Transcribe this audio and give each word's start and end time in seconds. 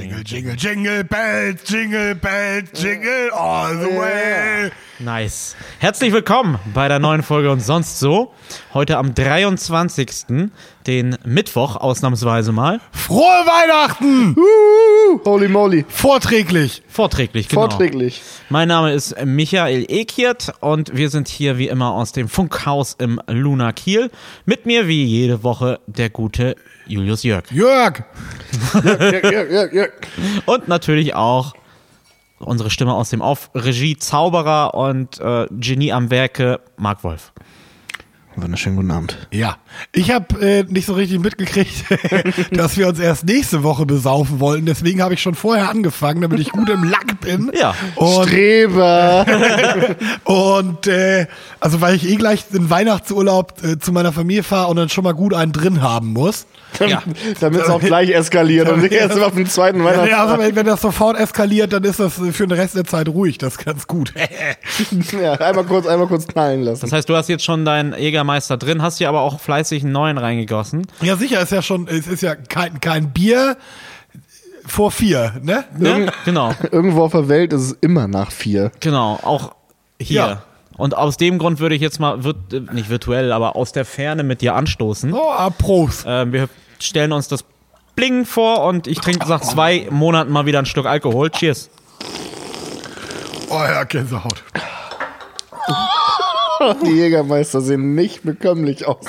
Jingle, 0.00 0.22
Jingle, 0.22 0.56
Jingle, 0.56 1.02
Jingle, 1.02 1.04
Jingle 1.04 1.04
Bells, 1.04 1.62
Jingle 1.64 2.14
Bells, 2.14 2.70
Jingle 2.72 3.30
all 3.34 3.74
the 3.74 3.88
way. 3.88 4.70
Nice. 4.98 5.54
Herzlich 5.82 6.12
willkommen 6.12 6.58
bei 6.74 6.88
der 6.88 6.98
neuen 6.98 7.22
Folge 7.22 7.50
und 7.50 7.60
sonst 7.60 7.98
so. 8.00 8.34
Heute 8.74 8.98
am 8.98 9.14
23. 9.14 10.26
den 10.86 11.16
Mittwoch 11.24 11.76
ausnahmsweise 11.76 12.52
mal. 12.52 12.82
Frohe 12.92 13.22
Weihnachten! 13.22 14.36
Holy 15.24 15.48
moly. 15.48 15.86
Vorträglich. 15.88 16.82
Vorträglich, 16.86 17.48
genau. 17.48 17.62
Vorträglich. 17.62 18.20
Mein 18.50 18.68
Name 18.68 18.92
ist 18.92 19.24
Michael 19.24 19.86
Ekiert 19.88 20.52
und 20.60 20.94
wir 20.94 21.08
sind 21.08 21.28
hier 21.28 21.56
wie 21.56 21.68
immer 21.68 21.92
aus 21.92 22.12
dem 22.12 22.28
Funkhaus 22.28 22.94
im 22.98 23.18
Luna 23.26 23.72
Kiel. 23.72 24.10
Mit 24.44 24.66
mir 24.66 24.86
wie 24.86 25.04
jede 25.04 25.42
Woche 25.44 25.80
der 25.86 26.10
gute 26.10 26.56
Julius 26.88 27.22
Jörg. 27.22 27.50
Jörg. 27.50 28.02
Ja, 28.84 29.30
ja, 29.30 29.44
ja, 29.44 29.72
ja. 29.72 29.86
Und 30.44 30.68
natürlich 30.68 31.14
auch 31.14 31.54
unsere 32.40 32.70
Stimme 32.70 32.94
aus 32.94 33.10
dem 33.10 33.22
Auf 33.22 33.50
Regie 33.54 33.96
Zauberer 33.96 34.74
und 34.74 35.20
äh, 35.20 35.46
Genie 35.50 35.92
am 35.92 36.10
Werke 36.10 36.60
Marc 36.76 37.04
Wolf. 37.04 37.32
Wunderschönen 38.36 38.76
guten 38.76 38.90
Abend. 38.92 39.18
Ja, 39.32 39.56
ich 39.92 40.12
habe 40.12 40.40
äh, 40.40 40.62
nicht 40.62 40.86
so 40.86 40.94
richtig 40.94 41.18
mitgekriegt, 41.18 41.84
dass 42.52 42.76
wir 42.76 42.86
uns 42.86 43.00
erst 43.00 43.24
nächste 43.24 43.64
Woche 43.64 43.86
besaufen 43.86 44.38
wollten. 44.38 44.66
Deswegen 44.66 45.02
habe 45.02 45.14
ich 45.14 45.22
schon 45.22 45.34
vorher 45.34 45.68
angefangen, 45.68 46.20
damit 46.20 46.38
ich 46.38 46.50
gut 46.50 46.68
im 46.70 46.84
Lack 46.84 47.20
bin. 47.20 47.50
Ja. 47.58 47.74
Und, 47.96 48.28
Streber. 48.28 49.26
und 50.24 50.86
äh, 50.86 51.26
also 51.58 51.80
weil 51.80 51.96
ich 51.96 52.08
eh 52.08 52.14
gleich 52.14 52.44
in 52.52 52.70
Weihnachtsurlaub 52.70 53.64
äh, 53.64 53.78
zu 53.78 53.90
meiner 53.90 54.12
Familie 54.12 54.44
fahre 54.44 54.68
und 54.70 54.76
dann 54.76 54.88
schon 54.88 55.02
mal 55.02 55.12
gut 55.14 55.34
einen 55.34 55.52
drin 55.52 55.82
haben 55.82 56.12
muss. 56.12 56.46
Ja. 56.78 57.02
Damit 57.40 57.62
es 57.62 57.68
auch 57.68 57.80
gleich 57.80 58.10
eskaliert 58.10 58.68
und 58.68 58.82
nicht 58.82 58.92
erst 58.92 59.18
auf 59.20 59.34
dem 59.34 59.46
zweiten 59.46 59.80
Ja, 59.80 59.86
also 59.86 60.00
Weihnachtstag. 60.02 60.38
wenn, 60.38 60.56
wenn 60.56 60.66
das 60.66 60.80
sofort 60.80 61.18
eskaliert, 61.18 61.72
dann 61.72 61.82
ist 61.82 61.98
das 61.98 62.14
für 62.14 62.46
den 62.46 62.52
Rest 62.52 62.76
der 62.76 62.84
Zeit 62.84 63.08
ruhig. 63.08 63.38
Das 63.38 63.56
ist 63.56 63.64
ganz 63.64 63.88
gut. 63.88 64.14
Ja, 65.20 65.32
einmal 65.32 65.64
kurz, 65.64 65.86
einmal 65.86 66.06
kurz 66.06 66.28
knallen 66.28 66.62
lassen. 66.62 66.82
Das 66.82 66.92
heißt, 66.92 67.08
du 67.08 67.16
hast 67.16 67.28
jetzt 67.28 67.44
schon 67.44 67.64
deinen 67.64 67.92
Jägermeister 68.20 68.56
drin, 68.58 68.82
hast 68.82 69.00
dir 69.00 69.08
aber 69.08 69.20
auch 69.22 69.40
fleißig 69.40 69.82
einen 69.82 69.92
neuen 69.92 70.18
reingegossen. 70.18 70.86
ja, 71.00 71.16
sicher, 71.16 71.40
ist 71.40 71.52
ja 71.52 71.62
schon, 71.62 71.88
es 71.88 72.06
ist 72.06 72.22
ja 72.22 72.34
kein, 72.34 72.78
kein 72.80 73.12
Bier 73.12 73.56
vor 74.66 74.90
vier, 74.90 75.32
ne? 75.42 75.64
Ne? 75.78 76.12
Genau, 76.26 76.52
Irgendwo 76.70 77.04
auf 77.04 77.12
der 77.12 77.28
Welt 77.28 77.52
ist 77.54 77.62
es 77.62 77.72
immer 77.80 78.06
nach 78.08 78.30
vier. 78.30 78.72
genau, 78.80 79.18
auch 79.22 79.54
hier. 79.98 80.16
Ja. 80.16 80.42
Und 80.76 80.96
aus 80.96 81.16
dem 81.16 81.38
Grund 81.38 81.60
würde 81.60 81.74
ich 81.74 81.80
jetzt 81.80 81.98
mal, 81.98 82.16
virt- 82.20 82.72
nicht 82.72 82.88
virtuell, 82.90 83.32
aber 83.32 83.56
aus 83.56 83.72
der 83.72 83.84
Ferne 83.86 84.22
mit 84.22 84.40
dir 84.42 84.54
anstoßen. 84.54 85.12
Oh, 85.14 85.30
ah, 85.30 85.50
Prost. 85.50 86.04
Ähm, 86.06 86.32
wir 86.32 86.48
stellen 86.78 87.12
uns 87.12 87.28
das 87.28 87.44
Bling 87.96 88.24
vor 88.26 88.64
und 88.64 88.86
ich 88.86 88.98
trinke 89.00 89.28
nach 89.28 89.40
zwei 89.42 89.88
Monaten 89.90 90.30
mal 90.30 90.46
wieder 90.46 90.58
ein 90.58 90.66
Stück 90.66 90.86
Alkohol. 90.86 91.30
Cheers. 91.30 91.68
Oh 93.50 93.54
ja, 93.62 93.84
Gänsehaut. 93.84 94.42
Die 96.84 96.90
Jägermeister 96.92 97.60
sehen 97.60 97.94
nicht 97.94 98.22
bekömmlich 98.22 98.86
aus. 98.86 99.06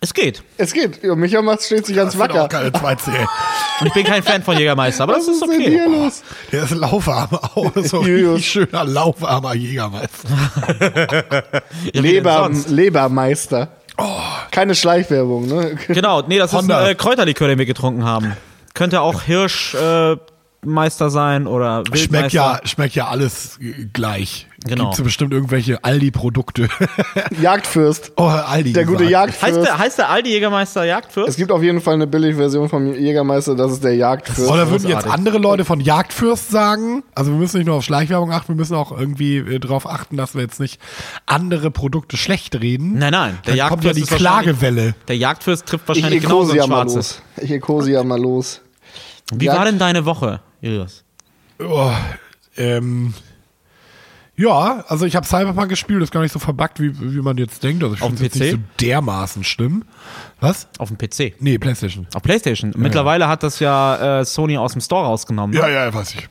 Es 0.00 0.14
geht. 0.14 0.42
Es 0.56 0.72
geht. 0.72 1.02
Ja, 1.04 1.14
Micha 1.14 1.40
macht 1.42 1.62
steht 1.62 1.86
sich 1.86 1.94
ganz 1.94 2.12
Das 2.16 2.20
sind 2.20 2.32
auch 2.32 2.44
wacker. 2.44 2.48
keine 2.48 2.70
2C. 2.70 3.08
Und 3.80 3.86
ich 3.86 3.92
bin 3.92 4.04
kein 4.04 4.22
Fan 4.24 4.42
von 4.42 4.58
Jägermeister, 4.58 5.04
aber 5.04 5.14
das 5.14 5.28
Was 5.28 5.36
ist 5.36 5.42
ist 5.42 5.48
denn 5.52 5.60
okay. 5.60 5.70
hier 5.70 5.88
los? 5.88 6.22
Der 6.50 6.64
ist 6.64 6.70
laufarm, 6.72 7.28
auch 7.54 7.70
so 7.84 8.00
ein 8.00 8.40
schöner 8.42 8.84
laufarmer 8.84 9.54
Jägermeister. 9.54 10.28
Denn 11.94 12.02
Leber? 12.02 12.50
Lebermeister. 12.68 13.68
Keine 14.50 14.74
Schleichwerbung, 14.74 15.46
ne? 15.46 15.76
Genau, 15.88 16.22
nee, 16.26 16.38
das 16.38 16.52
Honda. 16.52 16.80
ist 16.80 16.86
ein 16.86 16.92
äh, 16.92 16.94
Kräuterlikör, 16.96 17.46
den 17.46 17.58
wir 17.58 17.66
getrunken 17.66 18.04
haben. 18.04 18.36
Könnte 18.74 19.02
auch 19.02 19.22
Hirschmeister 19.22 21.06
äh, 21.06 21.10
sein 21.10 21.46
oder 21.46 21.84
Wildmeister. 21.90 21.98
Schmeckt 21.98 22.32
ja, 22.32 22.60
schmeckt 22.64 22.94
ja 22.96 23.06
alles 23.08 23.58
gleich. 23.92 24.48
Genau. 24.64 24.84
Gibt's 24.84 24.98
ja 24.98 25.04
bestimmt 25.04 25.32
irgendwelche 25.32 25.82
Aldi-Produkte. 25.82 26.68
Jagdfürst. 27.40 28.12
oh, 28.16 28.24
Aldi. 28.24 28.72
Der 28.72 28.84
gute 28.84 29.04
gesagt. 29.04 29.32
Heißt 29.32 29.42
Jagdfürst. 29.42 29.66
der, 29.66 29.78
heißt 29.78 29.98
der 29.98 30.10
Aldi 30.10 30.30
Jägermeister 30.30 30.84
Jagdfürst? 30.84 31.28
Es 31.28 31.36
gibt 31.36 31.50
auf 31.50 31.62
jeden 31.62 31.80
Fall 31.80 31.94
eine 31.94 32.06
Billigversion 32.06 32.68
vom 32.68 32.94
Jägermeister, 32.94 33.54
das 33.54 33.72
ist 33.72 33.84
der 33.84 33.94
Jagdfürst. 33.96 34.50
Oder 34.50 34.70
würden 34.70 34.88
jetzt 34.88 35.06
andere 35.06 35.38
Leute 35.38 35.64
von 35.64 35.80
Jagdfürst 35.80 36.50
sagen? 36.50 37.02
Also 37.14 37.32
wir 37.32 37.38
müssen 37.38 37.58
nicht 37.58 37.66
nur 37.66 37.76
auf 37.76 37.84
Schleichwerbung 37.84 38.32
achten, 38.32 38.48
wir 38.48 38.56
müssen 38.56 38.74
auch 38.76 38.96
irgendwie 38.96 39.38
äh, 39.38 39.58
darauf 39.58 39.88
achten, 39.88 40.16
dass 40.16 40.34
wir 40.34 40.42
jetzt 40.42 40.60
nicht 40.60 40.80
andere 41.26 41.70
Produkte 41.70 42.16
schlecht 42.16 42.60
reden. 42.60 42.98
Nein, 42.98 43.12
nein. 43.12 43.38
Der 43.46 43.56
Dann 43.56 43.68
kommt 43.68 43.84
ja 43.84 43.92
die 43.92 44.02
Klagewelle. 44.02 44.94
Der 45.08 45.16
Jagdfürst 45.16 45.66
trifft 45.66 45.84
ich 45.84 45.88
wahrscheinlich 45.88 46.22
genauso 46.22 46.52
ekose 46.52 46.56
ja 46.56 46.66
mal 46.66 46.84
los. 46.84 47.22
Ich 47.40 47.50
ekose 47.50 47.90
ja 47.92 48.04
mal 48.04 48.20
los. 48.20 48.60
Wie 49.34 49.46
Jagd- 49.46 49.58
war 49.58 49.64
denn 49.64 49.78
deine 49.78 50.04
Woche, 50.04 50.40
Julius? 50.60 51.04
Oh, 51.58 51.90
ähm, 52.56 53.14
ja, 54.36 54.84
also 54.88 55.04
ich 55.04 55.14
habe 55.14 55.26
Cyberpunk 55.26 55.68
gespielt, 55.68 56.02
ist 56.02 56.10
gar 56.10 56.22
nicht 56.22 56.32
so 56.32 56.38
verbuggt, 56.38 56.80
wie, 56.80 56.98
wie 56.98 57.20
man 57.20 57.36
jetzt 57.36 57.62
denkt. 57.62 57.82
Also 57.82 57.96
ich 57.96 58.02
Auf 58.02 58.08
finde 58.08 58.22
dem 58.22 58.24
jetzt 58.24 58.40
nicht 58.40 58.50
so 58.52 58.58
dermaßen 58.80 59.44
schlimm. 59.44 59.84
Was? 60.40 60.68
Auf 60.78 60.88
dem 60.88 60.96
PC. 60.96 61.34
Nee, 61.40 61.58
Playstation. 61.58 62.06
Auf 62.14 62.22
PlayStation. 62.22 62.72
Mittlerweile 62.76 63.28
hat 63.28 63.42
das 63.42 63.60
ja 63.60 64.20
äh, 64.20 64.24
Sony 64.24 64.56
aus 64.56 64.72
dem 64.72 64.80
Store 64.80 65.04
rausgenommen. 65.06 65.54
Ja, 65.54 65.68
ja, 65.68 65.92
weiß 65.92 66.14
ich. 66.14 66.28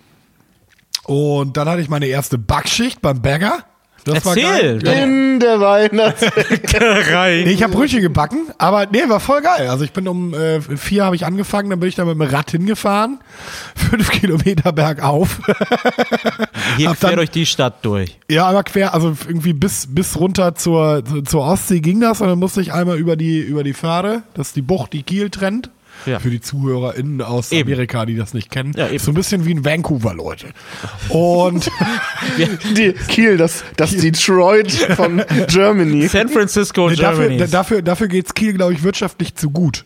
Und 1.06 1.58
dann 1.58 1.70
hatte 1.70 1.82
ich 1.82 1.90
meine 1.90 2.08
erste 2.08 2.38
Backschicht 2.38 3.02
beim 3.02 3.22
Bäcker. 3.22 3.66
Das 4.04 4.26
war 4.26 4.36
Erzähl! 4.36 4.80
geil. 4.80 4.82
Ja, 4.84 5.04
In 5.04 5.40
der 5.40 5.60
Weihnachtszeit. 5.60 7.46
Nee, 7.46 7.52
ich 7.52 7.62
habe 7.64 7.74
Brötchen 7.74 8.02
gebacken, 8.02 8.48
aber 8.58 8.88
nee, 8.92 9.04
war 9.08 9.20
voll 9.20 9.42
geil. 9.42 9.68
Also 9.70 9.84
ich 9.84 9.92
bin 9.92 10.08
um 10.08 10.34
äh, 10.34 10.60
vier 10.62 11.06
habe 11.06 11.16
ich 11.16 11.26
angefangen, 11.26 11.70
dann 11.70 11.80
bin 11.80 11.90
ich 11.90 11.96
da 11.96 12.06
mit 12.06 12.16
dem 12.16 12.22
Rad 12.22 12.52
hingefahren, 12.52 13.20
fünf 13.76 14.10
Kilometer 14.12 14.72
bergauf. 14.72 15.40
Hier 16.78 16.90
Hab 16.90 17.00
quer 17.00 17.10
dann- 17.10 17.18
durch 17.18 17.32
die 17.32 17.46
Stadt 17.46 17.84
durch. 17.86 18.18
ja, 18.30 18.46
aber 18.48 18.64
quer, 18.64 18.94
also 18.94 19.16
irgendwie 19.28 19.54
bis 19.54 19.88
bis 19.90 20.18
runter 20.20 20.56
zur 20.56 21.04
zur 21.26 21.42
Ostsee 21.44 21.80
ging 21.80 22.00
das 22.02 22.22
und 22.22 22.28
dann 22.28 22.40
musste 22.40 22.62
ich 22.62 22.74
einmal 22.74 22.98
über 22.98 23.16
die 23.16 23.40
über 23.40 23.64
die 23.64 23.74
Förde, 23.74 24.24
das 24.34 24.48
ist 24.48 24.56
die 24.56 24.62
Bucht, 24.62 24.94
die 24.94 25.04
Kiel 25.04 25.30
trennt. 25.30 25.70
Ja. 26.06 26.20
Für 26.20 26.30
die 26.30 26.42
ZuhörerInnen 26.42 27.22
aus 27.22 27.52
Eben. 27.52 27.70
Amerika, 27.70 28.06
die 28.06 28.16
das 28.16 28.34
nicht 28.34 28.50
kennen. 28.50 28.74
Ja, 28.76 28.88
eben. 28.88 29.00
so 29.00 29.12
ein 29.12 29.14
bisschen 29.14 29.46
wie 29.46 29.52
in 29.52 29.64
Vancouver, 29.66 30.14
Leute. 30.14 30.48
Und 31.10 31.70
Die 32.78 32.94
Kiel, 32.94 33.38
das, 33.38 33.64
das 33.78 33.92
Detroit 33.96 34.72
von 34.72 35.24
Germany. 35.48 36.08
San 36.08 36.30
Francisco, 36.30 36.90
nee, 36.90 36.96
dafür, 36.96 37.28
Germany. 37.30 37.50
dafür, 37.52 37.82
dafür 37.82 38.08
geht's 38.08 38.34
Kiel, 38.34 38.54
glaube 38.54 38.74
ich, 38.74 38.84
wirtschaftlich 38.84 39.36
zu 39.36 39.50
gut. 39.52 39.86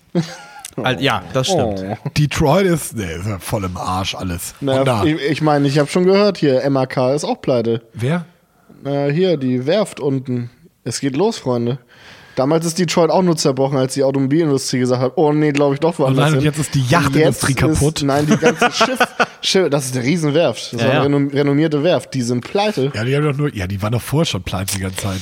Al- 0.78 1.02
ja, 1.02 1.24
das 1.34 1.48
stimmt. 1.48 1.80
Oh. 1.84 1.98
Detroit 2.18 2.66
ist, 2.66 2.96
nee, 2.96 3.04
ist 3.16 3.28
ja 3.28 3.40
voll 3.40 3.64
im 3.64 3.78
Arsch 3.78 4.14
alles. 4.16 4.56
Naja, 4.62 5.04
ich 5.06 5.22
ich 5.22 5.42
meine, 5.42 5.68
ich 5.68 5.80
habe 5.80 5.90
schon 5.90 6.04
gehört 6.06 6.38
hier, 6.38 6.70
MAK 6.70 6.98
ist 7.16 7.24
auch 7.24 7.42
pleite. 7.42 7.82
Wer? 7.94 8.26
Äh, 8.84 9.12
hier, 9.12 9.38
die 9.38 9.66
Werft 9.66 10.00
unten. 10.00 10.50
Es 10.84 11.00
geht 11.00 11.16
los, 11.16 11.38
Freunde. 11.38 11.80
Damals 12.36 12.66
ist 12.66 12.78
Detroit 12.78 13.10
auch 13.10 13.22
nur 13.22 13.38
zerbrochen, 13.38 13.78
als 13.78 13.94
die 13.94 14.04
Automobilindustrie 14.04 14.80
gesagt 14.80 15.02
hat, 15.02 15.14
oh 15.16 15.32
nee, 15.32 15.52
glaube 15.52 15.76
ich 15.76 15.80
doch 15.80 15.98
woanders 16.00 16.32
nein, 16.32 16.42
jetzt 16.42 16.60
ist 16.60 16.76
die 16.76 16.84
Yachtindustrie 16.84 17.54
kaputt. 17.54 18.00
Ist, 18.00 18.04
nein, 18.04 18.28
die 18.28 18.36
ganze 18.36 18.70
Schiff, 18.74 19.00
Schiff, 19.42 19.70
das 19.70 19.86
ist 19.86 19.96
eine 19.96 20.06
Riesenwerft. 20.06 20.74
Das 20.74 20.82
Ja, 20.82 20.88
war 20.90 21.06
eine 21.06 21.32
renommierte 21.34 21.84
Werft. 21.84 22.14
Die 22.14 22.22
sind 22.22 22.42
pleite. 22.42 22.92
Ja, 22.94 23.06
die 23.06 23.16
haben 23.16 23.24
doch 23.24 23.38
nur, 23.38 23.56
ja, 23.56 23.68
die 23.68 23.82
waren 23.82 23.94
doch 23.94 24.02
vorher 24.02 24.26
schon 24.26 24.44
pleite 24.44 24.76
die 24.76 24.82
ganze 24.82 24.98
Zeit. 24.98 25.22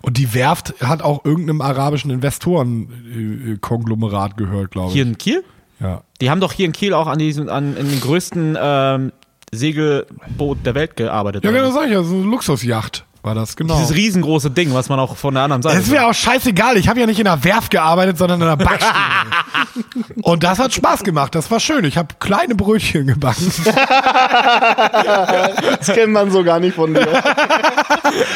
Und 0.00 0.16
die 0.16 0.32
Werft 0.32 0.74
hat 0.80 1.02
auch 1.02 1.24
irgendeinem 1.24 1.60
arabischen 1.60 2.10
Investorenkonglomerat 2.10 4.36
gehört, 4.36 4.70
glaube 4.70 4.88
ich. 4.88 4.94
Hier 4.94 5.02
in 5.04 5.18
Kiel? 5.18 5.44
Ja. 5.80 6.02
Die 6.20 6.30
haben 6.30 6.40
doch 6.40 6.52
hier 6.52 6.66
in 6.66 6.72
Kiel 6.72 6.94
auch 6.94 7.06
an 7.06 7.18
diesem, 7.18 7.48
an 7.48 7.76
in 7.76 7.88
den 7.88 8.00
größten 8.00 8.56
ähm, 8.60 9.12
Segelboot 9.52 10.58
der 10.64 10.74
Welt 10.74 10.96
gearbeitet. 10.96 11.44
Ja, 11.44 11.50
genau, 11.50 11.70
sag 11.70 11.86
ich 11.86 11.92
ja, 11.92 12.02
so 12.02 12.16
eine 12.16 12.24
Luxusjacht 12.24 13.04
war 13.22 13.34
das, 13.34 13.56
genau. 13.56 13.74
Dieses 13.78 13.94
riesengroße 13.94 14.50
Ding, 14.50 14.72
was 14.74 14.88
man 14.88 14.98
auch 15.00 15.16
von 15.16 15.34
der 15.34 15.42
anderen 15.44 15.62
Seite. 15.62 15.78
Es 15.78 15.90
wäre 15.90 16.06
auch 16.06 16.14
scheißegal, 16.14 16.76
ich 16.76 16.88
habe 16.88 17.00
ja 17.00 17.06
nicht 17.06 17.18
in 17.20 17.26
einer 17.26 17.42
Werft 17.44 17.70
gearbeitet, 17.70 18.16
sondern 18.18 18.40
in 18.40 18.46
einer 18.46 18.56
Backstube. 18.56 18.94
Und 20.22 20.42
das 20.44 20.58
hat 20.58 20.72
Spaß 20.72 21.02
gemacht, 21.04 21.34
das 21.34 21.50
war 21.50 21.60
schön. 21.60 21.84
Ich 21.84 21.96
habe 21.96 22.14
kleine 22.18 22.54
Brötchen 22.54 23.06
gebacken. 23.06 23.50
Das 25.78 25.86
kennt 25.94 26.12
man 26.12 26.30
so 26.30 26.42
gar 26.44 26.60
nicht 26.60 26.74
von 26.74 26.92
dir. 26.94 27.06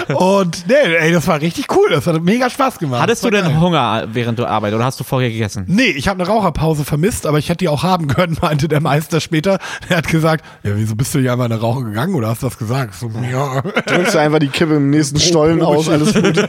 Und 0.14 0.66
nee, 0.68 0.74
ey, 0.74 1.12
das 1.12 1.26
war 1.26 1.40
richtig 1.40 1.66
cool, 1.74 1.90
das 1.90 2.06
hat 2.06 2.22
mega 2.22 2.48
Spaß 2.50 2.78
gemacht. 2.78 3.02
Hattest 3.02 3.22
Das 3.24 3.30
du 3.30 3.36
denn 3.36 3.44
geil. 3.46 3.60
Hunger 3.60 4.04
während 4.12 4.38
du 4.38 4.46
arbeitest 4.46 4.76
oder 4.76 4.84
hast 4.84 5.00
du 5.00 5.04
vorher 5.04 5.30
gegessen? 5.30 5.64
Nee, 5.66 5.90
ich 5.90 6.08
habe 6.08 6.22
eine 6.22 6.30
Raucherpause 6.30 6.84
vermisst, 6.84 7.26
aber 7.26 7.38
ich 7.38 7.48
hätte 7.48 7.58
die 7.58 7.68
auch 7.68 7.82
haben 7.82 8.06
können, 8.08 8.36
meinte 8.40 8.68
der 8.68 8.80
Meister 8.80 9.20
später. 9.20 9.58
Er 9.88 9.98
hat 9.98 10.08
gesagt, 10.08 10.44
ja, 10.62 10.72
wieso 10.74 10.94
bist 10.94 11.14
du 11.14 11.18
hier 11.20 11.32
einmal 11.32 11.46
eine 11.46 11.60
Rauche 11.60 11.84
gegangen 11.84 12.14
oder 12.14 12.28
hast 12.28 12.42
du 12.42 12.46
das 12.46 12.58
gesagt? 12.58 12.94
So, 12.94 13.10
ja. 13.30 13.60
Drückst 13.86 14.14
du 14.14 14.18
einfach 14.18 14.38
die 14.38 14.48
Kippe 14.48 14.71
im 14.76 14.90
nächsten 14.90 15.20
Stollen 15.20 15.62
aus, 15.62 15.88
alles 15.88 16.14
gut. 16.14 16.48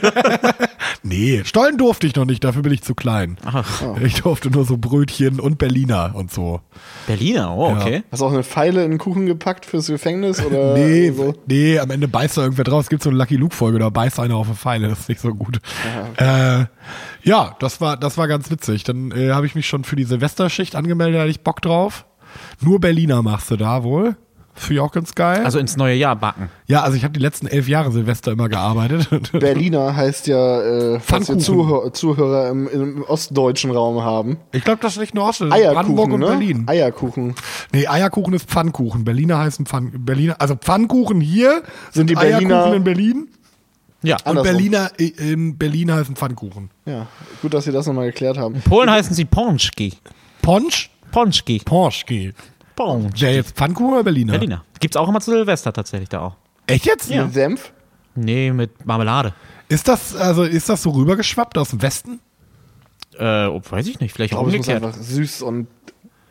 Nee, 1.06 1.42
Stollen 1.44 1.76
durfte 1.76 2.06
ich 2.06 2.16
noch 2.16 2.24
nicht, 2.24 2.42
dafür 2.44 2.62
bin 2.62 2.72
ich 2.72 2.80
zu 2.80 2.94
klein. 2.94 3.36
Ich 4.02 4.22
durfte 4.22 4.50
nur 4.50 4.64
so 4.64 4.78
Brötchen 4.78 5.38
und 5.38 5.58
Berliner 5.58 6.12
und 6.14 6.32
so. 6.32 6.60
Berliner, 7.06 7.54
oh, 7.54 7.72
okay. 7.72 8.04
Hast 8.10 8.22
du 8.22 8.26
auch 8.26 8.32
eine 8.32 8.42
Pfeile 8.42 8.84
in 8.84 8.92
den 8.92 8.98
Kuchen 8.98 9.26
gepackt 9.26 9.66
fürs 9.66 9.88
Gefängnis? 9.88 10.42
Oder 10.42 10.72
Nee, 10.78 11.10
so? 11.10 11.34
nee, 11.46 11.78
am 11.78 11.90
Ende 11.90 12.08
beißt 12.08 12.38
da 12.38 12.42
irgendwer 12.42 12.64
drauf. 12.64 12.84
Es 12.84 12.88
gibt 12.88 13.02
so 13.02 13.10
eine 13.10 13.18
Lucky 13.18 13.36
Luke-Folge, 13.36 13.78
da 13.80 13.90
beißt 13.90 14.18
einer 14.18 14.36
auf 14.36 14.46
eine 14.46 14.56
Pfeile, 14.56 14.88
das 14.88 15.00
ist 15.00 15.08
nicht 15.10 15.20
so 15.20 15.34
gut. 15.34 15.58
Äh, 16.16 16.64
ja, 17.22 17.54
das 17.58 17.82
war, 17.82 17.98
das 17.98 18.16
war 18.16 18.26
ganz 18.26 18.50
witzig. 18.50 18.84
Dann 18.84 19.10
äh, 19.10 19.30
habe 19.32 19.44
ich 19.44 19.54
mich 19.54 19.66
schon 19.66 19.84
für 19.84 19.96
die 19.96 20.04
Silvesterschicht 20.04 20.74
angemeldet, 20.74 21.16
da 21.16 21.20
hatte 21.20 21.30
ich 21.30 21.42
Bock 21.42 21.60
drauf. 21.60 22.06
Nur 22.62 22.80
Berliner 22.80 23.22
machst 23.22 23.50
du 23.50 23.56
da 23.56 23.84
wohl. 23.84 24.16
Finde 24.56 24.74
ich 24.74 24.80
auch 24.80 24.92
ganz 24.92 25.14
geil. 25.14 25.44
Also 25.44 25.58
ins 25.58 25.76
neue 25.76 25.96
Jahr 25.96 26.14
backen. 26.16 26.48
ja, 26.66 26.82
also 26.82 26.96
ich 26.96 27.02
habe 27.02 27.12
die 27.12 27.20
letzten 27.20 27.46
elf 27.48 27.68
Jahre 27.68 27.90
Silvester 27.90 28.32
immer 28.32 28.48
gearbeitet. 28.48 29.08
Berliner 29.32 29.96
heißt 29.96 30.26
ja, 30.28 30.60
äh, 30.62 31.00
falls 31.00 31.28
wir 31.28 31.34
Pfannkuchen. 31.36 31.40
Zuhör 31.40 31.92
Zuhörer 31.92 32.48
im, 32.50 32.68
im 32.68 33.02
ostdeutschen 33.02 33.72
Raum 33.72 34.02
haben. 34.02 34.38
Ich 34.52 34.62
glaube, 34.64 34.78
das 34.80 34.92
ist 34.94 35.00
nicht 35.00 35.14
nur 35.14 35.28
ist 35.28 35.38
Brandenburg 35.40 35.56
Eierkuchen, 35.64 36.12
und 36.12 36.20
ne? 36.20 36.26
Berlin. 36.26 36.64
Eierkuchen. 36.68 37.34
Nee, 37.72 37.86
Eierkuchen 37.88 38.32
ist 38.34 38.48
Pfannkuchen. 38.48 39.04
Berliner 39.04 39.38
heißen 39.38 39.66
Pfann 39.66 39.90
Berliner, 40.04 40.36
also 40.40 40.54
Pfannkuchen 40.54 41.20
hier 41.20 41.62
sind, 41.90 42.08
die 42.10 42.14
Berliner- 42.14 42.54
Eierkuchen 42.56 42.74
in 42.76 42.84
Berlin 42.84 43.28
Ja. 44.02 44.16
und 44.16 44.26
Andersrum. 44.28 44.52
Berliner 44.56 44.90
in 44.98 45.58
Berlin 45.58 45.92
heißen 45.92 46.14
Pfannkuchen. 46.14 46.70
Ja, 46.86 47.06
gut, 47.42 47.52
dass 47.54 47.64
Sie 47.64 47.72
das 47.72 47.86
nochmal 47.86 48.06
geklärt 48.06 48.38
haben. 48.38 48.54
In 48.54 48.62
Polen 48.62 48.88
heißen 48.90 49.14
sie 49.16 49.24
Pączki. 49.24 49.94
Ponch? 50.42 50.90
Pączki. 51.10 51.60
Ponchki. 51.64 52.32
Pączki. 52.76 53.20
Der 53.20 53.34
jetzt 53.34 53.56
Pfannkuchen 53.56 53.94
oder 53.94 54.04
Berliner? 54.04 54.32
Berliner. 54.32 54.64
Gibt's 54.80 54.96
auch 54.96 55.08
immer 55.08 55.20
zu 55.20 55.30
Silvester 55.30 55.72
tatsächlich 55.72 56.08
da 56.08 56.20
auch. 56.20 56.36
Echt 56.66 56.86
jetzt? 56.86 57.10
Ja. 57.10 57.24
Mit 57.24 57.34
Senf? 57.34 57.72
Nee, 58.14 58.52
mit 58.52 58.84
Marmelade. 58.86 59.34
Ist 59.68 59.88
das 59.88 60.14
also 60.16 60.42
ist 60.44 60.68
das 60.68 60.82
so 60.82 60.90
rübergeschwappt 60.90 61.56
aus 61.58 61.70
dem 61.70 61.82
Westen? 61.82 62.20
Äh, 63.18 63.22
weiß 63.24 63.86
ich 63.86 64.00
nicht, 64.00 64.12
vielleicht 64.12 64.32
Ich 64.32 64.36
auch 64.38 64.42
glaube, 64.42 64.56
umgekehrt. 64.56 64.82
einfach 64.84 64.98
süß 65.00 65.42
und 65.42 65.68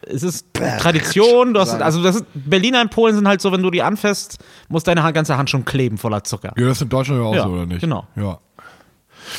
Es 0.01 0.21
ist 0.23 0.47
Tradition, 0.53 1.53
du 1.53 1.59
hast, 1.61 1.81
also 1.81 2.03
das 2.03 2.17
ist, 2.17 2.25
Berliner 2.33 2.81
in 2.81 2.89
Polen 2.89 3.15
sind 3.15 3.27
halt 3.27 3.39
so, 3.41 3.51
wenn 3.53 3.61
du 3.61 3.71
die 3.71 3.81
anfasst, 3.81 4.37
muss 4.67 4.83
deine 4.83 5.11
ganze 5.13 5.37
Hand 5.37 5.49
schon 5.49 5.63
kleben 5.65 5.97
voller 5.97 6.23
Zucker. 6.25 6.53
Ja, 6.57 6.65
das 6.67 6.77
ist 6.77 6.81
in 6.83 6.89
Deutschland 6.89 7.21
ja 7.21 7.25
auch 7.27 7.35
Ja, 7.35 7.43
so, 7.43 7.49
oder 7.49 7.65
nicht? 7.65 7.79
genau. 7.81 8.05
Ja. 8.15 8.39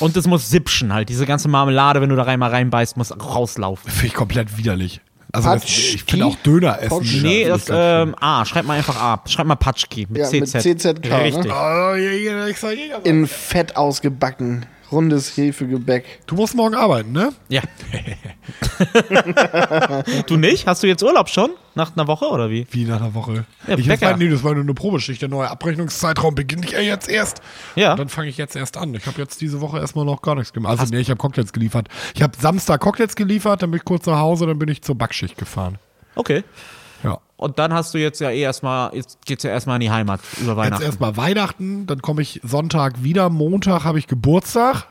Und 0.00 0.16
es 0.16 0.26
muss 0.26 0.48
sipschen 0.48 0.92
halt, 0.94 1.10
diese 1.10 1.26
ganze 1.26 1.48
Marmelade, 1.48 2.00
wenn 2.00 2.08
du 2.08 2.16
da 2.16 2.22
rein 2.22 2.38
mal 2.38 2.48
reinbeißt, 2.50 2.96
muss 2.96 3.12
rauslaufen. 3.12 3.90
Finde 3.90 4.06
ich 4.06 4.14
komplett 4.14 4.56
widerlich. 4.56 5.02
Also 5.34 5.50
das, 5.50 5.64
ich 5.64 6.04
finde 6.04 6.26
auch 6.26 6.36
Döner 6.36 6.80
essen. 6.80 7.22
Nee, 7.22 7.44
das, 7.46 7.66
ähm, 7.70 8.14
A, 8.20 8.44
schreib 8.44 8.64
mal 8.66 8.76
einfach 8.78 8.96
A. 8.96 9.20
Schreib 9.28 9.46
mal 9.46 9.56
Patschki 9.56 10.06
mit 10.08 10.18
Ja, 10.22 10.30
mit 10.30 10.48
CZ. 10.48 10.62
CZK, 10.80 11.04
ne? 11.08 11.22
Richtig. 11.22 11.44
schön. 11.44 11.52
Oh, 11.52 13.00
in 13.04 13.26
Fett 13.26 13.76
ausgebacken. 13.76 14.66
Rundes 14.92 15.36
Hefegebäck. 15.36 16.20
Du 16.26 16.34
musst 16.36 16.54
morgen 16.54 16.74
arbeiten, 16.74 17.12
ne? 17.12 17.32
Ja. 17.48 17.62
du 20.26 20.36
nicht? 20.36 20.66
Hast 20.66 20.82
du 20.82 20.86
jetzt 20.86 21.02
Urlaub 21.02 21.28
schon? 21.28 21.50
Nach 21.74 21.96
einer 21.96 22.06
Woche 22.06 22.26
oder 22.26 22.50
wie? 22.50 22.66
Wie 22.70 22.84
nach 22.84 23.00
einer 23.00 23.14
Woche. 23.14 23.44
Ja, 23.66 23.76
ich 23.76 23.88
Bäcker. 23.88 24.10
weiß, 24.10 24.18
nee, 24.18 24.28
das 24.28 24.44
war 24.44 24.54
nur 24.54 24.62
eine 24.62 24.74
Probeschicht. 24.74 25.22
Der 25.22 25.28
neue 25.28 25.50
Abrechnungszeitraum 25.50 26.34
beginnt 26.34 26.70
ja 26.70 26.80
jetzt 26.80 27.08
erst. 27.08 27.40
Ja. 27.74 27.92
Und 27.92 27.98
dann 27.98 28.08
fange 28.08 28.28
ich 28.28 28.36
jetzt 28.36 28.54
erst 28.54 28.76
an. 28.76 28.94
Ich 28.94 29.06
habe 29.06 29.20
jetzt 29.20 29.40
diese 29.40 29.60
Woche 29.60 29.78
erstmal 29.78 30.04
noch 30.04 30.22
gar 30.22 30.34
nichts 30.36 30.52
gemacht. 30.52 30.78
Also, 30.78 30.94
nee, 30.94 31.00
ich 31.00 31.10
habe 31.10 31.18
Cocktails 31.18 31.52
geliefert. 31.52 31.88
Ich 32.14 32.22
habe 32.22 32.32
Samstag 32.38 32.80
Cocktails 32.80 33.16
geliefert, 33.16 33.62
dann 33.62 33.70
bin 33.70 33.78
ich 33.78 33.84
kurz 33.84 34.06
nach 34.06 34.18
Hause, 34.18 34.46
dann 34.46 34.58
bin 34.58 34.68
ich 34.68 34.82
zur 34.82 34.94
Backschicht 34.96 35.36
gefahren. 35.36 35.78
Okay. 36.14 36.44
Ja. 37.04 37.18
Und 37.36 37.58
dann 37.58 37.72
hast 37.74 37.92
du 37.94 37.98
jetzt 37.98 38.20
ja 38.20 38.30
eh 38.30 38.40
erstmal, 38.40 38.94
jetzt 38.94 39.18
geht's 39.26 39.42
ja 39.42 39.50
erstmal 39.50 39.76
in 39.76 39.80
die 39.82 39.90
Heimat 39.90 40.20
über 40.40 40.50
Jetzt 40.52 40.56
Weihnachten. 40.56 40.82
erstmal 40.84 41.16
Weihnachten, 41.16 41.86
dann 41.86 42.00
komme 42.02 42.22
ich 42.22 42.40
Sonntag 42.42 43.02
wieder. 43.02 43.28
Montag 43.30 43.84
habe 43.84 43.98
ich 43.98 44.06
Geburtstag. 44.06 44.86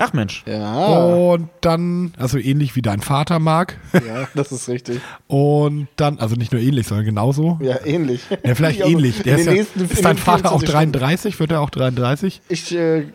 Ach 0.00 0.12
Mensch. 0.12 0.42
Ja, 0.44 0.86
Und 0.96 1.50
dann, 1.60 2.14
also 2.18 2.36
ähnlich 2.36 2.74
wie 2.74 2.82
dein 2.82 3.00
Vater 3.00 3.38
mag. 3.38 3.78
ja, 3.92 4.26
das 4.34 4.50
ist 4.50 4.68
richtig. 4.68 5.00
Und 5.28 5.86
dann, 5.94 6.18
also 6.18 6.34
nicht 6.34 6.52
nur 6.52 6.60
ähnlich, 6.60 6.88
sondern 6.88 7.06
genauso. 7.06 7.60
Ja, 7.62 7.76
ähnlich. 7.84 8.22
Ja, 8.44 8.56
vielleicht 8.56 8.80
Also, 8.82 8.92
ähnlich. 8.92 9.22
Der 9.22 9.38
ist, 9.38 9.46
ja, 9.46 9.52
ist 9.52 10.04
dein 10.04 10.16
Vater 10.16 10.50
auch 10.50 10.58
24 10.60 10.68
Stunden. 10.68 10.92
33? 10.92 11.38
Wird 11.38 11.52
er 11.52 11.60
auch 11.60 11.70
33? 11.70 12.40
Ich, 12.48 12.74
äh, 12.74 13.06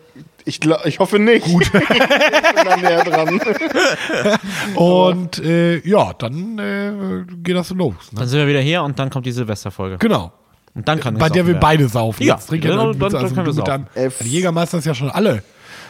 ich, 0.45 0.59
glaub, 0.59 0.85
ich 0.85 0.99
hoffe 0.99 1.19
nicht. 1.19 1.45
Gut. 1.45 1.63
ich 1.67 1.71
bin 1.71 2.65
da 2.65 2.77
näher 2.77 3.03
dran. 3.03 3.39
Und 4.75 5.39
äh, 5.39 5.77
ja, 5.87 6.13
dann 6.13 6.57
äh, 6.59 7.23
geht 7.43 7.55
das 7.55 7.67
so 7.69 7.75
los. 7.75 7.93
Ne? 8.11 8.19
Dann 8.19 8.27
sind 8.27 8.39
wir 8.39 8.47
wieder 8.47 8.61
hier 8.61 8.83
und 8.83 8.97
dann 8.99 9.09
kommt 9.09 9.25
die 9.25 9.31
Silvesterfolge. 9.31 9.97
Genau. 9.97 10.31
Und 10.75 10.87
dann 10.87 10.99
kann 10.99 11.15
Bei 11.17 11.29
der 11.29 11.45
wir 11.47 11.53
werden. 11.53 11.61
beide 11.61 11.87
saufen. 11.89 12.23
Ja, 12.23 12.35
Jetzt 12.35 12.47
trinken 12.47 12.67
wir- 12.69 12.75
dann- 12.77 12.99
dann 12.99 13.15
also 13.15 13.33
können 13.35 13.45
du 13.45 13.55
wir 13.55 13.65
saufen. 13.65 13.87
Äh, 13.95 14.09
Die 14.21 14.29
Jägermeister 14.29 14.77
ist 14.77 14.85
ja 14.85 14.93
schon 14.93 15.09
alle. 15.09 15.43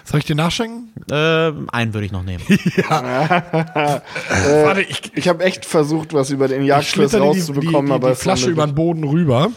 Soll 0.05 0.19
ich 0.21 0.25
dir 0.25 0.35
nachschenken? 0.35 0.91
Äh, 1.11 1.51
einen 1.71 1.93
würde 1.93 2.05
ich 2.05 2.11
noch 2.11 2.23
nehmen. 2.23 2.43
Warte, 2.89 4.81
ich, 4.81 5.11
Ich 5.15 5.27
habe 5.27 5.43
echt 5.43 5.65
versucht, 5.65 6.13
was 6.13 6.29
über 6.31 6.47
den 6.47 6.63
schlitter 6.81 7.19
dir 7.19 7.25
die, 7.25 7.33
die, 7.33 7.39
rauszubekommen, 7.39 7.87
die, 7.87 7.91
aber 7.93 8.09
die 8.11 8.15
Flasche 8.15 8.49
über 8.49 8.65
den 8.65 8.73
Boden 8.75 9.03
rüber. 9.03 9.49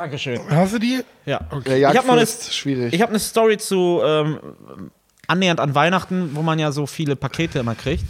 Dankeschön. 0.00 0.40
Hast 0.48 0.72
du 0.72 0.78
die? 0.78 1.00
Ja. 1.26 1.40
Der 1.66 1.76
Ich 1.78 1.84
habe 1.84 2.06
noch 2.06 2.16
eine, 2.16 2.26
schwierig. 2.26 2.94
ich 2.94 3.02
hab 3.02 3.10
eine 3.10 3.18
Story 3.18 3.58
zu 3.58 4.00
ähm, 4.02 4.38
annähernd 5.26 5.60
an 5.60 5.74
Weihnachten, 5.74 6.30
wo 6.32 6.40
man 6.40 6.58
ja 6.58 6.72
so 6.72 6.86
viele 6.86 7.16
Pakete 7.16 7.58
immer 7.58 7.74
kriegt. 7.74 8.04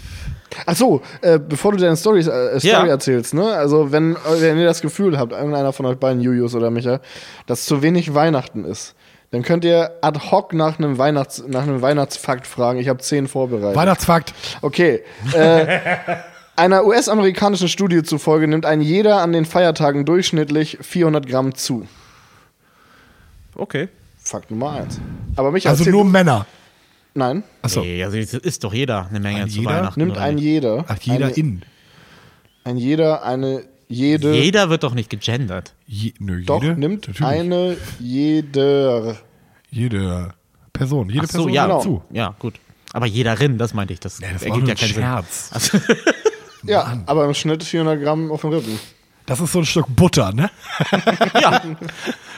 Ach 0.67 0.77
so, 0.77 1.03
äh, 1.21 1.41
bevor 1.41 1.73
du 1.73 1.79
deine 1.79 1.97
Storys, 1.97 2.29
äh, 2.29 2.61
Story 2.61 2.69
Ja. 2.73 2.87
erzählst, 2.87 3.35
ne? 3.35 3.45
Also, 3.55 3.91
wenn, 3.91 4.17
wenn 4.39 4.59
ihr 4.59 4.67
das 4.67 4.83
Gefühl 4.83 5.19
habt, 5.19 5.33
irgendeiner 5.33 5.73
von 5.73 5.85
euch 5.87 5.97
beiden, 5.97 6.21
Julius 6.21 6.55
oder 6.55 6.71
Micha, 6.71 7.01
dass 7.47 7.65
zu 7.67 7.83
wenig 7.83 8.15
Weihnachten 8.15 8.65
ist, 8.65 8.95
dann 9.33 9.43
könnt 9.43 9.65
ihr 9.65 9.91
ad 10.01 10.19
hoc 10.31 10.53
nach 10.53 10.79
einem, 10.79 10.97
Weihnachts-, 10.97 11.43
nach 11.49 11.63
einem 11.63 11.83
Weihnachtsfakt 11.83 12.47
fragen. 12.47 12.79
Ich 12.79 12.89
habe 12.89 13.01
zehn 13.01 13.27
vorbereitet. 13.27 13.75
Weihnachtsfakt. 13.77 14.33
Okay. 14.63 15.03
Äh, 15.35 15.79
einer 16.61 16.85
US-amerikanischen 16.85 17.69
Studie 17.69 18.03
zufolge 18.03 18.47
nimmt 18.49 18.67
ein 18.67 18.81
jeder 18.81 19.21
an 19.23 19.33
den 19.33 19.45
Feiertagen 19.45 20.05
durchschnittlich 20.05 20.79
400 20.81 21.27
Gramm 21.27 21.55
zu. 21.55 21.87
Okay. 23.55 23.89
Fakt 24.23 24.51
Nummer 24.51 24.73
eins. 24.73 25.01
Aber 25.37 25.51
Micha, 25.51 25.71
Also 25.71 25.89
nur 25.91 26.05
Männer. 26.05 26.47
Nein, 27.15 27.43
Achso. 27.63 27.81
Nee, 27.81 28.05
also 28.05 28.17
es 28.19 28.33
ist 28.35 28.63
doch 28.63 28.73
jeder 28.73 29.09
eine 29.09 29.19
Menge 29.19 29.43
Ein 29.43 29.51
zu 29.51 29.59
jeder 29.61 29.71
Weihnachten. 29.75 29.99
nimmt 30.01 30.13
oder 30.13 30.21
ein 30.23 30.35
nicht? 30.37 30.45
jeder. 30.45 30.85
Ach, 30.87 30.99
jeder 31.01 31.27
eine, 31.27 31.35
in. 31.35 31.63
Ein 32.63 32.77
jeder, 32.77 33.25
eine, 33.25 33.65
jede. 33.89 34.33
Jeder 34.33 34.71
wird 34.71 34.85
doch 34.85 34.95
nicht 34.95 35.11
gegendert. 35.11 35.75
Je, 35.87 36.13
nö, 36.21 36.45
Doch, 36.45 36.63
jede? 36.63 36.79
nimmt 36.79 37.09
Natürlich. 37.09 37.27
eine, 37.27 37.77
jeder. 37.99 39.17
Jede 39.71 40.35
Person. 40.73 41.09
Jede 41.09 41.25
Ach 41.25 41.31
so, 41.31 41.39
Person 41.39 41.53
ja, 41.53 41.67
nimmt 41.67 41.83
genau. 41.83 41.97
zu. 41.99 42.03
Ja, 42.15 42.35
gut. 42.39 42.55
Aber 42.93 43.07
jederin, 43.07 43.59
das 43.59 43.75
meinte 43.75 43.93
ich. 43.93 44.01
Das, 44.01 44.21
Nee, 44.21 44.27
das 44.33 44.43
war 44.43 44.49
ergibt 44.49 44.67
nur 44.67 44.69
ja 44.69 44.75
ein 44.75 44.79
keinen 44.79 44.95
Sinn. 44.95 45.03
Scherz. 45.03 45.75
Ja, 46.65 46.99
aber 47.07 47.25
im 47.25 47.35
Schnitt 47.35 47.63
400 47.65 48.01
Gramm 48.03 48.31
auf 48.31 48.43
den 48.43 48.53
Rippen. 48.53 48.79
Das 49.27 49.39
ist 49.41 49.53
so 49.53 49.61
ein 49.61 49.65
Stück 49.65 49.87
Butter, 49.95 50.33
ne? 50.33 50.51
Ja. 51.41 51.61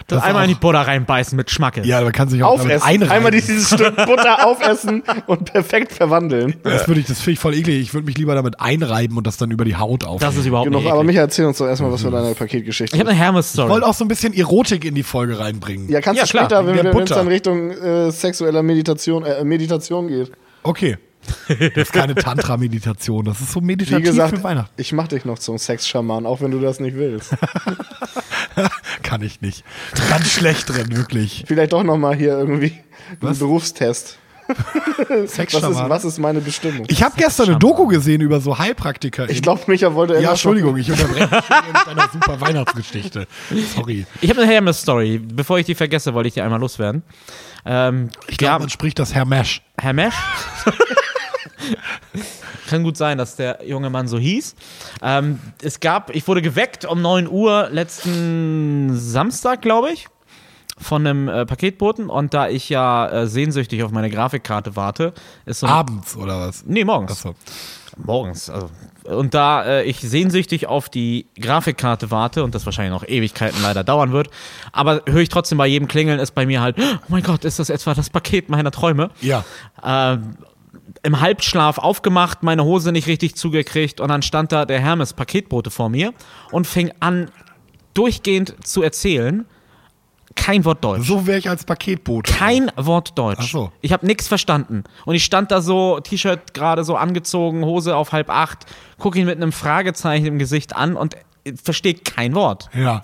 Das 0.08 0.18
Das 0.18 0.22
einmal 0.24 0.42
auch- 0.42 0.48
in 0.48 0.54
die 0.54 0.60
Butter 0.60 0.80
reinbeißen 0.80 1.34
mit 1.36 1.50
Schmacke. 1.50 1.82
Ja, 1.86 2.02
man 2.02 2.12
kann 2.12 2.28
sich 2.28 2.42
auch 2.42 2.56
damit 2.58 2.76
Aufessen. 2.76 2.86
einreiben. 2.88 3.12
Einmal 3.12 3.30
dieses 3.30 3.68
Stück 3.68 3.96
Butter 3.96 4.46
aufessen 4.46 5.02
und 5.26 5.44
perfekt 5.50 5.92
verwandeln. 5.92 6.56
Das 6.64 6.86
würde 6.88 7.00
ich, 7.00 7.06
das 7.06 7.18
finde 7.20 7.32
ich 7.32 7.38
voll 7.38 7.54
eklig. 7.54 7.80
Ich 7.80 7.94
würde 7.94 8.04
mich 8.04 8.18
lieber 8.18 8.34
damit 8.34 8.60
einreiben 8.60 9.16
und 9.16 9.26
das 9.26 9.36
dann 9.38 9.50
über 9.52 9.64
die 9.64 9.76
Haut 9.76 10.04
auf. 10.04 10.20
Das 10.20 10.36
ist 10.36 10.44
überhaupt 10.44 10.66
Genug, 10.66 10.82
nicht 10.82 10.90
aber 10.90 11.00
eklig. 11.00 11.14
Micha, 11.14 11.20
erzähl 11.22 11.46
uns 11.46 11.56
doch 11.58 11.66
erstmal 11.66 11.92
was 11.92 12.02
für 12.02 12.10
deine 12.10 12.34
Paketgeschichte 12.34 12.94
Ich 12.94 13.00
habe 13.00 13.10
eine 13.10 13.18
Ich 13.18 13.24
Hermes-Story. 13.24 13.70
wollte 13.70 13.86
auch 13.86 13.94
so 13.94 14.04
ein 14.04 14.08
bisschen 14.08 14.34
Erotik 14.34 14.84
in 14.84 14.94
die 14.94 15.04
Folge 15.04 15.38
reinbringen. 15.38 15.88
Ja, 15.88 16.00
kannst 16.00 16.18
Ja, 16.20 16.24
du 16.26 16.30
klar, 16.30 16.44
später, 16.44 16.66
wenn 16.66 16.86
es 16.86 16.92
Butter. 16.92 17.14
dann 17.14 17.28
Richtung 17.28 17.70
äh, 17.70 18.10
sexueller 18.10 18.62
Meditation, 18.62 19.24
äh, 19.24 19.44
Meditation 19.44 20.08
geht. 20.08 20.32
Okay. 20.64 20.98
Das 21.48 21.58
ist 21.76 21.92
keine 21.92 22.14
Tantra-Meditation. 22.14 23.24
Das 23.24 23.40
ist 23.40 23.52
so 23.52 23.60
meditativ 23.60 23.98
Wie 23.98 24.02
gesagt, 24.02 24.36
für 24.36 24.44
Weihnachten. 24.44 24.70
ich 24.76 24.92
mach 24.92 25.08
dich 25.08 25.24
noch 25.24 25.38
zum 25.38 25.58
Sexschaman, 25.58 26.26
auch 26.26 26.40
wenn 26.40 26.50
du 26.50 26.60
das 26.60 26.80
nicht 26.80 26.96
willst. 26.96 27.34
Kann 29.02 29.22
ich 29.22 29.40
nicht. 29.40 29.64
Ganz 30.08 30.30
schlecht 30.30 30.68
drin, 30.68 30.96
wirklich. 30.96 31.44
Vielleicht 31.46 31.72
doch 31.72 31.82
noch 31.82 31.96
mal 31.96 32.14
hier 32.14 32.38
irgendwie 32.38 32.78
Was? 33.20 33.30
einen 33.30 33.38
Berufstest. 33.40 34.18
Was 34.98 35.08
ist, 35.08 35.34
Sexschaman. 35.36 35.88
was 35.88 36.04
ist 36.04 36.18
meine 36.18 36.40
Bestimmung? 36.40 36.84
Ich 36.88 37.02
habe 37.02 37.14
gestern 37.16 37.46
eine 37.50 37.58
Doku 37.58 37.86
gesehen 37.86 38.20
über 38.20 38.40
so 38.40 38.58
Heilpraktiker. 38.58 39.30
Ich 39.30 39.40
glaube, 39.40 39.62
Micha 39.68 39.94
wollte 39.94 40.18
Ja, 40.20 40.30
Entschuldigung, 40.30 40.76
ich 40.76 40.90
unterbreche 40.90 41.28
mit 41.30 41.88
einer 41.88 42.08
super 42.12 42.40
Weihnachtsgeschichte. 42.40 43.26
Sorry. 43.74 44.04
Ich 44.20 44.28
habe 44.28 44.42
eine 44.42 44.50
Hermes-Story. 44.52 45.18
Bevor 45.18 45.58
ich 45.58 45.66
die 45.66 45.76
vergesse, 45.76 46.12
wollte 46.12 46.28
ich 46.28 46.34
die 46.34 46.42
einmal 46.42 46.58
loswerden. 46.60 47.02
Ähm, 47.64 48.10
Ich 48.26 48.36
glaube, 48.36 48.60
man 48.60 48.68
spricht 48.68 48.98
das 48.98 49.14
Hermesh. 49.14 49.62
Herr 49.80 49.92
Mesch? 49.92 50.14
Kann 52.68 52.82
gut 52.82 52.96
sein, 52.96 53.18
dass 53.18 53.36
der 53.36 53.60
junge 53.66 53.90
Mann 53.90 54.08
so 54.08 54.18
hieß. 54.18 54.54
Ähm, 55.02 55.38
es 55.62 55.80
gab, 55.80 56.14
ich 56.14 56.26
wurde 56.26 56.42
geweckt 56.42 56.84
um 56.84 57.02
9 57.02 57.28
Uhr 57.28 57.68
letzten 57.70 58.96
Samstag, 58.96 59.62
glaube 59.62 59.90
ich, 59.92 60.08
von 60.78 61.06
einem 61.06 61.28
äh, 61.28 61.46
Paketboten. 61.46 62.08
Und 62.08 62.34
da 62.34 62.48
ich 62.48 62.68
ja 62.68 63.08
äh, 63.08 63.26
sehnsüchtig 63.26 63.82
auf 63.82 63.90
meine 63.90 64.10
Grafikkarte 64.10 64.76
warte, 64.76 65.12
ist 65.44 65.60
so. 65.60 65.66
Abends 65.66 66.16
oder 66.16 66.40
was? 66.40 66.64
Nee, 66.66 66.84
morgens. 66.84 67.12
Achso. 67.12 67.34
Morgens. 67.96 68.48
Also. 68.48 68.70
Und 69.04 69.34
da 69.34 69.64
äh, 69.64 69.84
ich 69.84 70.00
sehnsüchtig 70.00 70.66
auf 70.66 70.88
die 70.88 71.26
Grafikkarte 71.38 72.10
warte 72.10 72.44
und 72.44 72.54
das 72.54 72.64
wahrscheinlich 72.64 72.92
noch 72.92 73.06
Ewigkeiten 73.06 73.60
leider 73.62 73.84
dauern 73.84 74.12
wird, 74.12 74.30
aber 74.72 75.02
höre 75.06 75.20
ich 75.20 75.28
trotzdem 75.28 75.58
bei 75.58 75.66
jedem 75.66 75.88
Klingeln 75.88 76.20
ist 76.20 76.34
bei 76.34 76.46
mir 76.46 76.60
halt, 76.60 76.76
oh 76.78 76.98
mein 77.08 77.22
Gott, 77.22 77.44
ist 77.44 77.58
das 77.58 77.68
etwa 77.68 77.94
das 77.94 78.10
Paket 78.10 78.48
meiner 78.48 78.70
Träume? 78.70 79.10
Ja. 79.20 79.44
ähm, 79.84 80.36
im 81.02 81.20
Halbschlaf 81.20 81.78
aufgemacht, 81.78 82.42
meine 82.42 82.64
Hose 82.64 82.92
nicht 82.92 83.06
richtig 83.06 83.34
zugekriegt 83.36 84.00
und 84.00 84.08
dann 84.08 84.22
stand 84.22 84.52
da 84.52 84.64
der 84.64 84.80
Hermes 84.80 85.12
Paketbote 85.12 85.70
vor 85.70 85.88
mir 85.88 86.12
und 86.50 86.66
fing 86.66 86.92
an 87.00 87.30
durchgehend 87.94 88.54
zu 88.66 88.82
erzählen. 88.82 89.46
kein 90.34 90.64
Wort 90.64 90.82
Deutsch. 90.82 91.06
So 91.06 91.26
wäre 91.26 91.38
ich 91.38 91.48
als 91.48 91.64
Paketbote. 91.64 92.32
Kein 92.32 92.70
Wort 92.76 93.18
Deutsch. 93.18 93.38
Ach 93.42 93.48
so. 93.48 93.72
Ich 93.80 93.92
habe 93.92 94.06
nichts 94.06 94.28
verstanden. 94.28 94.84
Und 95.04 95.14
ich 95.14 95.24
stand 95.24 95.50
da 95.50 95.60
so, 95.60 96.00
T-Shirt 96.00 96.54
gerade 96.54 96.84
so 96.84 96.96
angezogen, 96.96 97.64
Hose 97.64 97.96
auf 97.96 98.12
halb 98.12 98.30
acht, 98.30 98.66
gucke 98.98 99.18
ihn 99.18 99.26
mit 99.26 99.36
einem 99.36 99.52
Fragezeichen 99.52 100.26
im 100.26 100.38
Gesicht 100.38 100.74
an 100.74 100.96
und 100.96 101.16
verstehe 101.62 101.94
kein 101.94 102.34
Wort. 102.34 102.70
Ja. 102.74 103.02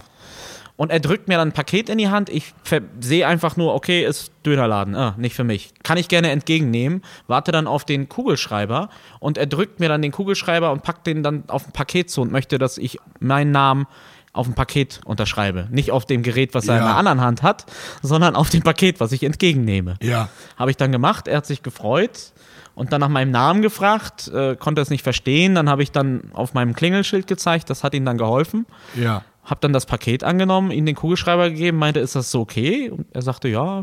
Und 0.78 0.92
er 0.92 1.00
drückt 1.00 1.26
mir 1.26 1.36
dann 1.36 1.48
ein 1.48 1.52
Paket 1.52 1.88
in 1.88 1.98
die 1.98 2.08
Hand. 2.08 2.30
Ich 2.30 2.54
sehe 3.00 3.26
einfach 3.26 3.56
nur, 3.56 3.74
okay, 3.74 4.04
ist 4.06 4.30
Dönerladen. 4.46 4.94
Ah, 4.94 5.14
nicht 5.18 5.34
für 5.34 5.42
mich. 5.42 5.74
Kann 5.82 5.98
ich 5.98 6.06
gerne 6.06 6.30
entgegennehmen. 6.30 7.02
Warte 7.26 7.50
dann 7.50 7.66
auf 7.66 7.84
den 7.84 8.08
Kugelschreiber 8.08 8.88
und 9.18 9.38
er 9.38 9.46
drückt 9.46 9.80
mir 9.80 9.88
dann 9.88 10.02
den 10.02 10.12
Kugelschreiber 10.12 10.70
und 10.70 10.84
packt 10.84 11.06
den 11.08 11.24
dann 11.24 11.42
auf 11.48 11.66
ein 11.66 11.72
Paket 11.72 12.10
zu 12.10 12.22
und 12.22 12.30
möchte, 12.30 12.58
dass 12.58 12.78
ich 12.78 12.98
meinen 13.18 13.50
Namen 13.50 13.86
auf 14.32 14.46
dem 14.46 14.54
Paket 14.54 15.00
unterschreibe. 15.04 15.66
Nicht 15.72 15.90
auf 15.90 16.06
dem 16.06 16.22
Gerät, 16.22 16.54
was 16.54 16.68
er 16.68 16.76
in 16.76 16.82
Ja. 16.82 16.88
der 16.90 16.96
anderen 16.96 17.20
Hand 17.22 17.42
hat, 17.42 17.66
sondern 18.02 18.36
auf 18.36 18.48
dem 18.50 18.62
Paket, 18.62 19.00
was 19.00 19.10
ich 19.10 19.24
entgegennehme. 19.24 19.96
Ja. 20.00 20.28
Habe 20.56 20.70
ich 20.70 20.76
dann 20.76 20.92
gemacht, 20.92 21.26
er 21.26 21.38
hat 21.38 21.46
sich 21.46 21.64
gefreut 21.64 22.32
und 22.76 22.92
dann 22.92 23.00
nach 23.00 23.08
meinem 23.08 23.32
Namen 23.32 23.62
gefragt, 23.62 24.28
äh, 24.28 24.54
konnte 24.54 24.80
es 24.80 24.90
nicht 24.90 25.02
verstehen. 25.02 25.56
Dann 25.56 25.68
habe 25.68 25.82
ich 25.82 25.90
dann 25.90 26.30
auf 26.34 26.54
meinem 26.54 26.74
Klingelschild 26.74 27.26
gezeigt, 27.26 27.68
das 27.68 27.82
hat 27.82 27.94
ihm 27.94 28.04
dann 28.04 28.16
geholfen. 28.16 28.64
Ja. 28.94 29.24
Hab 29.48 29.60
dann 29.62 29.72
das 29.72 29.86
Paket 29.86 30.24
angenommen, 30.24 30.70
ihm 30.70 30.84
den 30.84 30.94
Kugelschreiber 30.94 31.48
gegeben, 31.50 31.78
meinte, 31.78 32.00
ist 32.00 32.14
das 32.14 32.30
so 32.30 32.40
okay? 32.40 32.90
Und 32.90 33.06
er 33.12 33.22
sagte, 33.22 33.48
ja. 33.48 33.82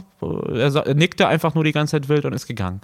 Er, 0.53 0.69
sa- 0.71 0.81
er 0.81 0.93
nickte 0.93 1.27
einfach 1.27 1.55
nur 1.55 1.63
die 1.63 1.71
ganze 1.71 1.91
Zeit 1.91 2.07
wild 2.07 2.25
und 2.25 2.33
ist 2.33 2.45
gegangen. 2.47 2.81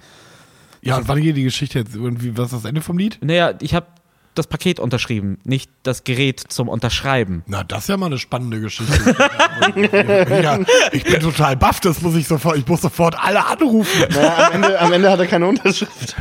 Ja, 0.81 0.97
und 0.97 1.07
wann 1.07 1.21
geht 1.21 1.38
die 1.38 1.43
Geschichte 1.43 1.77
jetzt? 1.79 1.93
Irgendwie, 1.95 2.35
was 2.38 2.47
ist 2.53 2.63
das 2.63 2.65
Ende 2.65 2.81
vom 2.81 2.97
Lied? 2.97 3.19
Naja, 3.21 3.53
ich 3.61 3.75
habe 3.75 3.85
das 4.33 4.47
Paket 4.47 4.79
unterschrieben, 4.79 5.38
nicht 5.43 5.69
das 5.83 6.05
Gerät 6.05 6.39
zum 6.39 6.69
Unterschreiben. 6.69 7.43
Na, 7.47 7.63
das 7.65 7.79
ist 7.83 7.89
ja 7.89 7.97
mal 7.97 8.05
eine 8.07 8.17
spannende 8.17 8.61
Geschichte. 8.61 9.13
ja, 10.41 10.59
ich 10.91 11.03
bin 11.03 11.19
total 11.19 11.57
baff, 11.57 11.81
das 11.81 12.01
muss 12.01 12.15
ich 12.15 12.27
sofort, 12.27 12.57
ich 12.57 12.65
muss 12.65 12.81
sofort 12.81 13.15
alle 13.21 13.45
anrufen. 13.45 14.05
Naja, 14.09 14.47
am, 14.47 14.53
Ende, 14.63 14.79
am 14.79 14.93
Ende 14.93 15.11
hat 15.11 15.19
er 15.19 15.27
keine 15.27 15.47
Unterschrift. 15.47 16.15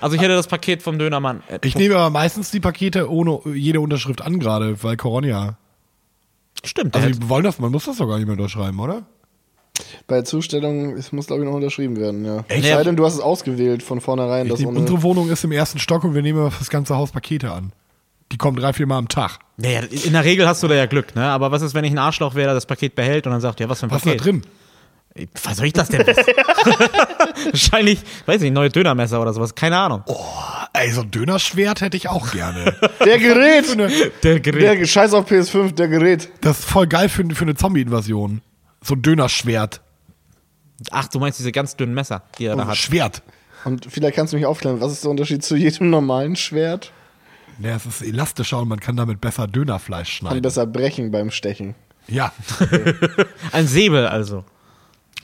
Also 0.00 0.16
ich 0.16 0.22
hätte 0.22 0.34
das 0.34 0.46
Paket 0.48 0.82
vom 0.82 0.98
Dönermann. 0.98 1.42
äh, 1.48 1.58
Ich 1.62 1.76
nehme 1.76 1.96
aber 1.96 2.10
meistens 2.10 2.50
die 2.50 2.60
Pakete 2.60 3.10
ohne 3.10 3.38
jede 3.54 3.80
Unterschrift 3.80 4.22
an, 4.22 4.38
gerade, 4.40 4.82
weil 4.82 4.96
Corona. 4.96 5.56
Stimmt, 6.64 6.94
Also, 6.96 7.08
die 7.10 7.28
wollen 7.28 7.44
das, 7.44 7.58
man 7.58 7.70
muss 7.70 7.84
das 7.84 7.96
doch 7.98 8.06
gar 8.08 8.16
nicht 8.18 8.26
mehr 8.26 8.36
unterschreiben, 8.36 8.78
oder? 8.80 9.02
Bei 10.06 10.22
Zustellung, 10.22 10.96
es 10.96 11.12
muss 11.12 11.26
glaube 11.26 11.42
ich 11.42 11.48
noch 11.48 11.54
unterschrieben 11.54 11.96
werden, 11.96 12.24
ja. 12.24 12.44
Es 12.48 12.64
Ja. 12.66 12.76
sei 12.78 12.84
denn, 12.84 12.96
du 12.96 13.04
hast 13.04 13.14
es 13.14 13.20
ausgewählt 13.20 13.82
von 13.82 14.00
vornherein. 14.00 14.48
Dass 14.48 14.60
unsere 14.62 15.02
Wohnung 15.02 15.28
ist 15.28 15.44
im 15.44 15.52
ersten 15.52 15.78
Stock 15.78 16.02
und 16.04 16.14
wir 16.14 16.22
nehmen 16.22 16.50
für 16.50 16.58
das 16.58 16.70
ganze 16.70 16.96
Haus 16.96 17.10
Pakete 17.12 17.52
an. 17.52 17.72
Die 18.32 18.38
kommen 18.38 18.56
drei, 18.56 18.72
vier 18.72 18.86
Mal 18.86 18.98
am 18.98 19.08
Tag. 19.08 19.38
naja, 19.56 19.80
in 19.82 20.12
der 20.12 20.24
Regel 20.24 20.48
hast 20.48 20.62
du 20.62 20.68
da 20.68 20.74
ja 20.74 20.86
Glück, 20.86 21.14
ne? 21.14 21.24
Aber 21.28 21.52
was 21.52 21.62
ist, 21.62 21.74
wenn 21.74 21.84
ich 21.84 21.92
ein 21.92 21.98
Arschloch 21.98 22.34
wäre, 22.34 22.46
der 22.48 22.54
das 22.54 22.66
Paket 22.66 22.94
behält 22.94 23.26
und 23.26 23.32
dann 23.32 23.40
sagt, 23.40 23.60
ja, 23.60 23.68
was 23.68 23.80
für 23.80 23.86
ein 23.86 23.90
Was 23.90 23.98
ist 23.98 24.06
da 24.06 24.10
Paket? 24.12 24.24
drin? 24.24 24.42
Was 25.44 25.56
soll 25.56 25.66
ich 25.66 25.72
das 25.72 25.88
denn 25.88 26.06
wissen? 26.06 26.24
Wahrscheinlich, 27.52 28.00
weiß 28.26 28.42
ich, 28.42 28.50
neue 28.52 28.70
Dönermesser 28.70 29.20
oder 29.20 29.32
sowas, 29.32 29.54
keine 29.54 29.78
Ahnung. 29.78 30.02
Ey, 30.72 30.90
so 30.90 31.02
ein 31.02 31.10
Dönerschwert 31.10 31.80
hätte 31.80 31.96
ich 31.96 32.08
auch 32.08 32.32
gerne. 32.32 32.74
der 33.04 33.18
Gerät! 33.18 33.64
Der 34.22 34.40
Gerät. 34.40 34.80
der 34.80 34.86
Scheiß 34.86 35.14
auf 35.14 35.30
PS5, 35.30 35.72
der 35.74 35.88
Gerät. 35.88 36.28
Das 36.42 36.58
ist 36.58 36.64
voll 36.66 36.86
geil 36.86 37.08
für, 37.08 37.24
für 37.34 37.42
eine 37.44 37.54
Zombie-Invasion. 37.54 38.42
So 38.82 38.94
ein 38.94 39.02
Dönerschwert. 39.02 39.80
Ach, 40.90 41.08
du 41.08 41.18
meinst 41.18 41.38
diese 41.38 41.52
ganz 41.52 41.76
dünnen 41.76 41.94
Messer, 41.94 42.22
die 42.38 42.44
er 42.46 42.56
da 42.56 42.62
Ein 42.62 42.68
hat. 42.68 42.76
Schwert. 42.76 43.22
Und 43.64 43.86
vielleicht 43.90 44.16
kannst 44.16 44.32
du 44.32 44.36
mich 44.36 44.46
aufklären, 44.46 44.80
was 44.80 44.92
ist 44.92 45.02
der 45.02 45.10
Unterschied 45.10 45.42
zu 45.42 45.56
jedem 45.56 45.90
normalen 45.90 46.36
Schwert? 46.36 46.92
Ja, 47.58 47.74
es 47.76 47.86
ist 47.86 48.02
elastischer 48.02 48.58
und 48.58 48.68
man 48.68 48.78
kann 48.80 48.96
damit 48.96 49.20
besser 49.20 49.46
Dönerfleisch 49.46 50.18
Kann 50.18 50.28
schneiden. 50.28 50.42
besser 50.42 50.66
brechen 50.66 51.10
beim 51.10 51.30
Stechen. 51.30 51.74
Ja. 52.06 52.32
Ein 53.52 53.66
Säbel 53.66 54.06
also. 54.06 54.44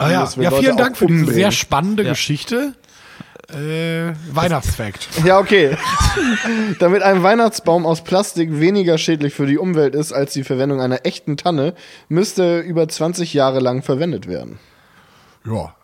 Ah, 0.05 0.11
ja. 0.11 0.29
Ja, 0.37 0.51
Leute 0.51 0.63
vielen 0.63 0.77
Dank 0.77 0.97
für 0.97 1.07
diese 1.07 1.19
umbringen. 1.21 1.35
sehr 1.35 1.53
spannende 1.53 2.03
Ja. 2.05 2.11
Geschichte. 2.11 2.75
Äh, 3.49 4.15
Weihnachtsfakt. 4.33 5.09
Ja, 5.25 5.39
okay. 5.39 5.77
Damit 6.79 7.03
ein 7.03 7.23
Weihnachtsbaum 7.23 7.85
aus 7.85 8.03
Plastik 8.03 8.59
weniger 8.61 8.97
schädlich 8.99 9.35
für 9.35 9.47
die 9.47 9.59
Umwelt 9.59 9.95
ist 9.95 10.13
als 10.13 10.33
die 10.33 10.45
Verwendung 10.45 10.81
einer 10.81 11.05
echten 11.05 11.37
Tanne, 11.37 11.75
müsste 12.09 12.43
er 12.45 12.63
über 12.63 12.89
20 12.89 13.35
Jahre 13.35 13.61
lang 13.61 13.83
verwendet 13.83 14.27
werden. 14.27 14.59
Ja. 15.47 15.75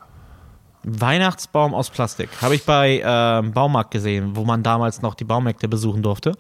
Weihnachtsbaum 0.85 1.75
aus 1.75 1.91
Plastik. 1.91 2.31
Habe 2.41 2.55
ich 2.55 2.65
bei 2.65 3.03
ähm, 3.05 3.53
Baumarkt 3.53 3.91
gesehen, 3.91 4.31
wo 4.37 4.45
man 4.45 4.63
damals 4.63 5.03
noch 5.03 5.15
die 5.15 5.25
Baumärkte 5.25 5.69
besuchen 5.69 6.03
durfte. 6.03 6.33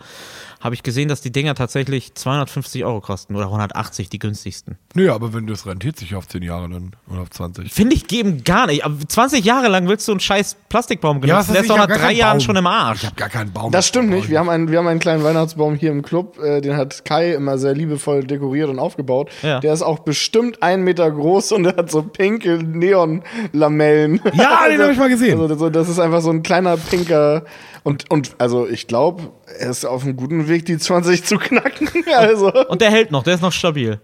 Habe 0.61 0.75
ich 0.75 0.83
gesehen, 0.83 1.09
dass 1.09 1.21
die 1.21 1.31
Dinger 1.31 1.55
tatsächlich 1.55 2.15
250 2.15 2.85
Euro 2.85 3.00
kosten 3.00 3.37
oder 3.37 3.45
180, 3.47 4.09
die 4.09 4.19
günstigsten. 4.19 4.77
Nö, 4.95 5.12
aber 5.12 5.33
wenn 5.33 5.47
das 5.47 5.67
rentiert 5.67 5.97
sich 5.97 6.15
auf 6.17 6.27
10 6.27 6.43
Jahre 6.43 6.69
dann 6.69 6.97
oder 7.09 7.21
auf 7.23 7.31
20. 7.31 7.73
Finde 7.73 7.95
ich 7.95 8.09
geben 8.09 8.43
gar 8.43 8.67
nicht. 8.67 8.85
Aber 8.85 8.97
20 9.07 9.45
Jahre 9.45 9.69
lang 9.69 9.87
willst 9.87 10.09
du 10.09 10.12
einen 10.12 10.21
scheiß 10.21 10.57
Plastikbaum 10.69 11.19
Ja, 11.25 11.35
benutzen. 11.37 11.53
der 11.53 11.62
ist, 11.62 11.71
doch 11.71 11.77
nach 11.77 11.87
drei 11.87 12.12
Jahren 12.12 12.38
Baum. 12.38 12.41
schon 12.41 12.57
im 12.57 12.67
Arsch. 12.67 13.00
Ich 13.03 13.07
habe 13.07 13.17
gar 13.17 13.29
keinen 13.29 13.53
Baum. 13.53 13.71
Das 13.71 13.87
stimmt 13.87 14.11
nicht. 14.11 14.29
Wir 14.29 14.41
haben 14.41 14.49
einen, 14.49 14.69
wir 14.71 14.79
haben 14.79 14.88
einen 14.88 14.99
kleinen 15.00 15.23
Weihnachtsbaum 15.23 15.77
hier 15.77 15.93
im 15.93 16.03
Club, 16.03 16.38
äh, 16.43 16.61
den 16.61 16.77
hat 16.77 17.05
Kai 17.05 17.33
immer 17.35 17.57
sehr 17.59 17.75
liebevoll 17.75 18.25
dekoriert 18.25 18.69
und 18.69 18.81
aufgebaut. 18.81 19.31
Ja. 19.43 19.61
Der 19.61 19.73
ist 19.73 19.83
auch 19.83 20.00
bestimmt 20.00 20.62
einen 20.62 20.83
Meter 20.83 21.09
groß 21.11 21.53
und 21.53 21.62
der 21.65 21.77
hat 21.77 21.91
so 21.91 22.03
pinke 22.03 22.59
Neonlamellen. 22.59 24.21
Ja, 24.35 24.69
den 24.69 24.81
hab 24.83 24.91
ich 24.91 24.99
mal 24.99 25.09
gesehen. 25.09 25.41
Also, 25.41 25.55
so- 25.57 25.71
das 25.71 25.88
ist 25.88 25.99
einfach 25.99 26.21
so 26.21 26.31
ein 26.31 26.43
kleiner 26.43 26.77
pinker 26.77 27.45
und, 27.85 28.11
und 28.11 28.35
also 28.38 28.66
ich 28.68 28.87
glaube, 28.87 29.30
er 29.58 29.70
ist 29.70 29.85
auf 29.85 30.02
einem 30.04 30.16
guten 30.16 30.49
Weg, 30.49 30.66
die 30.66 30.78
20 30.78 31.25
zu 31.25 31.37
knacken. 31.38 31.88
Also, 32.16 32.52
Und 32.68 32.80
der 32.80 32.90
hält 32.90 33.11
noch, 33.11 33.23
der 33.23 33.35
ist 33.35 33.42
noch 33.42 33.52
stabil. 33.52 34.00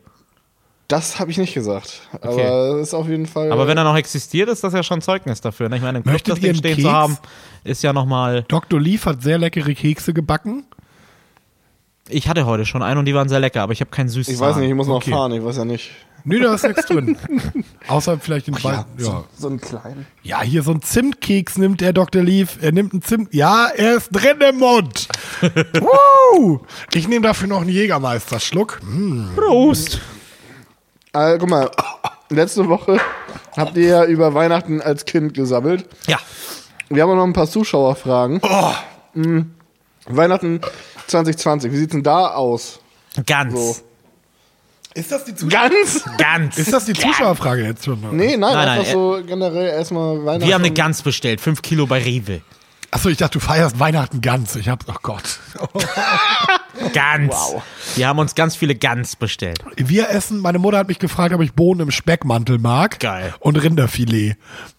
das 0.89 1.19
habe 1.19 1.31
ich 1.31 1.39
nicht 1.39 1.55
gesagt. 1.55 2.03
Okay. 2.21 2.47
Aber 2.47 2.79
ist 2.81 2.95
auf 2.95 3.09
jeden 3.09 3.27
Fall. 3.27 3.51
Aber 3.51 3.67
wenn 3.67 3.77
er 3.79 3.85
noch 3.85 3.97
existiert, 3.97 4.49
ist 4.49 4.63
das 4.63 4.73
ja 4.75 4.83
schon 4.83 5.01
Zeugnis 5.01 5.41
dafür. 5.41 5.69
ne? 5.69 5.77
Ich 5.77 5.83
meine, 5.83 5.99
im 5.99 6.05
Club 6.05 6.23
das 6.25 6.37
ihr 6.39 6.43
Ding 6.43 6.51
einen 6.51 6.59
stehen 6.59 6.77
Keks? 6.77 6.83
zu 6.83 6.93
haben, 6.93 7.19
ist 7.65 7.83
ja 7.83 7.93
nochmal. 7.93 8.45
Dr. 8.49 8.81
Leaf 8.81 9.07
hat 9.07 9.23
sehr 9.23 9.39
leckere 9.39 9.75
Kekse 9.75 10.13
gebacken. 10.13 10.65
Ich 12.09 12.29
hatte 12.29 12.45
heute 12.47 12.67
schon 12.67 12.83
einen 12.83 12.99
und 12.99 13.07
die 13.07 13.15
waren 13.15 13.29
sehr 13.29 13.41
lecker, 13.41 13.63
aber 13.63 13.73
ich 13.73 13.81
habe 13.81 13.91
keinen 13.91 14.09
süßen. 14.09 14.35
ich 14.35 14.39
weiß 14.41 14.57
nicht, 14.57 14.69
ich 14.69 14.75
muss 14.75 14.87
noch 14.87 14.97
Okay. 14.97 15.11
fahren, 15.11 15.33
ich 15.33 15.43
weiß 15.45 15.57
ja 15.57 15.65
nicht. 15.65 15.91
Nö, 16.27 16.41
da 16.41 16.55
ist 16.55 16.65
nichts 16.65 16.87
drin. 16.87 17.17
Außer 17.89 18.19
vielleicht 18.19 18.49
in 18.49 18.55
zwei. 18.55 18.85
Ja. 18.99 19.25
So 19.37 19.49
einen 19.49 19.61
kleinen. 19.61 20.07
ja, 20.23 20.41
hier 20.43 20.63
so 20.63 20.73
ein 20.73 20.81
Zimtkeks 20.81 21.59
nimmt 21.59 21.81
der 21.83 21.93
Dr. 21.93 22.23
Leaf. 22.23 22.59
Er 22.63 22.73
nimmt 22.73 22.93
einen 22.95 23.03
Zimt. 23.03 23.33
Ja, 23.35 23.69
er 23.75 23.97
ist 23.97 24.09
drin 24.11 24.39
im 24.49 24.59
Mund. 24.59 25.09
Woo! 25.81 26.61
Ich 26.95 27.09
nehme 27.09 27.27
dafür 27.27 27.49
noch 27.49 27.61
einen 27.61 27.69
Jägermeister-Schluck. 27.71 28.81
Hm. 28.83 29.31
Prost! 29.37 30.01
Ah, 31.13 31.37
guck 31.37 31.49
mal, 31.49 31.71
letzte 32.31 32.69
Woche 32.69 32.99
habt 33.57 33.77
ihr 33.77 33.87
ja 33.89 34.05
über 34.05 34.33
Weihnachten 34.35 34.81
als 34.81 35.05
Kind 35.05 35.35
gesammelt. 35.35 35.87
Ja. 36.07 36.19
Wir 36.89 37.03
haben 37.03 37.11
auch 37.11 37.17
noch 37.17 37.25
ein 37.25 37.33
paar 37.35 37.49
Zuschauerfragen. 37.49 38.41
Mhm. 39.15 39.53
Weihnachten 40.07 40.61
2020, 41.07 41.73
wie 41.73 41.77
sieht's 41.77 41.93
denn 41.93 42.03
da 42.03 42.29
aus? 42.29 42.81
Ganz. 43.27 43.53
So. 43.53 43.77
Ist 44.95 45.11
das 45.11 45.25
die, 45.25 45.35
Zus 45.35 45.49
Ganz? 45.49 46.05
Ganz. 46.19 46.57
ist 46.57 46.73
das 46.73 46.85
die 46.85 46.93
Zuschauerfrage 46.93 47.65
jetzt 47.65 47.85
schon? 47.85 47.99
Nee, 48.13 48.37
nein, 48.37 48.41
Nein, 48.41 48.55
nein, 48.55 48.69
einfach 48.69 48.89
äh, 48.89 48.93
so 48.93 49.21
generell 49.27 49.69
erstmal 49.71 50.25
Weihnachten. 50.25 50.47
Wir 50.47 50.55
haben 50.55 50.65
eine 50.65 50.73
Gans 50.73 51.03
bestellt, 51.03 51.41
5 51.41 51.63
Kilo 51.63 51.87
bei 51.87 52.01
Rewe. 52.01 52.43
Achso, 52.95 53.09
ich 53.09 53.17
dachte, 53.17 53.41
du 53.41 53.45
feierst 53.45 53.81
Weihnachten 53.81 54.21
ganz. 54.21 54.55
Ich 54.55 54.69
hab, 54.69 54.85
oh 54.87 54.95
Gott. 55.03 55.41
Gans. 56.93 57.35
Wow. 57.35 57.61
Wir 57.97 58.07
haben 58.07 58.21
uns 58.21 58.37
ganz 58.37 58.55
viele 58.55 58.77
Gans 58.77 59.17
bestellt. 59.17 59.65
Wir 59.75 60.11
essen, 60.11 60.39
meine 60.39 60.61
Mutter 60.61 60.79
hat 60.79 60.87
mich 60.87 61.01
gefragt, 61.01 61.35
ob 61.35 61.41
ich 61.41 61.55
Bohnen 61.55 61.81
im 61.81 61.91
Speckmantel 61.91 62.61
mag. 62.61 63.01
Geil. 63.01 63.35
Und 63.41 63.57
Rinderfilet. 63.57 64.37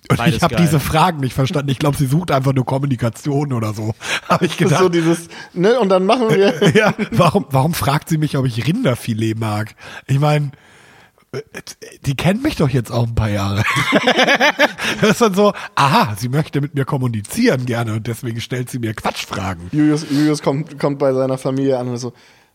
Und 0.10 0.18
Beides 0.18 0.38
ich 0.38 0.44
habe 0.44 0.56
diese 0.56 0.80
Fragen 0.80 1.20
nicht 1.20 1.34
verstanden. 1.34 1.70
Ich 1.72 1.78
glaube, 1.78 1.98
sie 1.98 2.06
sucht 2.06 2.32
einfach 2.32 2.54
nur 2.54 2.66
Kommunikation 2.66 3.52
oder 3.52 3.74
so. 3.74 3.94
Habe 4.30 4.46
ich 4.46 4.56
gedacht. 4.56 4.80
so 4.80 4.88
dieses, 4.88 5.28
ne, 5.54 5.78
und 5.78 5.90
dann 5.90 6.06
machen 6.06 6.30
wir. 6.30 6.72
ja, 6.74 6.94
warum, 7.12 7.46
warum 7.50 7.74
fragt 7.74 8.08
sie 8.08 8.18
mich, 8.18 8.38
ob 8.38 8.46
ich 8.46 8.66
Rinderfilet 8.66 9.38
mag? 9.38 9.76
Ich 10.08 10.20
meine, 10.20 10.52
die 12.06 12.16
kennt 12.16 12.44
mich 12.44 12.56
doch 12.56 12.70
jetzt 12.70 12.92
auch 12.92 13.08
ein 13.08 13.16
paar 13.16 13.30
Jahre. 13.30 13.64
das 15.02 15.12
ist 15.12 15.22
dann 15.22 15.34
so, 15.34 15.54
aha, 15.76 16.16
sie 16.18 16.30
möchte 16.30 16.62
mit 16.62 16.76
mir 16.76 16.86
kommunizieren 16.86 17.66
gerne 17.66 17.94
und 17.94 18.08
deswegen 18.08 18.42
stellt 18.42 18.70
sie 18.70 18.80
mir 18.80 18.94
Quatschfragen. 18.94 19.70
Julius, 19.72 20.06
Julius 20.10 20.42
kommt, 20.42 20.80
kommt 20.80 21.00
bei 21.00 21.14
seiner 21.14 21.38
Familie 21.38 21.78
an 21.78 21.88
und 21.90 21.98
so, 21.98 22.14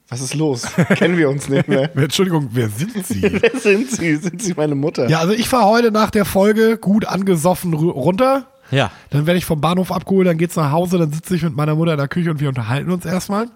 was 0.09 0.21
ist 0.21 0.35
los? 0.35 0.63
Kennen 0.97 1.17
wir 1.17 1.31
uns 1.31 1.49
nicht 1.49 1.69
mehr? 1.69 1.95
Entschuldigung, 1.97 2.49
wer 2.53 2.69
sind 2.69 3.07
Sie? 3.07 3.23
Wer 3.43 3.61
sind 3.61 3.91
Sie? 3.93 4.17
Sind 4.17 4.43
Sie 4.43 4.55
meine 4.55 4.75
Mutter? 4.75 5.09
Ja, 5.09 5.21
also 5.21 5.33
ich 5.33 5.49
fahre 5.49 5.67
heute 5.67 5.93
nach 5.93 6.11
der 6.11 6.25
Folge 6.25 6.79
gut 6.79 7.05
angesoffen 7.05 7.73
ru- 7.75 7.93
runter. 7.93 8.49
Ja. 8.73 8.91
Dann 9.11 9.27
werde 9.27 9.39
ich 9.39 9.45
vom 9.45 9.61
Bahnhof 9.61 9.93
abgeholt, 9.93 10.27
dann 10.27 10.37
geht's 10.39 10.57
nach 10.57 10.73
Hause, 10.73 10.99
dann 10.99 11.13
sitze 11.13 11.37
ich 11.37 11.43
mit 11.43 11.55
meiner 11.57 11.75
Mutter 11.77 11.93
in 11.93 11.99
der 11.99 12.09
Küche 12.09 12.31
und 12.31 12.41
wir 12.41 12.49
unterhalten 12.49 12.91
uns 12.91 13.05
erstmal. 13.05 13.47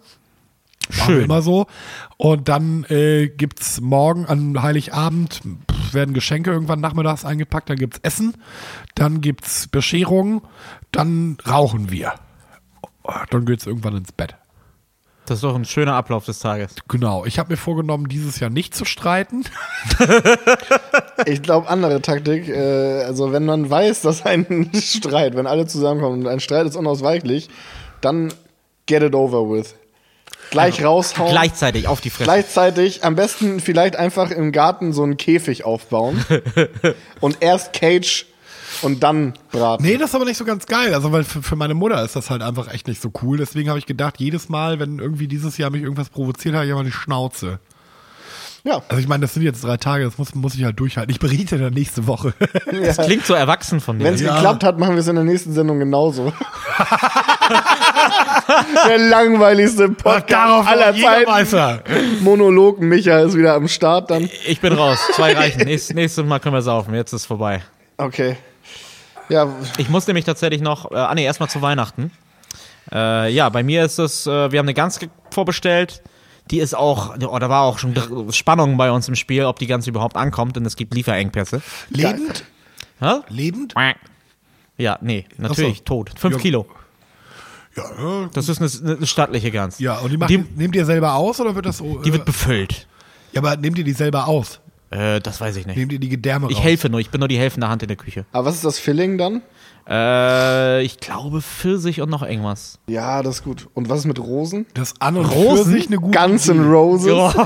Schön. 0.90 1.24
immer 1.24 1.42
so. 1.42 1.66
Und 2.16 2.48
dann 2.48 2.84
äh, 2.84 3.28
gibt's 3.28 3.80
morgen 3.80 4.26
an 4.26 4.62
Heiligabend, 4.62 5.40
pff, 5.70 5.94
werden 5.94 6.14
Geschenke 6.14 6.50
irgendwann 6.50 6.80
nachmittags 6.80 7.24
eingepackt, 7.24 7.70
dann 7.70 7.78
gibt's 7.78 7.98
Essen, 8.02 8.34
dann 8.94 9.20
gibt's 9.20 9.68
Bescherung, 9.68 10.42
dann 10.92 11.38
rauchen 11.48 11.90
wir. 11.90 12.14
Dann 13.30 13.44
geht's 13.44 13.66
irgendwann 13.66 13.96
ins 13.96 14.12
Bett. 14.12 14.36
Das 15.26 15.38
ist 15.38 15.44
doch 15.44 15.54
ein 15.54 15.64
schöner 15.64 15.94
Ablauf 15.94 16.26
des 16.26 16.38
Tages. 16.38 16.74
Genau. 16.86 17.24
Ich 17.24 17.38
habe 17.38 17.52
mir 17.52 17.56
vorgenommen, 17.56 18.08
dieses 18.08 18.40
Jahr 18.40 18.50
nicht 18.50 18.74
zu 18.74 18.84
streiten. 18.84 19.44
Ich 21.26 21.42
glaube, 21.42 21.68
andere 21.68 22.02
Taktik, 22.02 22.48
äh, 22.48 23.04
also 23.04 23.32
wenn 23.32 23.44
man 23.44 23.70
weiß, 23.70 24.02
dass 24.02 24.26
ein 24.26 24.70
Streit, 24.74 25.36
wenn 25.36 25.46
alle 25.46 25.64
zusammenkommen 25.66 26.20
und 26.20 26.26
ein 26.26 26.40
Streit 26.40 26.66
ist 26.66 26.76
unausweichlich, 26.76 27.48
dann 28.00 28.32
get 28.86 29.02
it 29.02 29.14
over 29.14 29.48
with. 29.48 29.74
Gleich 30.50 30.84
raushauen. 30.84 31.30
Gleichzeitig 31.30 31.88
auf 31.88 32.00
die 32.00 32.10
Fresse. 32.10 32.24
Gleichzeitig 32.24 33.04
am 33.04 33.16
besten 33.16 33.60
vielleicht 33.60 33.96
einfach 33.96 34.30
im 34.30 34.52
Garten 34.52 34.92
so 34.92 35.02
einen 35.02 35.16
Käfig 35.16 35.64
aufbauen 35.64 36.24
und 37.20 37.38
erst 37.40 37.72
Cage 37.72 38.26
und 38.82 39.02
dann 39.02 39.34
braten. 39.52 39.84
Nee, 39.84 39.96
das 39.96 40.10
ist 40.10 40.14
aber 40.14 40.24
nicht 40.24 40.36
so 40.36 40.44
ganz 40.44 40.66
geil. 40.66 40.94
Also, 40.94 41.12
weil 41.12 41.24
für, 41.24 41.42
für 41.42 41.56
meine 41.56 41.74
Mutter 41.74 42.02
ist 42.04 42.16
das 42.16 42.30
halt 42.30 42.42
einfach 42.42 42.72
echt 42.72 42.88
nicht 42.88 43.00
so 43.00 43.10
cool. 43.22 43.38
Deswegen 43.38 43.68
habe 43.68 43.78
ich 43.78 43.86
gedacht, 43.86 44.18
jedes 44.18 44.48
Mal, 44.48 44.78
wenn 44.78 44.98
irgendwie 44.98 45.28
dieses 45.28 45.58
Jahr 45.58 45.70
mich 45.70 45.82
irgendwas 45.82 46.10
provoziert, 46.10 46.54
habe 46.54 46.64
ich 46.66 46.70
immer 46.70 46.84
die 46.84 46.92
Schnauze. 46.92 47.58
Ja. 48.66 48.80
Also 48.88 48.98
ich 49.00 49.06
meine, 49.08 49.20
das 49.22 49.34
sind 49.34 49.42
jetzt 49.42 49.62
drei 49.62 49.76
Tage, 49.76 50.04
das 50.06 50.16
muss, 50.16 50.34
muss 50.34 50.54
ich 50.54 50.64
halt 50.64 50.80
durchhalten. 50.80 51.10
Ich 51.12 51.18
berichte 51.20 51.58
dann 51.58 51.74
nächste 51.74 52.06
Woche. 52.06 52.32
Das 52.72 52.96
klingt 52.96 53.26
so 53.26 53.34
erwachsen 53.34 53.78
von 53.80 53.98
dir. 53.98 54.06
Wenn 54.06 54.14
es 54.14 54.22
Ja. 54.22 54.34
geklappt 54.34 54.64
hat, 54.64 54.78
machen 54.78 54.94
wir 54.94 55.00
es 55.00 55.06
in 55.08 55.16
der 55.16 55.24
nächsten 55.24 55.52
Sendung 55.52 55.78
genauso. 55.78 56.32
der 58.88 58.98
langweiligste 58.98 59.88
Podcast 59.90 60.68
aller 60.68 60.94
Zeiten. 60.94 62.24
Monolog 62.24 62.80
Micha 62.80 63.20
ist 63.20 63.36
wieder 63.36 63.54
am 63.54 63.68
Start 63.68 64.10
dann. 64.10 64.28
Ich 64.46 64.60
bin 64.60 64.72
raus. 64.72 64.98
Zwei 65.12 65.34
reichen. 65.34 65.62
Nächstes, 65.64 65.94
nächstes 65.94 66.24
Mal 66.24 66.40
können 66.40 66.54
wir 66.54 66.62
saufen. 66.62 66.94
Jetzt 66.94 67.12
ist 67.12 67.26
vorbei. 67.26 67.62
Okay. 67.96 68.36
Ja, 69.28 69.48
Ich 69.78 69.88
muss 69.88 70.06
nämlich 70.06 70.24
tatsächlich 70.24 70.60
noch, 70.60 70.90
äh, 70.90 70.96
ah 70.96 71.14
nee, 71.14 71.24
erstmal 71.24 71.48
zu 71.48 71.62
Weihnachten. 71.62 72.10
Äh, 72.92 73.30
ja, 73.32 73.48
bei 73.48 73.62
mir 73.62 73.84
ist 73.84 73.98
es, 73.98 74.26
äh, 74.26 74.52
wir 74.52 74.58
haben 74.58 74.66
eine 74.66 74.74
Gans 74.74 75.00
vorbestellt. 75.30 76.02
Die 76.50 76.58
ist 76.60 76.74
auch, 76.76 77.16
oh, 77.26 77.38
da 77.38 77.48
war 77.48 77.62
auch 77.62 77.78
schon 77.78 77.94
Spannung 78.32 78.76
bei 78.76 78.90
uns 78.90 79.08
im 79.08 79.14
Spiel, 79.14 79.44
ob 79.44 79.58
die 79.58 79.66
Gans 79.66 79.86
überhaupt 79.86 80.16
ankommt, 80.16 80.56
denn 80.56 80.66
es 80.66 80.76
gibt 80.76 80.94
Lieferengpässe. 80.94 81.62
Lebend? 81.88 82.44
Hä? 83.00 83.14
Lebend? 83.28 83.74
Ja, 84.76 84.98
nee, 85.00 85.24
natürlich, 85.38 85.78
Ach 85.80 85.84
tot. 85.84 86.10
Fünf 86.18 86.34
Ja. 86.34 86.40
Kilo. 86.40 86.66
Ja, 87.76 87.84
ja. 87.98 88.30
Das 88.32 88.48
ist 88.48 88.60
eine, 88.60 88.96
eine 88.96 89.06
stattliche 89.06 89.50
Gans. 89.50 89.78
Ja, 89.78 89.98
und 89.98 90.10
die, 90.10 90.16
macht, 90.16 90.30
Die- 90.30 90.44
nehmt 90.56 90.76
ihr 90.76 90.84
selber 90.84 91.14
aus 91.14 91.40
oder 91.40 91.54
wird 91.54 91.66
das 91.66 91.78
so? 91.78 91.98
Die 92.02 92.10
äh, 92.10 92.12
wird 92.12 92.24
befüllt. 92.24 92.86
ja, 93.32 93.40
aber 93.40 93.56
nehmt 93.56 93.78
ihr 93.78 93.84
die 93.84 93.92
selber 93.92 94.28
aus? 94.28 94.60
Äh, 94.90 95.20
das 95.20 95.40
weiß 95.40 95.56
ich 95.56 95.66
nicht. 95.66 95.76
Nehmt 95.76 95.92
ihr 95.92 95.98
die 95.98 96.08
Gedärme 96.08 96.48
Ich 96.50 96.58
raus? 96.58 96.64
helfe 96.64 96.88
nur, 96.88 97.00
ich 97.00 97.10
bin 97.10 97.18
nur 97.20 97.26
die 97.28 97.38
helfende 97.38 97.68
Hand 97.68 97.82
in 97.82 97.88
der 97.88 97.96
Küche. 97.96 98.26
aber 98.32 98.46
was 98.46 98.56
ist 98.56 98.64
das 98.64 98.78
Filling 98.78 99.18
dann? 99.18 99.42
Äh, 99.88 100.82
ich 100.82 100.98
glaube 100.98 101.42
Pfirsich 101.42 102.00
und 102.00 102.10
noch 102.10 102.22
irgendwas. 102.22 102.78
Ja, 102.86 103.22
das 103.22 103.36
ist 103.36 103.44
gut. 103.44 103.68
Und 103.74 103.88
was 103.90 104.00
ist 104.00 104.06
mit 104.06 104.18
Rosen? 104.18 104.66
Das 104.74 104.94
an 105.00 105.16
und 105.16 105.26
Rosen? 105.26 105.64
für 105.64 105.70
sich 105.70 105.86
eine 105.88 105.96
gute 105.98 106.18
Guns 106.18 106.48
Idee. 106.48 106.58
N' 106.58 106.70
Roses. 106.70 107.34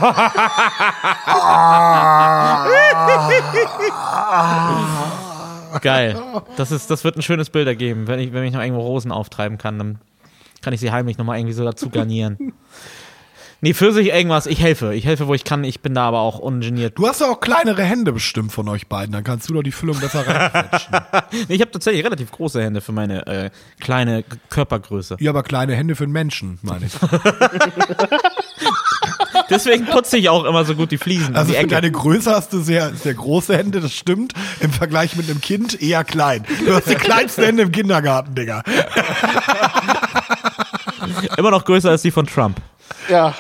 Geil. 5.82 6.16
Das, 6.56 6.70
ist, 6.70 6.90
das 6.90 7.04
wird 7.04 7.16
ein 7.16 7.22
schönes 7.22 7.50
Bild 7.50 7.66
ergeben. 7.66 8.06
Wenn 8.06 8.20
ich, 8.20 8.32
wenn 8.32 8.44
ich 8.44 8.52
noch 8.52 8.62
irgendwo 8.62 8.82
Rosen 8.82 9.12
auftreiben 9.12 9.58
kann, 9.58 9.78
dann 9.78 9.98
kann 10.62 10.72
ich 10.72 10.80
sie 10.80 10.90
heimlich 10.90 11.18
nochmal 11.18 11.38
irgendwie 11.38 11.54
so 11.54 11.64
dazu 11.64 11.90
garnieren. 11.90 12.52
Nee, 13.60 13.74
Pfirsich 13.74 14.08
irgendwas. 14.08 14.46
Ich 14.46 14.60
helfe. 14.60 14.94
Ich 14.94 15.04
helfe, 15.04 15.26
wo 15.26 15.34
ich 15.34 15.42
kann. 15.42 15.64
Ich 15.64 15.80
bin 15.80 15.92
da 15.92 16.06
aber 16.06 16.20
auch 16.20 16.38
ungeniert. 16.38 16.96
Du 16.96 17.08
hast 17.08 17.20
ja 17.20 17.28
auch 17.28 17.40
kleinere 17.40 17.82
Hände 17.82 18.12
bestimmt 18.12 18.52
von 18.52 18.68
euch 18.68 18.86
beiden, 18.86 19.12
dann 19.12 19.24
kannst 19.24 19.48
du 19.48 19.54
doch 19.54 19.62
die 19.62 19.72
Füllung 19.72 19.98
besser 19.98 20.26
reinquetschen. 20.26 20.94
Nee, 21.48 21.54
ich 21.56 21.60
habe 21.60 21.70
tatsächlich 21.70 22.04
relativ 22.04 22.30
große 22.30 22.62
Hände 22.62 22.80
für 22.80 22.92
meine 22.92 23.26
äh, 23.26 23.50
kleine 23.80 24.24
Körpergröße. 24.50 25.16
ja, 25.20 25.30
aber 25.30 25.42
kleine 25.42 25.74
Hände 25.74 25.96
für 25.96 26.04
einen 26.04 26.12
Menschen, 26.12 26.58
meine 26.62 26.86
ich. 26.86 26.92
Deswegen 29.50 29.86
putze 29.86 30.16
ich 30.18 30.28
auch 30.28 30.44
immer 30.44 30.64
so 30.64 30.74
gut 30.74 30.90
die 30.90 30.98
Fliesen. 30.98 31.34
Also 31.36 31.52
die 31.52 31.58
für 31.58 31.66
deine 31.66 31.90
Größe 31.90 32.30
hast 32.30 32.52
du 32.52 32.60
sehr, 32.60 32.94
sehr 32.94 33.14
große 33.14 33.56
Hände, 33.56 33.80
das 33.80 33.92
stimmt. 33.92 34.32
Im 34.60 34.70
Vergleich 34.72 35.16
mit 35.16 35.28
einem 35.30 35.40
Kind 35.40 35.80
eher 35.80 36.04
klein. 36.04 36.44
Du 36.64 36.74
hast 36.74 36.88
die 36.88 36.94
kleinsten 36.94 37.44
Hände 37.44 37.62
im 37.64 37.72
Kindergarten, 37.72 38.34
Digga. 38.34 38.62
Immer 41.36 41.50
noch 41.50 41.64
größer 41.64 41.90
als 41.90 42.02
die 42.02 42.10
von 42.10 42.26
Trump. 42.26 42.60
Ja. 43.08 43.34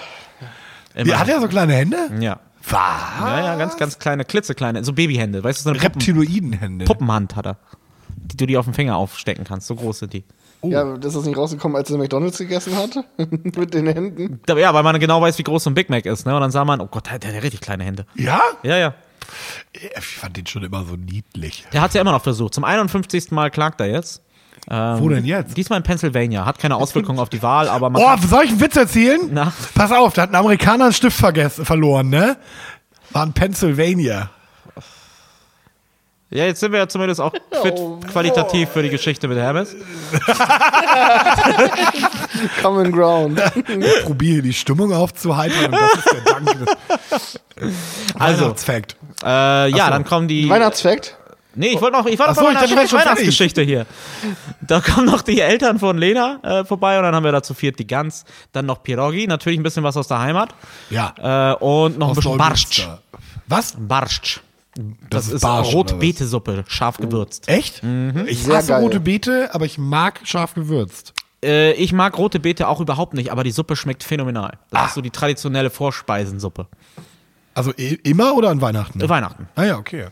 Immer. 0.94 1.06
Wie, 1.06 1.14
hat 1.14 1.28
er 1.28 1.40
so 1.40 1.48
kleine 1.48 1.74
Hände? 1.74 1.96
ja. 2.20 2.40
Was? 2.70 2.76
Ja, 3.20 3.40
ja, 3.44 3.56
ganz, 3.56 3.78
ganz 3.78 3.98
kleine, 3.98 4.26
klitzekleine, 4.26 4.84
so 4.84 4.92
Babyhände. 4.92 5.42
Weißt 5.42 5.60
du, 5.60 5.62
so 5.64 5.70
eine 5.70 5.78
Puppen, 5.78 5.94
Reptiloidenhände. 6.02 6.84
Puppenhand 6.84 7.34
hat 7.34 7.46
er. 7.46 7.56
Die 8.14 8.36
du 8.36 8.44
dir 8.46 8.60
auf 8.60 8.66
den 8.66 8.74
Finger 8.74 8.96
aufstecken 8.96 9.44
kannst. 9.44 9.66
So 9.68 9.74
groß 9.74 10.00
sind 10.00 10.12
die. 10.12 10.22
Ja, 10.62 10.94
ist 10.96 11.16
das 11.16 11.24
nicht 11.24 11.38
rausgekommen, 11.38 11.76
als 11.78 11.90
er 11.90 11.96
McDonalds 11.96 12.36
gegessen 12.36 12.76
hat? 12.76 12.98
Mit 13.16 13.72
den 13.72 13.86
Händen? 13.86 14.40
Da- 14.44 14.58
Ja, 14.58 14.74
weil 14.74 14.82
man 14.82 14.98
genau 15.00 15.22
weiß, 15.22 15.38
wie 15.38 15.44
groß 15.44 15.64
so 15.64 15.70
ein 15.70 15.74
Big 15.74 15.88
Mac 15.88 16.04
ist, 16.04 16.26
ne? 16.26 16.34
Und 16.34 16.42
dann 16.42 16.50
sah 16.50 16.64
man, 16.66 16.80
oh 16.82 16.88
Gott, 16.88 17.06
der, 17.10 17.18
der 17.18 17.28
hat 17.30 17.36
ja 17.36 17.40
richtig 17.40 17.62
kleine 17.62 17.84
Hände. 17.84 18.04
Ja? 18.16 18.42
Ja, 18.62 18.76
ja. 18.76 18.94
Ich 19.96 20.04
fand 20.04 20.36
den 20.36 20.46
schon 20.46 20.62
immer 20.64 20.84
so 20.84 20.96
niedlich. 20.96 21.64
Der 21.72 21.80
hat 21.80 21.88
es 21.88 21.94
ja 21.94 22.00
immer 22.02 22.12
noch 22.12 22.22
versucht. 22.22 22.52
Zum 22.52 22.64
51. 22.64 23.30
Mal 23.30 23.50
klagt 23.50 23.80
er 23.80 23.86
jetzt. 23.86 24.20
Ähm, 24.70 25.00
Wo 25.00 25.08
denn 25.08 25.24
jetzt? 25.24 25.56
Diesmal 25.56 25.78
in 25.78 25.82
Pennsylvania. 25.82 26.44
Hat 26.44 26.58
keine 26.58 26.76
Auswirkungen 26.76 27.18
auf 27.18 27.30
die 27.30 27.42
Wahl, 27.42 27.68
aber 27.68 27.88
man. 27.90 28.02
Oh, 28.02 28.16
soll 28.26 28.44
ich 28.44 28.50
einen 28.50 28.60
Witz 28.60 28.76
erzählen? 28.76 29.20
Na? 29.30 29.52
Pass 29.74 29.90
auf, 29.92 30.12
da 30.12 30.22
hat 30.22 30.30
ein 30.30 30.34
Amerikaner 30.36 30.84
einen 30.84 30.92
Stift 30.92 31.16
vergessen, 31.18 31.64
verloren, 31.64 32.10
ne? 32.10 32.36
War 33.10 33.24
in 33.24 33.32
Pennsylvania. 33.32 34.28
ja, 36.30 36.44
jetzt 36.44 36.60
sind 36.60 36.72
wir 36.72 36.80
ja 36.80 36.88
zumindest 36.88 37.22
auch 37.22 37.32
fit, 37.62 37.74
Oh, 37.78 37.98
qualitativ 38.12 38.68
für 38.68 38.82
die 38.82 38.90
Geschichte 38.90 39.26
mit 39.28 39.38
Hermes. 39.38 39.74
Common 42.62 42.92
Ground. 42.92 43.40
Ich 43.66 44.04
probiere 44.04 44.42
die 44.42 44.52
Stimmung 44.52 44.92
aufzuheitern 44.92 45.66
und 45.66 45.72
das 45.72 45.94
ist 45.94 46.12
der 46.12 46.20
Dank. 46.34 46.50
Also, 48.18 48.42
Weihnachtsfact. 48.44 48.96
äh, 49.24 49.68
ja, 49.70 49.90
dann 49.90 50.04
kommen 50.04 50.28
die. 50.28 50.48
Weihnachtsfakt? 50.48 51.17
Nee, 51.58 51.68
ich 51.74 51.80
wollte 51.80 51.96
noch, 51.98 52.06
ich 52.06 52.18
war 52.18 52.28
noch 52.28 52.34
so, 52.36 52.42
bei 52.44 52.50
ich 52.52 52.54
meiner 52.60 52.74
dachte, 52.76 52.92
Weihnachtsgeschichte 52.96 53.62
hier. 53.62 53.84
Da 54.60 54.80
kommen 54.80 55.06
noch 55.06 55.22
die 55.22 55.40
Eltern 55.40 55.78
von 55.78 55.98
Lena 55.98 56.38
äh, 56.42 56.64
vorbei 56.64 56.96
und 56.98 57.02
dann 57.04 57.14
haben 57.14 57.24
wir 57.24 57.32
da 57.32 57.42
zu 57.42 57.52
viert 57.54 57.78
die 57.78 57.86
Gans, 57.86 58.24
dann 58.52 58.66
noch 58.66 58.82
Pierogi, 58.82 59.26
natürlich 59.26 59.58
ein 59.58 59.62
bisschen 59.62 59.82
was 59.84 59.96
aus 59.96 60.08
der 60.08 60.20
Heimat 60.20 60.54
Ja. 60.90 61.52
äh, 61.52 61.54
und 61.56 61.98
noch 61.98 62.08
ein 62.08 62.10
Aus 62.10 62.16
bisschen 62.16 62.38
Barsch. 62.38 62.88
Was? 63.48 63.74
Barsch. 63.78 64.40
Das, 65.10 65.26
ist 65.26 65.32
ist, 65.34 65.40
Barsch? 65.42 65.72
Rotbetesuppe, 65.74 66.64
scharf 66.68 66.98
gewürzt. 66.98 67.48
Echt? 67.48 67.82
Mhm. 67.82 68.24
Ich 68.28 68.44
Sehr 68.44 68.56
hasse 68.58 68.68
geil. 68.68 68.82
rote 68.82 69.00
Beete, 69.00 69.50
aber 69.52 69.64
ich 69.66 69.76
mag 69.78 70.20
scharf 70.22 70.54
gewürzt. 70.54 71.14
Äh, 71.44 71.72
ich 71.72 71.92
mag 71.92 72.16
rote 72.16 72.38
Beete 72.38 72.68
auch 72.68 72.80
überhaupt 72.80 73.14
nicht, 73.14 73.32
aber 73.32 73.42
die 73.42 73.50
Suppe 73.50 73.74
schmeckt 73.74 74.04
phänomenal. 74.04 74.58
Das 74.70 74.80
Ah. 74.82 74.86
ist 74.86 74.94
so 74.94 75.00
die 75.00 75.10
traditionelle 75.10 75.70
Vorspeisensuppe. 75.70 76.66
Also 77.54 77.72
immer 77.72 78.34
oder 78.36 78.50
an 78.50 78.60
Weihnachten? 78.60 79.00
Äh, 79.00 79.08
Weihnachten. 79.08 79.48
Ah 79.56 79.64
ja, 79.64 79.78
okay. 79.78 80.06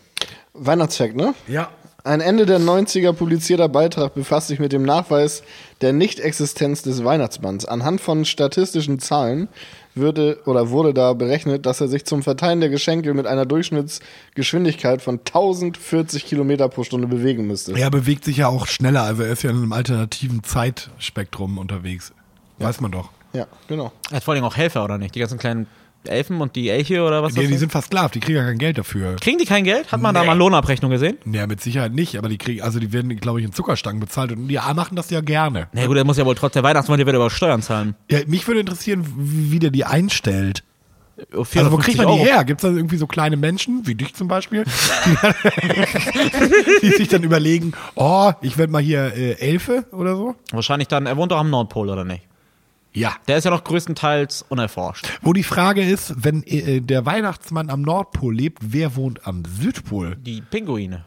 Weihnachtsfakt, 0.59 1.17
ne? 1.17 1.35
Ja. 1.49 1.71
Ein 2.05 2.21
Ende 2.21 2.47
der 2.47 2.61
90er 2.61 3.13
publizierter 3.13 3.69
Beitrag 3.69 4.15
befasst 4.15 4.47
sich 4.47 4.61
mit 4.61 4.73
dem 4.73 4.85
Nachweis 4.85 5.43
der 5.81 5.93
Nichtexistenz 5.93 6.83
des 6.83 7.03
Weihnachtsmanns. 7.05 7.65
Anhand 7.65 8.01
von 8.01 8.25
statistischen 8.25 9.01
Zahlen 9.01 9.49
würde 9.97 10.39
oder 10.45 10.71
wurde 10.71 10.95
da 10.95 11.15
berechnet, 11.15 11.67
dass 11.67 11.81
er 11.81 11.89
sich 11.89 12.05
zum 12.05 12.23
Verteilen 12.23 12.61
der 12.61 12.69
Geschenke 12.69 13.13
mit 13.13 13.27
einer 13.27 13.45
Durchschnittsgeschwindigkeit 13.45 15.03
von 15.03 15.19
1040 15.19 16.27
Kilometer 16.27 16.69
pro 16.69 16.85
Stunde 16.85 17.09
bewegen 17.09 17.47
müsste. 17.49 17.73
Er 17.73 17.91
bewegt 17.91 18.25
sich 18.25 18.37
ja 18.37 18.47
auch 18.47 18.69
schneller, 18.69 19.03
also 19.03 19.25
er 19.25 19.33
ist 19.33 19.43
ja 19.43 19.51
in 19.51 19.57
einem 19.57 19.73
alternativen 19.73 20.45
Zeitspektrum 20.45 21.59
unterwegs. 21.59 22.13
Weiß 22.59 22.81
man 22.81 22.93
doch. 22.93 23.11
Ja, 23.33 23.47
genau. 23.69 23.91
Er 24.11 24.19
hat 24.19 24.25
vor 24.25 24.35
allem 24.35 24.45
auch 24.45 24.57
Helfer, 24.57 24.85
oder 24.85 24.97
nicht? 24.97 25.15
Die 25.15 25.21
ganzen 25.21 25.39
kleinen 25.39 25.67
Elfen 26.07 26.41
und 26.41 26.57
die 26.57 26.69
Elche 26.71 27.03
oder 27.03 27.23
was 27.23 27.35
Die, 27.35 27.41
das 27.43 27.49
die 27.49 27.57
sind 27.57 27.73
versklavt, 27.73 28.15
die 28.15 28.21
kriegen 28.21 28.39
ja 28.39 28.45
kein 28.45 28.59
Geld 28.59 28.79
dafür. 28.79 29.17
Kriegen 29.17 29.39
die 29.39 29.45
kein 29.45 29.65
Geld? 29.65 29.91
Hat 29.93 30.01
man 30.01 30.15
da 30.15 30.23
Nee. 30.23 30.29
mal 30.29 30.39
Lohnabrechnung 30.39 30.91
gesehen? 30.91 31.19
Ja, 31.31 31.47
mit 31.47 31.61
Sicherheit 31.61 31.93
nicht, 31.93 32.17
aber 32.17 32.29
die 32.29 32.39
kriegen, 32.39 32.63
also 32.63 32.79
die 32.79 32.93
werden, 32.93 33.15
glaube 33.17 33.41
ich, 33.41 33.47
in 33.47 33.53
Zuckerstangen 33.53 34.01
bezahlt 34.01 34.33
und 34.33 34.49
die 34.49 34.59
machen 34.75 34.97
das 34.97 35.11
ja 35.11 35.21
gerne. 35.21 35.69
Na 35.73 35.87
gut, 35.87 35.97
der 35.97 36.05
muss 36.05 36.17
ja 36.19 36.25
wohl 36.27 36.35
trotz 36.35 36.53
der 36.55 36.63
Weihnachtsmann, 36.63 36.99
der 36.99 37.07
wird 37.07 37.17
aber 37.17 37.31
Steuern 37.31 37.63
zahlen. 37.63 37.95
Ja, 38.11 38.21
mich 38.27 38.47
würde 38.47 38.61
interessieren, 38.61 39.05
wie 39.17 39.59
der 39.59 39.71
die 39.71 39.85
einstellt. 39.85 40.63
Oh, 41.35 41.47
Also 41.55 41.73
wo 41.73 41.79
kriegt 41.79 41.97
man 41.97 42.09
die 42.09 42.13
450 42.13 42.17
Euro. 42.21 42.25
her? 42.27 42.45
Gibt 42.45 42.63
es 42.63 42.71
da 42.71 42.77
irgendwie 42.77 42.99
so 42.99 43.07
kleine 43.07 43.39
Menschen, 43.39 43.87
wie 43.87 43.95
dich 43.95 44.15
zum 44.15 44.29
Beispiel, 44.29 44.65
die, 44.65 46.81
die 46.83 46.91
sich 46.91 47.09
dann 47.09 47.23
überlegen, 47.23 47.73
oh, 47.95 48.33
ich 48.43 48.59
werde 48.59 48.73
mal 48.73 48.83
hier 48.83 49.15
äh, 49.17 49.33
Elfe 49.41 49.85
oder 49.93 50.17
so? 50.17 50.35
Wahrscheinlich 50.53 50.89
dann, 50.89 51.07
er 51.07 51.17
wohnt 51.17 51.33
doch 51.33 51.39
am 51.39 51.51
Nordpol, 51.51 51.89
oder 51.89 52.05
nicht? 52.05 52.23
Ja. 52.97 53.15
Der 53.29 53.37
ist 53.37 53.45
ja 53.45 53.51
noch 53.51 53.63
größtenteils 53.63 54.47
unerforscht. 54.49 55.07
Wo 55.21 55.35
die 55.35 55.43
Frage 55.43 55.83
ist, 55.83 56.15
wenn 56.17 56.43
äh, 56.45 56.81
der 56.81 57.05
Weihnachtsmann 57.05 57.69
am 57.69 57.83
Nordpol 57.83 58.35
lebt, 58.35 58.59
wer 58.63 58.97
wohnt 58.97 59.27
am 59.27 59.43
Südpol? 59.45 60.17
Die 60.17 60.41
Pinguine. 60.41 61.05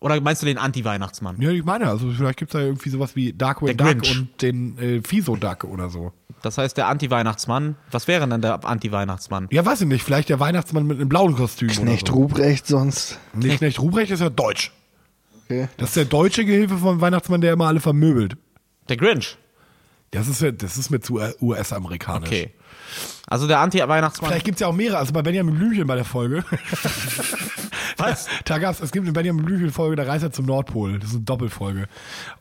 Oder 0.00 0.20
meinst 0.20 0.42
du 0.42 0.46
den 0.46 0.58
Anti-Weihnachtsmann? 0.58 1.40
Ja, 1.40 1.50
ich 1.50 1.64
meine, 1.64 1.88
also 1.88 2.10
vielleicht 2.10 2.38
gibt 2.38 2.54
es 2.54 2.60
da 2.60 2.64
irgendwie 2.64 2.90
sowas 2.90 3.16
wie 3.16 3.32
Darkwing 3.32 3.78
Duck 3.78 3.86
Grinch. 3.86 4.18
und 4.18 4.42
den 4.42 4.78
äh, 4.78 5.00
Fiso 5.02 5.36
Duck 5.36 5.64
oder 5.64 5.88
so. 5.88 6.12
Das 6.42 6.58
heißt, 6.58 6.76
der 6.76 6.86
Anti-Weihnachtsmann. 6.88 7.76
Was 7.90 8.06
wäre 8.06 8.28
denn 8.28 8.42
der 8.42 8.62
Anti-Weihnachtsmann? 8.62 9.48
Ja, 9.50 9.64
weiß 9.64 9.80
ich 9.80 9.88
nicht, 9.88 10.02
vielleicht 10.04 10.28
der 10.28 10.38
Weihnachtsmann 10.38 10.86
mit 10.86 10.98
einem 10.98 11.08
blauen 11.08 11.34
Kostüm 11.34 11.68
Knecht 11.68 12.10
oder 12.10 12.12
so. 12.12 12.22
Ruprecht 12.24 12.66
sonst. 12.66 13.18
Nee, 13.32 13.56
Knecht 13.56 13.80
Ruprecht 13.80 14.10
ist 14.10 14.20
ja 14.20 14.28
deutsch. 14.28 14.70
Okay. 15.46 15.68
Das 15.78 15.88
ist 15.90 15.96
der 15.96 16.04
deutsche 16.04 16.44
Gehilfe 16.44 16.76
vom 16.76 17.00
Weihnachtsmann, 17.00 17.40
der 17.40 17.54
immer 17.54 17.68
alle 17.68 17.80
vermöbelt. 17.80 18.36
Der 18.90 18.98
Grinch. 18.98 19.38
Das 20.10 20.28
ist, 20.28 20.42
das 20.62 20.76
ist 20.76 20.90
mir 20.90 21.00
zu 21.00 21.20
US-amerikanisch. 21.40 22.28
Okay. 22.28 22.50
Also 23.28 23.48
der 23.48 23.58
Anti-Weihnachtsmann. 23.58 24.30
Vielleicht 24.30 24.44
gibt's 24.44 24.60
ja 24.60 24.68
auch 24.68 24.72
mehrere. 24.72 24.98
Also 24.98 25.12
bei 25.12 25.22
Benjamin 25.22 25.56
Blümchen 25.56 25.86
bei 25.86 25.96
der 25.96 26.04
Folge. 26.04 26.44
Was? 27.96 28.28
Da 28.44 28.58
gab's, 28.58 28.80
es 28.80 28.92
gibt 28.92 29.04
eine 29.04 29.12
Benjamin 29.12 29.44
Blümchen-Folge, 29.44 29.96
da 29.96 30.04
reist 30.04 30.22
er 30.22 30.30
zum 30.30 30.46
Nordpol. 30.46 30.98
Das 30.98 31.10
ist 31.10 31.16
eine 31.16 31.24
Doppelfolge. 31.24 31.86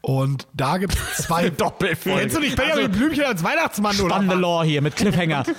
Und 0.01 0.47
da 0.53 0.77
gibt's 0.77 0.97
zwei 1.17 1.49
Doppelfolge. 1.49 2.19
Kennst 2.19 2.35
du 2.35 2.39
nicht 2.41 2.55
Benjamin 2.55 2.91
Blümchen 2.91 3.23
als 3.23 3.43
Weihnachtsmann 3.43 3.95
oder? 3.99 4.15
Spannende 4.15 4.35
Lore 4.35 4.65
hier 4.65 4.81
mit 4.81 4.95
Cliffhanger. 4.95 5.43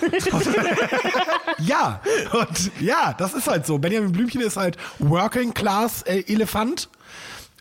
Ja, 1.58 2.02
und 2.32 2.70
ja, 2.80 3.14
das 3.16 3.32
ist 3.32 3.48
halt 3.48 3.64
so. 3.64 3.78
Benjamin 3.78 4.12
Blümchen 4.12 4.42
ist 4.42 4.58
halt 4.58 4.76
Working 4.98 5.54
Class 5.54 6.02
äh, 6.02 6.22
Elefant. 6.26 6.90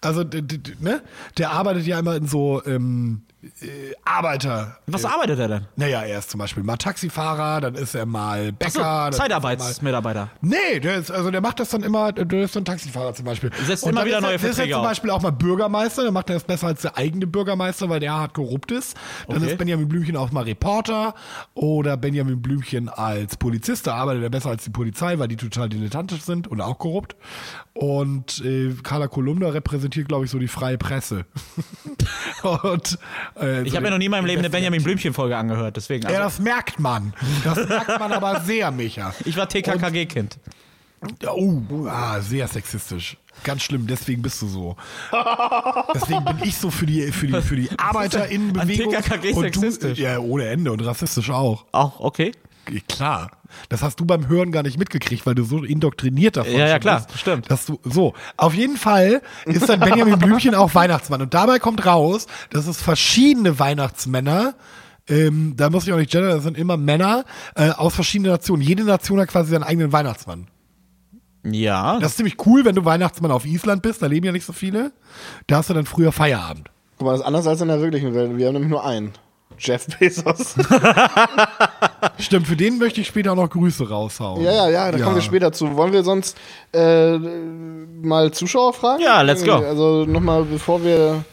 Also, 0.02 0.24
ne? 0.82 1.02
Der 1.38 1.52
arbeitet 1.52 1.86
ja 1.86 1.98
immer 2.00 2.16
in 2.16 2.28
so 2.28 2.62
ähm, 2.66 3.22
äh, 3.62 3.94
Arbeiter. 4.04 4.78
Was 4.88 5.06
arbeitet 5.06 5.40
er 5.40 5.48
denn? 5.48 5.68
Naja, 5.76 6.02
er 6.04 6.20
ist 6.20 6.30
zum 6.32 6.40
Beispiel 6.40 6.64
mal 6.64 6.78
Taxifahrer, 6.78 7.62
dann 7.62 7.76
ist 7.76 7.96
er 7.96 8.06
mal 8.06 8.52
Bäcker. 8.52 8.80
Dann 8.80 9.06
er 9.08 9.12
Zeitarbeitsmitarbeiter. 9.12 10.30
Nee, 10.42 10.80
der 10.82 10.96
ist, 10.98 11.12
also 11.12 11.32
der 11.32 11.42
macht 11.42 11.60
das 11.60 11.70
dann 11.70 11.84
immer, 11.84 12.12
der 12.12 12.44
ist 12.44 12.54
so 12.54 12.60
ein 12.60 12.66
Taxifahrer 12.66 13.14
zum 13.14 13.26
Beispiel. 13.26 13.52
Setzt 13.66 13.84
Und 13.84 13.92
immer 13.92 14.02
dann 14.02 14.08
wieder 14.08 14.18
ist 14.18 14.24
er, 14.24 14.28
neue 14.30 14.38
der 14.38 14.38
ist 14.38 14.44
er 14.44 14.54
Verträge 14.56 14.74
zum. 14.74 14.84
Beispiel 14.84 15.10
auch 15.12 15.22
mal 15.22 15.32
Bürgermeister, 15.32 16.04
der 16.04 16.12
macht 16.12 16.30
das 16.30 16.44
besser 16.44 16.68
als 16.68 16.82
der 16.82 16.98
eigene 16.98 17.28
Bürgermeister, 17.28 17.90
weil 17.90 18.00
der 18.00 18.14
hart 18.14 18.34
korrupt 18.34 18.72
ist. 18.72 18.96
Dann 19.28 19.38
Okay. 19.38 19.52
ist 19.52 19.58
Benjamin 19.58 19.88
Blümchen 19.88 20.16
auch 20.18 20.32
mal 20.32 20.44
Reporter 20.44 21.14
oder 21.54 21.98
Benjamin 21.98 22.42
Blümchen 22.42 22.90
als 22.90 23.38
Polizist, 23.38 23.86
da 23.88 23.96
arbeitet 23.96 24.24
er 24.24 24.30
besser 24.30 24.50
als 24.50 24.64
die 24.64 24.70
Polizei, 24.70 25.20
weil 25.20 25.28
die 25.28 25.36
total 25.36 25.70
dilettantisch 25.70 26.22
sind 26.22 26.48
und 26.48 26.62
auch 26.62 26.80
korrupt. 26.80 27.16
Und 27.74 28.42
äh, 28.46 28.74
Carla 28.84 29.08
Kolumna 29.08 29.50
repräsentiert, 29.50 30.08
glaube 30.08 30.24
ich, 30.26 30.32
so 30.32 30.40
die 30.40 30.48
freie 30.48 30.78
Presse. 30.78 31.26
und, 32.64 32.98
äh, 33.40 33.64
Ich 33.64 33.70
so 33.72 33.76
habe 33.76 33.84
mir 33.84 33.90
den- 33.90 33.92
noch 33.94 33.98
nie 34.00 34.06
in 34.06 34.12
meinem 34.12 34.26
Leben 34.26 34.40
eine 34.40 34.50
Benjamin 34.50 34.84
Blümchen-Folge 34.84 35.36
angehört, 35.38 35.76
deswegen. 35.78 36.04
Ja, 36.04 36.10
Also, 36.10 36.22
das 36.22 36.40
merkt 36.40 36.80
man. 36.80 37.14
Das 37.44 37.68
merkt 37.68 38.00
man 38.00 38.12
aber 38.12 38.40
sehr, 38.46 38.72
Micha. 38.72 39.14
ich 39.26 39.36
war 39.38 39.48
TKKG-Kind. 39.50 40.38
Ja, 41.22 41.32
Oh, 41.34 41.62
ah, 41.88 42.20
sehr 42.22 42.48
sexistisch. 42.48 43.18
Ganz 43.44 43.64
schlimm, 43.64 43.86
deswegen 43.86 44.22
bist 44.22 44.42
du 44.42 44.48
so. 44.48 44.76
Deswegen 45.94 46.24
bin 46.24 46.38
ich 46.44 46.56
so 46.58 46.72
für 46.72 46.86
die, 46.86 47.12
für 47.12 47.28
die, 47.28 47.42
für 47.42 47.56
die 47.58 47.70
ArbeiterInnenbewegung. 47.78 48.96
Und. 49.36 49.56
Du, 49.84 49.88
ja, 49.90 50.18
ohne 50.20 50.48
Ende 50.48 50.72
und 50.72 50.80
rassistisch 50.80 51.30
auch. 51.30 51.66
Auch, 51.74 52.00
okay. 52.00 52.32
Klar. 52.88 53.32
Das 53.70 53.82
hast 53.82 54.00
du 54.00 54.06
beim 54.06 54.28
Hören 54.28 54.52
gar 54.52 54.64
nicht 54.64 54.78
mitgekriegt, 54.78 55.26
weil 55.26 55.36
du 55.36 55.44
so 55.44 55.64
indoktriniert 55.64 56.38
davon 56.38 56.54
Ja, 56.54 56.68
ja, 56.68 56.80
klar, 56.80 57.06
bist, 57.06 57.20
stimmt. 57.20 57.50
Dass 57.50 57.66
du, 57.66 57.80
so. 57.84 58.14
Auf 58.38 58.54
jeden 58.54 58.78
Fall 58.78 59.22
ist 59.46 59.70
dann 59.70 59.80
Benjamin 59.80 60.20
Blümchen 60.20 60.56
auch 60.56 60.76
Weihnachtsmann. 60.76 61.22
Und 61.22 61.34
dabei 61.34 61.60
kommt 61.60 61.86
raus, 61.86 62.28
dass 62.50 62.68
es 62.68 62.82
verschiedene 62.82 63.60
Weihnachtsmänner 63.60 64.56
ähm, 65.08 65.54
da 65.56 65.70
muss 65.70 65.86
ich 65.86 65.94
auch 65.94 65.98
nicht 65.98 66.12
gendern, 66.12 66.32
das 66.32 66.44
sind 66.44 66.58
immer 66.58 66.78
Männer 66.78 67.26
äh, 67.56 67.70
aus 67.70 67.94
verschiedenen 67.94 68.32
Nationen. 68.32 68.64
Jede 68.64 68.84
Nation 68.84 69.20
hat 69.20 69.28
quasi 69.28 69.52
seinen 69.52 69.64
eigenen 69.64 69.92
Weihnachtsmann. 69.92 70.48
Ja. 71.44 72.00
Das 72.00 72.12
ist 72.12 72.18
ziemlich 72.18 72.44
cool, 72.46 72.66
wenn 72.66 72.76
du 72.76 72.86
Weihnachtsmann 72.86 73.32
auf 73.32 73.46
Island 73.46 73.84
bist, 73.84 74.02
da 74.02 74.08
leben 74.08 74.26
ja 74.26 74.32
nicht 74.32 74.46
so 74.46 74.54
viele. 74.54 74.94
Da 75.48 75.58
hast 75.58 75.70
du 75.70 75.76
dann 75.76 75.86
früher 75.86 76.12
Feierabend. 76.12 76.72
Guck 76.98 77.06
mal, 77.06 77.12
das 77.12 77.22
ist 77.22 77.28
anders 77.28 77.46
als 77.48 77.62
in 77.62 77.68
der 77.68 77.82
wirklichen 77.82 78.14
Welt. 78.16 78.36
Wir 78.38 78.48
haben 78.48 78.54
nämlich 78.54 78.72
nur 78.72 78.84
einen. 78.84 79.12
Jeff 79.60 79.88
Bezos. 80.00 80.56
Stimmt, 82.20 82.48
für 82.48 82.56
den 82.56 82.78
möchte 82.78 83.02
ich 83.02 83.08
später 83.08 83.32
auch 83.32 83.36
noch 83.36 83.50
Grüße 83.50 83.88
raushauen. 83.90 84.44
ja, 84.44 84.52
ja, 84.52 84.70
ja, 84.70 84.92
da 84.92 84.98
kommen 85.00 85.16
wir 85.16 85.22
später 85.22 85.52
zu. 85.52 85.76
Wollen 85.76 85.94
wir 85.94 86.04
sonst 86.04 86.38
äh, 86.74 87.18
mal 87.18 88.32
Zuschauer 88.32 88.74
fragen? 88.74 89.02
Ja, 89.02 89.22
let's 89.22 89.44
go. 89.44 89.54
Also 89.54 90.06
nochmal, 90.06 90.44
bevor 90.44 90.84
wir, 90.84 91.24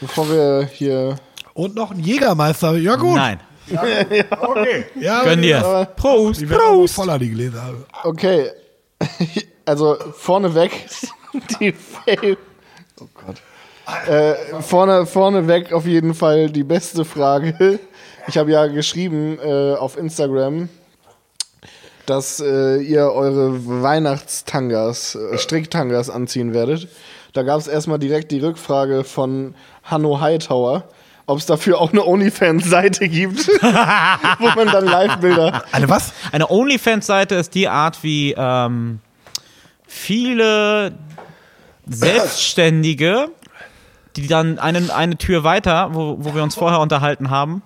bevor 0.00 0.28
wir 0.28 0.68
hier. 0.72 1.16
Und 1.54 1.74
noch 1.74 1.90
ein 1.90 2.00
Jägermeister. 2.00 2.76
Ja, 2.76 2.96
gut. 2.96 3.14
Nein. 3.16 3.40
Okay. 3.70 4.84
Ja, 4.98 5.22
Gönn 5.22 5.42
die- 5.42 5.48
dir. 5.48 5.86
Prost. 5.96 6.44
Prost. 6.48 6.94
voller, 6.94 7.18
die 7.20 7.30
Gläser. 7.30 7.74
Okay. 8.04 8.50
Also 9.66 9.96
vorneweg 10.16 10.72
die 11.60 11.70
Fail. 11.72 12.36
Oh 13.00 13.06
Gott. 13.14 13.36
Äh, 14.06 14.34
vorne, 14.60 15.06
vorneweg 15.06 15.72
auf 15.72 15.86
jeden 15.86 16.14
Fall 16.14 16.50
die 16.50 16.64
beste 16.64 17.04
Frage. 17.04 17.78
Ich 18.28 18.36
habe 18.36 18.52
ja 18.52 18.66
geschrieben 18.66 19.38
äh, 19.42 19.74
auf 19.74 19.96
Instagram, 19.96 20.68
dass 22.06 22.38
äh, 22.38 22.76
ihr 22.76 23.10
eure 23.12 23.82
Weihnachtstangas, 23.82 25.14
äh, 25.14 25.38
Stricktangas 25.38 26.10
anziehen 26.10 26.52
werdet. 26.52 26.88
Da 27.32 27.42
gab 27.42 27.58
es 27.58 27.66
erstmal 27.66 27.98
direkt 27.98 28.30
die 28.30 28.40
Rückfrage 28.40 29.04
von 29.04 29.54
Hanno 29.84 30.20
Hightower, 30.20 30.84
ob 31.26 31.38
es 31.38 31.46
dafür 31.46 31.80
auch 31.80 31.92
eine 31.92 32.04
OnlyFans-Seite 32.04 33.08
gibt, 33.08 33.48
wo 33.48 34.48
man 34.54 34.66
dann 34.66 34.84
Live-Bilder. 34.84 35.64
Eine 35.72 35.88
was? 35.88 36.12
Eine 36.30 36.50
OnlyFans-Seite 36.50 37.36
ist 37.36 37.54
die 37.54 37.68
Art, 37.68 38.02
wie 38.02 38.34
ähm, 38.36 39.00
viele 39.86 40.92
Selbstständige, 41.88 43.30
die 44.16 44.26
dann 44.26 44.58
einen, 44.58 44.90
eine 44.90 45.16
Tür 45.16 45.44
weiter, 45.44 45.90
wo, 45.92 46.16
wo 46.20 46.34
wir 46.34 46.42
uns 46.42 46.54
vorher 46.54 46.80
unterhalten 46.80 47.30
haben, 47.30 47.62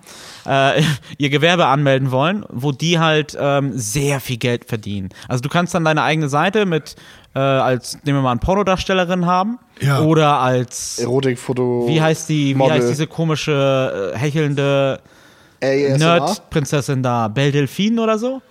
äh, 0.47 0.81
ihr 1.17 1.29
Gewerbe 1.29 1.65
anmelden 1.65 2.11
wollen, 2.11 2.45
wo 2.49 2.71
die 2.71 2.99
halt 2.99 3.35
ähm, 3.39 3.71
sehr 3.75 4.19
viel 4.19 4.37
Geld 4.37 4.65
verdienen. 4.65 5.09
Also 5.27 5.41
du 5.41 5.49
kannst 5.49 5.73
dann 5.73 5.83
deine 5.85 6.03
eigene 6.03 6.29
Seite 6.29 6.65
mit 6.65 6.95
äh, 7.33 7.39
als, 7.39 7.97
nehmen 8.03 8.19
wir 8.19 8.21
mal, 8.23 8.31
eine 8.31 8.39
Pornodarstellerin 8.39 9.25
haben 9.25 9.59
Ja. 9.81 10.01
oder 10.01 10.39
als 10.39 10.99
Erotikfoto. 10.99 11.85
wie 11.87 12.01
heißt 12.01 12.29
die, 12.29 12.49
wie 12.49 12.55
Model. 12.55 12.75
heißt 12.77 12.89
diese 12.89 13.07
komische, 13.07 14.11
äh, 14.13 14.17
hechelnde? 14.17 15.01
Nerd-Prinzessin 15.61 17.01
da? 17.03 17.27
Belle 17.27 17.51
Delphine 17.51 18.01
oder 18.01 18.17
so? 18.17 18.41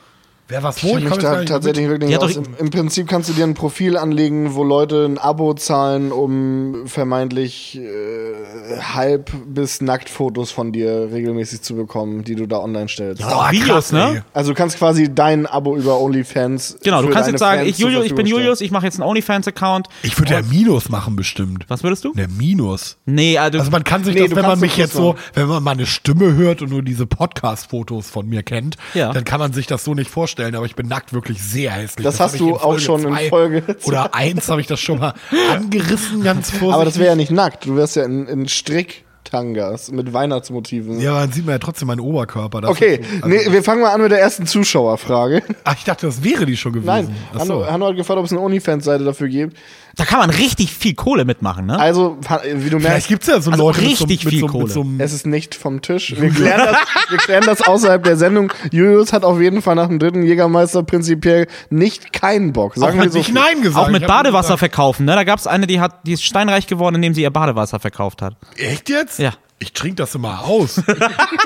Wer 0.48 0.62
was 0.62 0.76
Ich 0.76 0.84
wo? 0.84 0.98
jetzt 0.98 1.20
gar 1.20 1.36
da 1.36 1.44
tatsächlich 1.44 1.88
wirklich 1.88 2.10
nicht 2.10 2.36
Im, 2.36 2.44
Im 2.58 2.70
Prinzip 2.70 3.08
kannst 3.08 3.30
du 3.30 3.32
dir 3.32 3.44
ein 3.44 3.54
Profil 3.54 3.96
anlegen, 3.96 4.54
wo 4.54 4.62
Leute 4.62 5.06
ein 5.06 5.16
Abo 5.16 5.54
zahlen, 5.54 6.12
um 6.12 6.86
vermeintlich 6.86 7.80
äh, 7.80 8.80
halb 8.94 9.30
bis 9.46 9.80
nackt 9.80 10.10
Fotos 10.10 10.50
von 10.50 10.70
dir 10.70 11.08
regelmäßig 11.10 11.62
zu 11.62 11.74
bekommen, 11.74 12.24
die 12.24 12.34
du 12.34 12.46
da 12.46 12.58
online 12.58 12.88
stellst. 12.88 13.22
Ja, 13.22 13.34
auch 13.34 13.52
Videos, 13.52 13.90
ne? 13.92 14.16
ey. 14.16 14.22
Also 14.34 14.52
du 14.52 14.56
kannst 14.56 14.76
quasi 14.76 15.14
dein 15.14 15.46
Abo 15.46 15.76
über 15.76 15.98
OnlyFans. 16.00 16.76
Genau, 16.82 17.00
du 17.00 17.08
kannst 17.08 17.22
deine 17.28 17.32
jetzt 17.32 17.40
sagen, 17.40 17.58
Fans 17.62 17.70
ich, 17.70 17.78
Julius, 17.78 18.04
ich 18.04 18.14
bin 18.14 18.26
Julius, 18.26 18.60
ich 18.60 18.70
mache 18.70 18.84
jetzt 18.84 19.00
einen 19.00 19.08
OnlyFans-Account. 19.08 19.88
Ich 20.02 20.18
würde 20.18 20.34
ja 20.34 20.42
Minus 20.42 20.90
machen 20.90 21.16
bestimmt. 21.16 21.64
Was 21.68 21.82
würdest 21.82 22.04
du? 22.04 22.12
Der 22.12 22.28
Minus. 22.28 22.98
Nee, 23.06 23.38
also, 23.38 23.58
Also 23.60 23.70
man 23.70 23.82
kann 23.84 24.04
sich 24.04 24.14
Nee, 24.14 24.28
das, 24.28 24.36
wenn 24.36 24.44
man 24.44 24.60
mich 24.60 24.76
jetzt 24.76 24.92
so, 24.92 25.14
wenn 25.32 25.46
man 25.48 25.62
meine 25.62 25.86
Stimme 25.86 26.34
hört 26.34 26.60
und 26.60 26.68
nur 26.70 26.82
diese 26.82 27.06
Podcast-Fotos 27.06 28.10
von 28.10 28.28
mir 28.28 28.42
kennt, 28.42 28.76
Ja. 28.92 29.10
dann 29.10 29.24
kann 29.24 29.40
man 29.40 29.54
sich 29.54 29.66
das 29.66 29.84
so 29.84 29.94
nicht 29.94 30.10
vorstellen, 30.10 30.33
aber 30.40 30.66
ich 30.66 30.74
bin 30.76 30.88
nackt 30.88 31.12
wirklich 31.12 31.42
sehr 31.42 31.70
hässlich. 31.72 32.04
Das 32.04 32.20
hab 32.20 32.30
hast 32.32 32.40
du 32.40 32.56
auch 32.56 32.78
schon 32.78 33.02
in 33.02 33.08
zwei 33.14 33.28
Folge 33.28 33.62
Oder 33.84 34.14
eins 34.14 34.48
habe 34.48 34.60
ich 34.60 34.66
das 34.66 34.80
schon 34.80 34.98
mal 34.98 35.14
angerissen, 35.52 36.22
ganz 36.22 36.50
vorsichtig. 36.50 36.72
Aber 36.74 36.84
das 36.84 36.98
wäre 36.98 37.08
ja 37.10 37.14
nicht 37.16 37.30
nackt, 37.30 37.66
du 37.66 37.76
wärst 37.76 37.96
ja 37.96 38.04
in, 38.04 38.26
in 38.26 38.48
Stricktangas 38.48 39.90
mit 39.90 40.12
Weihnachtsmotiven. 40.12 41.00
Ja, 41.00 41.10
aber 41.12 41.20
dann 41.20 41.32
sieht 41.32 41.44
man 41.46 41.54
ja 41.54 41.58
trotzdem 41.58 41.88
meinen 41.88 42.00
Oberkörper. 42.00 42.60
Das 42.62 42.70
Okay, 42.70 42.96
ist 42.96 43.20
so- 43.22 43.28
nee, 43.28 43.38
also- 43.38 43.52
wir 43.52 43.62
fangen 43.62 43.82
mal 43.82 43.92
an 43.92 44.00
mit 44.02 44.10
der 44.12 44.20
ersten 44.20 44.46
Zuschauerfrage. 44.46 45.42
Ach, 45.64 45.76
ich 45.76 45.84
dachte, 45.84 46.06
das 46.06 46.22
wäre 46.22 46.46
die 46.46 46.56
schon 46.56 46.72
gewesen. 46.72 46.86
Nein, 46.86 47.16
Hanno. 47.38 47.66
Hanno 47.66 47.86
hat 47.88 47.96
gefragt, 47.96 48.18
ob 48.18 48.26
es 48.26 48.32
eine 48.32 48.40
OnlyFans-Seite 48.40 49.04
dafür 49.04 49.28
gibt. 49.28 49.56
Da 49.96 50.04
kann 50.04 50.18
man 50.18 50.30
richtig 50.30 50.72
viel 50.72 50.94
Kohle 50.94 51.24
mitmachen, 51.24 51.66
ne? 51.66 51.78
Also, 51.78 52.18
wie 52.20 52.70
du 52.70 52.78
Vielleicht 52.78 52.82
merkst, 52.82 53.08
gibt's 53.08 53.26
ja 53.26 53.40
so 53.40 53.50
Also 53.50 53.64
Leute 53.64 53.80
mit 53.80 53.96
so, 53.96 54.04
richtig 54.04 54.24
mit 54.24 54.32
viel 54.32 54.40
so, 54.40 54.46
Kohle. 54.46 54.64
mit 54.64 54.72
so 54.72 54.86
Es 54.98 55.12
ist 55.12 55.26
nicht 55.26 55.54
vom 55.54 55.82
Tisch. 55.82 56.14
Wir 56.18 56.30
klären, 56.30 56.66
das, 56.66 56.76
wir 57.10 57.18
klären 57.18 57.44
das 57.46 57.62
außerhalb 57.62 58.02
der 58.02 58.16
Sendung. 58.16 58.52
Julius 58.72 59.12
hat 59.12 59.24
auf 59.24 59.40
jeden 59.40 59.62
Fall 59.62 59.74
nach 59.74 59.88
dem 59.88 59.98
dritten 59.98 60.22
Jägermeister 60.22 60.82
prinzipiell 60.82 61.46
nicht 61.70 62.12
keinen 62.12 62.52
Bock. 62.52 62.74
Sagen 62.74 62.98
wir 62.98 63.04
hat 63.04 63.12
so. 63.12 63.18
nicht 63.18 63.26
viel. 63.26 63.34
Nein 63.34 63.62
gesagt. 63.62 63.86
Auch 63.86 63.90
mit 63.90 64.06
Badewasser 64.06 64.58
verkaufen, 64.58 65.06
ne? 65.06 65.14
Da 65.14 65.24
gab 65.24 65.38
es 65.38 65.46
eine, 65.46 65.66
die 65.66 65.80
hat, 65.80 66.06
die 66.06 66.12
ist 66.12 66.24
steinreich 66.24 66.66
geworden, 66.66 66.96
indem 66.96 67.14
sie 67.14 67.22
ihr 67.22 67.30
Badewasser 67.30 67.78
verkauft 67.78 68.22
hat. 68.22 68.36
Echt 68.56 68.88
jetzt? 68.88 69.18
Ja. 69.18 69.32
Ich 69.60 69.72
trinke 69.72 69.96
das 69.96 70.14
immer 70.14 70.44
aus. 70.44 70.82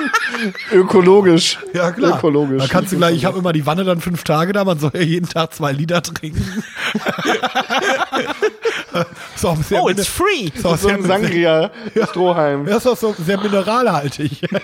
Ökologisch. 0.71 1.59
Ja, 1.73 1.91
klar. 1.91 2.17
Ökologisch. 2.17 2.61
Da 2.61 2.67
kannst 2.67 2.91
du 2.91 2.97
gleich, 2.97 3.15
ich 3.15 3.23
habe 3.25 3.37
immer 3.39 3.53
die 3.53 3.65
Wanne 3.65 3.83
dann 3.85 4.01
fünf 4.01 4.23
Tage 4.23 4.51
da, 4.51 4.65
man 4.65 4.77
soll 4.79 4.91
ja 4.93 5.01
jeden 5.01 5.29
Tag 5.29 5.53
zwei 5.53 5.71
Liter 5.71 6.01
trinken. 6.01 6.43
ist 9.35 9.45
auch 9.45 9.55
sehr 9.63 9.83
Oh, 9.83 9.89
it's 9.89 10.07
free! 10.07 10.49
ist 10.53 10.65
auch 10.65 10.77
so 10.77 10.89
ein 10.89 11.03
Sangria 11.03 11.71
Strohhalm. 12.09 12.65
das 12.65 12.77
ist 12.77 12.87
auch 12.87 12.97
so 12.97 13.15
sehr 13.17 13.39
mineralhaltig. 13.39 14.41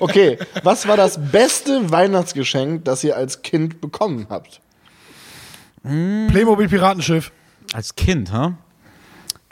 Okay, 0.00 0.38
was 0.62 0.86
war 0.86 0.96
das 0.96 1.18
beste 1.32 1.90
Weihnachtsgeschenk, 1.90 2.84
das 2.84 3.02
ihr 3.04 3.16
als 3.16 3.42
Kind 3.42 3.80
bekommen 3.80 4.26
habt? 4.28 4.60
Playmobil 5.82 6.68
Piratenschiff. 6.68 7.32
Als 7.72 7.94
Kind, 7.96 8.30
ha? 8.32 8.58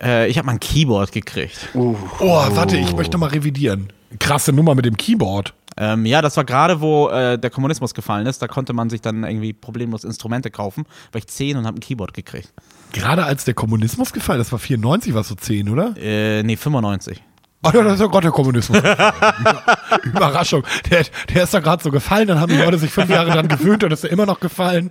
Äh, 0.00 0.28
ich 0.28 0.38
habe 0.38 0.46
mal 0.46 0.52
ein 0.52 0.60
Keyboard 0.60 1.12
gekriegt. 1.12 1.68
Oh, 1.74 1.94
warte, 2.20 2.76
ich 2.76 2.94
möchte 2.94 3.18
mal 3.18 3.28
revidieren. 3.28 3.92
Krasse 4.18 4.52
Nummer 4.52 4.74
mit 4.74 4.84
dem 4.84 4.96
Keyboard. 4.96 5.54
Ähm, 5.78 6.06
ja, 6.06 6.22
das 6.22 6.36
war 6.36 6.44
gerade, 6.44 6.80
wo 6.80 7.08
äh, 7.08 7.38
der 7.38 7.50
Kommunismus 7.50 7.92
gefallen 7.92 8.26
ist. 8.26 8.40
Da 8.40 8.48
konnte 8.48 8.72
man 8.72 8.88
sich 8.88 9.02
dann 9.02 9.24
irgendwie 9.24 9.52
problemlos 9.52 10.04
Instrumente 10.04 10.50
kaufen. 10.50 10.84
War 11.12 11.18
ich 11.18 11.26
10 11.26 11.58
und 11.58 11.66
habe 11.66 11.78
ein 11.78 11.80
Keyboard 11.80 12.14
gekriegt. 12.14 12.52
Gerade 12.92 13.24
als 13.24 13.44
der 13.44 13.54
Kommunismus 13.54 14.12
gefallen, 14.12 14.38
das 14.38 14.52
war 14.52 14.58
94, 14.58 15.12
was 15.12 15.28
so 15.28 15.34
10, 15.34 15.68
oder? 15.68 15.94
Äh, 15.98 16.42
nee, 16.44 16.56
95. 16.56 17.22
Oh, 17.62 17.70
ja, 17.74 17.82
das 17.82 17.94
ist 17.94 18.00
ja 18.00 18.06
Gott 18.06 18.22
der 18.22 18.30
Kommunismus. 18.30 18.78
Überraschung. 20.04 20.62
Der, 20.90 21.04
der 21.34 21.42
ist 21.44 21.52
da 21.54 21.58
gerade 21.60 21.82
so 21.82 21.90
gefallen, 21.90 22.28
dann 22.28 22.38
haben 22.40 22.52
die 22.52 22.58
Leute 22.58 22.78
sich 22.78 22.92
fünf 22.92 23.08
Jahre 23.10 23.30
dran 23.30 23.48
gewöhnt 23.48 23.82
und 23.82 23.92
ist 23.92 24.04
er 24.04 24.10
immer 24.10 24.24
noch 24.26 24.38
gefallen. 24.38 24.90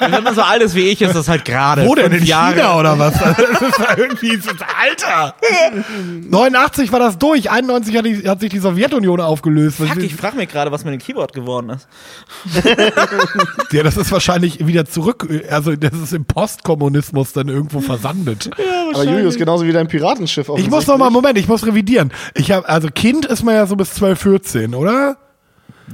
Wenn 0.00 0.22
man 0.22 0.34
so 0.34 0.42
alt 0.42 0.62
ist 0.62 0.74
wie 0.76 0.88
ich, 0.88 1.02
ist 1.02 1.16
das 1.16 1.28
halt 1.28 1.44
gerade. 1.44 1.84
Wo 1.86 1.94
denn? 1.96 2.12
In 2.12 2.24
Jahre. 2.24 2.54
China 2.54 2.78
oder 2.78 2.98
was? 2.98 3.14
Das 3.36 3.62
ist 3.62 3.78
ja 3.78 3.96
irgendwie, 3.96 4.36
so- 4.36 4.50
Alter! 4.80 5.34
89 6.30 6.92
war 6.92 7.00
das 7.00 7.18
durch, 7.18 7.50
91 7.50 7.96
hat, 7.96 8.04
die, 8.04 8.28
hat 8.28 8.40
sich 8.40 8.50
die 8.50 8.58
Sowjetunion 8.58 9.20
aufgelöst. 9.20 9.78
Fuck, 9.78 9.96
ich 10.02 10.14
frage 10.14 10.36
mich 10.36 10.48
gerade, 10.48 10.70
was 10.70 10.84
mit 10.84 10.92
dem 10.94 11.00
Keyboard 11.00 11.32
geworden 11.32 11.70
ist. 11.70 11.88
Ja, 13.72 13.82
das 13.82 13.96
ist 13.96 14.12
wahrscheinlich 14.12 14.64
wieder 14.66 14.84
zurück, 14.86 15.26
also 15.50 15.74
das 15.74 15.92
ist 15.92 16.12
im 16.12 16.24
Postkommunismus 16.24 17.32
dann 17.32 17.48
irgendwo 17.48 17.80
versandet. 17.80 18.50
Aber 19.00 19.10
Julius, 19.10 19.36
genauso 19.36 19.64
wie 19.66 19.72
dein 19.72 19.88
Piratenschiff 19.88 20.50
Ich 20.56 20.68
muss 20.70 20.86
noch 20.86 20.98
mal, 20.98 21.10
Moment, 21.10 21.38
ich 21.38 21.48
muss 21.48 21.64
revidieren. 21.66 22.12
Ich 22.34 22.50
habe 22.52 22.68
also 22.68 22.88
Kind 22.88 23.26
ist 23.26 23.42
man 23.42 23.54
ja 23.54 23.66
so 23.66 23.76
bis 23.76 23.92
12, 23.94 24.18
14, 24.20 24.74
oder? 24.74 25.16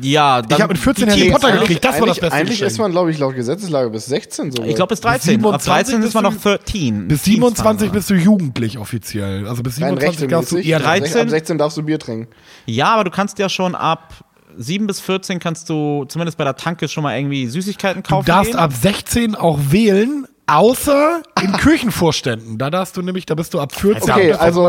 Ja, 0.00 0.40
dann 0.40 0.56
Ich 0.56 0.62
habe 0.62 0.72
mit 0.72 0.82
14 0.82 1.04
die 1.06 1.10
Harry 1.10 1.30
Potter 1.32 1.52
gekriegt, 1.52 1.84
das 1.84 2.00
war 2.00 2.06
das 2.06 2.16
eigentlich, 2.16 2.20
beste 2.20 2.34
eigentlich 2.36 2.62
ist 2.62 2.78
man, 2.78 2.92
glaube 2.92 3.10
ich, 3.10 3.18
laut 3.18 3.34
Gesetzeslage 3.34 3.90
bis 3.90 4.06
16 4.06 4.50
sogar. 4.52 4.66
Ich 4.66 4.74
glaube 4.74 4.88
bis 4.88 5.02
13. 5.02 5.44
Ab 5.44 5.60
27 5.60 5.94
13 5.96 6.02
ist 6.02 6.14
man 6.14 6.22
noch 6.24 6.32
bist 6.32 6.44
du- 6.46 6.48
13. 6.56 7.08
Bis 7.08 7.24
27 7.24 7.90
bist 7.90 8.08
du 8.08 8.14
jugendlich 8.14 8.78
offiziell. 8.78 9.46
Also 9.46 9.62
bis 9.62 9.74
Rein 9.82 9.98
27 9.98 10.28
darfst 10.28 10.52
du 10.52 10.56
eher 10.56 10.78
Ab 10.78 10.84
13? 10.84 11.20
Ab 11.22 11.28
16 11.28 11.58
darfst 11.58 11.76
du 11.76 11.82
Bier 11.82 11.98
trinken. 11.98 12.28
Ja, 12.64 12.94
aber 12.94 13.04
du 13.04 13.10
kannst 13.10 13.38
ja 13.38 13.50
schon 13.50 13.74
ab 13.74 14.14
7 14.56 14.86
bis 14.86 14.98
14 15.00 15.38
kannst 15.40 15.68
du 15.68 16.06
zumindest 16.08 16.38
bei 16.38 16.44
der 16.44 16.56
Tanke 16.56 16.88
schon 16.88 17.02
mal 17.02 17.14
irgendwie 17.18 17.46
Süßigkeiten 17.46 18.02
Du 18.02 18.08
kaufen. 18.08 18.26
darfst 18.26 18.52
gehen. 18.52 18.60
ab 18.60 18.72
16 18.72 19.34
auch 19.34 19.58
wählen, 19.68 20.26
außer 20.46 21.22
in 21.42 21.52
Kirchenvorständen. 21.56 22.58
Da 22.58 22.70
darfst 22.70 22.96
du 22.96 23.02
nämlich, 23.02 23.26
da 23.26 23.34
bist 23.34 23.54
du 23.54 23.60
ab 23.60 23.74
14. 23.74 24.10
Okay, 24.10 24.32
also 24.32 24.68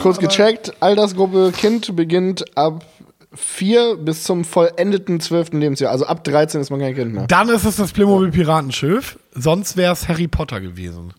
kurz 0.00 0.18
gecheckt. 0.18 0.72
Altersgruppe 0.80 1.52
Kind 1.52 1.94
beginnt 1.96 2.56
ab 2.56 2.84
4 3.34 3.96
bis 3.96 4.24
zum 4.24 4.44
vollendeten 4.44 5.20
12. 5.20 5.52
Lebensjahr. 5.52 5.92
Also 5.92 6.06
ab 6.06 6.24
13 6.24 6.60
ist 6.60 6.70
man 6.70 6.80
kein 6.80 6.94
Kind 6.94 7.14
mehr. 7.14 7.26
Dann 7.26 7.48
ist 7.50 7.64
es 7.64 7.76
das 7.76 7.92
Playmobil 7.92 8.30
Piratenschiff. 8.30 9.18
Sonst 9.34 9.76
wäre 9.76 9.92
es 9.92 10.08
Harry 10.08 10.28
Potter 10.28 10.60
gewesen. 10.60 11.12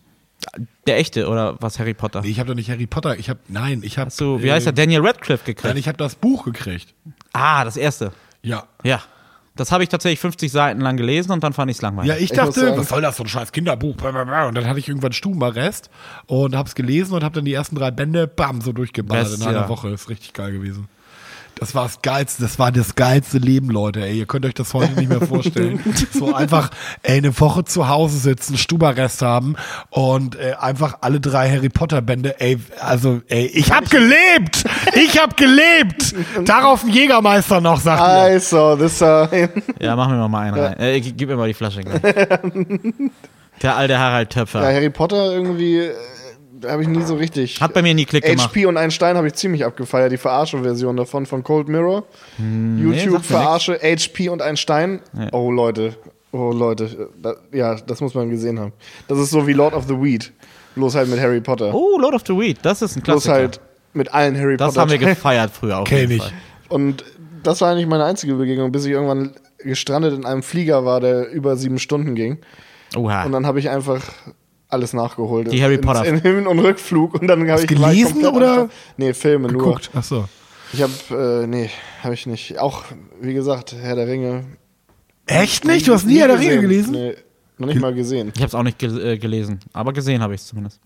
Der 0.86 0.98
echte 0.98 1.28
oder 1.28 1.56
was 1.60 1.78
Harry 1.78 1.94
Potter? 1.94 2.22
Nee, 2.22 2.28
ich 2.30 2.40
habe 2.40 2.48
doch 2.48 2.54
nicht 2.54 2.70
Harry 2.70 2.86
Potter. 2.86 3.18
Ich 3.18 3.28
habe 3.28 3.40
nein, 3.48 3.82
ich 3.84 3.98
habe. 3.98 4.06
Hast 4.06 4.20
du, 4.20 4.42
wie 4.42 4.50
heißt 4.50 4.66
der? 4.66 4.72
Daniel 4.72 5.06
Radcliffe 5.06 5.44
gekriegt. 5.44 5.64
Nein, 5.64 5.76
ich 5.76 5.86
habe 5.86 5.98
das 5.98 6.14
Buch 6.14 6.44
gekriegt. 6.44 6.94
ah, 7.32 7.64
das 7.64 7.76
erste. 7.76 8.12
Ja. 8.42 8.64
Ja. 8.82 9.02
Das 9.56 9.72
habe 9.72 9.82
ich 9.82 9.88
tatsächlich 9.88 10.20
50 10.20 10.50
Seiten 10.50 10.80
lang 10.80 10.96
gelesen 10.96 11.32
und 11.32 11.42
dann 11.42 11.52
fand 11.52 11.70
ich 11.70 11.76
es 11.78 11.82
langweilig. 11.82 12.08
Ja, 12.08 12.16
ich 12.16 12.30
dachte, 12.30 12.60
sagen- 12.60 12.78
was 12.78 12.88
soll 12.88 13.02
das, 13.02 13.16
so 13.16 13.24
ein 13.24 13.28
scheiß 13.28 13.52
Kinderbuch? 13.52 13.96
Blablabla. 13.96 14.48
Und 14.48 14.54
dann 14.54 14.66
hatte 14.66 14.78
ich 14.78 14.88
irgendwann 14.88 15.12
Stubenarrest 15.12 15.90
und 16.26 16.56
hab's 16.56 16.74
gelesen 16.74 17.14
und 17.14 17.24
hab 17.24 17.32
dann 17.32 17.44
die 17.44 17.52
ersten 17.52 17.76
drei 17.76 17.90
Bände, 17.90 18.26
bam, 18.26 18.60
so 18.60 18.72
durchgeballert 18.72 19.28
Best, 19.28 19.40
in 19.42 19.46
einer 19.48 19.62
ja. 19.62 19.68
Woche. 19.68 19.88
ist 19.88 20.08
richtig 20.08 20.32
geil 20.32 20.52
gewesen. 20.52 20.88
Das 21.56 21.74
war 21.74 21.84
das 21.84 22.00
geilste, 22.02 22.42
das 22.42 22.58
war 22.58 22.72
das 22.72 22.94
geilste 22.94 23.38
Leben, 23.38 23.68
Leute. 23.70 24.00
Ey, 24.00 24.18
ihr 24.18 24.26
könnt 24.26 24.46
euch 24.46 24.54
das 24.54 24.72
heute 24.74 24.92
nicht 24.92 25.08
mehr 25.08 25.20
vorstellen. 25.20 25.80
so 26.12 26.34
einfach 26.34 26.70
ey, 27.02 27.18
eine 27.18 27.38
Woche 27.38 27.64
zu 27.64 27.88
Hause 27.88 28.18
sitzen, 28.18 28.56
Stubarrest 28.56 29.22
haben 29.22 29.56
und 29.90 30.36
äh, 30.36 30.54
einfach 30.58 30.98
alle 31.02 31.20
drei 31.20 31.50
Harry 31.50 31.68
Potter 31.68 32.00
Bände. 32.02 32.40
Ey, 32.40 32.58
also 32.80 33.20
ey, 33.28 33.46
ich 33.46 33.70
hab 33.72 33.90
gelebt, 33.90 34.64
ich 34.94 35.18
hab 35.20 35.36
gelebt. 35.36 36.14
Darauf 36.44 36.84
ein 36.84 36.90
Jägermeister 36.90 37.60
noch 37.60 37.80
sagt. 37.80 38.02
I 38.02 38.38
saw 38.38 38.76
the 38.76 38.88
sign. 38.88 39.50
Ja, 39.80 39.96
mach 39.96 40.08
mir 40.08 40.28
mal 40.28 40.40
einen 40.46 40.58
rein. 40.58 40.78
Äh, 40.78 41.00
gib 41.00 41.28
mir 41.28 41.36
mal 41.36 41.48
die 41.48 41.54
Flasche. 41.54 41.80
gleich. 41.82 42.00
Der 43.62 43.76
alte 43.76 43.98
Harald 43.98 44.30
Töpfer. 44.30 44.62
Ja, 44.62 44.74
Harry 44.74 44.88
Potter 44.88 45.32
irgendwie 45.32 45.78
äh, 45.78 45.94
habe 46.66 46.82
ich 46.82 46.88
nie 46.88 47.02
so 47.02 47.14
richtig. 47.16 47.60
Hat 47.60 47.74
bei 47.74 47.82
mir 47.82 47.94
nie 47.94 48.04
Klick 48.04 48.24
gemacht. 48.24 48.50
HP 48.50 48.66
und 48.66 48.76
ein 48.76 48.90
Stein 48.90 49.16
habe 49.16 49.26
ich 49.26 49.34
ziemlich 49.34 49.64
abgefeiert, 49.64 50.12
die 50.12 50.16
Verarsche-Version 50.16 50.96
davon 50.96 51.26
von 51.26 51.42
Cold 51.42 51.68
Mirror. 51.68 52.04
Hm, 52.36 52.78
YouTube 52.78 53.24
Verarsche, 53.24 53.78
HP 53.82 54.28
und 54.28 54.42
ein 54.42 54.56
Stein. 54.56 55.00
Ja. 55.16 55.28
Oh 55.32 55.50
Leute, 55.50 55.94
oh 56.32 56.52
Leute, 56.52 57.08
da, 57.22 57.34
ja, 57.52 57.74
das 57.74 58.00
muss 58.00 58.14
man 58.14 58.30
gesehen 58.30 58.58
haben. 58.58 58.72
Das 59.08 59.18
ist 59.18 59.30
so 59.30 59.46
wie 59.46 59.52
Lord 59.52 59.74
of 59.74 59.84
the 59.86 59.94
Weed, 59.94 60.32
bloß 60.74 60.94
halt 60.94 61.08
mit 61.08 61.20
Harry 61.20 61.40
Potter. 61.40 61.74
Oh, 61.74 61.98
Lord 61.98 62.14
of 62.14 62.22
the 62.26 62.36
Weed. 62.36 62.58
Das 62.62 62.82
ist 62.82 62.96
ein 62.96 63.02
bloß 63.02 63.24
Klassiker. 63.24 63.34
halt 63.34 63.60
mit 63.92 64.12
allen 64.12 64.38
Harry 64.38 64.56
das 64.56 64.68
Potter. 64.68 64.80
haben 64.82 64.90
wir 64.90 64.98
gefeiert 64.98 65.50
früher 65.50 65.78
auch. 65.78 65.84
Kenn 65.84 66.10
ich. 66.10 66.32
Und 66.68 67.04
das 67.42 67.60
war 67.60 67.72
eigentlich 67.72 67.86
meine 67.86 68.04
einzige 68.04 68.34
Begegnung, 68.34 68.70
bis 68.72 68.84
ich 68.84 68.92
irgendwann 68.92 69.34
gestrandet 69.58 70.14
in 70.14 70.24
einem 70.24 70.42
Flieger 70.42 70.84
war, 70.84 71.00
der 71.00 71.30
über 71.30 71.56
sieben 71.56 71.78
Stunden 71.78 72.14
ging. 72.14 72.38
Oha. 72.96 73.24
Und 73.24 73.32
dann 73.32 73.46
habe 73.46 73.58
ich 73.58 73.70
einfach 73.70 74.02
alles 74.70 74.92
nachgeholt. 74.92 75.52
Die 75.52 75.62
Harry 75.62 75.74
In- 75.74 75.80
Potter. 75.80 76.04
In 76.04 76.20
Hin- 76.20 76.46
und 76.46 76.58
Rückflug. 76.58 77.14
Und 77.20 77.26
dann 77.26 77.48
habe 77.50 77.60
ich 77.60 77.66
gelesen 77.66 78.26
oder. 78.26 78.68
Nee, 78.96 79.12
Filme 79.14 79.50
nur. 79.52 79.62
Guckt, 79.62 79.90
ach 79.94 80.04
so. 80.04 80.26
Ich 80.72 80.82
habe, 80.82 81.42
äh, 81.42 81.46
nee, 81.46 81.68
habe 82.02 82.14
ich 82.14 82.26
nicht. 82.26 82.58
Auch, 82.58 82.84
wie 83.20 83.34
gesagt, 83.34 83.74
Herr 83.80 83.96
der 83.96 84.06
Ringe. 84.06 84.44
Echt 85.26 85.64
nicht? 85.64 85.88
Du 85.88 85.92
hast 85.92 86.06
nie 86.06 86.18
Herr 86.18 86.28
der 86.28 86.38
Ringe 86.38 86.60
gelesen? 86.60 86.92
Nee, 86.92 87.14
noch 87.58 87.66
nicht 87.66 87.80
mal 87.80 87.92
gesehen. 87.94 88.32
Ich 88.34 88.40
habe 88.40 88.48
es 88.48 88.54
auch 88.54 88.62
nicht 88.62 88.78
ge 88.78 89.14
äh, 89.14 89.18
gelesen, 89.18 89.60
aber 89.72 89.92
gesehen 89.92 90.22
habe 90.22 90.34
ich 90.34 90.40
es 90.42 90.46
zumindest. 90.46 90.80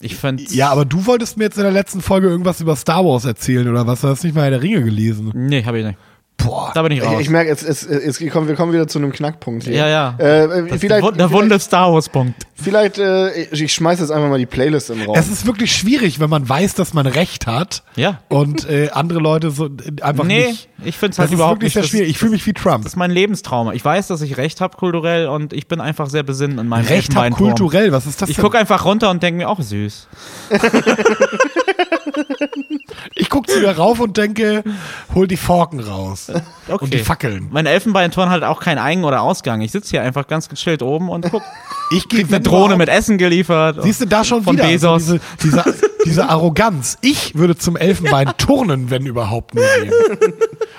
Ich 0.00 0.16
fand 0.16 0.52
Ja, 0.52 0.70
aber 0.70 0.84
du 0.84 1.06
wolltest 1.06 1.38
mir 1.38 1.44
jetzt 1.44 1.56
in 1.56 1.62
der 1.62 1.72
letzten 1.72 2.02
Folge 2.02 2.28
irgendwas 2.28 2.60
über 2.60 2.76
Star 2.76 3.04
Wars 3.04 3.24
erzählen 3.24 3.66
oder 3.68 3.86
was? 3.86 4.02
Du 4.02 4.08
hast 4.08 4.24
nicht 4.24 4.34
mal 4.34 4.42
Herr 4.42 4.50
der 4.50 4.62
Ringe 4.62 4.82
gelesen. 4.84 5.30
Nee, 5.34 5.64
habe 5.64 5.78
ich 5.78 5.86
nicht. 5.86 5.98
Boah. 6.38 6.70
Da 6.74 6.82
bin 6.82 6.92
ich 6.92 7.02
raus. 7.02 7.14
Ich, 7.14 7.20
ich 7.22 7.30
merke, 7.30 7.50
es, 7.50 7.62
es, 7.62 7.82
es, 7.82 8.20
wir 8.20 8.30
kommen- 8.30 8.46
wir 8.46 8.54
kommen 8.56 8.72
wieder 8.72 8.86
zu 8.86 8.98
einem 8.98 9.10
Knackpunkt 9.10 9.64
hier. 9.64 9.74
Ja, 9.74 9.88
ja. 9.88 10.14
Äh, 10.18 10.68
Das 10.68 10.80
vielleicht, 10.80 11.18
der 11.18 11.30
wunde 11.30 11.58
Star 11.58 11.92
Wars 11.92 12.08
Punkt. 12.08 12.34
vielleicht 12.54 12.98
äh, 12.98 13.32
ich, 13.32 13.62
ich 13.62 13.72
schmeiß 13.72 13.98
jetzt 14.00 14.10
einfach 14.10 14.28
mal 14.28 14.38
die 14.38 14.46
Playlist 14.46 14.90
im 14.90 15.02
Raum. 15.02 15.16
Es 15.16 15.28
ist 15.28 15.46
wirklich 15.46 15.74
schwierig, 15.74 16.20
wenn 16.20 16.30
man 16.30 16.46
weiß, 16.48 16.74
dass 16.74 16.92
man 16.94 17.06
Recht 17.06 17.46
hat. 17.46 17.82
Ja. 17.96 18.20
Und 18.28 18.68
äh, 18.68 18.90
andere 18.92 19.18
Leute 19.18 19.50
so 19.50 19.66
äh, 19.66 20.02
einfach 20.02 20.24
Nee, 20.24 20.46
nicht. 20.48 20.68
ich 20.84 20.96
finde 20.98 21.10
es 21.10 21.16
Das 21.16 21.18
halt 21.24 21.30
ist 21.30 21.34
überhaupt 21.34 21.56
wirklich 21.62 21.64
nicht. 21.64 21.72
sehr 21.74 21.82
Das, 21.82 21.90
schwierig. 21.90 22.10
Ich 22.10 22.18
fühle 22.18 22.32
mich 22.32 22.46
wie 22.46 22.52
Trump. 22.52 22.84
das 22.84 22.92
ist 22.92 22.96
mein 22.96 23.10
Lebenstraum. 23.10 23.72
Ich 23.72 23.84
weiß, 23.84 24.06
dass 24.08 24.20
ich 24.20 24.36
recht 24.36 24.60
habe 24.60 24.76
kulturell 24.76 25.26
und 25.28 25.52
ich 25.52 25.66
bin 25.66 25.80
einfach 25.80 26.08
sehr 26.10 26.22
besinnt 26.22 26.60
in 26.60 26.68
meinem 26.68 26.84
Recht 26.84 27.08
Elfenbeinturm. 27.08 27.50
kulturell. 27.56 27.92
Was 27.92 28.06
ist 28.06 28.20
das 28.22 28.28
Ich 28.28 28.36
denn? 28.36 28.44
gucke 28.44 28.58
einfach 28.58 28.84
runter 28.84 29.10
und 29.10 29.22
denke 29.22 29.38
mir 29.38 29.48
auch 29.48 29.60
süß. 29.60 30.06
ich 33.14 33.30
guck 33.30 33.48
zu 33.48 33.60
dir 33.60 33.70
rauf 33.76 34.00
und 34.00 34.16
denke, 34.16 34.64
hol 35.14 35.26
die 35.28 35.36
Forken 35.36 35.80
raus. 35.80 36.30
Okay. 36.68 36.84
Und 36.84 36.92
die 36.94 36.98
Fackeln. 36.98 37.48
Mein 37.50 37.66
Elfenbeinturm 37.66 38.28
hat 38.30 38.42
auch 38.42 38.60
keinen 38.60 38.78
Ein- 38.78 39.04
oder 39.04 39.22
Ausgang. 39.22 39.60
Ich 39.60 39.72
sitze 39.72 39.90
hier 39.90 40.02
einfach 40.02 40.26
ganz 40.26 40.48
gechillt 40.48 40.82
oben 40.82 41.08
und 41.08 41.30
guck. 41.30 41.42
Ich 41.92 42.08
gehe 42.08 42.24
Eine 42.26 42.40
Drohne 42.40 42.76
mit 42.76 42.88
Essen 42.88 43.16
geliefert. 43.16 43.78
Siehst 43.80 44.00
du 44.00 44.06
da 44.06 44.24
schon 44.24 44.42
von 44.42 44.54
wieder 44.56 44.66
Bezos. 44.66 45.06
So 45.06 45.18
diese, 45.40 45.62
diese, 45.62 45.74
diese 46.04 46.28
Arroganz. 46.28 46.98
Ich 47.00 47.36
würde 47.36 47.56
zum 47.56 47.76
Elfenbein 47.76 48.32
turnen, 48.38 48.90
wenn 48.90 49.06
überhaupt 49.06 49.54
nur 49.54 49.64
gehen. 49.80 49.92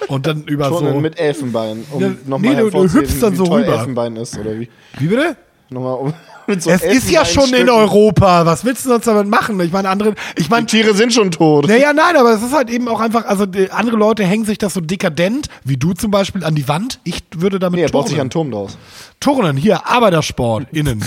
Und 0.10 0.28
dann 0.28 0.44
über 0.44 0.68
Turnen 0.68 0.96
so. 0.96 1.00
mit 1.00 1.18
Elfenbein, 1.18 1.86
um 1.92 2.02
Ja, 2.02 2.10
nochmal 2.26 2.56
nee, 2.56 2.60
du- 2.62 2.70
du 2.72 2.84
hüpfst 2.94 3.22
dann 3.24 3.32
wie 3.32 3.38
so 3.38 3.46
toll 3.46 3.62
rüber. 3.62 3.76
Elfenbein 3.78 4.18
ist, 4.18 4.38
oder 4.38 4.60
wie? 4.60 4.70
Wie 5.00 5.08
bitte? 5.08 5.38
Nochmal 5.70 5.94
um, 5.94 6.14
mit 6.48 6.64
so 6.64 6.70
Es 6.70 6.82
ist 6.82 7.10
ja 7.10 7.26
schon 7.26 7.54
in. 7.54 7.70
Europa. 7.70 8.46
Was 8.46 8.64
willst 8.66 8.86
du 8.86 8.90
sonst 8.90 9.06
damit 9.08 9.28
machen? 9.28 9.60
Ich 9.60 9.72
meine, 9.72 9.90
andere. 9.90 10.16
Ich 10.36 10.50
meine, 10.50 10.66
Die 10.66 10.78
Tiere 10.78 10.94
sind 10.96 11.14
schon 11.14 11.32
tot. 11.32 11.68
Naja, 11.68 11.94
nein, 11.94 12.16
aber 12.16 12.34
es 12.34 12.42
ist 12.42 12.54
halt 12.54 12.70
eben 12.70 12.88
auch 12.88 13.00
einfach, 13.00 13.26
also 13.26 13.46
die, 13.46 13.72
andere 13.72 13.98
Leute 13.98 14.24
hängen 14.24 14.46
sich 14.46 14.58
das 14.58 14.74
so 14.74 14.82
dekadent, 14.82 15.48
wie 15.64 15.78
du 15.78 15.94
zum 15.94 16.12
Beispiel, 16.12 16.44
an 16.44 16.56
die 16.56 16.68
Wand. 16.68 17.00
Ich 17.04 17.24
würde 17.36 17.60
damit 17.60 17.78
Nee, 17.80 17.86
er 17.86 17.90
baut 17.92 18.08
sich 18.08 18.12
turnen. 18.16 18.22
einen 18.22 18.30
Turm 18.30 18.52
draus. 18.52 18.78
Turnen, 19.20 19.58
hier, 19.58 19.88
Arbeitersport, 19.88 20.68
innen. 20.72 21.04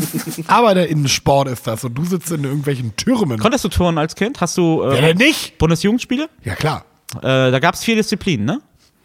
Arbeiterinnensport 0.46 1.48
ist 1.48 1.66
das 1.66 1.84
und 1.84 1.94
du 1.94 2.04
sitzt 2.04 2.30
in 2.30 2.44
irgendwelchen 2.44 2.94
Türmen. 2.96 3.38
Konntest 3.38 3.64
du 3.64 3.68
turnen 3.68 3.98
als 3.98 4.14
Kind? 4.14 4.40
Hast 4.40 4.56
du 4.56 4.82
äh, 4.82 5.00
denn 5.00 5.16
nicht? 5.16 5.58
Bundesjugendspiele? 5.58 6.28
Ja, 6.44 6.54
klar. 6.54 6.84
Äh, 7.16 7.50
da 7.50 7.58
gab 7.58 7.74
es 7.74 7.82
vier 7.84 7.96
Disziplinen, 7.96 8.46
ne? 8.46 8.60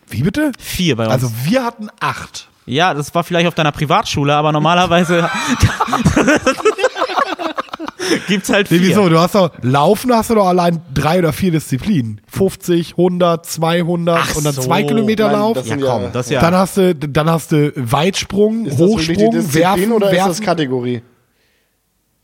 Wie 0.08 0.22
bitte? 0.22 0.52
Vier 0.60 0.96
bei 0.96 1.06
uns. 1.06 1.14
Also 1.14 1.32
wir 1.46 1.64
hatten 1.64 1.90
acht. 2.00 2.50
Ja, 2.66 2.94
das 2.94 3.16
war 3.16 3.24
vielleicht 3.24 3.48
auf 3.48 3.56
deiner 3.56 3.72
Privatschule, 3.72 4.36
aber 4.36 4.52
normalerweise 4.52 5.30
gibt's 8.28 8.50
halt 8.52 8.70
Nee, 8.72 8.80
vier. 8.80 8.88
wieso? 8.90 9.10
Du 9.10 9.20
hast 9.20 9.36
doch, 9.36 9.52
Laufen 9.62 10.14
hast 10.14 10.30
du 10.30 10.36
doch 10.36 10.48
allein 10.48 10.82
drei 10.94 11.20
oder 11.20 11.34
vier 11.34 11.52
Disziplinen. 11.52 12.22
50, 12.28 12.92
100, 12.92 13.46
200 13.46 14.20
Ach 14.22 14.36
und 14.36 14.46
dann 14.46 14.54
so. 14.54 14.62
zwei 14.62 14.84
Kilometer 14.84 15.28
Nein, 15.28 15.40
Lauf. 15.40 15.58
das 15.58 15.68
Ja, 15.68 15.78
komm, 15.78 16.04
das 16.12 16.30
ja. 16.30 16.42
Dann 16.42 16.56
hast 16.56 16.78
du, 16.78 16.96
dann 16.96 17.30
hast 17.30 17.52
du 17.52 17.72
Weitsprung, 17.76 18.66
Ist 18.66 18.80
das 18.80 18.88
Hochsprung, 18.88 19.32
Disziplin 19.32 19.54
Werfen, 19.64 19.92
oder 19.92 20.08
ist 20.08 20.14
Werfen. 20.14 20.30
das 20.30 20.42
Kategorie? 20.42 21.02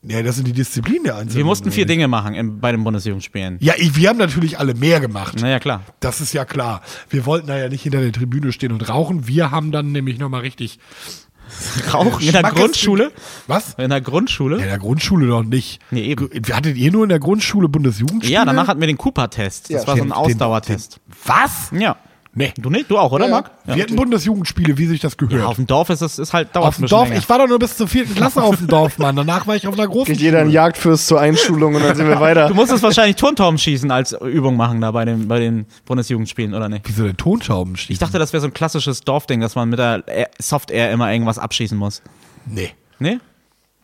Ja, 0.02 0.24
das 0.24 0.36
sind 0.38 0.48
die 0.48 0.54
Disziplinen 0.54 1.04
der 1.04 1.16
Einzelnen. 1.16 1.38
Wir 1.38 1.46
mussten 1.46 1.72
vier 1.72 1.86
Dinge 1.86 2.08
machen 2.08 2.34
im, 2.36 2.60
bei 2.60 2.72
den 2.72 2.84
Bundesjugendspielen. 2.84 3.58
Ja, 3.60 3.74
ich- 3.78 3.96
wir 3.96 4.10
haben 4.10 4.18
natürlich 4.18 4.58
alle 4.60 4.74
mehr 4.74 5.00
gemacht. 5.00 5.40
Naja, 5.42 5.60
klar. 5.60 5.82
Das 6.00 6.22
ist 6.22 6.34
ja 6.34 6.46
klar. 6.46 6.82
Wir 7.10 7.26
wollten 7.26 7.48
da 7.48 7.58
ja 7.58 7.68
nicht 7.70 7.84
hinter 7.84 8.00
der 8.02 8.12
Tribüne 8.12 8.52
stehen 8.52 8.72
und 8.72 8.88
rauchen. 8.88 9.28
Wir 9.28 9.52
haben 9.52 9.72
dann 9.72 9.92
nämlich 9.92 10.18
nochmal 10.20 10.42
richtig. 10.42 10.80
Rauchen 11.94 12.24
in 12.24 12.32
der 12.32 12.44
Grundschule? 12.44 13.12
Was? 13.48 13.74
In 13.80 13.90
der 13.90 14.02
Grundschule? 14.02 14.58
Ja, 14.58 14.64
in 14.64 14.70
der 14.70 14.78
Grundschule 14.78 15.26
noch 15.26 15.44
nicht. 15.44 15.80
Nee, 15.90 16.04
eben. 16.04 16.30
Wir 16.32 16.56
hattet 16.56 16.78
ihr 16.78 16.92
nur 16.92 17.04
in 17.04 17.10
der 17.10 17.18
Grundschule 17.20 17.68
Bundesjugendspiele? 17.68 18.34
Ja, 18.34 18.46
danach 18.46 18.68
hatten 18.68 18.80
wir 18.80 18.88
den 18.88 18.98
Cooper-Test. 19.00 19.66
Das 19.74 19.82
Ja, 19.82 19.88
war 19.88 19.96
so 19.98 20.04
ein 20.04 20.10
Den- 20.10 20.12
Ausdauertest. 20.14 20.98
Den, 20.98 21.14
was? 21.26 21.72
Ja. 21.78 21.96
Nee. 22.40 22.54
Du 22.58 22.70
nicht? 22.70 22.90
Du 22.90 22.98
auch, 22.98 23.12
oder, 23.12 23.26
Ja, 23.26 23.32
Marc? 23.32 23.52
Wir 23.66 23.84
hatten 23.84 23.98
Bundesjugendspiele, 23.98 24.78
wie 24.78 24.86
sich 24.86 25.02
das 25.02 25.18
gehört. 25.18 25.42
Ja, 25.42 25.48
auf 25.48 25.58
dem 25.58 25.68
Dorf 25.68 25.90
ist 25.90 26.00
es 26.02 26.18
ist 26.18 26.32
halt 26.32 26.56
dauert 26.56 26.70
auf 26.70 26.78
dem 26.78 26.88
Dorf, 26.88 27.10
länger. 27.10 27.20
ich 27.20 27.28
war 27.28 27.38
doch 27.40 27.48
nur 27.50 27.60
bis 27.60 27.76
zur 27.76 27.90
vierten 27.90 28.16
Klasse 28.16 28.42
auf 28.42 28.56
dem 28.56 28.68
Dorf, 28.68 28.98
Mann. 28.98 29.14
Danach 29.18 29.46
war 29.46 29.58
ich 29.58 29.68
auf 29.68 29.74
einer 29.74 29.86
großen 29.86 30.14
Geht 30.14 30.22
jeder 30.22 30.40
ein 30.40 30.50
Jagdfürst 30.50 31.06
zur 31.06 31.20
Einschulung 31.20 31.76
und 31.76 31.84
dann 31.84 31.98
sind 31.98 32.08
wir 32.08 32.18
weiter. 32.22 32.48
Du 32.48 32.54
musstest 32.54 32.82
wahrscheinlich 32.82 33.18
Turmtaubenschießen 33.18 33.92
als 33.92 34.14
Übung 34.14 34.56
machen 34.56 34.80
da 34.80 34.92
bei 34.92 35.04
den, 35.04 35.28
bei 35.28 35.40
den 35.42 35.66
Bundesjugendspielen, 35.86 36.54
oder 36.54 36.70
nicht? 36.70 36.86
Wieso 36.88 37.04
der 37.04 37.18
Tonschauben 37.18 37.76
Ich 37.90 38.00
dachte, 38.00 38.18
das 38.20 38.32
wäre 38.32 38.40
so 38.40 38.48
ein 38.48 38.54
klassisches 38.54 39.02
Dorfding, 39.02 39.42
dass 39.42 39.56
man 39.56 39.68
mit 39.68 39.80
der 39.80 40.08
Air- 40.08 40.30
Soft 40.40 40.72
Air 40.72 40.92
immer 40.94 41.12
irgendwas 41.12 41.40
abschießen 41.40 41.78
muss. 41.78 42.02
Nee. 42.46 42.72
Nee? 43.00 43.20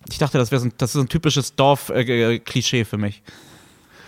Ich 0.09 0.17
dachte, 0.17 0.37
das 0.37 0.51
wäre 0.51 0.61
so, 0.61 0.67
ein- 0.67 0.73
das 0.77 0.91
ist 0.91 0.93
so 0.93 1.01
ein 1.01 1.09
typisches 1.09 1.55
Dorf-Klischee 1.55 2.85
für 2.85 2.97
mich. 2.97 3.21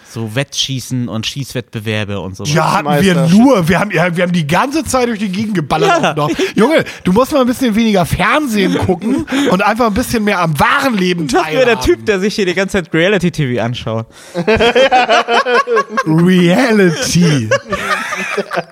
So 0.10 0.36
Wettschießen 0.36 1.10
und 1.10 1.26
Schießwettbewerbe 1.28 2.20
und 2.20 2.36
so. 2.36 2.44
Ja, 2.46 2.74
hatten 2.74 3.02
wir 3.04 3.28
nur. 3.28 3.68
Wir 3.68 3.80
haben, 3.80 3.92
ja, 3.92 4.16
wir 4.16 4.24
haben 4.24 4.32
die 4.32 4.48
ganze 4.48 4.84
Zeit 4.84 5.08
durch 5.10 5.20
die 5.20 5.30
Gegend 5.30 5.56
geballert. 5.56 6.02
Ja. 6.02 6.14
Dorf. 6.14 6.32
Junge, 6.56 6.84
du 7.04 7.12
musst 7.12 7.32
mal 7.34 7.42
ein 7.42 7.48
bisschen 7.48 7.76
weniger 7.76 8.06
Fernsehen 8.06 8.78
gucken 8.78 9.26
und 9.52 9.62
einfach 9.62 9.88
ein 9.88 9.94
bisschen 9.94 10.24
mehr 10.24 10.40
am 10.40 10.60
wahren 10.60 10.98
Leben 10.98 11.28
Das 11.28 11.46
wäre 11.46 11.66
der 11.66 11.76
teilhaben. 11.76 11.86
Typ, 11.86 12.06
der 12.06 12.20
sich 12.20 12.36
hier 12.36 12.46
die 12.46 12.54
ganze 12.54 12.84
Zeit 12.84 12.94
Reality-TV 12.94 13.62
anschaut. 13.62 14.08
Reality. 16.06 17.50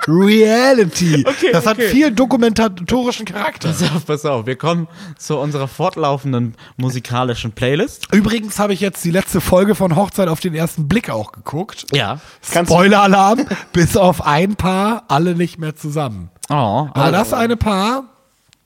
Reality. 0.07 1.25
Okay, 1.27 1.51
das 1.51 1.65
hat 1.65 1.77
okay. 1.77 1.89
viel 1.89 2.11
dokumentatorischen 2.11 3.25
Charakter. 3.25 3.69
Pass 3.69 3.83
auf, 3.83 4.05
pass 4.05 4.25
auf. 4.25 4.45
Wir 4.45 4.55
kommen 4.55 4.87
zu 5.17 5.37
unserer 5.37 5.67
fortlaufenden 5.67 6.55
musikalischen 6.77 7.51
Playlist. 7.51 8.07
Übrigens 8.13 8.59
habe 8.59 8.73
ich 8.73 8.79
jetzt 8.79 9.03
die 9.03 9.11
letzte 9.11 9.41
Folge 9.41 9.75
von 9.75 9.95
Hochzeit 9.95 10.27
auf 10.27 10.39
den 10.39 10.55
ersten 10.55 10.87
Blick 10.87 11.09
auch 11.09 11.31
geguckt. 11.35 11.85
Ja. 11.93 12.19
Spoiler-Alarm, 12.41 13.45
bis 13.73 13.95
auf 13.97 14.25
ein 14.25 14.55
Paar, 14.55 15.03
alle 15.07 15.35
nicht 15.35 15.59
mehr 15.59 15.75
zusammen. 15.75 16.29
Oh, 16.49 16.87
Aber 16.93 17.11
das 17.11 17.33
eine 17.33 17.57
Paar, 17.57 18.05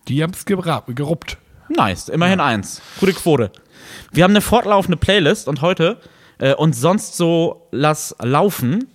die 0.07 0.23
haben 0.23 0.33
es 0.33 0.45
geruppt. 0.45 1.37
Nice, 1.69 2.09
immerhin 2.09 2.39
eins. 2.39 2.81
Gute 2.99 3.13
Quote. 3.13 3.51
Wir 4.11 4.23
haben 4.23 4.31
eine 4.31 4.41
fortlaufende 4.41 4.97
Playlist 4.97 5.47
und 5.47 5.61
heute 5.61 5.97
äh, 6.39 6.53
und 6.55 6.75
sonst 6.75 7.15
so 7.15 7.67
lass 7.71 8.15
laufen. 8.21 8.87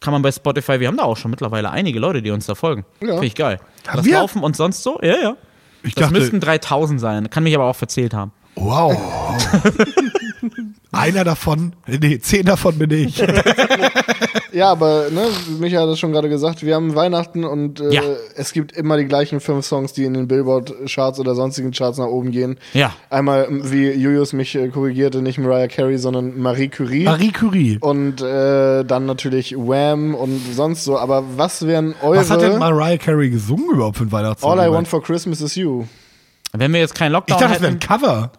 Kann 0.00 0.12
man 0.12 0.20
bei 0.22 0.30
Spotify, 0.32 0.80
wir 0.80 0.88
haben 0.88 0.98
da 0.98 1.04
auch 1.04 1.16
schon 1.16 1.30
mittlerweile 1.30 1.70
einige 1.70 1.98
Leute, 1.98 2.20
die 2.20 2.30
uns 2.30 2.44
da 2.46 2.54
folgen. 2.54 2.84
Ja. 3.00 3.08
Finde 3.08 3.26
ich 3.26 3.34
geil. 3.34 3.58
Haben 3.86 3.96
lass 3.98 4.04
wir? 4.06 4.18
laufen 4.18 4.42
und 4.42 4.54
sonst 4.54 4.82
so? 4.82 4.98
Ja, 5.02 5.16
ja. 5.16 5.36
Ich 5.82 5.94
Das 5.94 6.08
dachte, 6.08 6.18
müssten 6.18 6.40
3000 6.40 7.00
sein. 7.00 7.30
Kann 7.30 7.42
mich 7.42 7.54
aber 7.54 7.64
auch 7.64 7.76
verzählt 7.76 8.12
haben. 8.14 8.32
Wow. 8.56 8.96
Einer 10.92 11.24
davon, 11.24 11.72
nee, 11.86 12.18
zehn 12.20 12.44
davon 12.46 12.78
bin 12.78 12.90
ich. 12.90 13.22
Ja, 14.52 14.70
aber 14.70 15.06
ne, 15.10 15.22
Micha 15.58 15.80
hat 15.80 15.88
es 15.88 15.98
schon 15.98 16.12
gerade 16.12 16.28
gesagt, 16.28 16.62
wir 16.64 16.76
haben 16.76 16.94
Weihnachten 16.94 17.42
und 17.42 17.80
äh, 17.80 17.90
Ja. 17.92 18.02
es 18.36 18.52
gibt 18.52 18.70
immer 18.70 18.96
die 18.96 19.04
gleichen 19.06 19.40
fünf 19.40 19.66
Songs, 19.66 19.92
die 19.94 20.04
in 20.04 20.14
den 20.14 20.28
Billboard-Charts 20.28 21.18
oder 21.18 21.34
sonstigen 21.34 21.72
Charts 21.72 21.98
nach 21.98 22.06
oben 22.06 22.30
gehen. 22.30 22.56
Ja. 22.72 22.94
Einmal, 23.10 23.48
wie 23.50 23.90
Julius 23.90 24.32
mich 24.32 24.54
äh, 24.54 24.68
korrigierte, 24.68 25.22
nicht 25.22 25.38
Mariah 25.38 25.66
Carey, 25.66 25.98
sondern 25.98 26.38
Marie 26.38 26.68
Curie. 26.68 27.02
Marie 27.02 27.32
Curie. 27.32 27.78
Und 27.80 28.22
äh, 28.22 28.84
dann 28.84 29.06
natürlich 29.06 29.56
Wham 29.56 30.14
und 30.14 30.40
sonst 30.54 30.84
so. 30.84 31.00
Aber 31.00 31.24
was 31.36 31.66
wären 31.66 31.96
eure 32.00 32.18
Was 32.18 32.30
hat 32.30 32.40
denn 32.40 32.56
Mariah 32.60 32.98
Carey 32.98 33.30
gesungen 33.30 33.74
überhaupt 33.74 33.96
für 33.96 34.04
ein 34.04 34.12
Weihnachtssong? 34.12 34.52
All 34.56 34.64
I 34.64 34.70
Want 34.70 34.86
for 34.86 35.02
Christmas 35.02 35.40
is 35.40 35.56
You? 35.56 35.84
Wenn 36.52 36.72
wir 36.72 36.78
jetzt 36.78 36.94
keinen 36.94 37.08
ich 37.10 37.14
Lockdown 37.14 37.40
dachte, 37.40 37.54
das 37.54 37.60
wäre 37.62 37.72
hätten. 37.72 37.82
ein 37.92 38.00
Cover. 38.00 38.30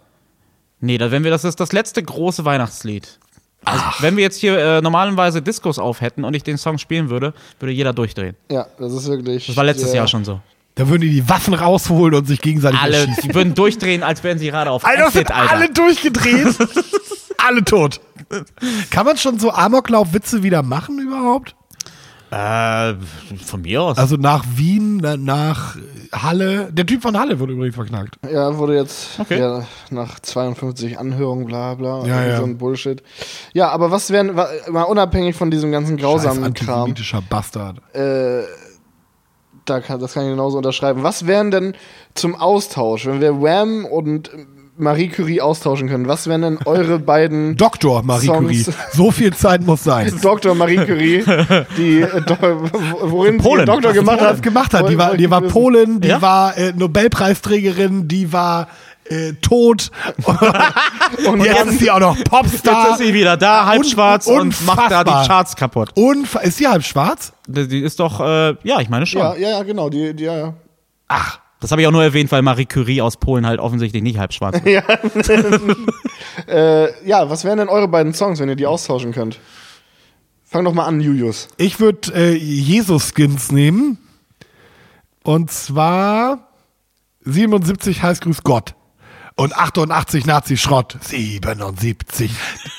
Nee, 0.86 0.98
da, 0.98 1.10
wenn 1.12 1.24
wir, 1.24 1.32
das 1.32 1.44
ist 1.44 1.60
das 1.60 1.72
letzte 1.74 2.04
große 2.04 2.46
Weihnachtslied. 2.46 3.20
Also, 3.66 3.84
wenn 4.00 4.16
wir 4.16 4.24
jetzt 4.24 4.40
hier 4.40 4.58
äh, 4.60 4.82
normalerweise 4.82 5.42
Discos 5.42 5.80
auf 5.80 6.00
hätten 6.02 6.24
und 6.24 6.36
ich 6.36 6.44
den 6.44 6.58
Song 6.60 6.78
spielen 6.78 7.10
würde, 7.10 7.34
würde 7.60 7.74
jeder 7.74 7.94
durchdrehen. 7.94 8.36
Ja, 8.52 8.68
das 8.78 8.94
ist 8.94 9.08
wirklich. 9.08 9.48
Das 9.48 9.58
war 9.58 9.64
letztes 9.64 9.88
sehr- 9.90 9.98
Jahr 10.02 10.08
schon 10.08 10.24
so. 10.24 10.40
Da 10.76 10.88
würden 10.90 11.02
die 11.04 11.10
die 11.10 11.28
Waffen 11.30 11.54
rausholen 11.54 12.14
und 12.16 12.28
sich 12.28 12.42
gegenseitig 12.42 12.80
Alle, 12.80 12.98
erschießen. 12.98 13.24
die 13.30 13.34
würden 13.34 13.56
durchdrehen, 13.56 14.04
als 14.04 14.24
wären 14.24 14.38
sie 14.38 14.48
gerade 14.48 14.70
auf 14.70 14.86
Alter, 14.86 15.04
Acid, 15.08 15.14
sind 15.28 15.32
Alter. 15.32 15.52
alle 15.54 15.70
durchgedreht. 15.72 16.48
alle 17.38 17.64
tot. 17.64 18.02
Kann 18.92 19.06
man 19.06 19.18
schon 19.18 19.40
so 19.40 19.52
Amoklauf-Witze 19.52 20.44
wieder 20.44 20.62
machen 20.64 21.00
überhaupt? 21.00 21.56
Äh, 22.36 22.96
von 23.46 23.62
mir 23.62 23.82
aus. 23.82 23.98
Also 23.98 24.18
nach 24.18 24.44
Wien, 24.56 24.98
na- 24.98 25.16
nach 25.16 25.78
Halle. 26.12 26.70
Der 26.74 26.86
Typ 26.86 27.02
von 27.02 27.18
Halle 27.18 27.40
wurde 27.40 27.54
übrigens 27.54 27.76
verknackt. 27.76 28.16
Ja, 28.30 28.58
wurde 28.58 28.76
jetzt 28.76 29.18
Okay. 29.20 29.40
ja, 29.40 29.66
nach 29.90 30.20
52 30.20 31.00
Anhörungen, 31.00 31.46
bla 31.46 31.76
bla, 31.76 32.06
Ja, 32.06 32.26
ja. 32.26 32.38
so 32.38 32.44
ein 32.44 32.58
Bullshit. 32.58 33.02
Ja, 33.54 33.70
aber 33.70 33.90
was 33.90 34.10
wären, 34.12 34.36
mal 34.36 34.84
unabhängig 34.84 35.36
von 35.36 35.50
diesem 35.50 35.72
ganzen 35.72 35.98
Scheiß 35.98 36.06
grausamen 36.06 36.54
Kram, 36.54 36.82
antisemitischer 36.82 37.22
Bastard. 37.30 37.78
äh, 37.96 38.42
da 39.64 39.80
kann, 39.80 40.00
das 40.00 40.14
kann 40.14 40.26
ich 40.26 40.30
genauso 40.30 40.58
unterschreiben. 40.58 41.04
Was 41.04 41.26
wären 41.26 41.50
denn 41.52 41.74
zum 42.14 42.36
Austausch, 42.36 43.06
wenn 43.08 43.20
wir 43.22 43.42
Wham 43.42 43.86
und 43.86 44.30
Marie 44.78 45.08
Curie 45.10 45.40
austauschen 45.42 45.88
können? 45.88 46.08
Was 46.08 46.28
wären 46.28 46.42
denn 46.42 46.60
eure 46.66 47.00
beiden 47.00 47.56
Doktor 47.58 48.04
Marie 48.04 48.26
Songs. 48.28 48.40
Curie. 48.66 48.66
So 48.94 49.12
viel 49.12 49.34
Zeit 49.34 49.66
muss 49.66 49.84
sein. 49.84 50.14
Dr. 50.22 50.54
Marie 50.56 50.78
Curie, 50.78 51.24
die 51.78 52.02
äh, 52.02 52.22
do, 52.22 52.36
worin 53.02 53.34
sie 53.34 53.38
Polen. 53.40 53.60
ihren 53.62 53.66
Doktor 53.68 53.94
gemacht 53.94 54.22
hat? 54.22 54.42
gemacht 54.44 54.74
hat. 54.74 54.90
Die 54.90 54.98
war, 54.98 55.16
die 55.16 55.30
war. 55.30 55.42
Polin, 55.42 56.02
die 56.02 56.10
Ja? 56.10 56.22
war 56.22 56.58
äh, 56.58 56.74
Nobelpreisträgerin, 56.76 58.08
die 58.08 58.32
war 58.34 58.68
äh, 59.06 59.34
tot. 59.42 59.92
und 61.28 61.44
jetzt 61.44 61.66
ist 61.68 61.80
sie 61.80 61.92
auch 61.92 62.00
noch 62.00 62.18
Jetzt 62.18 62.30
Popstar. 62.30 62.92
ist 62.92 62.98
sie 62.98 63.14
wieder 63.14 63.38
da, 63.38 63.66
halb 63.68 63.80
Un- 63.80 63.84
schwarz 63.86 64.28
und 64.28 64.66
macht 64.66 64.92
da 64.92 65.04
die 65.04 65.28
Charts 65.28 65.56
kaputt. 65.56 65.90
Unfa 65.96 66.40
ist 66.40 66.58
sie 66.58 66.68
halb 66.68 66.84
schwarz? 66.84 67.32
Die 67.48 67.68
die 67.68 67.82
ist 67.82 68.00
doch, 68.00 68.20
äh, 68.20 68.56
ja, 68.64 68.80
ich 68.80 68.90
meine 68.90 69.06
schon. 69.06 69.22
Ja, 69.22 69.36
ja, 69.36 69.50
ja, 69.52 69.64
genau, 69.64 69.90
die, 69.90 70.14
die, 70.16 70.24
ja, 70.24 70.38
ja. 70.38 70.54
Ach, 71.08 71.40
Das 71.60 71.72
habe 71.72 71.82
ich 71.82 71.88
auch 71.88 71.92
nur 71.92 72.04
erwähnt, 72.04 72.32
weil 72.32 72.42
Marie 72.42 72.66
Curie 72.66 73.02
aus 73.02 73.18
Polen 73.18 73.46
halt 73.48 73.60
offensichtlich 73.60 74.04
nicht 74.04 74.18
halb 74.20 74.34
schwarz 74.34 74.60
ist. 74.64 75.30
Äh, 76.48 77.08
ja, 77.08 77.30
was 77.30 77.46
wären 77.46 77.60
denn 77.60 77.70
eure 77.70 77.88
beiden 77.88 78.14
Songs, 78.14 78.40
wenn 78.40 78.50
ihr 78.50 78.58
die 78.58 78.66
austauschen 78.68 79.14
könnt? 79.14 79.40
Fang 80.44 80.66
doch 80.66 80.74
mal 80.74 80.86
an, 80.86 81.00
Julius. 81.00 81.48
ich 81.58 81.80
würde 81.80 82.14
äh, 82.14 82.34
Jesus-Skins 82.36 83.52
nehmen. 83.52 83.98
Und 85.24 85.50
zwar 85.50 86.50
77 87.22 88.04
heißt 88.04 88.22
Grüß 88.22 88.44
Gott. 88.44 88.76
Und 89.38 89.54
88 89.54 90.26
Nazi-Schrott. 90.26 90.98
77. 91.02 92.32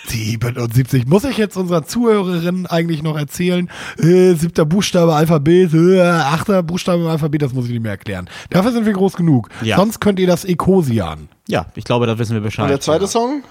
77. 0.06 1.06
Muss 1.06 1.24
ich 1.24 1.36
jetzt 1.36 1.56
unserer 1.58 1.84
Zuhörerin 1.84 2.66
eigentlich 2.66 3.02
noch 3.02 3.18
erzählen? 3.18 3.70
Äh, 3.98 4.32
siebter 4.34 4.64
Buchstabe 4.64 5.14
Alphabet, 5.14 5.74
äh, 5.74 6.00
achter 6.00 6.62
Buchstabe 6.62 7.02
im 7.02 7.08
Alphabet, 7.08 7.42
das 7.42 7.52
muss 7.52 7.66
ich 7.66 7.72
nicht 7.72 7.82
mehr 7.82 7.92
erklären. 7.92 8.30
Dafür 8.48 8.72
sind 8.72 8.86
wir 8.86 8.94
groß 8.94 9.16
genug. 9.16 9.50
Ja. 9.60 9.76
Sonst 9.76 10.00
könnt 10.00 10.18
ihr 10.18 10.26
das 10.26 10.46
Ecosian. 10.46 11.28
Ja, 11.46 11.66
ich 11.74 11.84
glaube, 11.84 12.06
da 12.06 12.18
wissen 12.18 12.32
wir 12.32 12.40
Bescheid. 12.40 12.62
Und 12.62 12.70
der 12.70 12.80
zweite 12.80 13.06
Song? 13.06 13.42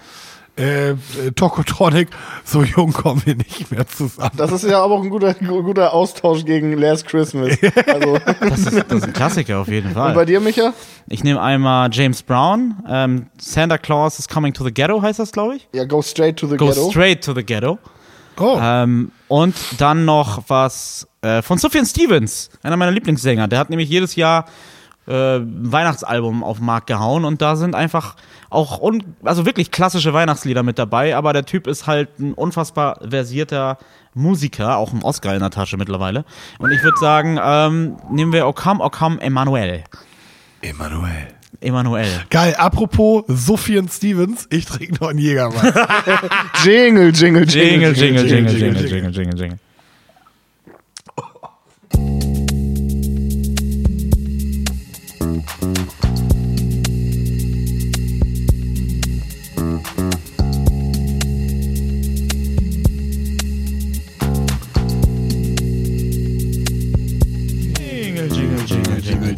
Äh, 0.57 0.91
äh, 0.91 0.95
Tokotronic, 1.35 2.07
so 2.45 2.63
jung 2.63 2.93
kommen 2.93 3.21
wir 3.25 3.35
nicht 3.35 3.71
mehr 3.71 3.85
zusammen. 3.87 4.31
Das 4.37 4.51
ist 4.53 4.63
ja 4.63 4.81
aber 4.81 4.95
auch 4.95 5.03
ein 5.03 5.09
guter, 5.09 5.33
guter 5.33 5.93
Austausch 5.93 6.45
gegen 6.45 6.71
Last 6.77 7.05
Christmas. 7.07 7.57
Also, 7.87 8.17
Das 8.39 8.59
ist, 8.59 8.85
das 8.87 8.97
ist 8.99 9.03
ein 9.03 9.13
Klassiker 9.13 9.59
auf 9.59 9.67
jeden 9.67 9.87
und 9.89 9.93
bei 9.95 10.13
Fall. 10.13 10.25
dir, 10.25 10.39
Micha? 10.39 10.73
Ich 11.09 11.23
nehme 11.25 11.41
einmal 11.41 11.89
James 11.91 12.23
Brown. 12.23 12.75
Ähm, 12.87 13.27
Santa 13.37 13.77
Claus 13.77 14.17
is 14.17 14.27
coming 14.29 14.53
to 14.53 14.63
the 14.63 14.73
ghetto, 14.73 15.01
heißt 15.01 15.19
das, 15.19 15.31
glaube 15.33 15.57
ich. 15.57 15.67
Ja, 15.73 15.83
Go 15.83 16.01
Straight 16.01 16.37
to 16.37 16.47
the 16.47 16.55
Go 16.55 16.67
Ghetto. 16.67 16.89
straight 16.89 17.21
to 17.23 17.33
the 17.33 17.43
ghetto. 17.43 17.77
Oh, 18.37 18.57
Ähm, 18.61 19.11
und 19.27 19.55
dann 19.77 20.05
noch 20.05 20.43
was 20.47 21.07
äh, 21.21 21.41
von 21.41 21.57
Sufjan 21.57 21.85
Stevens, 21.85 22.49
einer 22.63 22.77
meiner 22.77 22.91
Lieblingssänger. 22.91 23.47
Der 23.47 23.59
hat 23.59 23.69
nämlich 23.69 23.89
jedes 23.89 24.15
Jahr 24.15 24.45
äh, 25.07 25.37
ein 25.37 25.71
Weihnachtsalbum 25.71 26.43
auf 26.43 26.57
den 26.57 26.65
Markt 26.65 26.87
gehauen 26.87 27.25
und 27.25 27.41
da 27.41 27.55
sind 27.55 27.75
einfach 27.75 28.15
auch 28.49 28.79
un 28.81 29.03
also 29.23 29.45
wirklich 29.45 29.71
klassische 29.71 30.13
Weihnachtslieder 30.13 30.63
mit 30.63 30.79
dabei, 30.79 31.15
aber 31.15 31.33
der 31.33 31.45
Typ 31.45 31.67
ist 31.67 31.87
halt 31.87 32.19
ein 32.19 32.33
unfassbar 32.33 32.99
versierter 33.07 33.77
Musiker, 34.13 34.77
auch 34.77 34.93
ein 34.93 35.03
Oscar 35.03 35.33
in 35.33 35.41
der 35.41 35.49
Tasche 35.51 35.77
mittlerweile. 35.77 36.23
Und 36.57 36.71
ich 36.71 36.81
würde 36.83 36.97
sagen, 36.97 37.39
ähm, 37.43 37.97
nehmen 38.09 38.31
wir 38.31 38.47
Okam 38.47 38.79
Okam 38.81 39.19
Emanuel. 39.19 39.83
Emanuel. 40.61 41.27
Emanuel. 41.61 42.07
Geil, 42.29 42.55
apropos 42.55 43.23
Sufjan 43.27 43.89
Stevens, 43.89 44.47
ich 44.49 44.65
trinke 44.65 44.95
noch 45.01 45.09
einen 45.09 45.19
Jägermeister. 45.19 45.87
Jingle, 46.63 47.11
jingle, 47.13 47.45
jingle, 47.47 47.93
Jingle, 47.93 47.93
jingle, 47.93 47.95
jingle, 47.95 48.27
jingle, 48.27 48.57
jingle, 48.57 48.87
jingle, 48.87 49.11
jingle, 49.11 49.39
jingle. 49.39 49.59
Jingle, 51.93 52.24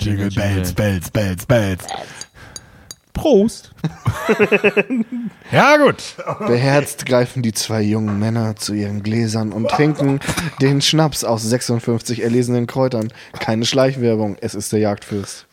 jingle, 0.08 0.30
bells, 0.30 0.74
bells, 0.74 1.10
bells, 1.12 1.46
bells. 1.46 1.84
Prost. 3.14 3.72
Ja, 5.52 5.78
gut. 5.78 6.04
Beherzt 6.46 7.06
greifen 7.06 7.42
die 7.42 7.54
zwei 7.54 7.82
jungen 7.82 8.20
Männer 8.20 8.58
zu 8.58 8.74
ihren 8.74 9.02
Gläsern 9.02 9.54
und 9.54 9.70
trinken 9.70 10.20
den 10.62 10.82
Schnaps 10.82 11.24
aus 11.24 11.44
56 11.44 12.22
erlesenen 12.22 12.68
Kräutern. 12.68 13.14
Keine 13.40 13.66
Schleichwerbung, 13.66 14.36
es 14.42 14.54
ist 14.56 14.74
der 14.74 14.80
Jagdfürst. 14.80 15.46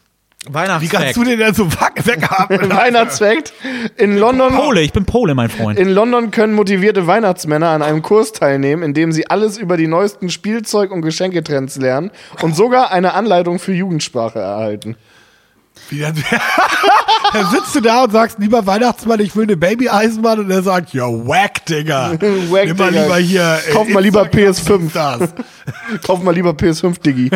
Wie 0.81 0.89
kannst 0.89 1.17
du 1.17 1.25
den 1.25 1.39
denn 1.39 1.55
so 1.55 1.71
weg- 1.73 2.05
weghaben? 2.05 2.71
Weihnachtsfakt. 2.77 3.53
In 3.97 4.19
London, 4.19 4.55
Pole, 4.55 4.83
ich 4.83 4.93
bin 4.93 5.05
Pole, 5.05 5.35
mein 5.35 5.49
Freund. 5.49 5.79
in 5.79 5.89
London 5.91 6.31
können 6.31 6.55
motivierte 6.55 7.07
Weihnachtsmänner 7.07 7.69
an 7.69 7.83
einem 7.83 8.03
Kurs 8.03 8.33
teilnehmen, 8.33 8.83
in 8.83 8.95
dem 8.95 9.13
sie 9.13 9.29
alles 9.31 9.57
über 9.57 9.77
die 9.77 9.87
neuesten 9.87 10.31
Spielzeug- 10.31 10.91
und 10.91 11.03
Geschenketrends 11.03 11.77
lernen 11.77 12.11
und 12.43 12.55
sogar 12.55 12.91
eine 12.93 13.15
Anleitung 13.15 13.59
für 13.59 13.73
Jugendsprache 13.73 14.39
erhalten. 14.39 14.97
Wie, 15.91 16.01
dann, 16.01 16.14
dann 17.33 17.51
sitzt 17.51 17.75
du 17.75 17.81
da 17.81 18.05
und 18.05 18.12
sagst, 18.12 18.39
lieber 18.39 18.64
Weihnachtsmann, 18.66 19.20
ich 19.20 19.35
will 19.37 19.43
eine 19.45 19.57
Baby-Eisenbahn 19.57 20.39
und 20.41 20.51
er 20.51 20.62
sagt, 20.62 20.95
ja, 20.95 21.05
wack, 21.07 21.66
Digga. 21.66 22.12
Wack, 22.20 22.20
Nimm 22.22 22.51
mal 22.77 22.91
Digga. 22.91 23.03
lieber 23.03 23.16
hier. 23.18 23.59
äh, 23.68 23.72
Kauf 23.72 23.89
mal 23.89 24.01
lieber 24.03 24.22
PS5. 24.22 24.91
Stars. 24.91 25.31
Kauf 26.07 26.22
mal 26.22 26.35
lieber 26.35 26.51
PS5, 26.53 27.01
Diggi. 27.03 27.31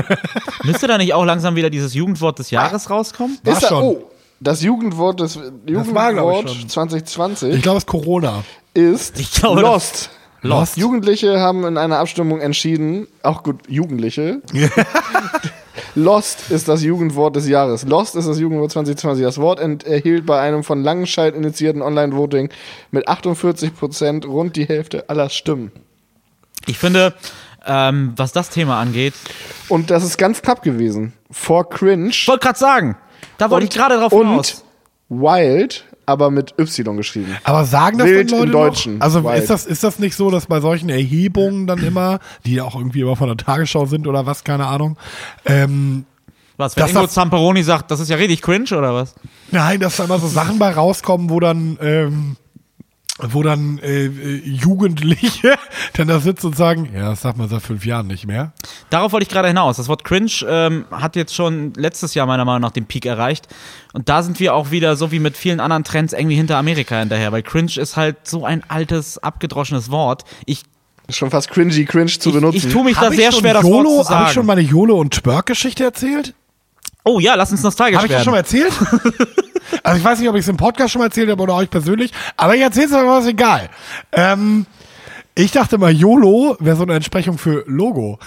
Müsste 0.65 0.87
da 0.87 0.99
nicht 0.99 1.15
auch 1.15 1.25
langsam 1.25 1.57
wieder 1.57 1.69
dieses 1.71 1.95
Jugendwort 1.95 2.39
des 2.39 2.51
Jahres 2.51 2.89
rauskommen? 2.91 3.39
War 3.45 3.53
Ist 3.55 3.63
da, 3.65 3.69
schon. 3.69 3.83
oh, 3.83 4.11
das 4.41 4.63
Jugendwort 4.63 5.21
des 5.21 5.37
war, 5.37 5.43
glaub 5.43 5.67
ich, 5.67 5.71
Jugendwort 6.47 6.51
schon. 6.51 6.69
2020 6.69 7.55
Ich 7.57 7.63
glaube, 7.63 7.79
es 7.79 7.83
ist 7.85 7.89
Corona. 7.89 8.45
ist 8.75 9.19
Ich 9.19 9.33
glaube, 9.33 9.61
Lost. 9.63 10.11
Lost. 10.43 10.77
Jugendliche 10.77 11.41
haben 11.41 11.65
in 11.65 11.77
einer 11.77 11.99
Abstimmung 11.99 12.41
entschieden, 12.41 13.09
auch 13.23 13.43
gut, 13.43 13.69
Jugendliche. 13.69 14.41
Lost 15.95 16.51
ist 16.51 16.69
das 16.69 16.83
Jugendwort 16.83 17.35
des 17.37 17.49
Jahres. 17.49 17.85
Lost 17.85 18.15
ist 18.15 18.29
das 18.29 18.39
Jugendwort 18.39 18.71
2020. 18.73 19.25
Das 19.25 19.39
Wort 19.39 19.61
erhielt 19.85 20.27
bei 20.27 20.41
einem 20.41 20.63
von 20.63 20.83
Langenscheid 20.83 21.35
initiierten 21.35 21.83
Online-Voting 21.83 22.51
mit 22.91 23.09
48% 23.09 24.27
rund 24.27 24.57
die 24.57 24.67
Hälfte 24.67 25.09
aller 25.09 25.29
Stimmen. 25.29 25.73
Ich 26.67 26.79
finde, 26.79 27.15
ähm, 27.67 28.13
was 28.17 28.33
das 28.33 28.51
Thema 28.51 28.81
angeht, 28.81 29.15
Und 29.69 29.91
das 29.91 30.05
ist 30.05 30.19
ganz 30.19 30.43
knapp 30.43 30.63
gewesen. 30.63 31.13
For 31.31 31.69
Cringe 31.69 32.09
ich 32.09 32.29
wollte 32.29 32.47
gerade 32.47 32.59
sagen, 32.59 32.97
da 33.37 33.51
wollte 33.51 33.67
ich 33.67 33.71
gerade 33.73 33.97
drauf 33.99 34.13
und 34.13 34.29
hinaus. 34.29 34.65
Wild, 35.09 35.85
aber 36.09 36.31
mit 36.31 36.55
Y 36.59 36.97
geschrieben. 36.97 37.37
Aber 37.45 37.65
sagen 37.67 37.99
das 37.99 38.07
Wild 38.07 38.31
denn 38.31 38.39
Leute 38.39 38.47
im 38.47 38.53
Deutschen. 38.53 38.99
Noch? 38.99 39.05
Also 39.05 39.25
Wild. 39.25 39.43
ist 39.43 39.51
das, 39.51 39.67
ist 39.67 39.85
das 39.85 39.99
nicht 39.99 40.17
so, 40.17 40.31
dass 40.31 40.47
bei 40.47 40.61
solchen 40.61 40.89
Erhebungen 40.89 41.67
dann 41.67 41.81
immer, 41.85 42.19
die 42.47 42.55
ja 42.55 42.65
auch 42.65 42.77
irgendwie 42.77 43.03
immer 43.03 43.15
von 43.15 43.29
der 43.29 43.37
Tagesschau 43.37 43.85
sind 43.85 44.07
oder 44.07 44.25
was, 44.25 44.43
keine 44.43 44.67
Ahnung, 44.67 44.97
ähm, 45.45 46.07
Was, 46.57 46.77
wenn 46.77 46.85
das 46.85 46.93
Ingo 46.93 47.07
Zamperoni 47.07 47.63
sagt, 47.63 47.91
das 47.91 48.01
ist 48.01 48.09
ja 48.09 48.17
richtig 48.17 48.41
cringe 48.41 48.71
oder 48.77 48.95
was? 48.95 49.15
nein, 49.51 49.81
dass 49.81 49.97
da 49.97 50.05
immer 50.05 50.19
so 50.19 50.29
Sachen 50.29 50.59
bei 50.59 50.71
rauskommen, 50.71 51.29
wo 51.29 51.41
dann, 51.41 51.79
ähm, 51.83 52.37
wo 53.19 53.43
dann 53.43 53.79
äh, 53.79 54.07
äh, 54.07 54.37
Jugendliche 54.45 55.57
dann 55.95 56.09
da 56.09 56.21
sitzen 56.21 56.47
und 56.47 56.57
sagen, 56.57 56.89
ja, 56.95 57.11
das 57.11 57.23
sagt 57.23 57.37
man 57.39 57.49
seit 57.49 57.63
fünf 57.63 57.85
Jahren 57.85 58.07
nicht 58.07 58.27
mehr. 58.27 58.53
Darauf 58.91 59.13
wollte 59.13 59.25
ich 59.25 59.29
gerade 59.29 59.49
hinaus. 59.49 59.77
Das 59.77 59.89
Wort 59.89 60.05
cringe 60.05 60.31
ähm, 60.49 60.85
hat 60.91 61.17
jetzt 61.17 61.35
schon 61.35 61.73
letztes 61.75 62.15
Jahr 62.15 62.27
meiner 62.27 62.45
Meinung 62.45 62.63
nach 62.63 62.71
den 62.71 62.87
Peak 62.87 63.07
erreicht. 63.07 63.49
Und 63.93 64.09
da 64.09 64.23
sind 64.23 64.39
wir 64.41 64.55
auch 64.55 64.71
wieder, 64.71 64.95
so 64.97 65.11
wie 65.11 65.19
mit 65.19 65.37
vielen 65.37 65.61
anderen 65.61 65.85
Trends, 65.85 66.13
irgendwie 66.13 66.37
hinter 66.37 66.57
Amerika 66.59 66.99
hinterher. 66.99 67.33
Weil 67.33 67.43
cringe 67.43 67.73
ist 67.77 67.97
halt 67.97 68.17
so 68.27 68.45
ein 68.45 68.63
altes, 68.69 69.19
abgedroschenes 69.19 69.91
Wort. 69.91 70.25
Ich, 70.47 70.63
Ist 71.09 71.17
schon 71.19 71.31
fast 71.31 71.51
cringy, 71.51 71.85
cringe 71.87 72.07
zu 72.07 72.29
ich, 72.29 72.35
benutzen. 72.35 72.57
ich 72.57 72.73
tue 72.73 72.85
mich 72.85 72.95
da 72.95 73.03
Hab 73.07 73.13
ich 73.13 73.19
sehr 73.19 73.33
schwer, 73.33 73.55
das 73.55 73.65
YOLO, 73.65 73.91
Wort 73.99 74.07
zu 74.07 74.15
Habe 74.15 74.25
ich 74.29 74.33
schon 74.35 74.47
sagen. 74.47 74.47
meine 74.47 74.61
YOLO- 74.61 75.01
und 75.01 75.15
Twerk-Geschichte 75.15 75.83
erzählt? 75.85 76.35
Oh 77.05 77.21
ja, 77.21 77.35
lass 77.35 77.51
uns 77.51 77.63
nostalgisch 77.63 77.97
Habe 77.97 78.07
ich 78.07 78.13
das 78.13 78.19
werden. 78.19 78.25
schon 78.25 78.33
mal 78.33 78.39
erzählt? 78.39 78.73
also 79.83 79.99
ich 79.99 80.05
weiß 80.05 80.19
nicht, 80.19 80.29
ob 80.29 80.35
ich 80.37 80.43
es 80.43 80.49
im 80.49 80.57
Podcast 80.57 80.93
schon 80.93 81.01
mal 81.01 81.07
erzählt 81.07 81.31
habe 81.31 81.43
oder 81.43 81.55
euch 81.55 81.71
persönlich, 81.71 82.13
aber 82.37 82.55
ich 82.55 82.63
erzähle 82.63 82.87
es 82.87 82.93
aber 82.93 83.09
was 83.19 83.27
egal. 83.27 83.69
Ähm, 84.13 84.67
ich 85.39 85.53
dachte 85.53 85.79
mal, 85.79 85.93
YOLO 85.93 86.57
wäre 86.59 86.75
so 86.75 86.83
eine 86.83 86.95
Entsprechung 86.95 87.39
für 87.39 87.63
Logo. 87.69 88.19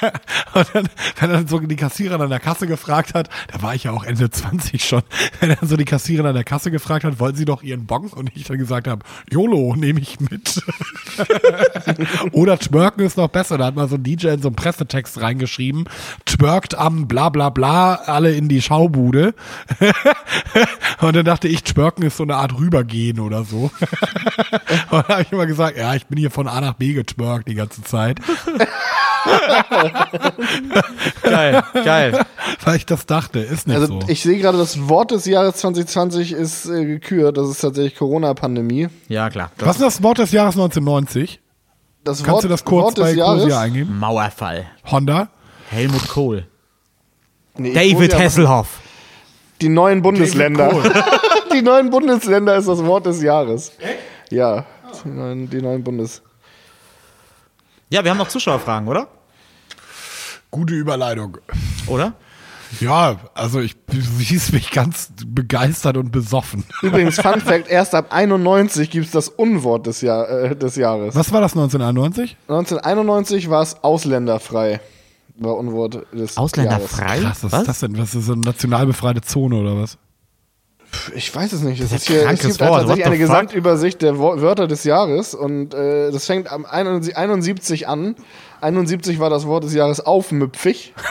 und 0.54 0.66
dann, 0.72 0.88
wenn 1.20 1.30
dann 1.30 1.46
so 1.46 1.58
die 1.58 1.76
Kassiererin 1.76 2.22
an 2.22 2.30
der 2.30 2.40
Kasse 2.40 2.66
gefragt 2.66 3.12
hat, 3.12 3.28
da 3.52 3.60
war 3.60 3.74
ich 3.74 3.84
ja 3.84 3.90
auch 3.90 4.02
Ende 4.02 4.30
20 4.30 4.82
schon, 4.82 5.02
wenn 5.40 5.50
dann 5.50 5.68
so 5.68 5.76
die 5.76 5.84
Kassiererin 5.84 6.28
an 6.28 6.34
der 6.34 6.44
Kasse 6.44 6.70
gefragt 6.70 7.04
hat, 7.04 7.20
wollen 7.20 7.34
Sie 7.36 7.44
doch 7.44 7.62
Ihren 7.62 7.84
Bon? 7.84 8.06
Und 8.06 8.34
ich 8.34 8.44
dann 8.44 8.56
gesagt 8.56 8.88
habe, 8.88 9.04
YOLO 9.30 9.76
nehme 9.76 10.00
ich 10.00 10.20
mit. 10.20 10.62
Oder 12.32 12.58
twerken 12.58 13.04
ist 13.04 13.18
noch 13.18 13.28
besser. 13.28 13.58
Da 13.58 13.66
hat 13.66 13.76
mal 13.76 13.88
so 13.88 13.96
ein 13.96 14.02
DJ 14.02 14.28
in 14.28 14.40
so 14.40 14.48
einen 14.48 14.56
Pressetext 14.56 15.20
reingeschrieben, 15.20 15.84
twerkt 16.24 16.74
am 16.74 17.08
bla 17.08 17.28
bla 17.28 17.50
bla 17.50 17.96
alle 18.06 18.32
in 18.32 18.48
die 18.48 18.62
Schaubude. 18.62 19.34
Und 21.02 21.14
dann 21.14 21.26
dachte 21.26 21.48
ich, 21.48 21.62
twerken 21.62 22.04
ist 22.04 22.16
so 22.16 22.22
eine 22.22 22.36
Art 22.36 22.58
rübergehen 22.58 23.20
oder 23.20 23.44
so. 23.44 23.70
Und 24.90 24.92
dann 24.92 25.08
habe 25.08 25.22
ich 25.22 25.32
immer 25.32 25.46
gesagt, 25.46 25.76
ja, 25.76 25.94
ich 25.94 26.06
bin 26.06 26.21
hier 26.22 26.30
von 26.30 26.48
A 26.48 26.60
nach 26.60 26.74
B 26.74 26.94
getwerkt 26.94 27.48
die 27.48 27.54
ganze 27.54 27.82
Zeit, 27.82 28.18
Geil, 31.22 31.62
geil. 31.84 32.24
weil 32.64 32.76
ich 32.76 32.86
das 32.86 33.06
dachte. 33.06 33.40
Ist 33.40 33.66
nicht 33.66 33.76
Also 33.78 34.00
so. 34.00 34.08
ich 34.08 34.22
sehe 34.22 34.38
gerade, 34.38 34.58
das 34.58 34.88
Wort 34.88 35.10
des 35.10 35.26
Jahres 35.26 35.56
2020 35.56 36.32
ist 36.32 36.66
äh, 36.66 36.84
gekürt. 36.84 37.36
Das 37.36 37.48
ist 37.48 37.60
tatsächlich 37.60 37.96
Corona-Pandemie. 37.96 38.88
Ja, 39.08 39.30
klar. 39.30 39.50
Was 39.58 39.76
ist 39.76 39.82
das 39.82 40.02
Wort 40.02 40.18
des 40.18 40.32
Jahres 40.32 40.54
1990? 40.56 41.40
Das 42.04 42.18
Kannst 42.18 42.30
Wort, 42.32 42.44
du 42.44 42.48
das 42.48 42.64
kurz 42.64 42.84
Wort 42.84 42.96
bei 42.96 43.08
des 43.10 43.16
Jahres? 43.16 43.42
Cosia 43.44 43.60
eingeben? 43.60 43.98
Mauerfall. 43.98 44.66
Honda? 44.90 45.28
Helmut 45.70 46.08
Kohl. 46.08 46.46
Nee, 47.56 47.72
David 47.74 48.18
Hasselhoff. 48.18 48.80
Die 49.60 49.68
neuen 49.68 50.02
Bundesländer. 50.02 50.72
Die 51.54 51.62
neuen 51.62 51.90
Bundesländer 51.90 52.56
ist 52.56 52.66
das 52.66 52.82
Wort 52.84 53.06
des 53.06 53.22
Jahres. 53.22 53.72
Ja, 54.30 54.64
die 55.04 55.08
neuen, 55.08 55.50
die 55.50 55.62
neuen 55.62 55.82
Bundes. 55.82 56.22
Ja, 57.90 58.02
wir 58.02 58.10
haben 58.10 58.18
noch 58.18 58.28
Zuschauerfragen, 58.28 58.88
oder? 58.88 59.08
Gute 60.50 60.74
Überleitung. 60.74 61.38
Oder? 61.86 62.14
Ja, 62.80 63.16
also 63.34 63.60
ich 63.60 63.76
siehst 63.90 64.52
mich 64.52 64.70
ganz 64.70 65.12
begeistert 65.26 65.96
und 65.96 66.10
besoffen. 66.10 66.64
Übrigens, 66.80 67.20
Fun 67.20 67.40
Fact: 67.44 67.68
Erst 67.68 67.94
ab 67.94 68.06
91 68.10 68.90
gibt 68.90 69.06
es 69.06 69.12
das 69.12 69.28
Unwort 69.28 69.86
des, 69.86 70.00
Jahr, 70.00 70.28
äh, 70.28 70.56
des 70.56 70.76
Jahres. 70.76 71.14
Was 71.14 71.32
war 71.32 71.40
das 71.40 71.52
1991? 71.52 72.36
1991 72.48 73.50
war 73.50 73.62
es 73.62 73.82
ausländerfrei. 73.82 74.80
War 75.36 75.56
Unwort 75.56 75.94
des 76.12 76.12
Jahres. 76.12 76.36
Ausländerfrei? 76.38 77.20
Krass, 77.20 77.44
was, 77.44 77.52
was? 77.52 77.60
ist 77.60 77.68
das 77.68 77.80
denn? 77.80 77.98
Was 77.98 78.14
ist 78.14 78.26
so 78.26 78.32
eine 78.32 78.42
national 78.42 78.86
befreite 78.86 79.20
Zone 79.20 79.56
oder 79.56 79.76
was? 79.76 79.98
Ich 81.14 81.34
weiß 81.34 81.52
es 81.52 81.62
nicht. 81.62 81.80
Es, 81.80 81.92
ist 81.92 82.06
hier, 82.06 82.28
es 82.28 82.40
gibt 82.40 82.60
Wort. 82.60 82.80
tatsächlich 82.80 83.06
eine 83.06 83.16
fuck? 83.16 83.26
Gesamtübersicht 83.26 84.02
der 84.02 84.18
Wörter 84.18 84.66
des 84.66 84.84
Jahres 84.84 85.34
und 85.34 85.74
äh, 85.74 86.10
das 86.10 86.26
fängt 86.26 86.50
am 86.52 86.64
71 86.66 87.88
an. 87.88 88.14
71 88.62 89.18
war 89.18 89.28
das 89.30 89.46
Wort 89.46 89.64
des 89.64 89.74
Jahres 89.74 90.00
aufmüpfig. 90.00 90.94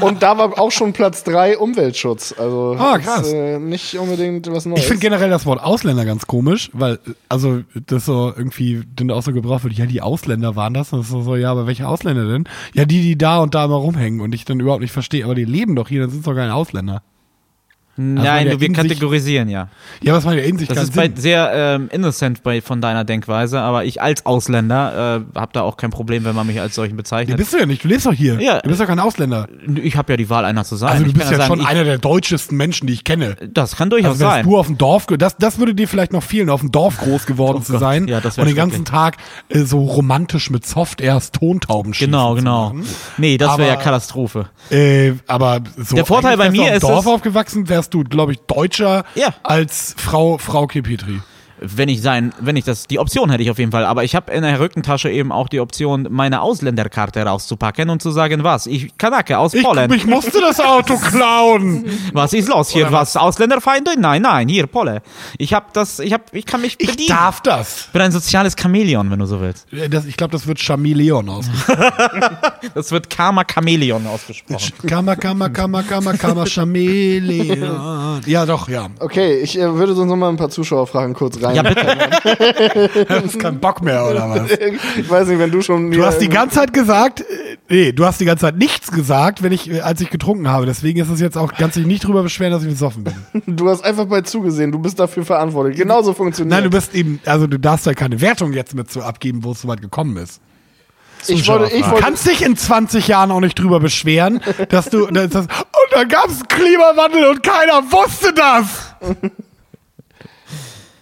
und 0.00 0.22
da 0.22 0.36
war 0.36 0.58
auch 0.58 0.70
schon 0.72 0.92
Platz 0.92 1.22
3 1.24 1.58
Umweltschutz. 1.58 2.34
Also 2.36 2.76
Ah, 2.78 2.96
ist, 2.96 3.04
krass. 3.04 3.32
äh, 3.32 3.58
nicht 3.58 3.98
unbedingt 3.98 4.50
was 4.50 4.66
Neues. 4.66 4.80
Ich 4.80 4.86
finde 4.86 5.00
generell 5.00 5.30
das 5.30 5.46
Wort 5.46 5.62
Ausländer 5.62 6.04
ganz 6.04 6.26
komisch, 6.26 6.70
weil, 6.72 6.98
also, 7.28 7.60
das 7.86 8.04
so 8.06 8.32
irgendwie 8.36 8.82
dann 8.96 9.10
auch 9.10 9.22
so 9.22 9.32
gebraucht 9.32 9.64
wird, 9.64 9.74
ja, 9.74 9.86
die 9.86 10.02
Ausländer 10.02 10.56
waren 10.56 10.74
das. 10.74 10.92
Und 10.92 11.00
das 11.00 11.10
ist 11.10 11.24
so, 11.24 11.36
ja, 11.36 11.50
aber 11.52 11.66
welche 11.66 11.86
Ausländer 11.86 12.26
denn? 12.26 12.44
Ja, 12.74 12.84
die, 12.84 13.00
die 13.02 13.16
da 13.16 13.38
und 13.38 13.54
da 13.54 13.64
immer 13.66 13.76
rumhängen 13.76 14.20
und 14.20 14.34
ich 14.34 14.44
dann 14.44 14.60
überhaupt 14.60 14.82
nicht 14.82 14.92
verstehe, 14.92 15.24
aber 15.24 15.34
die 15.34 15.44
leben 15.44 15.76
doch 15.76 15.88
hier, 15.88 16.00
dann 16.00 16.10
sind 16.10 16.20
es 16.20 16.24
doch 16.24 16.34
keine 16.34 16.54
Ausländer. 16.54 17.02
Nein, 18.00 18.46
der 18.46 18.60
wir 18.60 18.68
in 18.68 18.74
sich- 18.74 18.82
kategorisieren 18.88 19.48
ja. 19.48 19.68
Ja, 20.02 20.14
was 20.14 20.24
man 20.24 20.36
ja 20.36 20.42
in 20.44 20.58
sich 20.58 20.68
Das 20.68 20.84
ist 20.84 20.94
bei, 20.96 21.10
sehr 21.14 21.50
ähm, 21.54 21.88
innocent 21.92 22.42
bei, 22.42 22.60
von 22.62 22.80
deiner 22.80 23.04
Denkweise, 23.04 23.60
aber 23.60 23.84
ich 23.84 24.00
als 24.00 24.24
Ausländer 24.26 25.24
äh, 25.34 25.38
habe 25.38 25.50
da 25.52 25.62
auch 25.62 25.76
kein 25.76 25.90
Problem, 25.90 26.24
wenn 26.24 26.34
man 26.34 26.46
mich 26.46 26.60
als 26.60 26.74
solchen 26.74 26.96
bezeichnet. 26.96 27.36
bist 27.36 27.52
du 27.52 27.58
ja 27.58 27.66
nicht, 27.66 27.84
du 27.84 27.88
lebst 27.88 28.06
doch 28.06 28.12
hier. 28.12 28.40
Ja. 28.40 28.60
Du 28.60 28.68
bist 28.68 28.80
doch 28.80 28.86
kein 28.86 28.98
Ausländer. 29.00 29.48
ich 29.82 29.96
habe 29.96 30.12
ja 30.12 30.16
die 30.16 30.30
Wahl, 30.30 30.44
einer 30.44 30.64
zu 30.64 30.76
sein. 30.76 30.90
Also 30.90 31.04
du 31.04 31.10
ich 31.10 31.14
bist 31.16 31.30
ja 31.30 31.36
sagen, 31.36 31.48
schon 31.58 31.66
einer 31.66 31.84
der 31.84 31.98
deutschesten 31.98 32.56
Menschen, 32.56 32.86
die 32.86 32.92
ich 32.94 33.04
kenne. 33.04 33.36
Das 33.52 33.76
kann 33.76 33.90
durchaus 33.90 34.12
Also 34.12 34.24
sein. 34.24 34.44
du 34.44 34.56
auf 34.58 34.66
dem 34.66 34.78
Dorf, 34.78 35.06
das, 35.18 35.36
das 35.36 35.58
würde 35.58 35.74
dir 35.74 35.88
vielleicht 35.88 36.12
noch 36.12 36.22
fehlen, 36.22 36.50
auf 36.50 36.60
dem 36.60 36.72
Dorf 36.72 36.98
groß 36.98 37.26
geworden 37.26 37.58
Oh 37.60 37.64
zu 37.64 37.72
Gott, 37.72 37.80
sein 37.80 38.08
ja, 38.08 38.18
und 38.18 38.46
den 38.46 38.54
ganzen 38.56 38.84
Tag 38.84 39.16
äh, 39.48 39.60
so 39.60 39.80
romantisch 39.84 40.50
mit 40.50 40.66
Soft-Airs 40.66 41.32
Tontauben 41.32 41.94
schießen 41.94 42.10
Genau, 42.12 42.34
genau. 42.34 42.64
machen. 42.70 42.84
Nee, 43.18 43.36
das 43.38 43.58
wäre 43.58 43.68
ja 43.68 43.76
Katastrophe. 43.76 44.46
Äh, 44.70 45.12
aber 45.26 45.60
so 45.76 45.96
Der 45.96 46.04
Vorteil 46.06 46.36
bei 46.36 46.50
mir 46.50 46.62
auf 46.62 46.70
ist 46.74 46.82
dem 46.82 46.88
Dorf 46.88 47.06
aufgewachsen, 47.06 47.68
wärst 47.68 47.89
du, 47.94 48.04
glaube 48.04 48.32
ich, 48.32 48.40
Deutscher 48.40 49.04
Ja. 49.14 49.34
als 49.42 49.94
Frau 49.98 50.38
Frau 50.38 50.66
Petri. 50.66 51.20
Wenn 51.62 51.88
ich 51.88 52.00
sein, 52.02 52.32
wenn 52.40 52.56
ich 52.56 52.64
das, 52.64 52.86
die 52.86 52.98
Option 52.98 53.30
hätte 53.30 53.42
ich 53.42 53.50
auf 53.50 53.58
jeden 53.58 53.70
Fall. 53.70 53.84
Aber 53.84 54.02
ich 54.04 54.14
habe 54.14 54.32
in 54.32 54.42
der 54.42 54.58
Rückentasche 54.60 55.10
eben 55.10 55.30
auch 55.30 55.48
die 55.48 55.60
Option, 55.60 56.06
meine 56.10 56.40
Ausländerkarte 56.40 57.22
rauszupacken 57.22 57.90
und 57.90 58.00
zu 58.00 58.10
sagen, 58.10 58.42
was? 58.44 58.66
Ich 58.66 58.96
Kanake 58.96 59.38
aus 59.38 59.52
Ich, 59.54 59.62
Polen. 59.62 59.92
ich 59.92 60.06
musste 60.06 60.40
das 60.40 60.58
Auto 60.60 60.96
klauen. 61.10 61.84
was 62.12 62.32
ist 62.32 62.48
los 62.48 62.70
hier? 62.70 62.86
Oder 62.86 62.92
Was? 63.00 63.16
Ausländerfeinde? 63.16 63.92
Nein, 63.98 64.22
nein, 64.22 64.48
hier 64.48 64.66
Polle. 64.66 65.02
Ich 65.38 65.52
habe 65.52 65.66
das, 65.72 65.98
ich 65.98 66.12
habe, 66.12 66.24
ich 66.32 66.46
kann 66.46 66.60
mich 66.62 66.76
Ich 66.78 66.90
bedienen. 66.90 67.08
darf 67.10 67.40
das. 67.42 67.86
Ich 67.86 67.92
bin 67.92 68.02
ein 68.02 68.12
soziales 68.12 68.54
Chamäleon, 68.58 69.10
wenn 69.10 69.18
du 69.18 69.26
so 69.26 69.40
willst. 69.40 69.66
das 69.90 70.06
ich 70.06 70.16
glaube, 70.16 70.32
das 70.32 70.46
wird 70.46 70.58
Chameleon 70.60 71.28
ausgesprochen. 71.28 71.80
Das 72.74 72.92
wird 72.92 73.10
Karma 73.10 73.42
Chamäleon 73.50 74.06
ausgesprochen. 74.06 74.72
Kammer, 74.86 75.16
Kammer, 75.16 75.50
Kammer, 75.50 75.82
Kammer, 75.82 76.14
Kammer, 76.14 76.46
Chameleon. 76.46 78.20
Ja, 78.26 78.46
doch, 78.46 78.68
ja. 78.68 78.88
Okay, 79.00 79.38
ich 79.40 79.58
äh, 79.58 79.74
würde 79.74 79.94
sonst 79.94 80.08
noch 80.10 80.16
mal 80.16 80.28
ein 80.28 80.36
paar 80.36 80.50
Zuschauerfragen 80.50 81.14
kurz 81.14 81.42
rein. 81.42 81.49
Ja, 81.54 81.62
bitte. 81.62 83.04
Du 83.04 83.08
hast 83.24 83.38
keinen 83.38 83.60
Bock 83.60 83.82
mehr, 83.82 84.04
oder 84.06 84.28
was? 84.30 84.50
ich 84.96 85.08
weiß 85.08 85.28
nicht, 85.28 85.38
wenn 85.38 85.50
du 85.50 85.62
schon. 85.62 85.90
Du 85.90 86.04
hast 86.04 86.18
die 86.18 86.28
ganze 86.28 86.56
Zeit 86.56 86.72
gesagt, 86.72 87.20
äh, 87.20 87.24
nee, 87.68 87.92
du 87.92 88.04
hast 88.04 88.20
die 88.20 88.24
ganze 88.24 88.42
Zeit 88.42 88.56
nichts 88.56 88.90
gesagt, 88.90 89.42
wenn 89.42 89.52
ich, 89.52 89.70
äh, 89.70 89.80
als 89.80 90.00
ich 90.00 90.10
getrunken 90.10 90.48
habe. 90.48 90.66
Deswegen 90.66 91.00
ist 91.00 91.08
es 91.10 91.20
jetzt 91.20 91.36
auch, 91.36 91.52
kannst 91.52 91.76
dich 91.76 91.86
nicht 91.86 92.04
drüber 92.04 92.22
beschweren, 92.22 92.52
dass 92.52 92.62
ich 92.62 92.68
besoffen 92.68 93.04
bin. 93.04 93.14
Du 93.60 93.68
hast 93.68 93.84
einfach 93.84 94.06
bei 94.06 94.20
zugesehen. 94.22 94.72
Du 94.72 94.78
bist 94.78 94.98
dafür 94.98 95.24
verantwortlich. 95.24 95.76
Genauso 95.76 96.12
funktioniert. 96.14 96.54
Nein, 96.54 96.64
du 96.64 96.70
bist 96.70 96.94
eben, 96.94 97.20
also 97.26 97.46
du 97.46 97.58
darfst 97.58 97.86
ja 97.86 97.94
keine 97.94 98.20
Wertung 98.20 98.52
jetzt 98.52 98.74
mit 98.74 98.90
so 98.90 99.00
abgeben, 99.02 99.44
wo 99.44 99.52
es 99.52 99.60
soweit 99.62 99.80
gekommen 99.82 100.16
ist. 100.16 100.40
ich 101.26 101.46
wollte, 101.48 101.74
ich 101.74 101.82
Du 101.82 101.90
wollte, 101.90 102.02
kannst 102.02 102.26
dich 102.26 102.42
in 102.42 102.56
20 102.56 103.08
Jahren 103.08 103.30
auch 103.30 103.40
nicht 103.40 103.58
drüber 103.58 103.80
beschweren, 103.80 104.40
dass 104.70 104.88
du, 104.90 105.06
dass 105.06 105.30
das, 105.30 105.46
und 105.46 105.92
dann 105.92 106.08
gab 106.08 106.28
es 106.28 106.40
Klimawandel 106.48 107.28
und 107.30 107.42
keiner 107.42 107.82
wusste 107.90 108.32
das. 108.32 108.94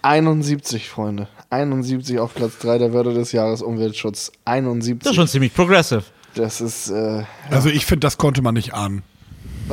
71, 0.01 0.89
Freunde. 0.89 1.27
71 1.49 2.19
auf 2.19 2.33
Platz 2.35 2.59
3 2.59 2.77
der 2.77 2.93
Wörter 2.93 3.13
des 3.13 3.31
Jahres 3.31 3.61
Umweltschutz. 3.61 4.31
71. 4.45 4.99
Das 5.03 5.11
ist 5.11 5.15
schon 5.15 5.27
ziemlich 5.27 5.53
progressive. 5.53 6.03
Das 6.35 6.61
ist, 6.61 6.89
äh, 6.89 7.23
Also 7.49 7.69
ich 7.69 7.85
finde, 7.85 8.01
das 8.01 8.17
konnte 8.17 8.41
man 8.41 8.53
nicht 8.53 8.73
ahnen. 8.73 9.03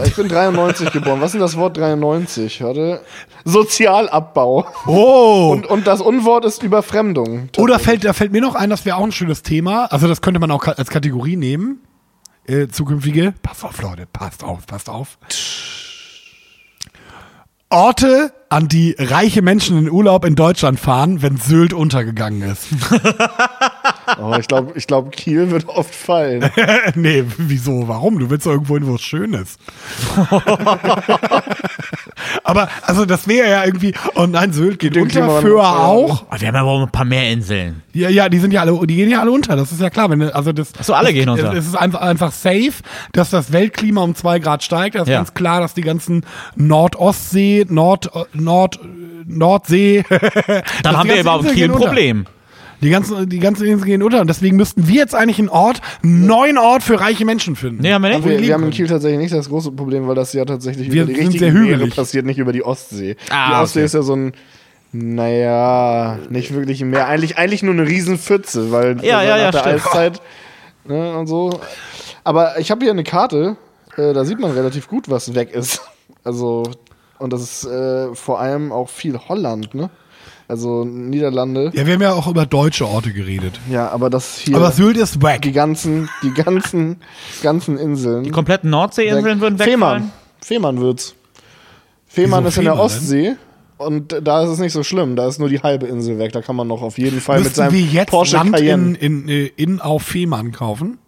ich 0.04 0.14
bin 0.16 0.28
93 0.28 0.90
geboren. 0.90 1.20
Was 1.20 1.26
ist 1.28 1.32
denn 1.34 1.40
das 1.40 1.56
Wort 1.56 1.76
93? 1.76 2.62
Warte. 2.62 3.02
Sozialabbau. 3.44 4.66
Oh. 4.86 5.50
Und, 5.52 5.66
und 5.66 5.86
das 5.86 6.00
Unwort 6.00 6.44
ist 6.44 6.62
Überfremdung. 6.62 7.48
Oder 7.58 7.78
fällt, 7.78 8.04
da 8.04 8.12
fällt 8.12 8.32
mir 8.32 8.40
noch 8.40 8.54
ein, 8.54 8.70
das 8.70 8.84
wäre 8.84 8.96
auch 8.96 9.04
ein 9.04 9.12
schönes 9.12 9.42
Thema. 9.42 9.86
Also 9.86 10.08
das 10.08 10.20
könnte 10.22 10.40
man 10.40 10.50
auch 10.50 10.64
als 10.66 10.88
Kategorie 10.88 11.36
nehmen. 11.36 11.80
Äh, 12.46 12.68
zukünftige. 12.68 13.34
Pass 13.42 13.64
auf, 13.64 13.80
Leute, 13.82 14.06
passt 14.06 14.44
auf, 14.44 14.66
passt 14.66 14.88
auf. 14.88 15.18
Orte, 17.68 18.32
an 18.48 18.68
die 18.68 18.94
reiche 18.96 19.42
Menschen 19.42 19.76
in 19.78 19.90
Urlaub 19.90 20.24
in 20.24 20.36
Deutschland 20.36 20.78
fahren, 20.78 21.20
wenn 21.20 21.36
Sylt 21.36 21.72
untergegangen 21.72 22.42
ist. 22.42 22.68
Oh, 24.20 24.34
ich 24.38 24.46
glaube, 24.48 24.72
ich 24.76 24.86
glaub, 24.86 25.10
Kiel 25.12 25.50
wird 25.50 25.68
oft 25.68 25.94
fallen. 25.94 26.48
nee, 26.94 27.24
wieso? 27.38 27.88
Warum? 27.88 28.18
Du 28.18 28.30
willst 28.30 28.46
doch 28.46 28.52
irgendwo 28.52 28.74
hin, 28.76 28.86
wo 28.86 28.94
es 28.94 29.02
schön 29.02 29.32
ist. 29.34 29.58
Aber, 32.44 32.68
also 32.82 33.04
das 33.04 33.26
wäre 33.28 33.50
ja 33.50 33.64
irgendwie, 33.64 33.94
oh 34.14 34.26
nein, 34.26 34.52
Sylt 34.52 34.78
geht 34.78 34.96
unter, 34.96 35.40
Föhr 35.40 35.62
auch. 35.62 36.24
Aber 36.28 36.40
wir 36.40 36.48
haben 36.48 36.56
aber 36.56 36.70
auch 36.70 36.82
ein 36.82 36.90
paar 36.90 37.04
mehr 37.04 37.30
Inseln. 37.30 37.82
Ja, 37.92 38.08
ja, 38.08 38.28
die 38.28 38.38
sind 38.38 38.52
ja 38.52 38.60
alle, 38.60 38.78
die 38.86 38.96
gehen 38.96 39.10
ja 39.10 39.20
alle 39.20 39.30
unter, 39.30 39.56
das 39.56 39.72
ist 39.72 39.80
ja 39.80 39.90
klar. 39.90 40.10
Wenn, 40.10 40.22
also 40.22 40.52
das, 40.52 40.72
so, 40.80 40.94
alle 40.94 41.06
das, 41.08 41.14
gehen 41.14 41.28
unter. 41.28 41.52
Es 41.52 41.66
ist 41.66 41.74
einfach, 41.76 42.00
einfach 42.00 42.32
safe, 42.32 42.74
dass 43.12 43.30
das 43.30 43.52
Weltklima 43.52 44.02
um 44.02 44.14
zwei 44.14 44.38
Grad 44.38 44.62
steigt. 44.62 44.94
Das 44.94 45.02
ist 45.02 45.08
Ja. 45.08 45.18
ganz 45.18 45.34
klar, 45.34 45.60
dass 45.60 45.74
die 45.74 45.82
ganzen 45.82 46.24
Nordostsee, 46.54 47.66
Nord, 47.68 48.10
Nord, 48.32 48.78
Nordsee. 49.26 50.04
Dann 50.82 50.96
haben 50.96 51.08
wir 51.08 51.20
überhaupt 51.20 51.50
hier 51.50 51.66
ein 51.66 51.72
Problem. 51.72 52.26
Die 52.82 52.90
ganzen, 52.90 53.28
die 53.28 53.38
ganzen 53.38 53.66
Inseln 53.66 53.86
gehen 53.86 54.02
unter. 54.02 54.20
Und 54.20 54.28
deswegen 54.28 54.56
müssten 54.56 54.86
wir 54.86 54.96
jetzt 54.96 55.14
eigentlich 55.14 55.38
einen 55.38 55.48
Ort, 55.48 55.80
einen 56.02 56.26
neuen 56.26 56.58
Ort 56.58 56.82
für 56.82 57.00
reiche 57.00 57.24
Menschen 57.24 57.56
finden. 57.56 57.82
Nee, 57.82 57.92
haben 57.92 58.02
wir 58.02 58.14
Aber 58.14 58.26
nicht. 58.26 58.38
wir, 58.38 58.46
wir 58.46 58.54
haben 58.54 58.64
in. 58.64 58.70
Kiel 58.70 58.86
tatsächlich 58.86 59.18
nicht 59.20 59.32
das 59.34 59.48
große 59.48 59.72
Problem, 59.72 60.06
weil 60.08 60.14
das 60.14 60.32
ja 60.32 60.44
tatsächlich 60.44 60.90
Wir 60.92 61.04
über 61.04 61.12
die 61.12 61.18
sind 61.18 61.28
richtigen 61.28 61.52
sehr 61.52 61.62
Meere 61.62 61.74
hügelig. 61.76 61.96
passiert, 61.96 62.26
nicht 62.26 62.38
über 62.38 62.52
die 62.52 62.62
Ostsee. 62.64 63.16
Ah, 63.30 63.48
die 63.48 63.62
Ostsee 63.64 63.78
okay. 63.80 63.86
ist 63.86 63.94
ja 63.94 64.02
so 64.02 64.14
ein, 64.14 64.32
naja, 64.92 66.18
nicht 66.30 66.54
wirklich 66.54 66.80
ein 66.82 66.90
Meer. 66.90 67.06
Eigentlich, 67.08 67.38
eigentlich 67.38 67.62
nur 67.62 67.74
eine 67.74 67.86
Riesenpfütze, 67.86 68.70
weil 68.72 69.02
Ja, 69.04 69.22
ja, 69.22 69.30
nach 69.36 69.38
ja, 69.38 69.50
der 69.50 69.58
stimmt. 69.60 69.86
Eiszeit 69.86 70.22
ne, 70.84 71.16
und 71.18 71.26
so. 71.26 71.60
Aber 72.24 72.58
ich 72.58 72.70
habe 72.70 72.82
hier 72.84 72.92
eine 72.92 73.04
Karte, 73.04 73.56
äh, 73.96 74.12
da 74.12 74.24
sieht 74.24 74.38
man 74.40 74.50
relativ 74.52 74.88
gut, 74.88 75.08
was 75.08 75.34
weg 75.34 75.52
ist. 75.52 75.80
Also, 76.24 76.64
und 77.18 77.32
das 77.32 77.40
ist 77.40 77.64
äh, 77.64 78.14
vor 78.14 78.40
allem 78.40 78.72
auch 78.72 78.88
viel 78.88 79.18
Holland, 79.28 79.74
ne? 79.74 79.90
Also 80.48 80.84
Niederlande. 80.84 81.72
Ja, 81.74 81.86
wir 81.86 81.94
haben 81.94 82.02
ja 82.02 82.12
auch 82.12 82.28
über 82.28 82.46
deutsche 82.46 82.86
Orte 82.86 83.12
geredet. 83.12 83.58
Ja, 83.70 83.88
aber 83.90 84.10
das 84.10 84.38
hier. 84.38 84.56
Aber 84.56 84.70
Sylt 84.70 84.96
ist 84.96 85.20
wack. 85.22 85.42
die 85.42 85.52
ganzen, 85.52 86.08
die 86.22 86.32
ganzen, 86.32 86.96
ganzen 87.42 87.76
Inseln. 87.78 88.22
Die 88.22 88.30
kompletten 88.30 88.70
Nordseeinseln 88.70 89.40
würden 89.40 89.58
Fehmarn. 89.58 90.02
wegfallen. 90.02 90.12
Fehmarn 90.40 90.80
wird's. 90.80 91.14
Fehmarn 92.06 92.44
Wieso 92.44 92.48
ist 92.48 92.58
in 92.58 92.64
der 92.64 92.72
Fehmarn 92.74 92.86
Ostsee. 92.86 93.36
Und 93.78 94.16
da 94.22 94.42
ist 94.42 94.50
es 94.50 94.58
nicht 94.58 94.72
so 94.72 94.82
schlimm. 94.82 95.16
Da 95.16 95.28
ist 95.28 95.38
nur 95.38 95.48
die 95.48 95.60
halbe 95.60 95.86
Insel 95.86 96.18
weg. 96.18 96.32
Da 96.32 96.40
kann 96.40 96.56
man 96.56 96.66
noch 96.66 96.80
auf 96.80 96.96
jeden 96.96 97.20
Fall 97.20 97.38
mit 97.38 97.44
Müssten 97.44 97.56
seinem 97.56 97.72
wir 97.72 97.80
jetzt 97.82 98.10
Porsche 98.10 98.36
Land 98.36 98.52
Cayenne. 98.54 98.96
in, 98.96 99.24
in, 99.24 99.28
äh, 99.28 99.46
in 99.56 99.80
auf 99.80 100.02
Fehmarn 100.02 100.52
kaufen? 100.52 100.98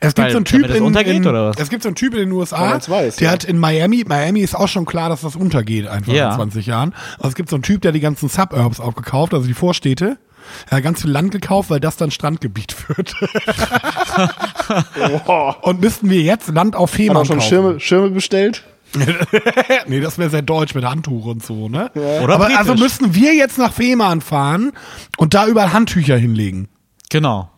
Es 0.00 0.14
gibt 0.14 0.26
Weil- 0.26 0.30
so 0.32 0.36
einen 0.38 0.44
Typ 0.44 0.68
in, 0.68 0.82
untergeht, 0.82 1.16
in, 1.16 1.26
oder 1.26 1.50
was? 1.50 1.56
Es 1.58 1.70
gibt 1.70 1.82
so 1.82 1.88
einen 1.88 1.96
Typ 1.96 2.14
in 2.14 2.20
den 2.20 2.32
USA, 2.32 2.78
weiß, 2.86 3.16
der 3.16 3.26
ja. 3.26 3.32
hat 3.32 3.44
in 3.44 3.58
Miami, 3.58 4.04
Miami 4.06 4.40
ist 4.40 4.54
auch 4.54 4.68
schon 4.68 4.84
klar, 4.84 5.08
dass 5.08 5.22
das 5.22 5.36
untergeht 5.36 5.86
einfach 5.88 6.12
Ja. 6.12 6.30
in 6.30 6.36
20 6.36 6.66
Jahren. 6.66 6.94
Also 7.16 7.28
es 7.28 7.34
gibt 7.34 7.48
so 7.50 7.56
einen 7.56 7.62
Typ, 7.62 7.82
der 7.82 7.92
die 7.92 8.00
ganzen 8.00 8.28
Suburbs 8.28 8.80
aufgekauft, 8.80 9.34
also 9.34 9.46
die 9.46 9.54
Vorstädte. 9.54 10.18
Er 10.68 10.78
hat 10.78 10.84
ganz 10.84 11.02
viel 11.02 11.10
Land 11.10 11.32
gekauft, 11.32 11.70
weil 11.70 11.80
das 11.80 11.96
dann 11.96 12.10
Strandgebiet 12.10 12.76
wird. 12.88 13.14
Und 15.62 15.80
müssten 15.80 16.10
wir 16.10 16.22
jetzt 16.22 16.48
Land 16.48 16.76
auf 16.76 16.90
Hat 16.90 16.96
Fehmarn 16.96 17.16
auch 17.18 17.26
schon 17.26 17.38
kaufen. 17.38 17.48
Schirme, 17.48 17.80
Schirme 17.80 18.10
bestellt. 18.10 18.64
nee, 19.86 20.00
das 20.00 20.18
wäre 20.18 20.30
sehr 20.30 20.42
deutsch 20.42 20.74
mit 20.74 20.84
Handtuch 20.84 21.24
und 21.26 21.44
so, 21.44 21.68
ne? 21.68 21.90
Oder 21.94 22.34
Aber 22.34 22.46
britisch. 22.46 22.58
also 22.58 22.74
müssten 22.74 23.14
wir 23.14 23.34
jetzt 23.34 23.56
nach 23.56 23.72
Fehmarn 23.72 24.20
fahren 24.20 24.72
und 25.16 25.34
da 25.34 25.46
überall 25.46 25.72
Handtücher 25.72 26.16
hinlegen. 26.16 26.68
Genau. 27.08 27.50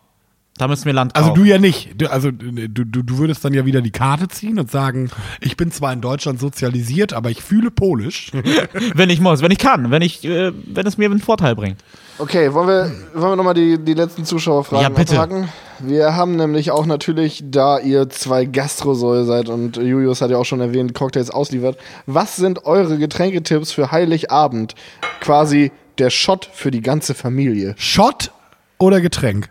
Da 0.59 0.69
müssen 0.69 0.85
wir 0.85 0.93
Land 0.93 1.17
Also 1.17 1.31
kaufen. 1.31 1.41
du 1.43 1.49
ja 1.49 1.59
nicht. 1.59 2.01
Du, 2.01 2.11
also 2.11 2.31
du, 2.31 2.53
du, 2.69 3.03
du 3.03 3.19
würdest 3.19 3.43
dann 3.45 3.55
ja 3.55 3.65
wieder 3.65 3.81
die 3.81 3.91
Karte 3.91 4.29
ziehen 4.29 4.59
und 4.59 4.71
sagen, 4.71 5.11
ich 5.41 5.57
bin 5.57 5.73
zwar 5.73 5.93
in 5.95 6.03
Deutschland 6.03 6.39
sozialisiert, 6.41 7.15
aber 7.15 7.31
ich 7.31 7.43
fühle 7.43 7.71
Polisch. 7.71 8.31
wenn 8.95 9.09
ich 9.09 9.19
muss, 9.21 9.41
wenn 9.41 9.51
ich 9.51 9.59
kann, 9.59 9.91
wenn 9.91 10.03
ich, 10.03 10.23
äh, 10.25 10.53
wenn 10.67 10.87
es 10.87 10.99
mir 10.99 11.07
einen 11.11 11.21
Vorteil 11.21 11.57
bringt. 11.57 11.79
Okay, 12.19 12.53
wollen 12.53 12.69
wir, 12.69 12.93
wollen 13.15 13.33
wir 13.33 13.37
nochmal 13.37 13.55
die, 13.55 13.79
die 13.79 13.95
letzten 13.95 14.27
Zuschauerfragen 14.27 14.83
Ja, 14.83 14.89
bitte. 14.91 15.19
abhaken? 15.19 15.49
Wir 15.79 16.15
haben 16.15 16.37
nämlich 16.37 16.71
auch 16.71 16.85
natürlich, 16.85 17.43
da 17.47 17.79
ihr 17.79 18.11
zwei 18.11 18.45
Gastrosäue 18.45 19.25
seid 19.25 19.49
und 19.49 19.79
Julius 19.79 20.21
hat 20.21 20.31
ja 20.31 20.37
auch 20.37 20.45
schon 20.45 20.61
erwähnt, 20.61 20.93
Cocktails 20.95 21.31
ausliefert. 21.31 21.79
Was 22.07 22.37
sind 22.37 22.67
eure 22.67 22.99
Getränketipps 22.99 23.73
für 23.73 23.91
Heiligabend? 23.91 24.75
Quasi 25.21 25.73
der 25.99 26.11
Shot 26.11 26.49
für 26.53 26.71
die 26.71 26.83
ganze 26.83 27.15
Familie. 27.15 27.75
Shot 27.79 28.31
oder 28.79 29.01
Getränk? 29.01 29.49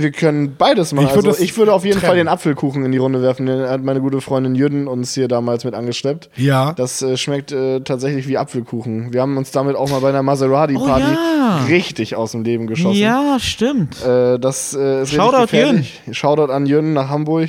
Wir 0.00 0.12
können 0.12 0.54
beides 0.56 0.92
machen. 0.92 1.06
Ich 1.08 1.14
würde 1.14 1.30
also 1.30 1.42
ich 1.42 1.56
würde 1.56 1.72
auf 1.72 1.84
jeden 1.84 1.98
trennen. 1.98 2.08
Fall 2.08 2.16
den 2.18 2.28
Apfelkuchen 2.28 2.84
in 2.84 2.92
die 2.92 2.98
Runde 2.98 3.20
werfen. 3.20 3.46
Den 3.46 3.68
hat 3.68 3.82
meine 3.82 4.00
gute 4.00 4.20
Freundin 4.20 4.54
Jürgen 4.54 4.86
uns 4.86 5.12
hier 5.14 5.26
damals 5.26 5.64
mit 5.64 5.74
angesteppt. 5.74 6.30
Ja. 6.36 6.72
Das 6.74 7.02
äh, 7.02 7.16
schmeckt 7.16 7.50
äh, 7.50 7.80
tatsächlich 7.80 8.28
wie 8.28 8.38
Apfelkuchen. 8.38 9.12
Wir 9.12 9.20
haben 9.22 9.36
uns 9.36 9.50
damit 9.50 9.74
auch 9.76 9.90
mal 9.90 10.00
bei 10.00 10.10
einer 10.10 10.22
Maserati-Party 10.22 11.04
Oh 11.04 11.36
ja. 11.36 11.64
richtig 11.68 12.14
aus 12.14 12.32
dem 12.32 12.44
Leben 12.44 12.66
geschossen. 12.68 12.98
Ja, 13.00 13.38
stimmt. 13.40 14.00
Äh, 14.04 14.38
das 14.38 14.72
äh, 14.74 15.02
ist 15.02 15.12
Shoutout 15.12 15.36
richtig 15.42 15.50
gefährlich. 15.50 16.00
Shoutout 16.12 16.52
an 16.52 16.66
Jürgen 16.66 16.92
nach 16.92 17.08
Hamburg. 17.08 17.48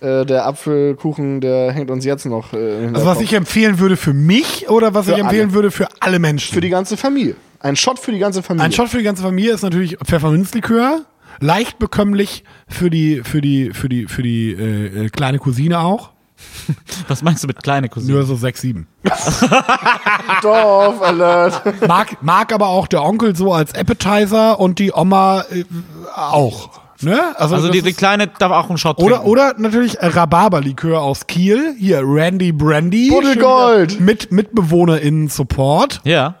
Äh, 0.00 0.24
der 0.26 0.46
Apfelkuchen, 0.46 1.40
der 1.40 1.72
hängt 1.72 1.90
uns 1.90 2.04
jetzt 2.04 2.24
noch 2.26 2.52
äh, 2.52 2.88
Also 2.92 3.06
was 3.06 3.20
ich 3.20 3.32
empfehlen 3.32 3.78
würde 3.80 3.96
für 3.96 4.12
mich 4.12 4.68
oder 4.68 4.94
was 4.94 5.06
Für 5.06 5.12
ich 5.12 5.18
empfehlen 5.18 5.46
alle. 5.48 5.54
würde 5.54 5.70
für 5.70 5.88
alle 6.00 6.18
Menschen? 6.18 6.54
Für 6.54 6.60
die 6.60 6.68
ganze 6.68 6.96
Familie. 6.96 7.34
Ein 7.60 7.74
Shot 7.74 7.98
für 7.98 8.12
die 8.12 8.20
ganze 8.20 8.42
Familie. 8.44 8.64
Ein 8.66 8.72
Shot 8.72 8.88
für 8.90 8.98
die 8.98 9.02
ganze 9.04 9.22
Familie 9.22 9.52
ist 9.54 9.62
natürlich 9.62 9.96
Pfefferminzlikör. 10.04 11.00
Leicht 11.40 11.78
bekömmlich 11.78 12.44
für 12.66 12.90
die, 12.90 13.22
für 13.24 13.40
die, 13.40 13.70
für 13.72 13.88
die, 13.88 14.06
für 14.06 14.22
die 14.22 14.52
äh, 14.52 15.06
äh, 15.06 15.08
kleine 15.08 15.38
Cousine 15.38 15.80
auch. 15.80 16.10
Was 17.08 17.22
meinst 17.22 17.42
du 17.42 17.48
mit 17.48 17.62
kleine 17.62 17.88
Cousine? 17.88 18.12
Nur 18.14 18.24
so 18.24 18.36
sechs, 18.36 18.60
sieben. 18.60 18.86
Dorf 20.42 21.02
Alert. 21.02 21.62
Mag, 21.86 22.22
mag 22.22 22.52
aber 22.52 22.68
auch 22.68 22.86
der 22.86 23.02
Onkel 23.02 23.34
so 23.34 23.52
als 23.52 23.74
Appetizer 23.74 24.60
und 24.60 24.78
die 24.78 24.92
Oma 24.92 25.44
äh, 25.50 25.64
auch. 26.14 26.70
Ne? 27.00 27.20
Also 27.36 27.56
das 27.56 27.70
die, 27.70 27.82
die 27.82 27.92
kleine 27.92 28.26
darf 28.26 28.50
auch 28.50 28.68
einen 28.68 28.78
Shot 28.78 28.98
oder, 28.98 29.16
trinken. 29.16 29.30
oder 29.30 29.54
natürlich 29.58 29.98
äh, 29.98 30.06
Rhabarberlikör 30.06 31.00
aus 31.00 31.26
Kiel. 31.26 31.76
Hier, 31.78 32.00
Randy 32.02 32.52
Brandy. 32.52 33.08
Buddelgold. 33.10 34.00
Mit 34.00 34.32
MitbewohnerInnen 34.32 35.28
Support. 35.28 36.00
Ja. 36.04 36.34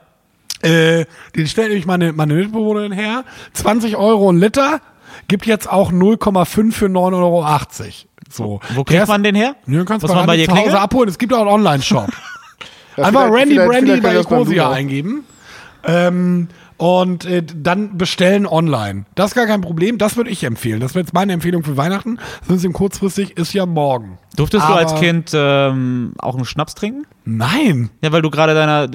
Äh, 0.62 1.04
den 1.36 1.46
stellt 1.46 1.68
nämlich 1.68 1.86
meine, 1.86 2.12
meine 2.12 2.34
Mitbewohnerin 2.34 2.92
her. 2.92 3.24
20 3.54 3.96
Euro 3.96 4.30
ein 4.32 4.38
Liter. 4.38 4.80
Gibt 5.28 5.46
jetzt 5.46 5.70
auch 5.70 5.92
0,5 5.92 6.72
für 6.72 6.86
9,80 6.86 6.92
Euro. 7.14 7.46
So. 8.30 8.60
Wo 8.74 8.84
kriegt 8.84 9.02
ist- 9.02 9.08
man 9.08 9.22
den 9.22 9.34
her? 9.34 9.56
Du 9.66 9.84
kannst 9.84 10.02
Muss 10.02 10.10
bei 10.12 10.16
man 10.18 10.26
bei 10.26 10.32
Randy 10.32 10.46
dir 10.46 10.52
zu 10.54 10.60
Hause 10.60 10.80
abholen. 10.80 11.08
Es 11.08 11.18
gibt 11.18 11.32
auch 11.32 11.40
einen 11.40 11.48
Online-Shop. 11.48 12.08
Ja, 12.96 13.04
Einfach 13.04 13.26
vielleicht- 13.26 13.34
Randy 13.40 13.54
vielleicht- 13.54 13.70
Brandy 13.70 13.90
vielleicht 14.00 14.28
bei 14.28 14.36
Ecosia 14.36 14.70
eingeben. 14.72 15.24
Ähm, 15.84 16.48
und 16.78 17.24
äh, 17.26 17.42
dann 17.44 17.96
bestellen 17.96 18.44
online. 18.46 19.04
Das 19.14 19.30
ist 19.30 19.34
gar 19.36 19.46
kein 19.46 19.60
Problem. 19.60 19.98
Das 19.98 20.16
würde 20.16 20.30
ich 20.30 20.42
empfehlen. 20.42 20.80
Das 20.80 20.94
wäre 20.94 21.04
jetzt 21.04 21.14
meine 21.14 21.32
Empfehlung 21.32 21.62
für 21.62 21.76
Weihnachten. 21.76 22.18
So 22.46 22.52
ein 22.52 22.56
bisschen 22.56 22.72
kurzfristig 22.72 23.36
ist 23.36 23.52
ja 23.52 23.66
morgen. 23.66 24.18
Durftest 24.36 24.64
Aber- 24.64 24.74
du 24.74 24.86
als 24.88 25.00
Kind 25.00 25.30
ähm, 25.34 26.12
auch 26.18 26.36
einen 26.36 26.44
Schnaps 26.44 26.74
trinken? 26.74 27.06
Nein. 27.30 27.90
Ja, 28.00 28.10
weil 28.10 28.22
du 28.22 28.30
gerade 28.30 28.54
deiner 28.54 28.88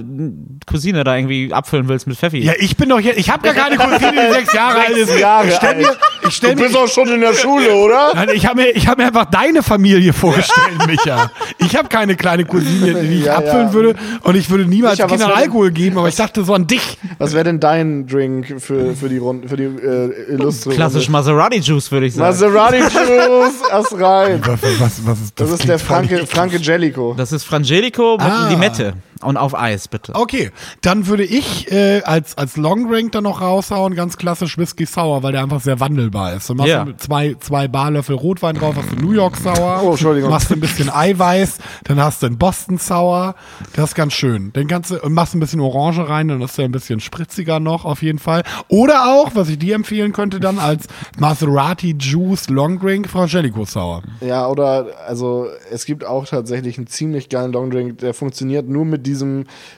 Cousine 0.65 1.03
da 1.03 1.15
irgendwie 1.15 1.53
abfüllen 1.53 1.87
willst 1.87 2.07
mit 2.07 2.17
Pfeffi. 2.17 2.39
Ja, 2.39 2.53
ich 2.57 2.75
bin 2.77 2.89
doch 2.89 2.99
jetzt. 2.99 3.19
Ich 3.19 3.29
habe 3.29 3.43
gar 3.43 3.53
keine 3.53 3.75
Cousine, 3.77 4.27
die 4.27 4.33
sechs 4.33 4.53
Jahre 4.53 4.79
alt 4.79 4.97
ist. 4.97 5.19
Jahre 5.19 5.47
ich 5.49 5.53
stell 5.55 5.75
mir, 5.75 5.95
ich 6.27 6.35
stell 6.35 6.55
Du 6.55 6.63
bist 6.63 6.75
auch 6.75 6.87
schon 6.87 7.09
in 7.09 7.21
der 7.21 7.33
Schule, 7.35 7.75
oder? 7.75 8.11
Nein, 8.15 8.29
ich 8.33 8.47
habe 8.47 8.61
mir, 8.63 8.69
ich 8.71 8.87
hab 8.87 8.97
mir 8.97 9.05
einfach 9.05 9.25
deine 9.25 9.61
Familie 9.61 10.13
vorgestellt, 10.13 10.67
Micha. 10.87 11.29
Ich 11.59 11.75
habe 11.75 11.89
keine 11.89 12.15
kleine 12.15 12.45
Cousine, 12.45 13.01
die 13.01 13.19
ich 13.19 13.25
Ja, 13.25 13.35
abfüllen 13.37 13.67
ja. 13.67 13.73
würde. 13.73 13.95
Und 14.23 14.35
ich 14.35 14.49
würde 14.49 14.65
niemals 14.65 14.97
Micha, 14.97 15.07
Kindern 15.07 15.31
Alkohol 15.31 15.69
geben, 15.71 15.99
aber 15.99 16.07
ich 16.07 16.15
dachte 16.15 16.43
so 16.43 16.55
an 16.55 16.65
dich. 16.65 16.97
Was 17.19 17.33
wäre 17.33 17.43
denn 17.43 17.59
dein 17.59 18.07
Drink 18.07 18.55
für, 18.59 18.95
für 18.95 19.09
die 19.09 19.17
Runde, 19.19 19.47
für 19.47 19.57
die 19.57 19.65
äh, 19.65 20.31
illustre 20.33 20.71
Klassisch? 20.73 21.07
Maserati 21.07 21.59
Juice, 21.59 21.91
würde 21.91 22.07
ich 22.07 22.15
sagen. 22.15 22.29
Maserati 22.29 22.77
Juice, 22.79 23.61
erst 23.71 23.93
rein. 23.99 24.41
Was, 24.43 24.59
was, 24.79 25.01
was 25.05 25.21
ist 25.21 25.32
das? 25.35 25.49
Das 25.49 25.59
ist 25.59 25.67
der 25.67 25.79
Franke. 25.79 26.25
Franke 26.27 26.57
Jellico. 26.57 27.13
das 27.17 27.31
ist 27.31 27.43
Frangelico 27.43 28.17
mit 28.17 28.21
Ah. 28.27 28.49
Limette. 28.49 28.93
Und 29.23 29.37
auf 29.37 29.57
Eis, 29.57 29.87
bitte. 29.87 30.13
Okay, 30.15 30.51
dann 30.81 31.07
würde 31.07 31.23
ich 31.23 31.71
äh, 31.71 32.01
als, 32.03 32.37
als 32.37 32.57
Long 32.57 32.89
Drink 32.89 33.11
dann 33.13 33.23
noch 33.23 33.41
raushauen, 33.41 33.95
ganz 33.95 34.17
klassisch 34.17 34.57
Whisky 34.57 34.85
Sour, 34.85 35.23
weil 35.23 35.31
der 35.31 35.41
einfach 35.43 35.61
sehr 35.61 35.79
wandelbar 35.79 36.33
ist. 36.33 36.49
Du 36.49 36.55
machst 36.55 36.69
Ja. 36.69 36.85
du 36.85 36.95
zwei, 36.97 37.35
zwei 37.39 37.67
Barlöffel 37.67 38.15
Rotwein 38.15 38.55
drauf, 38.55 38.75
hast 38.77 38.91
du 38.91 38.95
New 38.97 39.11
York 39.13 39.37
Sour, 39.37 39.81
Oh, 39.83 39.91
Entschuldigung. 39.91 40.29
machst 40.29 40.49
du 40.49 40.55
ein 40.55 40.59
bisschen 40.59 40.89
Eiweiß, 40.89 41.57
dann 41.85 42.01
hast 42.01 42.21
du 42.21 42.27
einen 42.27 42.37
Boston 42.37 42.77
Sour, 42.77 43.35
das 43.75 43.89
ist 43.91 43.95
ganz 43.95 44.13
schön. 44.13 44.51
Den 44.53 44.67
kannst 44.67 44.91
du, 44.91 44.99
und 44.99 45.13
machst 45.13 45.33
ein 45.35 45.39
bisschen 45.39 45.59
Orange 45.61 46.07
rein, 46.09 46.27
dann 46.27 46.41
ist 46.41 46.57
der 46.57 46.65
ein 46.65 46.71
bisschen 46.71 46.99
spritziger 46.99 47.59
noch 47.59 47.85
auf 47.85 48.01
jeden 48.01 48.19
Fall. 48.19 48.43
Oder 48.67 49.05
auch, 49.13 49.31
was 49.35 49.49
ich 49.49 49.59
dir 49.59 49.75
empfehlen 49.75 50.11
könnte, 50.13 50.39
dann 50.39 50.59
als 50.59 50.85
Maserati 51.17 51.95
Juice 51.97 52.49
Long 52.49 52.79
Drink, 52.79 53.07
Frangelico 53.09 53.63
Sour. 53.65 54.03
Ja, 54.21 54.47
oder, 54.47 54.87
also, 55.07 55.47
es 55.71 55.85
gibt 55.85 56.05
auch 56.05 56.25
tatsächlich 56.25 56.77
einen 56.77 56.87
ziemlich 56.87 57.29
geilen 57.29 57.53
Longdrink, 57.53 57.99
der 57.99 58.13
funktioniert 58.13 58.67
nur 58.67 58.83
mit 58.85 59.05
diesem 59.05 59.12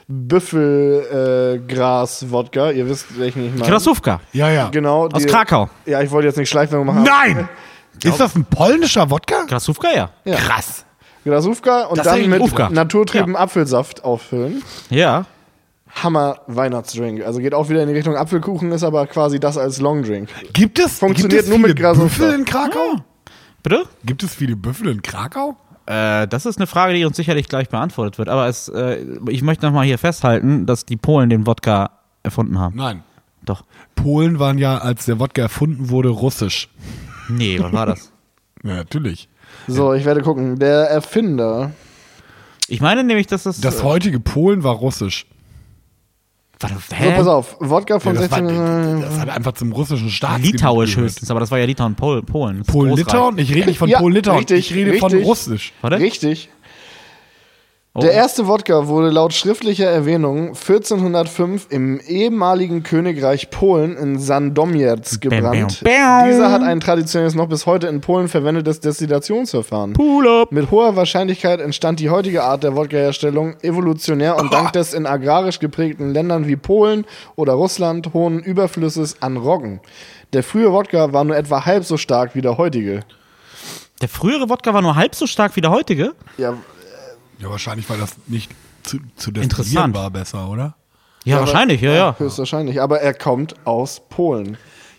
Büffelgras-Wodka. 0.08 2.70
Ihr 2.70 2.88
wisst, 2.88 3.18
welchen 3.18 3.46
ich 3.46 3.54
meine. 3.54 3.70
Krasówka. 3.70 4.20
Ja, 4.32 4.50
ja. 4.50 4.68
Genau. 4.70 5.08
Aus 5.08 5.22
die- 5.22 5.28
Krakau. 5.28 5.68
Ja, 5.86 6.02
ich 6.02 6.10
wollte 6.10 6.26
jetzt 6.28 6.36
nicht 6.38 6.48
Schleichwerbung 6.50 6.86
machen. 6.86 7.02
Nein! 7.04 7.48
Ist 8.04 8.20
das 8.20 8.36
ein 8.36 8.44
polnischer 8.44 9.08
Wodka? 9.10 9.44
Krasówka, 9.46 9.88
ja. 9.94 10.10
Ja. 10.24 10.36
Krass. 10.36 10.84
Grasówka 11.24 11.84
und 11.86 11.96
Das 11.98 12.06
dann 12.06 12.20
mit 12.28 12.38
Grasówka. 12.40 12.68
naturtrüben 12.70 13.34
Apfelsaft 13.36 14.04
auffüllen. 14.04 14.62
Ja. 14.90 15.24
Hammer 16.02 16.40
Weihnachtsdrink. 16.46 17.24
Also 17.24 17.40
geht 17.40 17.54
auch 17.54 17.70
wieder 17.70 17.80
in 17.82 17.88
die 17.88 17.94
Richtung 17.94 18.14
Apfelkuchen, 18.16 18.70
ist 18.72 18.82
aber 18.84 19.06
quasi 19.06 19.40
das 19.40 19.56
als 19.56 19.80
Longdrink. 19.80 20.28
Gibt 20.52 20.78
es, 20.78 20.98
Funktioniert 20.98 21.30
gibt 21.30 21.42
es 21.44 21.48
nur 21.48 21.58
viele 21.58 21.74
mit. 21.74 21.98
Büffel 21.98 22.34
in 22.34 22.44
Krakau? 22.44 22.96
Bitte? 23.62 23.84
Gibt 24.04 24.22
es 24.22 24.34
viele 24.34 24.56
Büffel 24.56 24.88
in 24.88 25.00
Krakau? 25.00 25.56
Äh, 25.86 26.26
das 26.28 26.46
ist 26.46 26.58
eine 26.58 26.66
Frage, 26.66 26.94
die 26.94 27.04
uns 27.04 27.16
sicherlich 27.16 27.48
gleich 27.48 27.68
beantwortet 27.68 28.18
wird. 28.18 28.28
Aber 28.28 28.48
es, 28.48 28.68
äh, 28.68 29.04
ich 29.28 29.42
möchte 29.42 29.66
nochmal 29.66 29.86
hier 29.86 29.98
festhalten, 29.98 30.66
dass 30.66 30.84
die 30.84 30.96
Polen 30.96 31.30
den 31.30 31.46
Wodka 31.46 31.90
erfunden 32.22 32.58
haben. 32.58 32.76
Nein. 32.76 33.02
Doch. 33.44 33.64
Polen 33.94 34.38
waren 34.38 34.58
ja, 34.58 34.78
als 34.78 35.04
der 35.06 35.20
Wodka 35.20 35.42
erfunden 35.42 35.90
wurde, 35.90 36.08
russisch. 36.08 36.68
Nee, 37.28 37.58
was 37.60 37.72
war 37.72 37.86
das? 37.86 38.12
Ja, 38.62 38.74
natürlich. 38.74 39.28
So, 39.68 39.94
ich 39.94 40.04
werde 40.04 40.22
gucken. 40.22 40.58
Der 40.58 40.90
Erfinder. 40.90 41.70
Ich 42.66 42.80
meine 42.80 43.04
nämlich, 43.04 43.28
dass 43.28 43.44
das. 43.44 43.60
Das 43.60 43.84
heutige 43.84 44.18
Polen 44.18 44.64
war 44.64 44.74
russisch. 44.74 45.26
Warte, 46.58 46.76
So, 46.88 46.96
hä? 46.96 47.12
pass 47.16 47.26
auf. 47.26 47.56
Wodka 47.60 48.00
von 48.00 48.14
Ja, 48.14 48.22
das, 48.22 48.30
war, 48.30 48.38
16. 48.38 49.00
das 49.02 49.18
hat 49.20 49.28
einfach 49.28 49.52
zum 49.52 49.72
russischen 49.72 50.08
Staatsgebiet 50.08 50.52
Litauisch 50.54 50.96
höchstens, 50.96 51.30
aber 51.30 51.40
das 51.40 51.50
war 51.50 51.58
ja 51.58 51.66
Litauen, 51.66 51.94
Pol 51.94 52.22
Polen. 52.22 52.58
Das 52.60 52.66
Polen-Litauen? 52.68 53.36
Ich 53.38 53.54
rede 53.54 53.66
nicht 53.66 53.78
von 53.78 53.90
Ja, 53.90 53.98
Polen-Litauen. 53.98 54.38
richtig, 54.38 54.70
Ich 54.70 54.74
rede 54.74 54.94
von 54.94 55.10
richtig. 55.10 55.28
Russisch. 55.28 55.72
Warte. 55.82 55.98
Richtig. 56.00 56.48
Oh. 57.96 58.00
Der 58.00 58.12
erste 58.12 58.46
Wodka 58.46 58.88
wurde 58.88 59.08
laut 59.08 59.32
schriftlicher 59.32 59.88
Erwähnung 59.88 60.48
1405 60.48 61.68
im 61.70 61.98
ehemaligen 62.00 62.82
Königreich 62.82 63.48
Polen 63.48 63.96
in 63.96 64.18
Sandomierz 64.18 65.18
gebrannt. 65.18 65.80
bam, 65.82 65.94
bam. 65.94 66.28
Dieser 66.28 66.52
hat 66.52 66.60
ein 66.60 66.80
traditionelles, 66.80 67.34
noch 67.34 67.48
bis 67.48 67.64
heute 67.64 67.86
in 67.86 68.02
Polen 68.02 68.28
verwendetes 68.28 68.80
Destillationsverfahren. 68.80 69.94
Pull 69.94 70.28
up. 70.28 70.52
Mit 70.52 70.70
hoher 70.70 70.94
Wahrscheinlichkeit 70.94 71.58
entstand 71.58 71.98
die 71.98 72.10
heutige 72.10 72.42
Art 72.42 72.64
der 72.64 72.76
Wodka-Herstellung 72.76 73.54
evolutionär 73.62 74.36
und 74.36 74.52
dank 74.52 74.74
des 74.74 74.92
in 74.92 75.06
agrarisch 75.06 75.58
geprägten 75.58 76.12
Ländern 76.12 76.46
wie 76.46 76.56
Polen 76.56 77.06
oder 77.34 77.54
Russland 77.54 78.12
hohen 78.12 78.40
Überflusses 78.40 79.22
an 79.22 79.38
Roggen. 79.38 79.80
Der 80.34 80.42
frühe 80.42 80.70
Wodka 80.70 81.14
war 81.14 81.24
nur 81.24 81.34
etwa 81.34 81.64
halb 81.64 81.86
so 81.86 81.96
stark 81.96 82.34
wie 82.34 82.42
der 82.42 82.58
heutige. 82.58 83.04
Der 84.02 84.10
frühere 84.10 84.50
Wodka 84.50 84.74
war 84.74 84.82
nur 84.82 84.96
halb 84.96 85.14
so 85.14 85.26
stark 85.26 85.56
wie 85.56 85.62
der 85.62 85.70
heutige. 85.70 86.12
Ja, 86.36 86.52
Ja, 87.38 87.50
wahrscheinlich, 87.50 87.88
weil 87.90 87.98
das 87.98 88.12
nicht 88.26 88.50
zu, 88.82 88.98
zu 89.16 89.30
Interessant. 89.30 89.94
war 89.94 90.10
besser, 90.10 90.48
oder? 90.48 90.74
Ja, 91.24 91.40
wahrscheinlich, 91.40 91.80
ja, 91.80 91.92
ja. 91.92 92.16
höchstwahrscheinlich. 92.18 92.80
Aber 92.80 93.00
er 93.00 93.12
kommt 93.12 93.54
aus 93.66 94.00
Polen. 94.08 94.56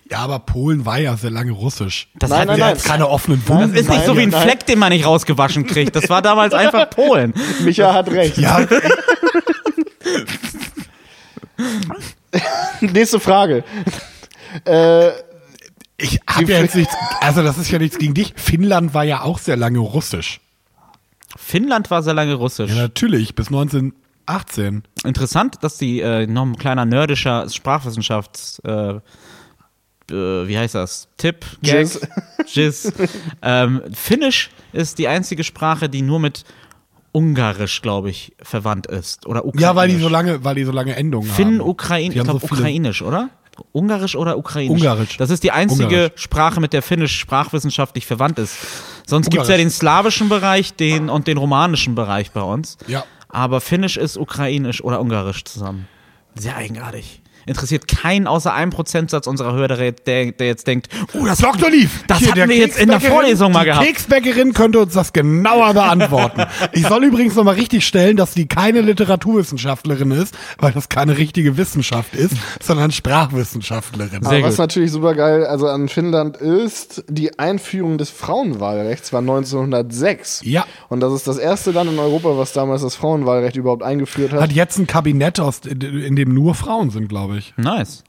Ja, 0.09 0.19
aber 0.19 0.39
Polen 0.39 0.85
war 0.85 0.99
ja 0.99 1.17
sehr 1.17 1.31
lange 1.31 1.51
russisch. 1.51 2.09
Das 2.15 2.29
Nein, 2.29 2.41
hat- 2.41 2.47
nein, 2.47 2.57
ja 2.59 2.65
nein. 2.67 2.75
jetzt 2.75 2.85
keine 2.85 3.07
offenen 3.09 3.45
Wunden. 3.47 3.71
Das 3.73 3.81
ist 3.81 3.89
nicht 3.89 3.97
Nein, 3.99 4.07
so 4.07 4.17
wie 4.17 4.21
ein 4.23 4.29
nein. 4.29 4.41
Fleck, 4.41 4.65
den 4.65 4.79
man 4.79 4.91
nicht 4.91 5.05
rausgewaschen 5.05 5.65
kriegt. 5.67 5.95
Das 5.95 6.09
war 6.09 6.21
damals 6.21 6.53
einfach 6.53 6.89
Polen. 6.89 7.33
Micha 7.63 7.93
hat 7.93 8.09
recht. 8.09 8.38
Ja, 8.38 8.65
Nächste 12.81 13.19
Frage. 13.19 13.63
äh, 14.65 15.07
ich 15.97 16.19
habe 16.29 16.51
ja 16.51 16.59
jetzt 16.61 16.75
nichts, 16.75 16.93
also 17.21 17.41
das 17.41 17.57
ist 17.57 17.71
ja 17.71 17.79
nichts 17.79 17.97
gegen 17.97 18.13
dich. 18.13 18.33
Finnland 18.35 18.93
war 18.93 19.03
ja 19.03 19.21
auch 19.23 19.39
sehr 19.39 19.57
lange 19.57 19.79
russisch. 19.79 20.39
Finnland 21.38 21.89
war 21.91 22.03
sehr 22.03 22.13
lange 22.13 22.33
russisch. 22.33 22.71
Ja, 22.71 22.81
natürlich, 22.83 23.35
bis 23.35 23.47
1918. 23.47 24.83
Interessant, 25.05 25.55
dass 25.61 25.77
die 25.77 26.01
äh, 26.01 26.27
noch 26.27 26.43
ein 26.43 26.57
kleiner 26.57 26.85
nerdischer 26.85 27.47
Sprachwissenschafts 27.49 28.59
äh, 28.65 28.99
äh, 30.09 30.47
wie 30.47 30.57
heißt 30.57 30.75
das? 30.75 31.09
Tipp, 31.17 31.45
Jizz. 31.61 31.99
Jizz. 32.47 32.93
ähm, 33.41 33.81
Finnisch 33.93 34.49
ist 34.73 34.99
die 34.99 35.07
einzige 35.07 35.43
Sprache, 35.43 35.89
die 35.89 36.01
nur 36.01 36.19
mit 36.19 36.43
Ungarisch, 37.11 37.81
glaube 37.81 38.09
ich, 38.09 38.33
verwandt 38.41 38.88
ist. 38.88 39.25
Oder 39.25 39.43
Ukrainisch. 39.45 39.61
Ja, 39.63 39.75
weil 39.75 39.89
die 39.89 39.97
so 39.97 40.07
lange, 40.09 40.43
weil 40.43 40.55
die 40.55 40.65
so 40.65 40.71
lange 40.71 40.95
Endungen 40.95 41.27
Finn, 41.27 41.59
haben. 41.59 41.61
Ukrain, 41.61 42.11
Die 42.11 42.17
ich 42.17 42.19
haben 42.19 42.27
glaube 42.27 42.45
so 42.47 42.53
Ukrainisch, 42.53 43.01
oder? 43.01 43.29
Ungarisch 43.71 44.15
oder 44.15 44.37
Ukrainisch? 44.37 44.81
Ungarisch. 44.81 45.17
Das 45.17 45.29
ist 45.29 45.43
die 45.43 45.51
einzige 45.51 45.85
Ungarisch. 45.85 46.11
Sprache, 46.15 46.59
mit 46.59 46.73
der 46.73 46.81
Finnisch 46.81 47.17
sprachwissenschaftlich 47.17 48.05
verwandt 48.05 48.39
ist. 48.39 48.55
Sonst 49.05 49.29
gibt 49.29 49.43
es 49.43 49.49
ja 49.49 49.57
den 49.57 49.69
slawischen 49.69 50.29
Bereich 50.29 50.73
den, 50.73 51.09
und 51.09 51.27
den 51.27 51.37
romanischen 51.37 51.95
Bereich 51.95 52.31
bei 52.31 52.41
uns. 52.41 52.77
Ja. 52.87 53.05
Aber 53.29 53.61
Finnisch 53.61 53.97
ist 53.97 54.17
Ukrainisch 54.17 54.83
oder 54.83 54.99
Ungarisch 54.99 55.43
zusammen. 55.45 55.87
Sehr 56.35 56.55
eigenartig. 56.55 57.21
Interessiert 57.47 57.87
keinen 57.87 58.27
außer 58.27 58.53
einem 58.53 58.71
Prozentsatz 58.71 59.27
unserer 59.27 59.53
Hörer, 59.53 59.91
der, 59.91 60.31
der 60.31 60.47
jetzt 60.47 60.67
denkt, 60.67 60.89
Oh, 61.13 61.25
das 61.25 61.39
Dr. 61.39 61.69
Lief. 61.69 62.03
Das 62.07 62.19
Hier, 62.19 62.29
hatten 62.31 62.49
wir 62.49 62.57
jetzt 62.57 62.77
in 62.79 62.89
der 62.89 62.99
Vorlesung 62.99 63.51
mal 63.51 63.61
die 63.61 63.65
gehabt. 63.67 63.85
Keksbäckerin 63.85 64.53
könnte 64.53 64.79
uns 64.79 64.93
das 64.93 65.13
genauer 65.13 65.73
beantworten. 65.73 66.43
ich 66.73 66.85
soll 66.87 67.03
übrigens 67.05 67.35
nochmal 67.35 67.55
richtig 67.55 67.85
stellen, 67.85 68.17
dass 68.17 68.33
die 68.33 68.47
keine 68.47 68.81
Literaturwissenschaftlerin 68.81 70.11
ist, 70.11 70.35
weil 70.57 70.71
das 70.71 70.89
keine 70.89 71.17
richtige 71.17 71.57
Wissenschaft 71.57 72.15
ist, 72.15 72.35
sondern 72.61 72.91
Sprachwissenschaftlerin. 72.91 74.23
Sehr 74.23 74.31
aber 74.31 74.43
was 74.43 74.55
gut. 74.55 74.59
natürlich 74.59 74.91
super 74.91 75.15
geil, 75.15 75.45
also 75.45 75.67
an 75.67 75.87
Finnland 75.89 76.37
ist, 76.37 77.03
die 77.07 77.39
Einführung 77.39 77.97
des 77.97 78.09
Frauenwahlrechts 78.09 79.13
war 79.13 79.21
1906. 79.21 80.41
Ja. 80.43 80.65
Und 80.89 80.99
das 80.99 81.13
ist 81.13 81.27
das 81.27 81.37
erste 81.37 81.71
Land 81.71 81.91
in 81.91 81.99
Europa, 81.99 82.37
was 82.37 82.53
damals 82.53 82.81
das 82.81 82.95
Frauenwahlrecht 82.95 83.55
überhaupt 83.55 83.83
eingeführt 83.83 84.33
hat. 84.33 84.41
Hat 84.41 84.51
jetzt 84.51 84.77
ein 84.77 84.87
Kabinett, 84.87 85.39
aus, 85.39 85.61
in 85.65 86.15
dem 86.15 86.33
nur 86.33 86.55
Frauen 86.55 86.89
sind, 86.89 87.07
glaube 87.07 87.36
ich. 87.36 87.36
Nice. 87.57 88.03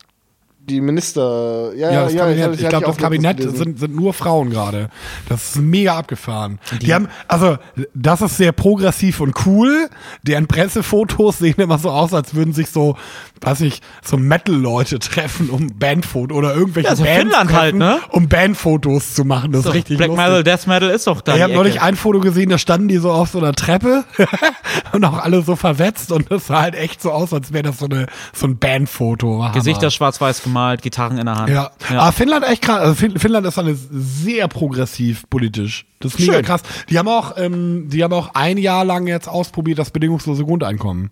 Die 0.69 0.81
Minister, 0.81 1.73
ja, 1.75 1.91
Ja, 1.91 2.05
das 2.05 2.13
ja, 2.15 2.25
Kabinett. 2.27 2.55
ich 2.55 2.61
hatte 2.65 2.69
glaube, 2.69 2.87
das 2.87 2.97
Kabinett 2.97 3.43
sind, 3.43 3.79
sind 3.79 3.95
nur 3.97 4.15
Frauen 4.15 4.51
gerade. 4.51 4.91
Das 5.29 5.51
ist 5.57 5.57
mega 5.63 5.97
abgefahren. 5.99 6.59
Die, 6.81 6.95
haben, 6.95 7.09
also, 7.27 7.57
das 7.95 8.21
ist 8.21 8.37
sehr 8.37 8.53
progressiv 8.53 9.21
und 9.21 9.35
cool. 9.47 9.89
Deren 10.23 10.47
Pressefotos 10.47 11.39
sehen 11.39 11.57
immer 11.59 11.79
so 11.79 11.91
aus, 11.91 12.15
als 12.15 12.35
würden 12.35 12.53
sich 12.53 12.71
so, 12.71 12.97
weiß 13.41 13.63
ich, 13.63 13.81
so 14.05 14.17
Metal-Leute 14.17 14.99
treffen, 14.99 15.51
um 15.51 15.79
Bandfotos 15.79 16.37
oder 16.37 16.55
irgendwelche 16.55 16.89
Ja, 16.89 16.97
so 16.97 17.05
Bands 17.05 17.21
Finnland 17.21 17.51
treffen, 17.51 17.59
halt, 17.61 17.75
ne? 17.77 18.01
um 18.11 18.29
Bandfotos 18.29 19.15
zu 19.15 19.25
machen. 19.25 19.53
Das 19.53 19.63
So, 19.63 19.71
ist 19.71 19.75
richtig 19.75 19.97
Black 19.99 20.09
lustig. 20.11 20.25
Metal, 20.27 20.45
Death 20.45 20.67
Metal 20.67 20.91
ist 20.91 21.07
doch 21.07 21.21
da. 21.21 21.33
Ich 21.33 21.39
die 21.39 21.43
habe 21.45 21.55
neulich 21.55 21.81
ein 21.81 21.97
Foto 21.97 22.21
gesehen, 22.21 22.51
da 22.51 22.59
standen 22.59 22.89
die 22.89 22.99
so 22.99 23.11
auf 23.11 23.31
so 23.31 23.39
einer 23.39 23.53
Treppe 23.53 24.05
und 24.93 25.05
auch 25.05 25.19
alle 25.19 25.43
so 25.43 25.57
verwetzt 25.57 26.13
und 26.13 26.31
das 26.31 26.47
sah 26.49 26.61
halt 26.63 26.75
echt 26.75 27.01
so 27.01 27.11
aus, 27.13 27.33
als 27.33 27.53
wäre 27.53 27.63
das 27.65 27.79
so, 27.79 27.87
eine, 27.87 28.07
so 28.33 28.47
ein 28.47 28.59
Bandfoto. 28.59 29.51
Gesichter 29.55 29.91
schwarz-weiß 29.91 30.43
gemalt, 30.59 30.83
Gitarren 30.83 31.19
in 31.19 31.27
der 31.27 31.35
Hand. 31.37 31.51
Ja. 31.51 31.71
Aber 31.91 32.13
Finnland 32.13 32.45
echt 32.47 32.63
krass. 32.63 32.81
Also 32.81 32.95
Fin- 32.95 33.19
Finnland 33.19 33.47
ist 33.47 33.59
alles 33.59 33.87
sehr 33.91 34.49
progressiv 34.49 35.25
politisch. 35.31 35.87
Das 36.01 36.15
ist 36.15 36.21
mega 36.21 36.35
Schön. 36.35 36.45
krass. 36.45 36.63
Die 36.91 36.99
haben 36.99 37.09
auch, 37.09 37.37
ähm, 37.37 37.89
die 37.89 38.03
haben 38.05 38.13
auch 38.13 38.35
ein 38.35 38.59
Jahr 38.59 38.85
lang 38.85 39.07
jetzt 39.07 39.29
ausprobiert 39.29 39.79
das 39.79 39.91
bedingungslose 39.91 40.45
Grundeinkommen. 40.45 41.11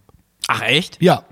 Ach 0.49 0.63
echt? 0.63 1.03
Ja. 1.03 1.23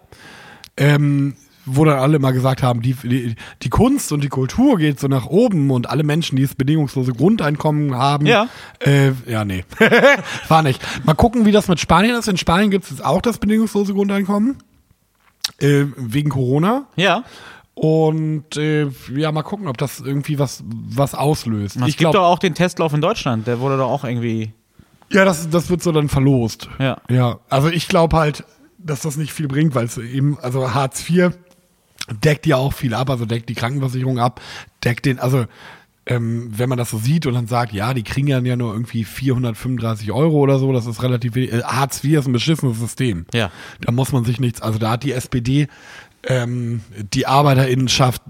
Ähm, 0.77 1.37
wo 1.67 1.85
dann 1.87 1.99
alle 1.99 2.17
immer 2.17 2.33
gesagt 2.33 2.63
haben, 2.63 2.83
die, 2.83 2.93
die, 2.93 3.37
die 3.63 3.71
Kunst 3.71 4.13
und 4.13 4.23
die 4.23 4.29
Kultur 4.29 4.77
geht 4.77 5.01
so 5.01 5.09
nach 5.09 5.25
oben 5.27 5.71
und 5.71 5.89
alle 5.89 6.03
Menschen, 6.03 6.37
die 6.37 6.43
das 6.43 6.55
bedingungslose 6.55 7.13
Grundeinkommen 7.13 7.95
haben. 7.95 8.27
Ja. 8.27 8.49
Äh, 8.81 9.13
ja, 9.27 9.47
nee. 9.47 9.65
War 10.49 10.63
nicht. 10.63 10.83
Mal 11.07 11.15
gucken, 11.15 11.47
wie 11.47 11.53
das 11.53 11.69
mit 11.69 11.81
Spanien 11.81 12.17
ist. 12.19 12.29
In 12.29 12.37
Spanien 12.37 12.71
gibt 12.71 12.85
es 12.85 12.91
jetzt 12.91 13.05
auch 13.05 13.23
das 13.23 13.39
bedingungslose 13.39 13.95
Grundeinkommen. 13.95 14.59
Äh, 15.59 15.85
wegen 15.97 16.31
Corona. 16.31 16.87
Ja. 16.97 17.25
Und 17.85 18.57
äh, 18.57 18.89
ja, 19.15 19.31
mal 19.31 19.43
gucken, 19.43 19.69
ob 19.69 19.77
das 19.77 20.01
irgendwie 20.01 20.39
was, 20.39 20.65
was 20.65 21.15
auslöst. 21.15 21.77
Es 21.77 21.87
ich 21.87 21.99
gibt 21.99 22.15
doch 22.15 22.25
auch 22.25 22.39
den 22.39 22.55
Testlauf 22.55 22.95
in 22.95 23.03
Deutschland, 23.03 23.47
der 23.47 23.61
wurde 23.61 23.77
doch 23.77 23.91
auch 23.91 24.05
irgendwie. 24.05 24.55
ja, 25.11 25.27
das, 25.27 25.51
das 25.51 25.69
wird 25.69 25.83
so 25.83 25.93
dann 25.93 26.09
verlost. 26.09 26.71
Ja. 26.79 26.97
Ja, 27.11 27.41
also 27.51 27.69
ich 27.69 27.87
glaube 27.87 28.17
halt, 28.17 28.45
dass 28.79 29.03
das 29.03 29.19
nicht 29.19 29.35
viel 29.35 29.49
bringt, 29.49 29.75
weil 29.75 29.85
es 29.85 29.99
eben, 29.99 30.39
also 30.41 30.73
Hartz 30.73 31.11
IV 31.11 31.33
deckt 32.11 32.47
ja 32.47 32.57
auch 32.57 32.73
viel 32.73 32.95
ab, 32.95 33.11
also 33.11 33.27
deckt 33.27 33.51
die 33.51 33.55
Krankenversicherung 33.55 34.19
ab, 34.19 34.41
deckt 34.83 35.05
den, 35.05 35.19
also 35.19 35.45
ähm, 36.07 36.51
wenn 36.57 36.69
man 36.69 36.79
das 36.79 36.91
so 36.91 36.99
sieht 36.99 37.27
und 37.27 37.35
dann 37.35 37.47
sagt, 37.47 37.73
ja, 37.73 37.95
die 37.95 38.03
kriegen 38.03 38.29
ja 38.29 38.41
nur 38.57 38.73
irgendwie 38.73 39.05
435 39.05 40.13
Euro 40.13 40.39
oder 40.39 40.59
so, 40.59 40.73
das 40.73 40.87
ist 40.87 41.03
relativ 41.03 41.35
wenig. 41.35 41.53
Äh, 41.53 41.63
Hartz 41.63 42.03
IV 42.05 42.21
ist 42.21 42.27
ein 42.27 42.33
beschissenes 42.33 42.79
System. 42.79 43.27
Ja. 43.33 43.51
Da 43.81 43.93
muss 43.93 44.13
man 44.13 44.25
sich 44.25 44.41
nichts, 44.41 44.61
also 44.61 44.79
da 44.79 44.93
hat 44.93 45.03
die 45.03 45.13
SPD 45.13 45.69
ähm, 46.29 46.81
die 47.13 47.27
Arbeiterinnenschaft 47.27 48.23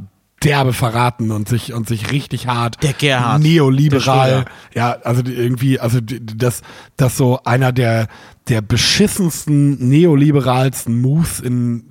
derbe 0.44 0.72
verraten 0.72 1.30
und 1.30 1.48
sich 1.48 1.72
und 1.72 1.88
sich 1.88 2.12
richtig 2.12 2.46
hart. 2.46 2.82
Der 2.82 2.92
Gerhard, 2.92 3.42
neoliberal. 3.42 4.44
Der 4.74 4.82
ja 4.82 4.98
also 5.02 5.22
irgendwie 5.24 5.80
also 5.80 6.00
das 6.00 6.62
das 6.96 7.16
so 7.16 7.40
einer 7.44 7.72
der 7.72 8.08
der 8.48 8.60
beschissensten 8.60 9.88
neoliberalsten 9.88 11.00
Moves 11.00 11.40
in 11.40 11.84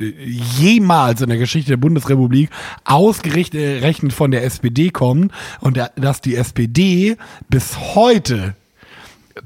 jemals 0.60 1.22
in 1.22 1.30
der 1.30 1.39
Geschichte 1.39 1.72
der 1.72 1.78
Bundesrepublik 1.78 2.51
ausgerichtet 2.86 3.82
rechnet 3.82 4.14
von 4.14 4.30
der 4.30 4.43
SPD 4.43 4.91
kommt 4.91 5.32
und 5.62 5.80
dass 5.95 6.22
die 6.22 6.36
SPD 6.36 7.18
bis 7.49 7.95
heute 7.95 8.56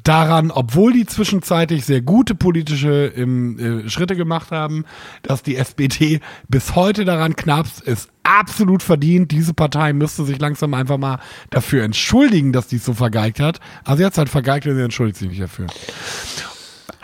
daran, 0.07 0.51
obwohl 0.51 0.93
die 0.93 1.05
zwischenzeitlich 1.05 1.85
sehr 1.85 2.01
gute 2.01 2.35
politische 2.35 3.11
ähm, 3.15 3.85
äh, 3.85 3.89
Schritte 3.89 4.15
gemacht 4.15 4.51
haben, 4.51 4.85
dass 5.23 5.43
die 5.43 5.55
SPD 5.55 6.19
bis 6.47 6.75
heute 6.75 7.05
daran 7.05 7.35
knapst, 7.35 7.81
ist 7.81 8.09
absolut 8.23 8.83
verdient. 8.83 9.31
Diese 9.31 9.53
Partei 9.53 9.93
müsste 9.93 10.23
sich 10.25 10.39
langsam 10.39 10.73
einfach 10.73 10.97
mal 10.97 11.19
dafür 11.49 11.83
entschuldigen, 11.83 12.53
dass 12.53 12.67
die 12.67 12.77
es 12.77 12.85
so 12.85 12.93
vergeigt 12.93 13.39
hat. 13.39 13.59
Also 13.83 14.03
jetzt 14.03 14.17
halt 14.17 14.29
vergeigt 14.29 14.67
und 14.67 14.75
sie 14.75 14.81
entschuldigt 14.81 15.17
sich 15.17 15.29
nicht 15.29 15.41
dafür. 15.41 15.67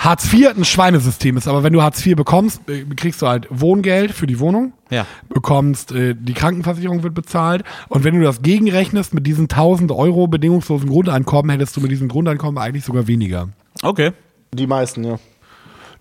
Hartz 0.03 0.31
IV 0.33 0.49
ein 0.57 0.65
Schweinesystem 0.65 1.37
ist, 1.37 1.47
aber 1.47 1.63
wenn 1.63 1.71
du 1.71 1.81
Hartz 1.81 2.05
IV 2.05 2.15
bekommst, 2.17 2.67
äh, 2.69 2.83
kriegst 2.95 3.21
du 3.21 3.27
halt 3.27 3.47
Wohngeld 3.49 4.11
für 4.11 4.27
die 4.27 4.39
Wohnung, 4.39 4.73
Ja. 4.89 5.05
bekommst, 5.29 5.93
äh, 5.93 6.13
die 6.13 6.33
Krankenversicherung 6.33 7.03
wird 7.03 7.13
bezahlt 7.13 7.63
und 7.87 8.03
wenn 8.03 8.15
du 8.15 8.21
das 8.23 8.41
gegenrechnest 8.41 9.13
mit 9.13 9.25
diesen 9.25 9.47
1000 9.47 9.91
Euro 9.91 10.27
bedingungslosen 10.27 10.89
Grundeinkommen, 10.89 11.51
hättest 11.51 11.77
du 11.77 11.81
mit 11.81 11.89
diesem 11.91 12.09
Grundeinkommen 12.09 12.57
eigentlich 12.57 12.83
sogar 12.83 13.07
weniger. 13.07 13.49
Okay. 13.81 14.11
Die 14.53 14.67
meisten, 14.67 15.03
ja. 15.05 15.19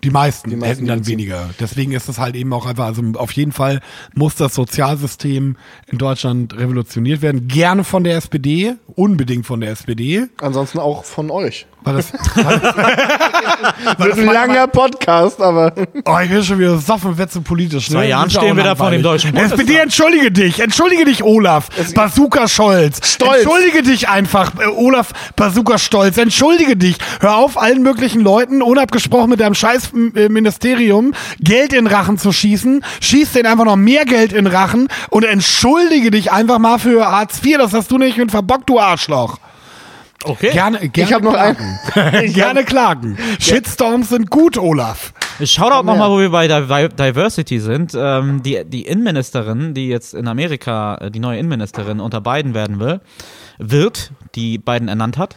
Die 0.05 0.11
meisten, 0.11 0.51
Die 0.51 0.57
meisten 0.57 0.67
hätten 0.67 0.87
dann 0.89 1.07
weniger. 1.07 1.51
Deswegen 1.61 1.93
ist 1.93 2.09
es 2.09 2.19
halt 2.19 2.35
eben 2.35 2.53
auch 2.53 2.67
einfach, 2.67 2.87
also 2.87 3.03
auf 3.15 3.31
jeden 3.33 3.53
Fall 3.53 3.81
muss 4.17 4.35
das 4.35 4.53
Sozialsystem 4.53 5.57
in 5.87 5.99
Deutschland 5.99 6.59
revolutioniert 6.59 7.23
werden. 7.23 7.47
Gerne 7.47 7.85
von 7.85 8.03
der 8.03 8.17
SPD, 8.17 8.75
unbedingt 8.97 9.47
von 9.47 9.61
der 9.61 9.71
SPD. 9.71 10.25
Ansonsten 10.41 10.81
auch 10.81 11.05
von 11.05 11.31
euch. 11.31 11.67
Weil 11.85 11.97
das, 11.97 12.13
Wird 13.99 14.19
ein 14.19 14.25
langer 14.27 14.67
Podcast, 14.69 15.41
aber 15.41 15.73
Oh, 16.05 16.19
ich 16.23 16.31
bin 16.31 16.43
schon 16.45 16.59
wieder 16.59 16.79
soffen, 16.79 17.17
wird 17.19 17.33
so 17.33 17.41
politisch. 17.41 17.91
Ne? 17.91 17.97
Zwei 17.97 18.09
Jahren 18.09 18.25
Das 18.25 18.35
stehen 18.35 18.57
wir 18.57 18.65
da 18.65 18.75
vor 18.75 18.91
dem. 18.91 19.03
Deutschen 19.03 19.33
Bundestag. 19.33 19.59
SPD, 19.59 19.79
entschuldige 19.79 20.31
dich. 20.31 20.61
Entschuldige 20.61 21.05
dich, 21.05 21.23
Olaf. 21.23 21.69
Bazooka 21.95 22.47
Scholz. 22.49 23.01
Stolz. 23.15 23.43
Entschuldige 23.43 23.83
dich 23.83 24.09
einfach, 24.09 24.53
äh, 24.61 24.67
Olaf 24.67 25.13
Bazooka 25.37 25.79
Stolz. 25.79 26.19
Entschuldige 26.19 26.77
dich. 26.77 26.97
Hör 27.21 27.37
auf, 27.37 27.61
allen 27.61 27.83
möglichen 27.83 28.21
Leuten, 28.21 28.63
unabgesprochen 28.63 29.31
mit 29.31 29.41
deinem 29.41 29.55
scheiß 29.55 29.91
äh, 30.15 30.29
Ministerium, 30.29 31.15
Geld 31.41 31.73
in 31.73 31.87
Rachen 31.87 32.19
zu 32.19 32.33
schießen. 32.33 32.85
Schieß 33.01 33.33
denen 33.33 33.47
einfach 33.47 33.65
noch 33.65 33.77
mehr 33.77 34.05
Geld 34.05 34.33
in 34.33 34.47
Rachen 34.47 34.89
und 35.11 35.25
entschuldige 35.25 36.11
dich 36.11 36.31
einfach 36.33 36.59
mal 36.59 36.79
für 36.79 37.07
Hartz 37.07 37.41
IV. 37.45 37.59
Das 37.59 37.73
hast 37.73 37.91
du 37.91 37.99
nicht 37.99 38.17
mit 38.19 38.31
verbockt, 38.31 38.69
du 38.69 38.79
Arschloch. 38.79 39.39
Okay. 40.25 40.51
Gerne, 40.53 40.89
gerne 40.89 40.93
ich 41.09 41.13
habe 41.13 41.25
noch 41.25 41.33
klagen. 41.35 41.79
einen. 41.95 42.33
gerne 42.33 42.65
klagen. 42.65 43.19
Shitstorms 43.39 44.09
sind 44.11 44.31
gut, 44.31 44.57
Olaf. 44.59 45.13
Shoutout 45.43 45.85
nochmal, 45.87 46.11
wo 46.11 46.19
wir 46.21 46.31
bei 46.31 46.47
Di- 46.47 46.89
Diversity 46.95 47.59
sind. 47.59 47.93
Ähm, 47.97 48.43
die, 48.43 48.63
die 48.65 48.83
Innenministerin, 48.83 49.75
die 49.75 49.89
jetzt 49.89 50.15
in 50.15 50.29
Amerika 50.29 50.97
äh, 50.97 51.11
die 51.11 51.19
neue 51.21 51.39
Innenministerin 51.39 52.01
unter 52.01 52.21
Biden 52.21 52.55
werden 52.55 52.79
will, 52.81 53.01
wird, 53.59 54.13
die 54.35 54.59
Biden 54.59 54.89
ernannt 54.89 55.19
hat, 55.19 55.37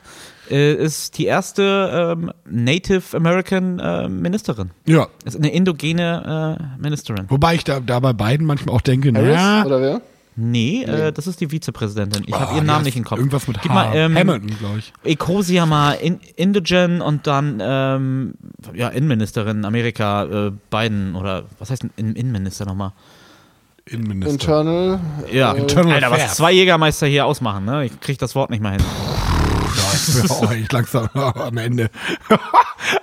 äh, 0.51 0.73
ist 0.73 1.17
die 1.17 1.25
erste 1.25 2.15
ähm, 2.17 2.31
Native 2.47 3.15
American 3.17 3.79
äh, 3.79 4.07
Ministerin. 4.09 4.71
Ja. 4.86 5.07
Ist 5.23 5.38
eine 5.38 5.51
indogene 5.51 6.59
äh, 6.77 6.81
Ministerin. 6.81 7.25
Wobei 7.29 7.55
ich 7.55 7.63
da, 7.63 7.79
da 7.79 7.99
bei 7.99 8.13
beiden 8.13 8.45
manchmal 8.45 8.75
auch 8.75 8.81
denke, 8.81 9.11
Harris 9.13 9.36
naja, 9.36 9.65
oder 9.65 9.81
wer? 9.81 10.01
Nee, 10.38 10.83
Äh, 10.83 11.11
das 11.13 11.27
ist 11.27 11.39
die 11.39 11.49
Vizepräsidentin. 11.49 12.23
Ich 12.27 12.33
Ah, 12.33 12.41
habe 12.41 12.53
ihren 12.55 12.61
die 12.65 12.67
Namen 12.67 12.83
nicht 12.83 12.97
im 12.97 13.05
Kopf. 13.05 13.17
Irgendwas 13.19 13.47
mit 13.47 13.61
Gib 13.61 13.71
H. 13.71 13.73
mal, 13.73 13.95
ähm, 13.95 14.17
Hamilton, 14.17 14.57
glaube 14.59 14.79
ich. 14.79 14.91
Ecosia 15.03 15.65
mal 15.65 15.93
in, 15.93 16.19
Indigen 16.36 16.99
und 17.01 17.25
dann 17.25 17.59
ähm, 17.61 18.33
ja, 18.73 18.89
Innenministerin 18.89 19.63
Amerika, 19.63 20.23
äh, 20.25 20.51
Biden 20.69 21.15
oder 21.15 21.43
was 21.59 21.69
heißt 21.71 21.83
denn 21.83 21.91
In- 21.95 22.15
Innenminister 22.15 22.65
nochmal? 22.65 22.91
Innenminister. 23.86 24.31
Internal. 24.33 24.99
Ja, 25.31 25.53
Internal 25.53 25.93
Alter, 26.03 26.11
was 26.11 26.36
zwei 26.36 26.51
Jägermeister 26.51 27.07
hier 27.07 27.25
ausmachen, 27.25 27.65
ne? 27.65 27.86
Ich 27.86 27.99
krieg 28.01 28.17
das 28.17 28.36
Wort 28.36 28.49
nicht 28.49 28.61
mal 28.61 28.71
hin. 28.71 28.81
oh, 30.29 30.51
ich 30.51 30.71
langsam 30.71 31.07
am 31.13 31.57
Ende. 31.57 31.89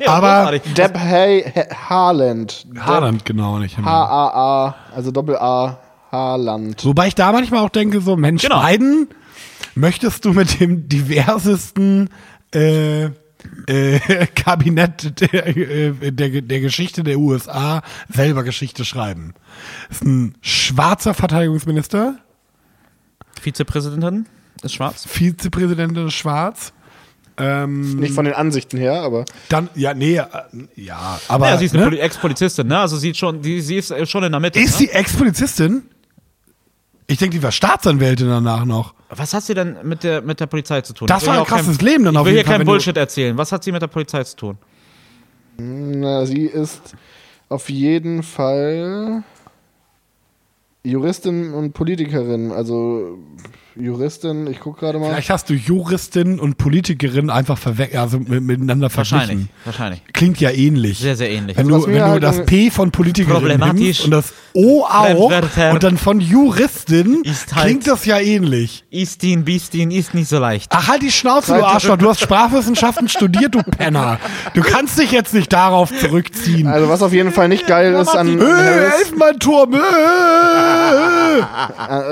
Ja, 0.00 0.08
Aber. 0.08 0.58
Deb 0.58 0.98
Hay 0.98 1.42
Ha- 1.54 1.88
Haaland. 1.88 3.24
Genau 3.24 3.58
nicht. 3.58 3.78
H-A-A, 3.78 4.74
also 4.94 5.10
Doppel-A, 5.10 5.78
Haaland. 6.12 6.84
Wobei 6.84 7.08
ich 7.08 7.14
da 7.14 7.32
manchmal 7.32 7.60
auch 7.64 7.70
denke, 7.70 8.00
so 8.00 8.16
Mensch, 8.16 8.42
Genau. 8.42 8.64
Biden, 8.64 9.08
möchtest 9.74 10.24
du 10.24 10.32
mit 10.34 10.60
dem 10.60 10.88
diversesten 10.88 12.10
äh, 12.54 13.04
äh, 13.04 13.10
Kabinett 14.34 15.20
der, 15.32 15.56
äh, 15.56 16.12
der, 16.12 16.42
der 16.42 16.60
Geschichte 16.60 17.02
der 17.02 17.18
USA 17.18 17.82
selber 18.12 18.44
Geschichte 18.44 18.84
schreiben? 18.84 19.34
ist 19.90 20.04
ein 20.04 20.34
schwarzer 20.42 21.14
Verteidigungsminister, 21.14 22.18
Vizepräsidentin 23.40 24.26
ist 24.62 24.74
schwarz. 24.74 25.04
Vizepräsidentin 25.08 26.06
ist 26.06 26.14
schwarz. 26.14 26.72
Ähm, 27.38 27.96
Nicht 27.98 28.14
von 28.14 28.26
den 28.26 28.34
Ansichten 28.34 28.76
her, 28.76 29.00
aber 29.00 29.24
dann, 29.48 29.70
ja, 29.74 29.94
nee, 29.94 30.16
äh, 30.18 30.26
ja, 30.76 31.18
aber. 31.28 31.48
ja, 31.48 31.56
sie 31.56 31.64
ist 31.64 31.72
eine 31.74 31.84
ne? 31.84 31.88
Poli- 31.90 31.98
Ex-Polizistin, 31.98 32.66
ne? 32.66 32.78
Also 32.78 32.98
sie, 32.98 33.10
ist 33.10 33.16
schon, 33.18 33.40
die, 33.40 33.62
sie 33.62 33.76
ist 33.76 33.90
äh, 33.90 34.04
schon 34.06 34.22
in 34.24 34.32
der 34.32 34.40
Mitte. 34.40 34.60
Ist 34.60 34.72
ne? 34.72 34.86
sie 34.86 34.90
Ex-Polizistin? 34.90 35.82
Ich 37.12 37.18
denke, 37.18 37.36
die 37.36 37.42
war 37.42 37.52
Staatsanwältin 37.52 38.26
danach 38.28 38.64
noch. 38.64 38.94
Was 39.10 39.34
hat 39.34 39.42
sie 39.42 39.52
denn 39.52 39.76
mit 39.82 40.02
der, 40.02 40.22
mit 40.22 40.40
der 40.40 40.46
Polizei 40.46 40.80
zu 40.80 40.94
tun? 40.94 41.06
Das 41.08 41.18
Ich 41.18 41.22
will 41.24 41.28
war 41.28 41.34
hier 41.34 41.40
ein 41.40 41.44
auch 41.44 41.48
kein- 41.48 41.58
krasses 41.58 41.80
Leben 41.82 42.04
dann 42.04 42.14
Ich 42.14 42.18
auf 42.20 42.24
will 42.24 42.32
hier 42.32 42.38
jeden 42.38 42.46
Fall, 42.46 42.54
kein 42.54 42.60
wenn 42.60 42.66
du- 42.66 42.72
Bullshit 42.72 42.96
erzählen. 42.96 43.36
Was 43.36 43.52
hat 43.52 43.62
sie 43.64 43.70
mit 43.72 43.82
der 43.82 43.88
Polizei 43.88 44.24
zu 44.24 44.36
tun? 44.36 44.58
na, 45.58 46.24
sie 46.24 46.46
ist 46.46 46.94
auf 47.50 47.68
jeden 47.68 48.22
Fall 48.22 49.22
Juristin 50.84 51.52
und 51.52 51.72
Politikerin. 51.74 52.50
Also 52.50 53.18
Juristin, 53.74 54.46
ich 54.48 54.60
gucke 54.60 54.80
gerade 54.80 54.98
mal. 54.98 55.10
Vielleicht 55.10 55.30
hast 55.30 55.48
du 55.50 55.54
Juristin 55.54 56.38
und 56.38 56.58
Politikerin 56.58 57.30
einfach 57.30 57.56
verwe 57.58 57.88
also 57.98 58.18
mit- 58.18 58.42
miteinander 58.42 58.90
Wahrscheinlich. 58.94 59.26
verglichen. 59.28 59.48
Wahrscheinlich. 59.64 60.02
Klingt 60.12 60.40
ja 60.40 60.50
ähnlich. 60.50 60.98
Sehr, 60.98 61.16
sehr 61.16 61.30
ähnlich. 61.30 61.56
Wenn 61.56 61.72
Also 61.72 61.86
du, 61.86 61.92
wenn 61.92 61.98
du 61.98 62.04
halt 62.04 62.22
das 62.22 62.36
irgendwie- 62.38 62.66
P 62.68 62.70
von 62.70 62.90
Politikerin 62.90 63.38
Problematisch. 63.40 63.80
nimmst 63.80 64.04
und 64.04 64.10
das 64.10 64.32
O 64.54 64.84
auch 64.84 65.32
und 65.72 65.82
dann 65.82 65.96
von 65.96 66.20
Juristin, 66.20 67.22
Ist 67.24 67.54
halt- 67.54 67.64
klingt 67.66 67.86
das 67.86 68.04
ja 68.04 68.18
ähnlich. 68.18 68.84
Istin, 68.90 69.44
Bistin 69.44 69.90
ist 69.90 70.12
nicht 70.12 70.28
so 70.28 70.38
leicht. 70.38 70.70
Ach, 70.74 70.88
halt 70.88 71.00
die 71.02 71.10
Schnauze, 71.10 71.54
du 71.54 71.64
Arschloch. 71.64 71.96
Du 71.96 72.08
hast 72.10 72.20
Sprachwissenschaften 72.22 73.08
studiert, 73.08 73.54
du 73.54 73.62
Penner. 73.62 74.18
Du 74.54 74.60
kannst 74.60 74.98
dich 74.98 75.10
jetzt 75.12 75.32
nicht 75.32 75.50
darauf 75.52 75.90
zurückziehen. 75.98 76.66
Also 76.66 76.88
was 76.90 77.02
auf 77.02 77.12
jeden 77.14 77.32
Fall 77.32 77.48
nicht 77.48 77.66
geil 77.66 77.94
ist 77.94 78.08
an 78.14 78.38
Äh, 78.40 78.84
Elfenbeinturm. 78.98 79.72
Äh. 79.74 79.78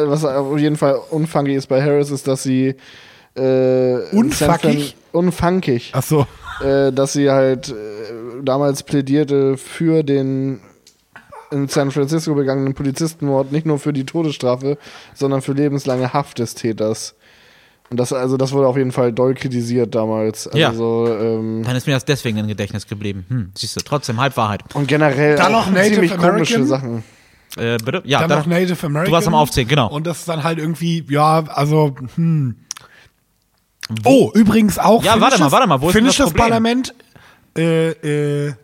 was 0.09 0.25
auf 0.25 0.59
jeden 0.59 0.77
Fall 0.77 0.99
unfunky 1.51 1.57
ist 1.57 1.67
bei 1.69 1.83
Harris, 1.83 2.11
ist, 2.11 2.27
dass 2.29 2.43
sie 2.43 2.75
äh, 3.35 3.97
Unfuckig? 4.13 4.97
Unfunkig. 5.13 5.93
Ach 5.95 6.03
so. 6.03 6.27
äh, 6.65 6.93
dass 6.93 7.13
sie 7.13 7.31
halt 7.31 7.69
äh, 7.71 8.43
damals 8.43 8.83
plädierte 8.83 9.57
für 9.57 10.03
den 10.03 10.61
in 11.53 11.67
San 11.67 11.91
Francisco 11.91 12.35
begangenen 12.35 12.75
Polizistenmord, 12.75 13.51
nicht 13.51 13.67
nur 13.67 13.81
für 13.81 13.93
die 13.93 14.07
Todesstrafe, 14.07 14.79
sondern 15.15 15.43
für 15.43 15.53
lebenslange 15.53 16.13
Haft 16.13 16.39
des 16.39 16.55
Täters. 16.55 17.17
Und 17.91 17.99
das, 17.99 18.13
also 18.13 18.37
das 18.37 18.53
wurde 18.53 18.69
auf 18.69 18.77
jeden 18.77 18.93
Fall 18.93 19.13
doll 19.13 19.35
kritisiert 19.35 19.97
damals. 19.97 20.49
Ja. 20.55 20.69
Also, 20.69 21.09
ähm, 21.11 21.65
Dann 21.65 21.75
ist 21.75 21.89
mir 21.89 21.95
das 21.95 22.05
deswegen 22.05 22.39
im 22.39 22.47
Gedächtnis 22.47 22.87
geblieben. 22.87 23.27
Hm, 23.29 23.51
siehst 23.57 23.75
du, 23.75 23.81
trotzdem 23.81 24.21
Halbwahrheit. 24.21 24.63
und 24.75 24.87
generell 24.87 25.35
Dann 25.35 25.53
auch 25.53 25.67
noch 25.67 25.73
Native 25.73 25.95
ziemlich 25.95 26.17
komische 26.17 26.55
American? 26.55 26.67
Sachen. 26.67 27.05
Äh, 27.57 27.79
bitte? 27.79 28.03
Ja, 28.05 28.21
dann, 28.21 28.29
dann- 28.29 28.39
noch 28.41 28.47
Native 28.47 28.87
American. 28.87 29.07
Du 29.11 29.13
warst 29.13 29.27
am 29.27 29.35
Aufzählen, 29.35 29.69
genau. 29.69 29.89
Und 29.89 30.07
das 30.07 30.21
ist 30.21 30.29
dann 30.29 30.43
halt 30.45 30.59
irgendwie, 30.59 31.05
ja, 31.09 31.45
also, 31.47 31.95
hm. 32.15 32.57
Oh, 34.05 34.31
übrigens 34.35 34.79
auch. 34.79 35.03
Ja, 35.03 35.21
warte 35.21 35.39
mal, 35.41 35.51
warte 35.51 35.67
mal, 35.67 35.81
wo 35.81 35.89
ist 35.89 35.95
das 35.95 35.99
finnisches 36.01 36.27
Problem? 36.27 36.43
Parlament. 36.45 36.95
Äh, 37.59 37.91
äh. 38.47 38.55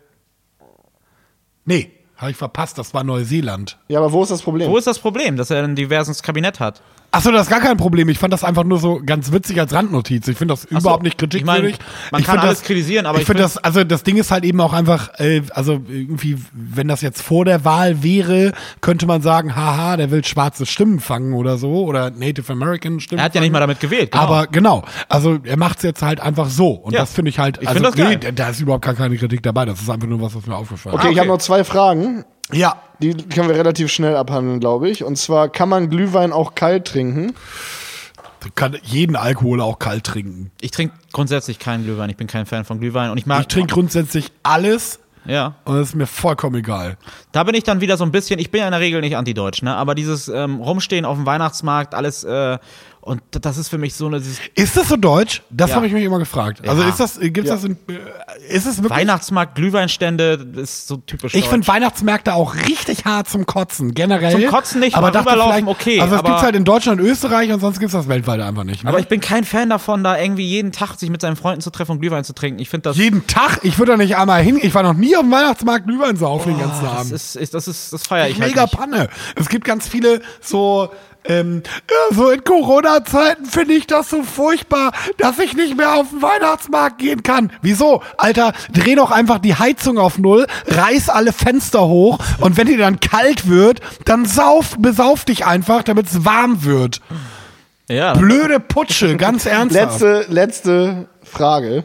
Nee, 1.65 1.91
habe 2.15 2.31
ich 2.31 2.37
verpasst, 2.37 2.77
das 2.77 2.93
war 2.93 3.03
Neuseeland. 3.03 3.77
Ja, 3.89 3.99
aber 3.99 4.11
wo 4.13 4.23
ist 4.23 4.29
das 4.31 4.41
Problem? 4.41 4.69
Wo 4.71 4.77
ist 4.77 4.87
das 4.87 4.99
Problem, 4.99 5.35
dass 5.35 5.49
er 5.51 5.63
ein 5.63 5.75
diverses 5.75 6.23
Kabinett 6.23 6.59
hat? 6.61 6.81
Achso, 7.09 7.31
das 7.31 7.43
ist 7.43 7.49
gar 7.49 7.61
kein 7.61 7.77
Problem. 7.77 8.09
Ich 8.09 8.19
fand 8.19 8.33
das 8.33 8.43
einfach 8.43 8.65
nur 8.65 8.79
so 8.79 9.01
ganz 9.03 9.31
witzig 9.31 9.59
als 9.59 9.73
Randnotiz. 9.73 10.27
Ich 10.27 10.37
finde 10.37 10.53
das 10.53 10.65
überhaupt 10.65 11.03
nicht 11.03 11.17
kritikwürdig. 11.17 11.75
ich 11.75 11.79
mein, 11.79 11.87
man 12.11 12.21
Ich 12.21 12.27
kann 12.27 12.37
alles 12.37 12.59
das, 12.59 12.67
kritisieren, 12.67 13.05
aber 13.05 13.17
ich, 13.17 13.21
ich 13.21 13.27
finde 13.27 13.43
find- 13.43 13.55
das, 13.55 13.63
also 13.63 13.83
das 13.85 14.03
Ding 14.03 14.17
ist 14.17 14.29
halt 14.29 14.43
eben 14.43 14.59
auch 14.59 14.73
einfach, 14.73 15.17
äh, 15.19 15.41
also 15.51 15.81
irgendwie, 15.87 16.37
wenn 16.51 16.89
das 16.89 17.01
jetzt 17.01 17.21
vor 17.21 17.45
der 17.45 17.63
Wahl 17.63 18.03
wäre, 18.03 18.51
könnte 18.81 19.05
man 19.05 19.21
sagen, 19.21 19.55
haha, 19.55 19.95
der 19.97 20.11
will 20.11 20.23
schwarze 20.25 20.65
Stimmen 20.65 20.99
fangen 20.99 21.33
oder 21.33 21.57
so 21.57 21.85
oder 21.85 22.11
Native 22.11 22.51
American 22.51 22.99
Stimmen. 22.99 23.19
Er 23.19 23.25
hat 23.25 23.33
ja 23.35 23.39
fangen. 23.39 23.45
nicht 23.45 23.53
mal 23.53 23.61
damit 23.61 23.79
gewählt. 23.79 24.11
Genau. 24.11 24.23
Aber 24.23 24.47
genau, 24.47 24.83
also 25.07 25.39
er 25.43 25.57
macht 25.57 25.77
es 25.77 25.83
jetzt 25.83 26.01
halt 26.01 26.19
einfach 26.19 26.49
so. 26.49 26.71
Und 26.71 26.93
Ja. 26.93 26.99
das 26.99 27.13
finde 27.13 27.29
ich 27.29 27.39
halt, 27.39 27.57
Ich 27.61 27.67
also 27.69 27.75
find 27.81 27.87
das 27.87 27.95
geil. 27.95 28.19
nee, 28.21 28.31
da 28.33 28.49
ist 28.49 28.59
überhaupt 28.59 28.83
gar 28.83 28.95
keine 28.95 29.15
Kritik 29.17 29.41
dabei. 29.43 29.63
Das 29.65 29.79
ist 29.81 29.89
einfach 29.89 30.07
nur 30.09 30.21
was, 30.21 30.35
was 30.35 30.45
mir 30.45 30.55
aufgefallen 30.57 30.93
Okay, 30.95 31.07
Ah, 31.07 31.09
ich 31.09 31.15
okay. 31.15 31.19
habe 31.21 31.29
noch 31.29 31.37
zwei 31.39 31.63
Fragen. 31.63 32.25
Ja. 32.51 32.81
Die 32.99 33.13
können 33.15 33.47
wir 33.49 33.55
relativ 33.55 33.91
schnell 33.91 34.15
abhandeln, 34.15 34.59
glaube 34.59 34.89
ich. 34.89 35.03
Und 35.03 35.17
zwar, 35.17 35.49
kann 35.49 35.69
man 35.69 35.89
Glühwein 35.89 36.31
auch 36.33 36.55
kalt 36.55 36.85
trinken? 36.85 37.35
Du 38.39 38.49
kannst 38.55 38.79
jeden 38.83 39.15
Alkohol 39.15 39.61
auch 39.61 39.77
kalt 39.77 40.03
trinken. 40.03 40.51
ich 40.61 40.71
trinke 40.71 40.95
grundsätzlich 41.11 41.59
keinen 41.59 41.83
Glühwein. 41.83 42.09
Ich 42.09 42.17
bin 42.17 42.27
kein 42.27 42.45
Fan 42.45 42.65
von 42.65 42.79
Glühwein. 42.79 43.11
Und 43.11 43.17
ich 43.17 43.25
mag. 43.25 43.41
Ich 43.41 43.47
trinke 43.47 43.73
grundsätzlich 43.73 44.31
alles 44.41 44.99
Ja. 45.25 45.55
und 45.65 45.75
es 45.77 45.89
ist 45.89 45.95
mir 45.95 46.07
vollkommen 46.07 46.55
egal. 46.55 46.97
Da 47.33 47.43
bin 47.43 47.53
ich 47.55 47.63
dann 47.63 47.81
wieder 47.81 47.97
so 47.97 48.03
ein 48.05 48.11
bisschen, 48.11 48.39
ich 48.39 48.49
bin 48.49 48.61
ja 48.61 48.67
in 48.67 48.71
der 48.71 48.79
Regel 48.79 49.01
nicht 49.01 49.17
antideutsch, 49.17 49.61
ne? 49.61 49.75
Aber 49.75 49.93
dieses 49.93 50.27
ähm, 50.27 50.61
Rumstehen 50.61 51.05
auf 51.05 51.17
dem 51.17 51.25
Weihnachtsmarkt, 51.25 51.93
alles, 51.93 52.23
äh, 52.23 52.57
und 53.07 53.21
das 53.31 53.57
ist 53.57 53.69
für 53.69 53.77
mich 53.77 53.95
so 53.95 54.07
eine 54.07 54.17
Ist 54.55 54.77
das 54.77 54.89
so 54.89 54.97
deutsch? 54.97 55.41
Das 55.49 55.69
Ja. 55.71 55.77
habe 55.77 55.87
ich 55.87 55.93
mich 55.93 56.03
immer 56.03 56.19
gefragt. 56.19 56.67
Also 56.67 56.81
Ja. 56.83 56.89
ist 56.89 56.99
das, 56.99 57.19
gibt's 57.19 57.49
Ja. 57.49 57.55
das 57.55 57.63
in, 57.63 57.71
äh, 57.87 58.53
ist 58.53 58.65
es 58.67 58.83
wirklich? 58.83 58.99
Weihnachtsmarkt, 58.99 59.55
Glühweinstände, 59.55 60.37
das 60.37 60.63
ist 60.63 60.87
so 60.87 60.97
typisch. 60.97 61.33
ich 61.33 61.47
finde 61.47 61.67
Weihnachtsmärkte 61.67 62.33
auch 62.33 62.55
richtig 62.55 63.05
hart 63.05 63.29
zum 63.29 63.45
Kotzen, 63.45 63.93
generell. 63.93 64.31
Zum 64.31 64.45
Kotzen 64.47 64.79
nicht, 64.81 64.95
aber 64.95 65.11
vielleicht, 65.11 65.67
okay, 65.67 65.99
Also 66.01 66.15
es 66.15 66.19
aber- 66.19 66.29
gibt's 66.29 66.43
halt 66.43 66.55
in 66.55 66.65
Deutschland 66.65 66.99
und 67.01 67.07
Österreich 67.07 67.51
und 67.51 67.59
sonst 67.59 67.79
gibt's 67.79 67.93
das 67.93 68.07
weltweit 68.07 68.41
einfach 68.41 68.63
nicht. 68.63 68.83
Ne? 68.83 68.89
Aber 68.89 68.99
ich 68.99 69.07
bin 69.07 69.21
kein 69.21 69.43
Fan 69.43 69.69
davon, 69.69 70.03
da 70.03 70.17
irgendwie 70.19 70.45
jeden 70.45 70.71
Tag 70.71 70.95
sich 70.99 71.09
mit 71.09 71.21
seinen 71.21 71.35
Freunden 71.37 71.61
zu 71.61 71.69
treffen 71.71 71.93
und 71.93 71.99
Glühwein 72.01 72.23
zu 72.23 72.33
trinken. 72.33 72.59
Ich 72.59 72.69
finde 72.69 72.89
das. 72.89 72.97
jeden 72.97 73.25
Tag, 73.27 73.59
ich 73.63 73.79
würde 73.79 73.93
da 73.93 73.97
nicht 73.97 74.17
einmal 74.17 74.41
hin. 74.43 74.59
Ich 74.61 74.73
war 74.75 74.83
noch 74.83 74.93
nie 74.93 75.15
auf 75.15 75.21
dem 75.23 75.31
Weihnachtsmarkt 75.31 75.85
Glühwein 75.87 76.17
saufen 76.17 76.49
den 76.53 76.59
ganzen 76.59 76.83
Das 76.85 76.93
Abend. 76.93 77.11
ist, 77.13 77.35
ist, 77.35 77.53
das 77.53 77.67
ist, 77.67 77.93
das 77.93 78.05
feiere 78.05 78.27
ich 78.27 78.39
halt 78.39 78.49
Mega 78.49 78.63
nicht. 78.63 78.77
Panne. 78.77 79.09
Es 79.35 79.47
gibt 79.49 79.63
ganz 79.65 79.87
viele 79.87 80.21
so, 80.41 80.89
ähm, 81.27 81.63
so 82.11 82.29
in 82.29 82.43
Corona-Zeiten 82.43 83.45
finde 83.45 83.73
ich 83.73 83.87
das 83.87 84.09
so 84.09 84.23
furchtbar, 84.23 84.91
dass 85.17 85.39
ich 85.39 85.53
nicht 85.53 85.75
mehr 85.77 85.95
auf 85.95 86.09
den 86.09 86.21
Weihnachtsmarkt 86.21 86.99
gehen 86.99 87.23
kann. 87.23 87.51
Wieso? 87.61 88.01
Alter, 88.17 88.53
dreh 88.73 88.95
doch 88.95 89.11
einfach 89.11 89.39
die 89.39 89.55
Heizung 89.55 89.97
auf 89.97 90.17
Null, 90.17 90.47
reiß 90.67 91.09
alle 91.09 91.33
Fenster 91.33 91.87
hoch 91.87 92.19
und 92.39 92.57
wenn 92.57 92.67
dir 92.67 92.77
dann 92.77 92.99
kalt 92.99 93.47
wird, 93.49 93.81
dann 94.05 94.25
sauf, 94.25 94.75
besauf 94.79 95.25
dich 95.25 95.45
einfach, 95.45 95.83
damit 95.83 96.07
es 96.07 96.25
warm 96.25 96.63
wird. 96.63 97.01
Ja. 97.89 98.13
Blöde 98.13 98.59
Putsche, 98.59 99.15
ganz 99.17 99.45
ernsthaft. 99.47 100.01
Letzte, 100.01 100.25
letzte 100.31 101.07
Frage. 101.23 101.83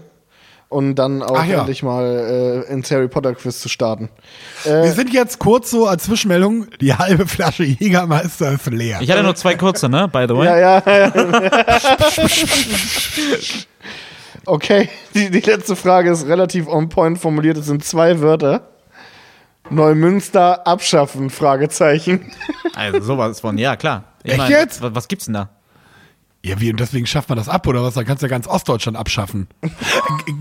Und 0.72 0.94
dann 0.94 1.22
auch 1.22 1.36
Ach 1.36 1.44
ja. 1.44 1.58
endlich 1.60 1.82
mal 1.82 2.64
äh, 2.66 2.72
ins 2.72 2.90
Harry 2.90 3.08
Potter 3.08 3.34
Quiz 3.34 3.60
zu 3.60 3.68
starten. 3.68 4.08
Wir 4.64 4.92
sind 4.92 5.12
jetzt 5.12 5.38
kurz 5.38 5.70
so 5.70 5.86
als 5.86 6.04
Zwischenmeldung, 6.04 6.66
die 6.80 6.94
halbe 6.94 7.26
Flasche 7.26 7.64
Jägermeister 7.64 8.52
ist 8.52 8.66
leer. 8.70 9.00
Ich 9.02 9.10
hatte 9.10 9.22
nur 9.22 9.34
zwei 9.34 9.54
kurze, 9.54 9.90
ne? 9.90 10.08
By 10.08 10.24
the 10.26 10.34
way. 10.34 10.46
Ja, 10.46 10.56
ja, 10.58 10.82
ja. 10.86 11.12
okay, 14.46 14.88
die, 15.14 15.30
die 15.30 15.40
letzte 15.40 15.76
Frage 15.76 16.10
ist 16.10 16.26
relativ 16.26 16.68
on 16.68 16.88
point 16.88 17.18
formuliert. 17.18 17.58
Es 17.58 17.66
sind 17.66 17.84
zwei 17.84 18.20
Wörter. 18.20 18.68
Neumünster 19.68 20.66
abschaffen, 20.66 21.28
Fragezeichen. 21.30 22.32
Also 22.74 23.00
sowas 23.00 23.40
von, 23.40 23.58
ja 23.58 23.76
klar. 23.76 24.04
Ich 24.22 24.32
Echt 24.32 24.48
jetzt? 24.48 24.82
Was, 24.82 24.94
was 24.94 25.08
gibt's 25.08 25.26
denn 25.26 25.34
da? 25.34 25.50
Ja, 26.44 26.60
wie, 26.60 26.70
und 26.72 26.80
deswegen 26.80 27.06
schafft 27.06 27.28
man 27.28 27.38
das 27.38 27.48
ab, 27.48 27.66
oder 27.68 27.84
was? 27.84 27.94
Da 27.94 28.02
kannst 28.02 28.22
du 28.22 28.26
ja 28.26 28.30
ganz 28.30 28.48
Ostdeutschland 28.48 28.98
abschaffen. 28.98 29.46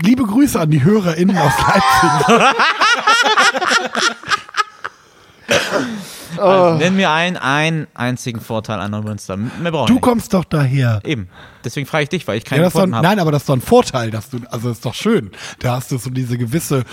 Liebe 0.02 0.24
Grüße 0.24 0.58
an 0.58 0.70
die 0.70 0.82
HörerInnen 0.82 1.36
aus 1.38 1.52
Leipzig. 1.58 2.46
Also, 6.38 6.78
nenn 6.78 6.96
mir 6.96 7.10
einen, 7.10 7.36
einen 7.36 7.86
einzigen 7.94 8.40
Vorteil 8.40 8.80
an 8.80 8.90
Neumünster. 8.90 9.36
Mehr 9.36 9.70
brauche 9.70 9.84
ich 9.84 9.88
Du 9.88 9.94
nicht. 9.94 10.02
kommst 10.02 10.32
doch 10.34 10.44
daher. 10.44 11.00
Eben. 11.04 11.28
Deswegen 11.64 11.86
frage 11.86 12.04
ich 12.04 12.08
dich, 12.10 12.26
weil 12.28 12.38
ich 12.38 12.44
Ja, 12.44 12.50
keinen 12.50 12.62
das 12.64 12.72
gefunden 12.72 12.96
habe. 12.96 13.06
nein, 13.06 13.18
aber 13.18 13.32
das 13.32 13.42
ist 13.42 13.48
doch 13.48 13.56
ein 13.56 13.60
Vorteil, 13.60 14.10
dass 14.10 14.30
du, 14.30 14.38
also 14.50 14.68
das 14.68 14.78
ist 14.78 14.84
doch 14.86 14.94
schön. 14.94 15.30
Da 15.60 15.76
hast 15.76 15.90
du 15.92 15.98
so 15.98 16.10
diese 16.10 16.38
gewisse 16.38 16.84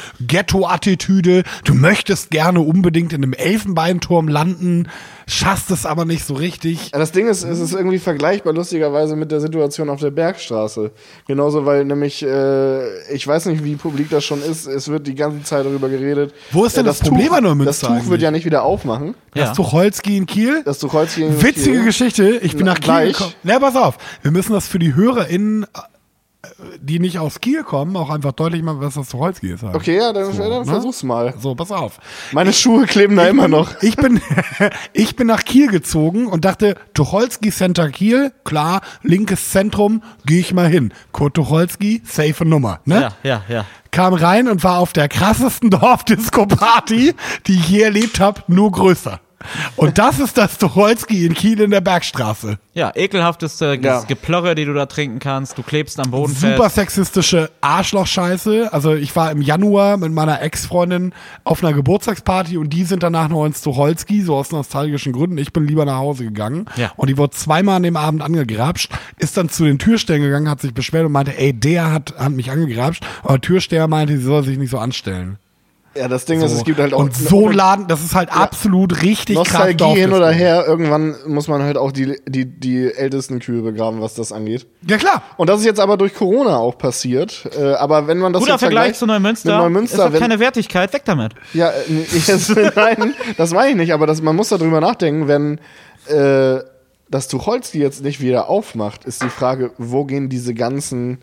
Ghetto-Attitüde. 0.53 1.43
Du 1.63 1.73
möchtest 1.73 2.31
gerne 2.31 2.61
unbedingt 2.61 3.13
in 3.13 3.23
einem 3.23 3.33
Elfenbeinturm 3.33 4.27
landen, 4.27 4.87
schaffst 5.27 5.69
es 5.71 5.85
aber 5.85 6.05
nicht 6.05 6.25
so 6.25 6.33
richtig. 6.33 6.91
Ja, 6.91 6.99
Das 6.99 7.11
Ding 7.11 7.27
ist, 7.27 7.43
es 7.43 7.59
ist 7.59 7.73
irgendwie 7.73 7.99
vergleichbar 7.99 8.53
lustigerweise 8.53 9.15
mit 9.15 9.31
der 9.31 9.39
Situation 9.41 9.89
auf 9.89 9.99
der 9.99 10.11
Bergstraße. 10.11 10.91
Genauso, 11.27 11.65
weil 11.65 11.85
nämlich, 11.85 12.23
äh, 12.23 13.13
ich 13.13 13.27
weiß 13.27 13.45
nicht, 13.45 13.63
wie 13.63 13.75
publik 13.75 14.09
das 14.09 14.23
schon 14.25 14.41
ist, 14.41 14.65
es 14.65 14.87
wird 14.87 15.05
die 15.07 15.15
ganze 15.15 15.43
Zeit 15.43 15.65
darüber 15.65 15.87
geredet. 15.89 16.33
Wo 16.51 16.65
ist 16.65 16.75
denn 16.77 16.85
Äh, 16.85 16.89
das 16.89 16.99
Problem 16.99 17.27
Tuch, 17.27 17.37
an 17.37 17.43
Neumünster 17.43 17.69
Das 17.69 17.79
Tuch 17.81 17.89
eigentlich? 17.89 18.09
wird 18.09 18.21
ja 18.23 18.31
nicht 18.31 18.45
wieder 18.45 18.63
aufmachen. 18.63 19.15
Ja. 19.35 19.45
Das 19.45 19.55
Tucholsky 19.57 20.17
in 20.17 20.25
Kiel. 20.25 20.63
Das 20.65 20.79
Tucholsky 20.79 21.23
in 21.23 21.41
Witzige 21.41 21.75
Kiel. 21.77 21.85
Geschichte. 21.85 22.39
Ich 22.41 22.55
bin 22.55 22.65
Na, 22.65 22.71
nach 22.71 22.79
Kiel 22.79 22.85
gleich. 22.85 23.13
gekommen. 23.13 23.33
Na, 23.43 23.59
pass 23.59 23.75
auf. 23.75 23.97
Wir 24.23 24.31
müssen 24.31 24.53
das 24.53 24.58
für 24.67 24.79
die 24.79 24.95
HörerInnen, 24.95 25.63
äh, 25.63 26.47
die 26.79 26.99
nicht 26.99 27.19
aus 27.19 27.41
Kiel 27.41 27.63
kommen, 27.63 27.95
auch 27.97 28.09
einfach 28.09 28.31
deutlich 28.31 28.61
machen, 28.61 28.79
was 28.79 28.93
das 28.93 29.09
Tucholsky 29.09 29.51
ist. 29.51 29.63
Okay, 29.63 29.97
ja, 29.97 30.13
dann, 30.13 30.35
dann 30.37 30.49
ne? 30.49 30.65
versuch's 30.65 31.03
mal. 31.03 31.33
So, 31.37 31.53
pass 31.53 31.71
auf. 31.71 31.99
Meine 32.31 32.53
Schuhe 32.53 32.85
kleben 32.85 33.15
da 33.15 33.27
immer 33.27 33.47
noch. 33.47 33.81
Ich 33.81 33.97
bin, 33.97 34.21
ich 34.93 35.15
bin 35.15 35.27
nach 35.27 35.43
Kiel 35.43 35.67
gezogen 35.67 36.27
und 36.27 36.45
dachte, 36.45 36.75
Tucholsky 36.93 37.51
Center 37.51 37.89
Kiel, 37.89 38.31
klar, 38.45 38.81
linkes 39.03 39.51
Zentrum, 39.51 40.01
gehe 40.25 40.39
ich 40.39 40.53
mal 40.53 40.67
hin. 40.67 40.93
Kurt 41.11 41.33
Tucholsky, 41.33 42.01
safe 42.05 42.45
Nummer. 42.45 42.79
Ne? 42.85 43.01
Ja, 43.01 43.11
ja, 43.23 43.43
ja. 43.49 43.65
Kam 43.91 44.13
rein 44.13 44.47
und 44.47 44.63
war 44.63 44.79
auf 44.79 44.93
der 44.93 45.09
krassesten 45.09 45.69
Dorfdisco-Party, 45.71 47.15
die 47.47 47.53
ich 47.53 47.69
je 47.69 47.81
erlebt 47.81 48.19
habe, 48.19 48.43
nur 48.47 48.71
größer. 48.71 49.19
Und 49.75 49.97
das 49.97 50.19
ist 50.19 50.37
das 50.37 50.57
Tucholsky 50.57 51.25
in 51.25 51.33
Kiel 51.33 51.61
in 51.61 51.71
der 51.71 51.81
Bergstraße. 51.81 52.57
Ja, 52.73 52.91
ekelhafteste 52.95 53.79
Ja. 53.81 54.01
Geplörre, 54.03 54.55
die 54.55 54.65
du 54.65 54.73
da 54.73 54.85
trinken 54.85 55.19
kannst. 55.19 55.57
Du 55.57 55.63
klebst 55.63 55.99
am 55.99 56.11
Boden 56.11 56.33
fest. 56.33 56.55
Super 56.55 56.69
sexistische 56.69 57.49
Arschlochscheiße. 57.61 58.71
Also 58.71 58.93
ich 58.93 59.15
war 59.15 59.31
im 59.31 59.41
Januar 59.41 59.97
mit 59.97 60.11
meiner 60.11 60.41
Ex-Freundin 60.41 61.13
auf 61.43 61.63
einer 61.63 61.73
Geburtstagsparty 61.73 62.57
und 62.57 62.71
die 62.71 62.83
sind 62.83 63.03
danach 63.03 63.29
noch 63.29 63.45
ins 63.45 63.61
Tucholsky, 63.61 64.21
so 64.21 64.35
aus 64.35 64.51
nostalgischen 64.51 65.13
Gründen. 65.13 65.37
Ich 65.37 65.53
bin 65.53 65.65
lieber 65.67 65.85
nach 65.85 65.97
Hause 65.97 66.25
gegangen. 66.25 66.65
Ja. 66.75 66.91
Und 66.95 67.09
die 67.09 67.17
wurde 67.17 67.35
zweimal 67.35 67.77
an 67.77 67.83
dem 67.83 67.97
Abend 67.97 68.21
angegrapscht, 68.21 68.91
ist 69.17 69.37
dann 69.37 69.49
zu 69.49 69.65
den 69.65 69.79
Türstellen 69.79 70.21
gegangen, 70.21 70.49
hat 70.49 70.61
sich 70.61 70.73
beschwert 70.73 71.05
und 71.05 71.11
meinte, 71.11 71.37
ey, 71.37 71.53
der 71.53 71.91
hat, 71.91 72.13
hat 72.17 72.31
mich 72.31 72.51
angegrapscht. 72.51 73.03
Aber 73.23 73.33
der 73.33 73.41
Türsteher 73.41 73.87
meinte, 73.87 74.17
sie 74.17 74.23
soll 74.23 74.43
sich 74.43 74.57
nicht 74.57 74.69
so 74.71 74.77
anstellen. 74.79 75.37
Ja, 75.99 76.07
das 76.07 76.23
Ding 76.23 76.41
ist, 76.41 76.53
es 76.53 76.63
gibt 76.63 76.79
halt 76.79 76.93
auch. 76.93 76.99
und 76.99 77.13
so 77.13 77.49
laden, 77.49 77.87
das 77.87 78.01
ist 78.01 78.15
halt 78.15 78.31
absolut 78.31 79.01
richtig 79.01 79.35
krass. 79.35 79.47
Nostalgie 79.49 79.99
hin 79.99 80.13
oder 80.13 80.31
her, 80.31 80.63
irgendwann 80.65 81.13
muss 81.27 81.49
man 81.49 81.61
halt 81.61 81.77
auch 81.77 81.91
die, 81.91 82.15
die, 82.25 82.45
die 82.45 82.89
ältesten 82.89 83.39
Kühe 83.39 83.61
begraben, 83.61 83.99
was 83.99 84.13
das 84.13 84.31
angeht. 84.31 84.65
Ja 84.87 84.95
klar. 84.95 85.23
Und 85.35 85.49
das 85.49 85.59
ist 85.59 85.65
jetzt 85.65 85.81
aber 85.81 85.97
durch 85.97 86.13
Corona 86.13 86.55
auch 86.55 86.77
passiert. 86.77 87.49
Äh, 87.53 87.73
aber 87.73 88.07
wenn 88.07 88.19
man 88.19 88.31
das 88.31 88.43
Guter 88.43 88.57
Vergleich 88.57 88.79
vergleicht 88.79 88.99
zu 88.99 89.07
Neumünster. 89.07 89.57
Neumünster, 89.57 90.05
hat 90.05 90.13
wenn, 90.13 90.21
keine 90.21 90.39
Wertigkeit. 90.39 90.93
Weg 90.93 91.03
damit. 91.03 91.33
ja, 91.53 91.69
äh, 91.69 91.73
jetzt, 92.25 92.55
nein, 92.75 93.13
das 93.35 93.51
meine 93.51 93.71
ich 93.71 93.75
nicht, 93.75 93.93
aber 93.93 94.07
das, 94.07 94.21
man 94.21 94.37
muss 94.37 94.47
darüber 94.47 94.79
nachdenken, 94.79 95.27
wenn 95.27 95.59
äh, 96.07 96.63
das 97.09 97.27
Tucholsky 97.27 97.79
jetzt 97.79 98.03
nicht 98.03 98.21
wieder 98.21 98.47
aufmacht, 98.47 99.03
ist 99.03 99.21
die 99.21 99.29
Frage, 99.29 99.71
wo 99.77 100.05
gehen 100.05 100.29
diese 100.29 100.53
ganzen 100.53 101.17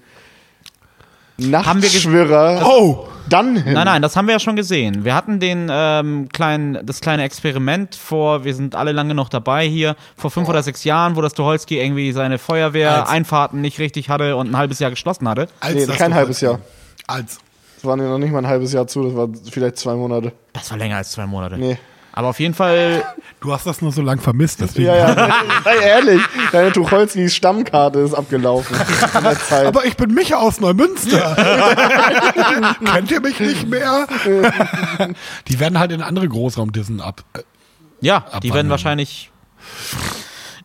Haben 1.39 1.83
wir 1.83 1.89
ges- 1.89 1.95
Nachtschwörer 2.07 2.63
Oh, 2.67 3.09
dann 3.29 3.57
hin? 3.57 3.75
Nein, 3.75 3.85
nein, 3.87 4.03
das 4.03 4.17
haben 4.17 4.27
wir 4.27 4.33
ja 4.35 4.39
schon 4.41 4.57
gesehen. 4.57 5.05
Wir 5.05 5.15
hatten 5.15 5.39
den 5.41 5.69
ähm, 5.71 6.29
kleinen, 6.33 6.79
das 6.87 7.01
kleine 7.01 7.25
Experiment 7.25 7.95
vor, 7.95 8.45
wir 8.45 8.55
sind 8.55 8.75
alle 8.75 8.93
lange 8.93 9.15
noch 9.15 9.29
dabei 9.29 9.67
hier, 9.69 9.97
vor 10.17 10.31
fünf 10.31 10.49
oder 10.49 10.63
sechs 10.63 10.85
Jahren, 10.85 11.17
wo 11.17 11.21
das 11.21 11.35
Tucholsky 11.35 11.79
irgendwie 11.81 12.13
seine 12.13 12.39
Feuerwehr-Einfahrten 12.39 13.61
nicht 13.61 13.79
richtig 13.79 14.09
hatte 14.09 14.37
und 14.37 14.51
ein 14.51 14.57
halbes 14.57 14.79
Jahr 14.79 14.91
geschlossen 14.91 15.29
hatte. 15.29 15.49
als 15.61 15.75
Nee, 15.75 15.87
das 15.87 15.97
kein 15.97 16.15
halbes 16.15 16.41
Jahr. 16.41 16.61
Als. 17.07 17.39
Das 17.77 17.85
waren 17.85 18.01
ja 18.01 18.09
noch 18.09 18.19
nicht 18.19 18.33
mal 18.33 18.39
ein 18.39 18.47
halbes 18.47 18.73
Jahr 18.73 18.87
zu, 18.87 19.03
das 19.05 19.15
war 19.15 19.29
vielleicht 19.51 19.77
zwei 19.77 19.95
Monate. 19.95 20.33
Das 20.55 20.71
war 20.71 20.79
länger 20.79 20.97
als 20.97 21.13
zwei 21.13 21.27
Monate. 21.27 21.59
Nee. 21.59 21.77
Aber 22.13 22.29
auf 22.29 22.41
jeden 22.41 22.55
Fall, 22.55 23.05
Du 23.41 23.53
hast 23.53 23.67
das 23.67 23.83
nur 23.83 23.93
so 23.93 24.01
lang 24.03 24.19
vermisst, 24.19 24.61
deswegen. 24.61 24.87
Ja, 24.89 24.97
ja, 24.97 25.35
sei 25.65 25.77
ehrlich, 25.77 26.23
deine 26.53 26.73
Tucholskys 26.73 27.35
Stammkarte 27.35 27.99
ist 28.01 28.15
abgelaufen 28.15 28.77
in 29.17 29.23
der 29.23 29.39
Zeit. 29.39 29.67
Aber 29.67 29.85
ich 29.85 29.97
bin 29.97 30.15
Micha 30.15 30.37
aus 30.37 30.59
Neumünster. 30.61 31.37
Kennt 32.85 33.11
ihr 33.11 33.21
mich 33.21 33.39
nicht 33.39 33.69
mehr? 33.69 34.07
Die 35.49 35.61
werden 35.61 35.79
halt 35.79 35.93
in 35.93 36.03
andere 36.03 36.29
Großraumdissen 36.29 37.01
ab. 37.01 37.23
äh, 37.35 37.41
Ja, 38.01 38.21
die 38.21 38.27
Abwandern. 38.27 38.55
werden 38.55 38.71
wahrscheinlich. 38.71 39.31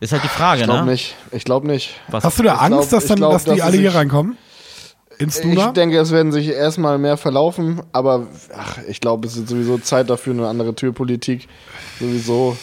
Ist 0.00 0.12
halt 0.12 0.24
die 0.24 0.28
Frage, 0.28 0.62
Ich 0.62 0.66
glaube 0.66 0.84
ne? 0.86 0.90
nicht. 0.92 1.14
Ich 1.30 1.44
glaube 1.44 1.66
nicht. 1.66 1.94
Was, 2.08 2.24
Hast 2.24 2.38
du 2.38 2.42
da 2.42 2.54
Ich 2.54 2.60
Angst, 2.60 2.88
glaub- 2.88 2.90
dass, 2.90 3.02
ich 3.04 3.08
dann, 3.10 3.16
glaub, 3.18 3.32
dass 3.32 3.44
die 3.44 3.50
dass 3.50 3.60
alle 3.60 3.74
es 3.76 3.80
hier 3.80 3.94
reinkommen? 3.94 4.36
Ins 5.22 5.38
Ich 5.38 5.42
Duna? 5.42 5.72
denke, 5.72 5.98
es 5.98 6.10
werden 6.10 6.32
sich 6.32 6.48
erstmal 6.48 6.98
mehr 6.98 7.16
verlaufen, 7.16 7.80
aber 7.92 8.26
ach, 8.56 8.78
ich 8.88 9.00
glaube, 9.00 9.26
es 9.26 9.36
ist 9.36 9.48
sowieso 9.48 9.78
Zeit 9.78 10.10
dafür, 10.10 10.32
eine 10.34 10.48
andere 10.48 10.74
Türpolitik. 10.74 11.48
Sowieso 12.00 12.56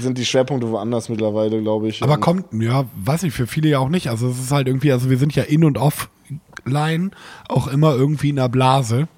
sind 0.00 0.18
die 0.18 0.24
Schwerpunkte 0.24 0.70
woanders 0.70 1.08
mittlerweile, 1.08 1.60
glaube 1.60 1.88
ich. 1.88 2.02
Aber 2.02 2.18
kommt, 2.18 2.46
ja, 2.52 2.84
weiß 2.96 3.24
ich, 3.24 3.32
für 3.32 3.46
viele 3.46 3.68
ja 3.68 3.78
auch 3.78 3.88
nicht. 3.88 4.08
Also 4.08 4.28
es 4.28 4.38
ist 4.38 4.50
halt 4.52 4.66
irgendwie, 4.68 4.92
also 4.92 5.10
wir 5.10 5.18
sind 5.18 5.34
ja 5.34 5.42
in- 5.42 5.64
und 5.64 5.78
offline 5.78 7.10
auch 7.48 7.68
immer 7.68 7.94
irgendwie 7.94 8.30
in 8.30 8.38
einer 8.38 8.48
Blase. 8.48 9.08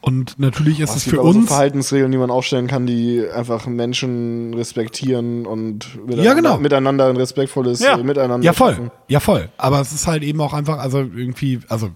Und 0.00 0.38
natürlich 0.38 0.80
ist 0.80 0.90
es 0.90 0.96
es 0.96 1.04
gibt 1.04 1.14
für 1.16 1.20
aber 1.22 1.32
so 1.32 1.38
uns. 1.38 1.48
Verhaltensregeln, 1.48 2.10
die 2.12 2.18
man 2.18 2.30
aufstellen 2.30 2.66
kann, 2.66 2.86
die 2.86 3.22
einfach 3.34 3.66
Menschen 3.66 4.52
respektieren 4.52 5.46
und 5.46 5.94
miteinander, 5.96 6.22
Ja, 6.24 6.34
genau. 6.34 6.58
miteinander 6.58 7.06
ein 7.08 7.16
respektvolles 7.16 7.80
Ja. 7.80 7.96
äh, 7.98 8.02
Miteinander 8.02 8.44
Ja, 8.44 8.52
voll. 8.52 8.72
schaffen. 8.74 8.90
Ja, 9.08 9.20
voll. 9.20 9.48
Aber 9.56 9.80
es 9.80 9.92
ist 9.92 10.06
halt 10.06 10.22
eben 10.22 10.40
auch 10.42 10.52
einfach, 10.52 10.78
also 10.78 10.98
irgendwie, 10.98 11.60
also 11.68 11.88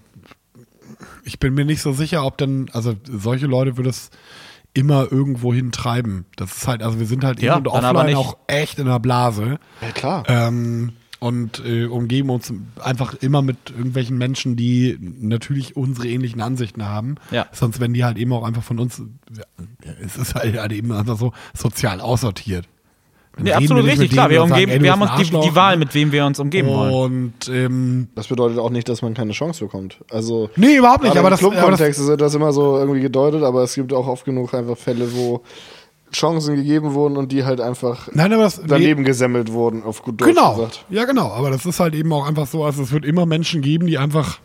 ich 1.23 1.39
bin 1.39 1.53
mir 1.53 1.65
nicht 1.65 1.81
so 1.81 1.93
sicher, 1.93 2.25
ob 2.25 2.37
dann, 2.37 2.69
also 2.73 2.93
solche 3.05 3.47
Leute 3.47 3.77
würde 3.77 3.89
es 3.89 4.09
immer 4.73 5.11
irgendwo 5.11 5.53
hintreiben. 5.53 6.25
Das 6.35 6.57
ist 6.57 6.67
halt, 6.67 6.83
also 6.83 6.99
wir 6.99 7.07
sind 7.07 7.23
halt 7.23 7.41
Ja, 7.41 7.53
in 7.53 7.59
und 7.59 7.67
offline 7.67 8.15
auch 8.15 8.37
echt 8.47 8.79
in 8.79 8.87
einer 8.87 8.99
Blase. 8.99 9.59
Ja, 9.81 9.91
klar. 9.91 10.23
Ähm, 10.27 10.93
und 11.19 11.61
äh, 11.65 11.85
umgeben 11.85 12.29
uns 12.29 12.53
einfach 12.81 13.13
immer 13.15 13.41
mit 13.41 13.71
irgendwelchen 13.71 14.17
Menschen, 14.17 14.55
die 14.55 14.97
natürlich 15.01 15.75
unsere 15.75 16.07
ähnlichen 16.07 16.39
Ansichten 16.39 16.85
haben. 16.85 17.15
Ja. 17.31 17.47
Sonst 17.51 17.79
werden 17.79 17.93
die 17.93 18.05
halt 18.05 18.17
eben 18.17 18.31
auch 18.31 18.43
einfach 18.43 18.63
von 18.63 18.79
uns, 18.79 19.01
ja, 19.35 19.43
es 20.01 20.15
ist 20.15 20.35
halt, 20.35 20.57
halt 20.57 20.71
eben 20.71 20.91
einfach 20.93 21.17
so 21.17 21.33
sozial 21.53 21.99
aussortiert. 21.99 22.67
Nee, 23.41 23.51
absolut 23.53 23.85
richtig, 23.85 24.11
klar. 24.11 24.29
Wir, 24.29 24.39
sagen, 24.39 24.51
umgeben, 24.51 24.71
du 24.73 24.81
wir 24.81 24.91
haben 24.91 25.01
uns 25.01 25.11
die, 25.17 25.23
die. 25.29 25.55
Wahl, 25.55 25.77
mit 25.77 25.93
wem 25.93 26.11
wir 26.11 26.25
uns 26.25 26.39
umgeben 26.39 26.69
wollen. 26.69 26.93
Und 26.93 27.33
ähm, 27.49 28.07
Das 28.15 28.27
bedeutet 28.27 28.59
auch 28.59 28.69
nicht, 28.69 28.87
dass 28.89 29.01
man 29.01 29.13
keine 29.13 29.31
Chance 29.33 29.63
bekommt. 29.65 29.97
Also 30.11 30.49
nee, 30.55 30.75
überhaupt 30.75 31.03
nicht. 31.03 31.17
Aber 31.17 31.27
im 31.27 31.31
das, 31.31 31.39
Clubkontext 31.39 31.99
ist 31.99 32.21
das 32.21 32.35
immer 32.35 32.51
so 32.53 32.77
irgendwie 32.77 33.01
gedeutet, 33.01 33.43
aber 33.43 33.63
es 33.63 33.73
gibt 33.75 33.93
auch 33.93 34.07
oft 34.07 34.25
genug 34.25 34.53
einfach 34.53 34.77
Fälle, 34.77 35.13
wo 35.13 35.41
Chancen 36.11 36.55
gegeben 36.55 36.93
wurden 36.95 37.17
und 37.17 37.31
die 37.31 37.45
halt 37.45 37.61
einfach 37.61 38.09
nein, 38.13 38.33
aber 38.33 38.43
das, 38.43 38.59
daneben 38.65 39.03
gesemmelt 39.03 39.51
wurden, 39.51 39.83
auf 39.83 40.01
gut 40.01 40.19
Deutsch 40.19 40.29
Genau. 40.29 40.55
gesagt. 40.55 40.85
Ja, 40.89 41.05
genau. 41.05 41.27
Aber 41.31 41.51
das 41.51 41.65
ist 41.67 41.79
halt 41.79 41.93
eben 41.93 42.11
auch 42.13 42.27
einfach 42.27 42.47
so, 42.47 42.63
also 42.63 42.81
es 42.81 42.91
wird 42.91 43.05
immer 43.05 43.27
Menschen 43.27 43.61
geben, 43.61 43.85
die 43.85 43.97
einfach 43.99 44.39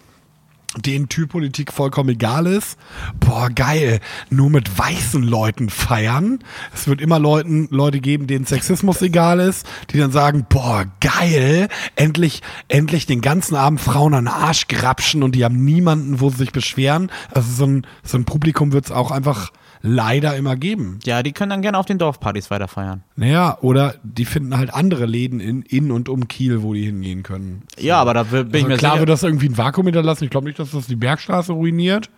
denen 0.78 1.08
Türpolitik 1.08 1.72
vollkommen 1.72 2.10
egal 2.10 2.46
ist. 2.46 2.78
Boah, 3.20 3.50
geil. 3.50 4.00
Nur 4.30 4.50
mit 4.50 4.78
weißen 4.78 5.22
Leuten 5.22 5.70
feiern. 5.70 6.40
Es 6.74 6.88
wird 6.88 7.00
immer 7.00 7.18
Leuten, 7.18 7.68
Leute 7.70 8.00
geben, 8.00 8.26
denen 8.26 8.46
Sexismus 8.46 9.02
egal 9.02 9.40
ist, 9.40 9.66
die 9.90 9.98
dann 9.98 10.12
sagen, 10.12 10.46
boah, 10.48 10.86
geil. 11.00 11.68
Endlich, 11.96 12.42
endlich 12.68 13.06
den 13.06 13.20
ganzen 13.20 13.56
Abend 13.56 13.80
Frauen 13.80 14.14
an 14.14 14.24
den 14.24 14.34
Arsch 14.34 14.68
grapschen 14.68 15.22
und 15.22 15.34
die 15.34 15.44
haben 15.44 15.64
niemanden, 15.64 16.20
wo 16.20 16.30
sie 16.30 16.38
sich 16.38 16.52
beschweren. 16.52 17.10
Also 17.32 17.50
so 17.52 17.66
ein, 17.66 17.86
so 18.02 18.18
ein 18.18 18.24
Publikum 18.24 18.72
wird 18.72 18.86
es 18.86 18.92
auch 18.92 19.10
einfach 19.10 19.50
leider 19.86 20.34
immer 20.34 20.56
geben. 20.56 20.98
Ja, 21.04 21.22
die 21.22 21.32
können 21.32 21.50
dann 21.50 21.60
gerne 21.60 21.76
auf 21.76 21.84
den 21.84 21.98
Dorfpartys 21.98 22.50
weiter 22.50 22.68
feiern. 22.68 23.02
Naja, 23.16 23.58
oder 23.60 23.96
die 24.02 24.24
finden 24.24 24.56
halt 24.56 24.72
andere 24.72 25.04
Läden 25.04 25.40
in, 25.40 25.60
in 25.60 25.90
und 25.90 26.08
um 26.08 26.26
Kiel, 26.26 26.62
wo 26.62 26.72
die 26.72 26.86
hingehen 26.86 27.22
können. 27.22 27.62
Ja, 27.78 28.00
aber 28.00 28.14
da 28.14 28.22
bin 28.22 28.46
ich 28.48 28.54
Also 28.54 28.66
mir 28.68 28.76
klar 28.78 28.92
sicher. 28.92 29.00
wird 29.00 29.10
das 29.10 29.22
irgendwie 29.22 29.48
ein 29.50 29.58
Vakuum 29.58 29.84
hinterlassen. 29.86 30.24
Ich 30.24 30.30
glaube 30.30 30.46
nicht, 30.46 30.58
dass 30.58 30.70
das 30.70 30.86
die 30.86 30.96
Bergstraße 30.96 31.52
ruiniert. 31.52 32.08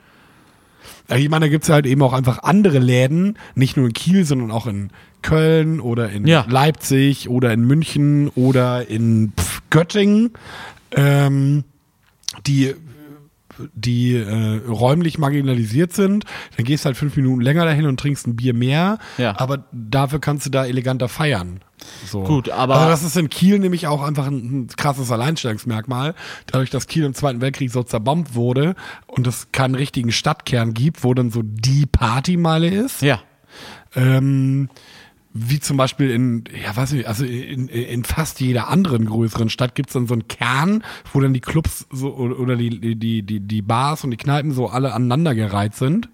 Ich 1.08 1.28
meine, 1.28 1.46
da 1.46 1.50
gibt 1.50 1.64
es 1.64 1.70
halt 1.70 1.86
eben 1.86 2.02
auch 2.02 2.12
einfach 2.12 2.44
andere 2.44 2.78
Läden, 2.78 3.36
nicht 3.56 3.76
nur 3.76 3.86
in 3.86 3.92
Kiel, 3.92 4.24
sondern 4.24 4.52
auch 4.52 4.68
in 4.68 4.90
Köln 5.22 5.80
oder 5.80 6.10
in 6.10 6.24
Ja. 6.26 6.44
Leipzig 6.48 7.28
oder 7.28 7.52
in 7.52 7.64
München 7.64 8.28
oder 8.36 8.88
in 8.88 9.32
Göttingen, 9.70 10.30
ähm, 10.92 11.64
die 12.46 12.74
die 13.74 14.14
äh, 14.14 14.60
räumlich 14.68 15.18
marginalisiert 15.18 15.92
sind, 15.92 16.24
dann 16.56 16.64
gehst 16.66 16.84
du 16.84 16.86
halt 16.86 16.96
fünf 16.96 17.16
Minuten 17.16 17.40
länger 17.40 17.64
dahin 17.64 17.86
und 17.86 17.98
trinkst 18.00 18.26
ein 18.26 18.36
Bier 18.36 18.54
mehr, 18.54 18.98
Ja. 19.18 19.38
aber 19.38 19.64
dafür 19.72 20.18
kannst 20.20 20.46
du 20.46 20.50
da 20.50 20.66
eleganter 20.66 21.08
feiern. 21.08 21.60
So. 22.06 22.22
Gut, 22.24 22.48
aber- 22.48 22.76
Also 22.76 22.88
das 22.90 23.02
ist 23.02 23.16
in 23.16 23.28
Kiel 23.28 23.58
nämlich 23.58 23.86
auch 23.86 24.02
einfach 24.02 24.26
ein, 24.26 24.62
ein 24.62 24.66
krasses 24.76 25.10
Alleinstellungsmerkmal. 25.12 26.14
Dadurch, 26.46 26.70
dass 26.70 26.86
Kiel 26.86 27.04
im 27.04 27.14
Zweiten 27.14 27.40
Weltkrieg 27.40 27.70
so 27.70 27.82
zerbombt 27.82 28.34
wurde 28.34 28.74
und 29.06 29.26
es 29.26 29.48
keinen 29.52 29.74
richtigen 29.74 30.10
Stadtkern 30.12 30.74
gibt, 30.74 31.04
wo 31.04 31.14
dann 31.14 31.30
so 31.30 31.42
die 31.44 31.86
Partymeile 31.86 32.68
ist, 32.68 33.02
Ja. 33.02 33.20
ähm, 33.94 34.68
wie 35.36 35.60
zum 35.60 35.76
Beispiel 35.76 36.10
in, 36.10 36.44
ja 36.62 36.74
weiß 36.74 36.92
ich, 36.92 37.08
also 37.08 37.24
in, 37.24 37.68
in 37.68 38.04
fast 38.04 38.40
jeder 38.40 38.68
anderen 38.68 39.06
größeren 39.06 39.50
Stadt 39.50 39.74
gibt 39.74 39.90
es 39.90 39.94
dann 39.94 40.06
so 40.06 40.14
einen 40.14 40.28
Kern, 40.28 40.82
wo 41.12 41.20
dann 41.20 41.34
die 41.34 41.40
Clubs 41.40 41.86
so 41.90 42.14
oder 42.14 42.56
die, 42.56 42.96
die, 42.96 43.22
die, 43.22 43.40
die 43.40 43.62
Bars 43.62 44.04
und 44.04 44.10
die 44.10 44.16
Kneipen 44.16 44.52
so 44.52 44.68
alle 44.68 44.92
aneinandergereiht 44.92 45.74
sind. 45.74 46.08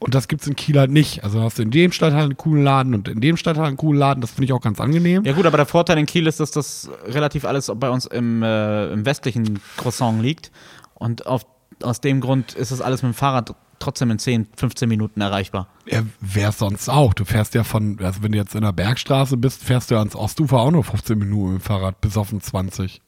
Und 0.00 0.14
das 0.14 0.28
gibt's 0.28 0.46
in 0.46 0.54
Kiel 0.54 0.78
halt 0.78 0.92
nicht. 0.92 1.24
Also 1.24 1.42
hast 1.42 1.58
du 1.58 1.62
in 1.62 1.72
dem 1.72 1.90
Stadtteil 1.90 2.24
einen 2.24 2.36
coolen 2.36 2.62
Laden 2.62 2.94
und 2.94 3.08
in 3.08 3.20
dem 3.20 3.36
Stadtteil 3.36 3.66
einen 3.66 3.76
coolen 3.76 3.98
Laden. 3.98 4.20
Das 4.20 4.30
finde 4.30 4.44
ich 4.44 4.52
auch 4.52 4.60
ganz 4.60 4.80
angenehm. 4.80 5.24
Ja 5.24 5.32
gut, 5.32 5.46
aber 5.46 5.56
der 5.56 5.66
Vorteil 5.66 5.98
in 5.98 6.06
Kiel 6.06 6.26
ist, 6.28 6.38
dass 6.38 6.52
das 6.52 6.88
relativ 7.06 7.44
alles 7.44 7.70
bei 7.74 7.90
uns 7.90 8.06
im, 8.06 8.42
äh, 8.42 8.92
im 8.92 9.04
westlichen 9.04 9.58
Croissant 9.76 10.22
liegt. 10.22 10.52
Und 10.94 11.26
auf, 11.26 11.46
aus 11.82 12.00
dem 12.00 12.20
Grund 12.20 12.54
ist 12.54 12.70
das 12.70 12.80
alles 12.80 13.02
mit 13.02 13.12
dem 13.12 13.14
Fahrrad 13.14 13.54
trotzdem 13.78 14.10
in 14.10 14.18
10, 14.18 14.48
15 14.56 14.88
Minuten 14.88 15.20
erreichbar. 15.20 15.68
Ja, 15.86 16.02
wer 16.20 16.52
sonst 16.52 16.88
auch. 16.88 17.14
Du 17.14 17.24
fährst 17.24 17.54
ja 17.54 17.64
von, 17.64 17.98
also 18.02 18.22
wenn 18.22 18.32
du 18.32 18.38
jetzt 18.38 18.54
in 18.54 18.62
der 18.62 18.72
Bergstraße 18.72 19.36
bist, 19.36 19.62
fährst 19.62 19.90
du 19.90 19.94
ja 19.94 20.00
ans 20.00 20.16
Ostufer 20.16 20.58
auch 20.58 20.70
nur 20.70 20.84
15 20.84 21.18
Minuten 21.18 21.54
mit 21.54 21.62
dem 21.62 21.64
Fahrrad, 21.64 22.00
bis 22.00 22.16
auf 22.16 22.30
den 22.30 22.40
20. 22.40 23.00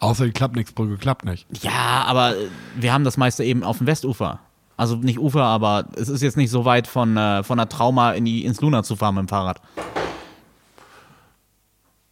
Außer 0.00 0.26
die 0.26 0.32
Klappnixbrücke 0.32 0.96
klappt 0.98 1.24
nicht. 1.24 1.46
Ja, 1.62 2.04
aber 2.06 2.34
wir 2.76 2.92
haben 2.92 3.04
das 3.04 3.16
meiste 3.16 3.44
eben 3.44 3.62
auf 3.62 3.78
dem 3.78 3.86
Westufer. 3.86 4.40
Also 4.76 4.96
nicht 4.96 5.18
Ufer, 5.18 5.44
aber 5.44 5.86
es 5.96 6.08
ist 6.08 6.22
jetzt 6.22 6.36
nicht 6.36 6.50
so 6.50 6.64
weit 6.64 6.86
von, 6.86 7.16
äh, 7.16 7.44
von 7.44 7.58
der 7.58 7.68
Trauma 7.68 8.12
in 8.12 8.24
die, 8.24 8.44
ins 8.44 8.60
Luna 8.60 8.82
zu 8.82 8.96
fahren 8.96 9.14
mit 9.14 9.22
dem 9.22 9.28
Fahrrad. 9.28 9.60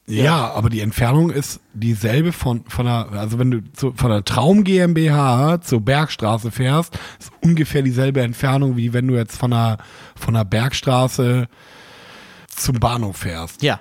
Ja, 0.06 0.52
aber 0.52 0.68
die 0.68 0.80
Entfernung 0.80 1.30
ist 1.30 1.60
dieselbe 1.74 2.32
von, 2.32 2.64
von 2.66 2.86
der, 2.86 3.12
also 3.12 3.38
wenn 3.38 3.50
du 3.50 3.72
zu, 3.72 3.92
von 3.92 4.10
der 4.10 4.24
Traum 4.24 4.64
GmbH 4.64 5.60
zur 5.60 5.80
Bergstraße 5.80 6.50
fährst, 6.50 6.98
ist 7.20 7.30
ungefähr 7.40 7.82
dieselbe 7.82 8.20
Entfernung, 8.20 8.76
wie 8.76 8.92
wenn 8.92 9.06
du 9.06 9.14
jetzt 9.14 9.36
von 9.36 9.52
der, 9.52 9.78
von 10.16 10.34
der 10.34 10.44
Bergstraße 10.44 11.48
zum 12.48 12.80
Bahnhof 12.80 13.18
fährst. 13.18 13.62
Ja. 13.62 13.80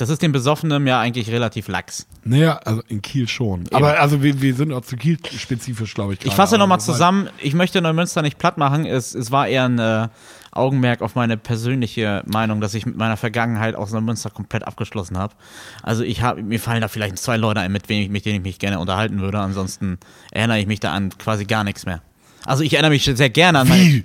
Das 0.00 0.08
ist 0.08 0.22
dem 0.22 0.32
Besoffenen 0.32 0.86
ja 0.86 0.98
eigentlich 0.98 1.28
relativ 1.28 1.68
lax. 1.68 2.06
Naja, 2.24 2.58
also 2.64 2.82
in 2.88 3.02
Kiel 3.02 3.28
schon. 3.28 3.64
Aber 3.70 4.00
also 4.00 4.22
wir, 4.22 4.40
wir 4.40 4.54
sind 4.54 4.72
auch 4.72 4.80
zu 4.80 4.96
Kiel 4.96 5.18
spezifisch, 5.36 5.92
glaube 5.92 6.14
ich. 6.14 6.24
Ich 6.24 6.32
fasse 6.32 6.56
nochmal 6.56 6.80
zusammen. 6.80 7.28
Ich 7.36 7.52
möchte 7.52 7.82
Neumünster 7.82 8.22
nicht 8.22 8.38
platt 8.38 8.56
machen. 8.56 8.86
Es, 8.86 9.14
es 9.14 9.30
war 9.30 9.46
eher 9.46 9.64
ein 9.66 9.78
äh, 9.78 10.08
Augenmerk 10.52 11.02
auf 11.02 11.14
meine 11.14 11.36
persönliche 11.36 12.22
Meinung, 12.26 12.60
dass 12.60 12.74
ich 12.74 12.86
mit 12.86 12.96
meiner 12.96 13.16
Vergangenheit 13.16 13.74
aus 13.76 13.92
Neumünster 13.92 14.30
komplett 14.30 14.66
abgeschlossen 14.66 15.16
habe. 15.16 15.34
Also 15.82 16.02
ich 16.02 16.22
habe, 16.22 16.42
mir 16.42 16.58
fallen 16.58 16.80
da 16.80 16.88
vielleicht 16.88 17.18
zwei 17.18 17.36
Leute 17.36 17.60
ein, 17.60 17.72
mit, 17.72 17.88
wem 17.88 18.02
ich, 18.02 18.08
mit 18.08 18.24
denen 18.24 18.36
ich 18.36 18.42
mich 18.42 18.58
gerne 18.58 18.78
unterhalten 18.78 19.20
würde. 19.20 19.38
Ansonsten 19.38 19.98
erinnere 20.32 20.58
ich 20.58 20.66
mich 20.66 20.80
da 20.80 20.92
an 20.92 21.10
quasi 21.10 21.44
gar 21.44 21.64
nichts 21.64 21.86
mehr. 21.86 22.02
Also 22.46 22.64
ich 22.64 22.72
erinnere 22.72 22.90
mich 22.90 23.04
sehr 23.04 23.30
gerne 23.30 23.60
an 23.60 23.68
meine, 23.68 23.82
Wie? 23.82 24.04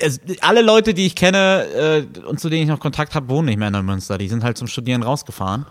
es, 0.00 0.20
alle 0.40 0.60
Leute, 0.60 0.92
die 0.92 1.06
ich 1.06 1.14
kenne 1.14 1.64
äh, 2.14 2.18
und 2.26 2.40
zu 2.40 2.50
denen 2.50 2.62
ich 2.64 2.68
noch 2.68 2.80
Kontakt 2.80 3.14
habe, 3.14 3.28
wohnen 3.28 3.46
nicht 3.46 3.58
mehr 3.58 3.68
in 3.68 3.72
Neumünster. 3.72 4.18
Die 4.18 4.28
sind 4.28 4.42
halt 4.44 4.58
zum 4.58 4.66
Studieren 4.66 5.02
rausgefahren. 5.02 5.66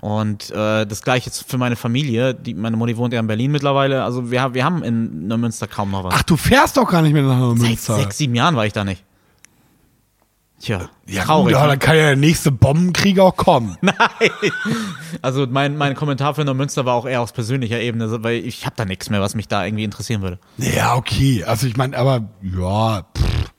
Und 0.00 0.50
äh, 0.50 0.86
das 0.86 1.02
gleiche 1.02 1.26
jetzt 1.26 1.50
für 1.50 1.58
meine 1.58 1.76
Familie. 1.76 2.34
Die, 2.34 2.54
meine 2.54 2.76
Mutti 2.76 2.96
wohnt 2.96 3.12
ja 3.12 3.20
in 3.20 3.26
Berlin 3.26 3.50
mittlerweile. 3.50 4.02
Also 4.04 4.30
wir, 4.30 4.54
wir 4.54 4.64
haben 4.64 4.82
in 4.82 5.26
Neumünster 5.26 5.66
kaum 5.66 5.90
noch 5.90 6.04
was. 6.04 6.14
Ach, 6.16 6.22
du 6.22 6.36
fährst 6.36 6.76
doch 6.76 6.88
gar 6.88 7.02
nicht 7.02 7.12
mehr 7.12 7.22
nach 7.22 7.50
Seit 7.56 7.68
Münster. 7.68 7.96
sechs, 7.96 8.16
sieben 8.18 8.34
Jahren 8.34 8.56
war 8.56 8.64
ich 8.64 8.72
da 8.72 8.84
nicht. 8.84 9.04
Tja, 10.62 10.88
ja, 11.06 11.24
traurig. 11.24 11.54
gut, 11.54 11.56
aber 11.56 11.64
ne? 11.66 11.72
dann 11.72 11.78
kann 11.80 11.96
ja 11.96 12.02
der 12.04 12.16
nächste 12.16 12.52
Bombenkrieg 12.52 13.18
auch 13.18 13.34
kommen. 13.36 13.76
Nein. 13.82 13.96
Also 15.20 15.46
mein, 15.50 15.76
mein 15.76 15.94
Kommentar 15.96 16.34
für 16.36 16.44
Neumünster 16.44 16.84
war 16.84 16.94
auch 16.94 17.04
eher 17.06 17.20
aus 17.20 17.32
persönlicher 17.32 17.80
Ebene, 17.80 18.22
weil 18.22 18.36
ich 18.36 18.64
habe 18.64 18.76
da 18.76 18.84
nichts 18.84 19.10
mehr, 19.10 19.20
was 19.20 19.34
mich 19.34 19.48
da 19.48 19.64
irgendwie 19.64 19.82
interessieren 19.82 20.22
würde. 20.22 20.38
Ja, 20.58 20.94
okay. 20.94 21.42
Also 21.44 21.66
ich 21.66 21.76
meine, 21.76 21.96
aber 21.98 22.28
ja, 22.42 23.02
pff, 23.18 23.50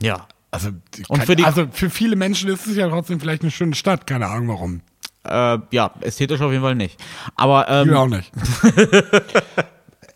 Ja. 0.00 0.26
also, 0.52 0.68
Und 1.08 1.18
kann, 1.18 1.26
für 1.26 1.34
die- 1.36 1.44
also 1.44 1.66
für 1.72 1.90
viele 1.90 2.14
Menschen 2.14 2.48
ist 2.50 2.66
es 2.68 2.76
ja 2.76 2.88
trotzdem 2.88 3.18
vielleicht 3.18 3.42
eine 3.42 3.50
schöne 3.50 3.74
Stadt. 3.74 4.06
Keine 4.06 4.28
Ahnung 4.28 4.48
warum. 4.48 4.80
Äh, 5.24 5.58
ja, 5.72 5.90
ästhetisch 6.02 6.40
auf 6.40 6.52
jeden 6.52 6.62
Fall 6.62 6.74
nicht. 6.76 7.02
Aber 7.34 7.68
ähm, 7.68 7.88
Ich 7.90 7.94
auch 7.96 8.06
nicht. 8.06 8.30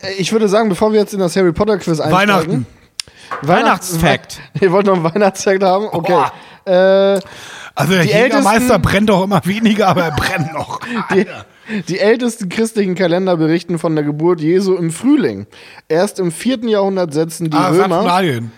Äh, 0.00 0.12
Ich 0.18 0.30
würde 0.30 0.48
sagen, 0.48 0.68
bevor 0.68 0.92
wir 0.92 1.00
jetzt 1.00 1.12
in 1.14 1.18
das 1.18 1.34
Harry 1.34 1.52
Potter 1.52 1.76
Quiz 1.78 1.98
einsteigen. 1.98 2.12
Weihnachten. 2.12 2.66
Weihnachtsfact. 3.42 4.40
Ihr 4.60 4.72
wollt 4.72 4.86
noch 4.86 4.94
einen 4.94 5.04
Weihnachtsfact 5.04 5.62
haben? 5.62 5.86
Okay. 5.90 6.24
Äh, 6.64 7.20
Also 7.74 7.92
der 7.92 8.04
Jägermeister 8.04 8.78
brennt 8.78 9.08
doch 9.08 9.24
immer 9.24 9.40
weniger, 9.44 9.88
aber 9.88 10.04
er 10.04 10.10
brennt 10.10 10.52
noch. 10.52 10.80
die, 11.14 11.26
die 11.88 11.98
ältesten 11.98 12.48
christlichen 12.48 12.94
Kalender 12.94 13.36
berichten 13.36 13.78
von 13.78 13.94
der 13.94 14.04
Geburt 14.04 14.40
Jesu 14.40 14.74
im 14.74 14.90
Frühling. 14.90 15.46
Erst 15.88 16.18
im 16.18 16.32
vierten 16.32 16.68
Jahrhundert 16.68 17.14
setzen 17.14 17.50
die 17.50 17.56
ah, 17.56 17.68
Römer. 17.68 17.88
Saturnalien. 17.88 18.52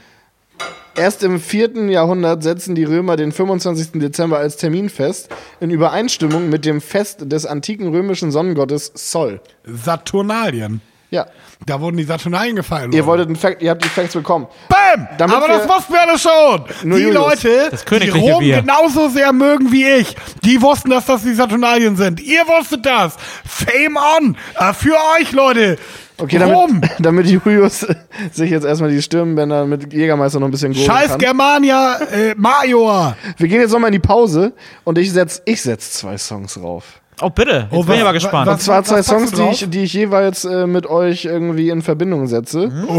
Erst 0.97 1.23
im 1.23 1.41
4. 1.41 1.89
Jahrhundert 1.89 2.43
setzen 2.43 2.75
die 2.75 2.85
Römer 2.85 3.17
den 3.17 3.33
25. 3.33 4.01
Dezember 4.01 4.39
als 4.39 4.57
Termin 4.57 4.89
fest, 4.89 5.29
in 5.61 5.71
Übereinstimmung 5.71 6.49
mit 6.49 6.65
dem 6.65 6.81
Fest 6.81 7.33
des 7.33 7.47
antiken 7.47 7.89
römischen 7.89 8.31
Sonnengottes 8.31 8.93
Sol. 8.95 9.41
Saturnalien. 9.65 10.83
Ja, 11.11 11.27
Da 11.67 11.81
wurden 11.81 11.97
die 11.97 12.05
Saturnalien 12.05 12.55
gefeiert. 12.57 12.95
ihr 12.95 13.05
wolltet 13.05 13.27
einen 13.27 13.37
Fact, 13.37 13.61
ihr 13.63 13.71
habt 13.71 13.85
die 13.85 13.89
Facts 13.89 14.15
bekommen. 14.15 14.47
Bam! 14.69 15.09
Damit 15.19 15.37
Aber 15.37 15.49
das 15.49 15.69
wussten 15.69 15.93
wir 15.93 16.03
alle 16.03 16.19
schon. 16.19 16.89
Nur 16.89 16.99
die 16.99 17.05
Julius. 17.05 17.43
Leute, 17.43 18.01
die 18.05 18.09
Rom 18.11 18.39
Bier. 18.41 18.61
genauso 18.61 19.09
sehr 19.09 19.33
mögen 19.33 19.73
wie 19.73 19.87
ich, 19.87 20.15
die 20.45 20.63
wussten, 20.63 20.91
dass 20.91 21.07
das 21.07 21.23
die 21.23 21.35
Saturnalien 21.35 21.97
sind. 21.97 22.21
Ihr 22.21 22.43
wusstet 22.47 22.87
das. 22.87 23.17
Fame 23.45 23.97
on. 24.19 24.37
Äh, 24.57 24.73
für 24.73 24.95
euch, 25.19 25.33
Leute. 25.33 25.79
Okay, 26.17 26.37
Rom. 26.37 26.81
damit, 26.81 26.91
damit 27.01 27.27
Julius 27.27 27.87
sich 28.33 28.51
jetzt 28.51 28.65
erstmal 28.65 28.91
die 28.91 29.03
Stirnbänder 29.03 29.67
mit 29.67 29.93
Jägermeister 29.93 30.39
noch 30.39 30.49
ein 30.49 30.51
bisschen 30.51 30.73
gurgeln 30.73 30.91
Scheiß 30.97 31.09
kann. 31.11 31.19
Germania, 31.19 31.97
äh, 32.13 32.35
Major. 32.37 33.17
Wir 33.37 33.49
gehen 33.49 33.61
jetzt 33.61 33.73
nochmal 33.73 33.89
in 33.89 34.01
die 34.01 34.07
Pause 34.07 34.53
und 34.85 34.99
ich 34.99 35.13
setz, 35.13 35.43
ich 35.45 35.63
setz 35.63 35.93
zwei 35.93 36.19
Songs 36.19 36.55
drauf. 36.55 37.01
Oh, 37.23 37.31
bitte. 37.31 37.69
Jetzt 37.71 37.73
Oh, 37.73 37.83
bin 37.85 37.97
ich 37.97 38.01
aber 38.01 38.13
gespannt. 38.13 38.47
was- 38.47 38.55
Und 38.55 38.61
zwar 38.63 38.85
zwei 38.85 39.03
Songs, 39.03 39.33
die 39.33 39.43
ich, 39.43 39.71
die 39.71 39.83
ich 39.85 39.93
jeweils 39.93 40.45
äh, 40.45 40.67
mit 40.67 40.87
euch 40.87 41.25
irgendwie 41.27 41.69
in 41.71 41.83
Verbindung 41.83 42.27
setze. 42.27 42.71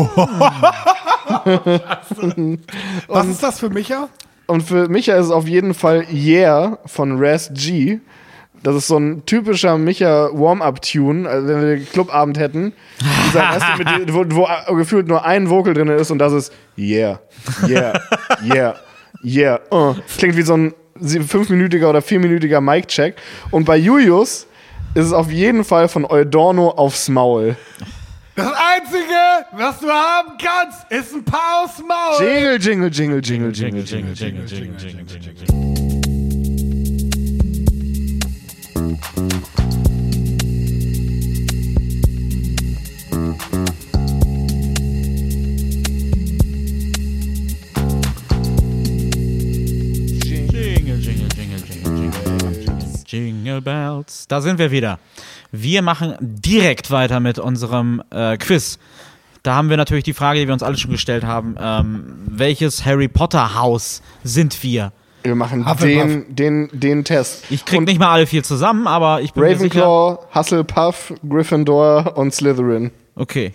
Was 3.08 3.28
ist 3.28 3.44
das 3.44 3.60
für 3.60 3.70
Micha? 3.70 4.10
Und 4.48 4.62
für 4.64 4.90
Micha 4.90 5.16
ist 5.16 5.28
es 5.28 5.32
auf 5.32 5.48
jeden 5.48 5.74
Fall 5.74 6.06
Yeah 6.12 6.78
von 6.86 7.24
Raz 7.24 7.52
G. 7.54 8.00
Das 8.64 8.76
ist 8.76 8.88
so 8.88 8.98
ein 8.98 9.26
typischer 9.26 9.78
Micha 9.80 10.30
Warm-Up-Tune, 10.34 11.28
also 11.28 11.48
wenn 11.48 11.62
wir 11.62 11.76
den 11.78 11.90
Clubabend 11.90 12.38
hätten. 12.38 12.74
Mit, 13.78 14.14
wo, 14.14 14.24
wo 14.30 14.76
gefühlt 14.76 15.08
nur 15.08 15.26
ein 15.26 15.50
Vocal 15.50 15.74
drin 15.74 15.88
ist 15.88 16.12
und 16.12 16.20
das 16.20 16.32
ist 16.34 16.54
Yeah, 16.78 17.20
Yeah, 17.68 17.94
Yeah, 18.44 18.76
Yeah. 19.24 19.60
Uh. 19.72 19.96
Klingt 20.18 20.36
wie 20.38 20.42
so 20.44 20.54
ein 20.56 20.74
fünfminütiger 21.02 21.90
oder 21.90 22.02
vierminütiger 22.02 22.62
Mic-Check. 22.62 23.16
Und 23.52 23.66
bei 23.66 23.78
Julius 23.78 24.48
ist 24.94 25.06
es 25.06 25.14
auf 25.14 25.32
jeden 25.32 25.64
Fall 25.64 25.88
von 25.88 26.06
Eudorno 26.06 26.70
aufs 26.70 27.10
Maul. 27.10 27.56
Das 28.36 28.48
Einzige, 28.48 29.46
was 29.52 29.80
du 29.80 29.90
haben 29.90 30.34
kannst, 30.42 30.90
ist 30.90 31.14
ein 31.14 31.24
Paar 31.24 31.64
aufs 31.64 31.80
Maul. 31.80 32.26
Jingle, 32.26 32.60
jingle, 32.60 32.90
jingle, 32.90 33.22
jingle, 33.22 33.52
jingle, 33.52 33.84
jingle. 33.84 34.14
jingle, 34.14 34.46
jingle, 34.46 34.76
jingle, 34.76 35.06
jingle, 35.08 35.46
jingle. 35.46 35.82
Jingle, 39.16 39.31
jingle, 53.12 53.62
bells. 53.62 54.26
Da 54.28 54.42
sind 54.42 54.58
wir 54.60 54.72
wieder. 54.72 55.00
Wir 55.52 55.82
machen 55.82 56.16
direkt 56.20 56.92
weiter 56.92 57.20
mit 57.20 57.40
unserem 57.40 58.02
äh, 58.10 58.38
Quiz. 58.38 58.80
Da 59.44 59.56
haben 59.56 59.70
wir 59.70 59.78
natürlich 59.78 60.04
die 60.04 60.14
Frage, 60.14 60.40
die 60.40 60.48
wir 60.48 60.54
uns 60.54 60.64
alle 60.64 60.78
schon 60.78 60.92
gestellt 60.92 61.24
haben. 61.24 61.56
Ähm, 61.60 62.04
welches 62.28 62.86
Harry 62.86 63.08
Potter 63.08 63.56
Haus 63.60 64.02
sind 64.24 64.62
wir? 64.64 64.92
Wir 65.24 65.36
machen 65.36 65.68
Hufflepuff. 65.70 66.04
den, 66.04 66.36
den, 66.36 66.70
den 66.74 67.04
Test. 67.04 67.44
Ich 67.50 67.66
krieg 67.66 67.80
Und 67.80 67.86
nicht 67.86 68.00
mal 68.00 68.12
alle 68.12 68.26
vier 68.28 68.44
zusammen, 68.44 68.88
aber 68.88 69.22
ich 69.22 69.34
bin 69.34 69.44
mir 69.44 69.58
sicher. 69.58 69.84
Ravenclaw, 69.84 70.20
Hufflepuff, 70.36 71.14
Gryffindor 71.28 72.18
und 72.18 72.34
Slytherin. 72.34 72.92
Okay. 73.16 73.52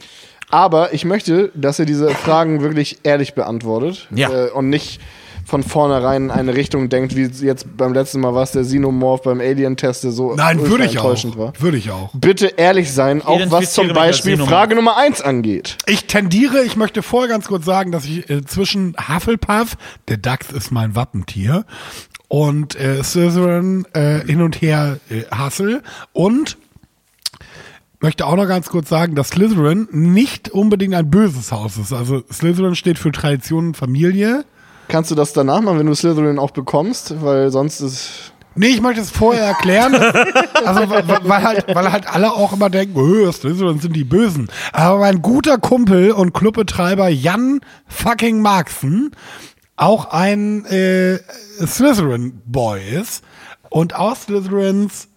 Aber 0.50 0.92
ich 0.94 1.04
möchte, 1.04 1.50
dass 1.54 1.78
ihr 1.80 1.86
diese 1.86 2.10
Fragen 2.10 2.60
wirklich 2.60 2.98
ehrlich 3.02 3.34
beantwortet 3.34 4.06
Ja. 4.14 4.30
äh, 4.46 4.50
und 4.50 4.68
nicht 4.70 5.00
von 5.46 5.62
vornherein 5.62 6.24
in 6.24 6.30
eine 6.32 6.54
Richtung 6.54 6.88
denkt, 6.88 7.14
wie 7.14 7.22
jetzt 7.22 7.76
beim 7.76 7.94
letzten 7.94 8.20
Mal 8.20 8.34
war 8.34 8.42
es 8.42 8.50
der 8.50 8.64
Xenomorph 8.64 9.22
beim 9.22 9.40
Alien-Test, 9.40 10.02
der 10.02 10.10
so 10.10 10.34
Nein, 10.34 10.60
würde 10.60 10.84
ich 10.84 10.98
auch. 10.98 11.04
enttäuschend 11.04 11.38
war. 11.38 11.52
Würde 11.60 11.76
ich 11.76 11.92
auch. 11.92 12.10
Bitte 12.14 12.46
ehrlich 12.56 12.92
sein, 12.92 13.22
auch 13.22 13.40
was 13.48 13.72
zum 13.72 13.92
Beispiel. 13.92 14.36
Frage 14.38 14.74
Nummer 14.74 14.96
1 14.96 15.22
angeht. 15.22 15.78
Ich 15.86 16.06
tendiere, 16.06 16.64
ich 16.64 16.76
möchte 16.76 17.02
vorher 17.02 17.28
ganz 17.28 17.46
kurz 17.46 17.64
sagen, 17.64 17.92
dass 17.92 18.04
ich 18.04 18.28
äh, 18.28 18.44
zwischen 18.44 18.96
Hufflepuff, 19.08 19.76
der 20.08 20.16
Dachs 20.16 20.50
ist 20.50 20.72
mein 20.72 20.96
Wappentier, 20.96 21.64
und 22.28 22.74
äh, 22.74 23.04
Slytherin 23.04 23.86
äh, 23.92 24.26
hin 24.26 24.42
und 24.42 24.60
her 24.60 24.98
äh, 25.10 25.22
hassel 25.30 25.82
und 26.12 26.58
möchte 28.00 28.26
auch 28.26 28.34
noch 28.34 28.48
ganz 28.48 28.68
kurz 28.68 28.88
sagen, 28.88 29.14
dass 29.14 29.28
Slytherin 29.28 29.86
nicht 29.92 30.48
unbedingt 30.48 30.94
ein 30.94 31.08
böses 31.08 31.52
Haus 31.52 31.76
ist. 31.76 31.92
Also 31.92 32.24
Slytherin 32.32 32.74
steht 32.74 32.98
für 32.98 33.12
Tradition 33.12 33.68
und 33.68 33.76
Familie. 33.76 34.44
Kannst 34.88 35.10
du 35.10 35.14
das 35.14 35.32
danach 35.32 35.60
machen, 35.60 35.78
wenn 35.78 35.86
du 35.86 35.94
Slytherin 35.94 36.38
auch 36.38 36.50
bekommst? 36.50 37.22
Weil 37.22 37.50
sonst 37.50 37.80
ist. 37.80 38.32
Nee, 38.54 38.68
ich 38.68 38.80
möchte 38.80 39.02
es 39.02 39.10
vorher 39.10 39.44
erklären. 39.44 39.94
also, 40.64 40.88
weil, 40.88 41.42
halt, 41.42 41.74
weil 41.74 41.92
halt 41.92 42.08
alle 42.08 42.32
auch 42.32 42.54
immer 42.54 42.70
denken, 42.70 42.98
öh, 42.98 43.30
Slytherin 43.30 43.80
sind 43.80 43.94
die 43.94 44.04
Bösen. 44.04 44.48
Aber 44.72 45.00
mein 45.00 45.20
guter 45.20 45.58
Kumpel 45.58 46.12
und 46.12 46.32
Clubbetreiber 46.32 47.08
Jan 47.08 47.60
fucking 47.86 48.40
Marxen 48.40 49.12
auch 49.76 50.06
ein 50.10 50.64
äh, 50.66 51.18
Slytherin-Boy 51.64 52.80
ist 52.98 53.22
und 53.68 53.94
auch 53.94 54.16
Slytherins 54.16 55.08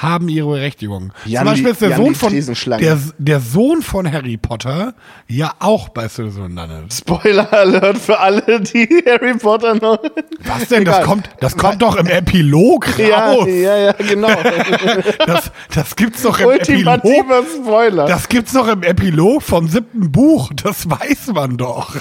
haben 0.00 0.28
ihre 0.30 0.48
Berechtigung. 0.48 1.12
Jan 1.26 1.40
Zum 1.44 1.52
Beispiel 1.52 1.64
die- 1.64 1.70
ist 1.72 1.80
der 1.82 1.96
Sohn 1.96 2.08
die 2.08 2.14
von 2.14 2.78
der, 2.78 2.98
der 3.18 3.40
Sohn 3.40 3.82
von 3.82 4.10
Harry 4.10 4.38
Potter 4.38 4.94
ja 5.28 5.52
auch 5.58 5.90
bei 5.90 6.08
Slytherin 6.08 6.54
landet. 6.54 6.94
Spoiler 6.94 7.52
Alert 7.52 7.98
für 7.98 8.18
alle, 8.18 8.60
die 8.60 8.88
Harry 9.06 9.34
Potter 9.36 9.74
noch. 9.74 9.98
Was 10.44 10.68
denn? 10.68 10.84
Das 10.86 10.96
Egal. 10.96 11.04
kommt, 11.06 11.30
das 11.40 11.56
kommt 11.56 11.82
doch 11.82 11.96
im 11.96 12.06
Epilog 12.06 12.86
Ja, 12.98 13.32
raus. 13.32 13.46
ja, 13.48 13.76
ja, 13.76 13.92
genau. 13.92 14.28
Das, 15.26 15.50
das 15.74 15.94
gibt's 15.96 16.22
doch 16.22 16.40
im 16.40 16.50
Epilog. 16.50 17.04
Ultimativer 17.04 17.42
Spoiler. 17.62 18.06
Das 18.06 18.28
gibt's 18.28 18.52
doch 18.52 18.68
im 18.68 18.82
Epilog 18.82 19.42
vom 19.42 19.68
siebten 19.68 20.10
Buch. 20.10 20.50
Das 20.62 20.88
weiß 20.88 21.28
man 21.34 21.56
doch. 21.58 21.94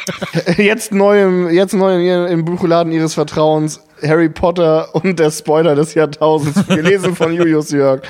Jetzt 0.56 0.92
neu 0.92 1.22
im, 1.22 1.50
jetzt 1.50 1.74
neu 1.74 2.00
ihr- 2.00 2.28
im 2.28 2.44
Buchladen 2.44 2.92
ihres 2.92 3.14
Vertrauens. 3.14 3.80
Harry 4.02 4.28
Potter 4.28 4.94
und 4.94 5.18
der 5.18 5.30
Spoiler 5.30 5.74
des 5.74 5.94
Jahrtausends. 5.94 6.66
Gelesen 6.66 7.14
von 7.16 7.32
Julius 7.34 7.70
Jörg. 7.70 8.02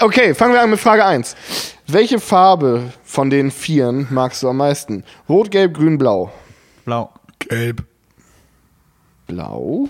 Okay, 0.00 0.34
fangen 0.34 0.54
wir 0.54 0.62
an 0.62 0.70
mit 0.70 0.80
Frage 0.80 1.04
1. 1.04 1.36
Welche 1.86 2.20
Farbe 2.20 2.92
von 3.04 3.30
den 3.30 3.50
Vieren 3.50 4.06
magst 4.10 4.42
du 4.42 4.48
am 4.48 4.56
meisten? 4.58 5.04
Rot, 5.28 5.50
Gelb, 5.50 5.74
Grün, 5.74 5.98
Blau. 5.98 6.30
Blau. 6.84 7.10
Gelb. 7.40 7.84
Blau? 9.26 9.88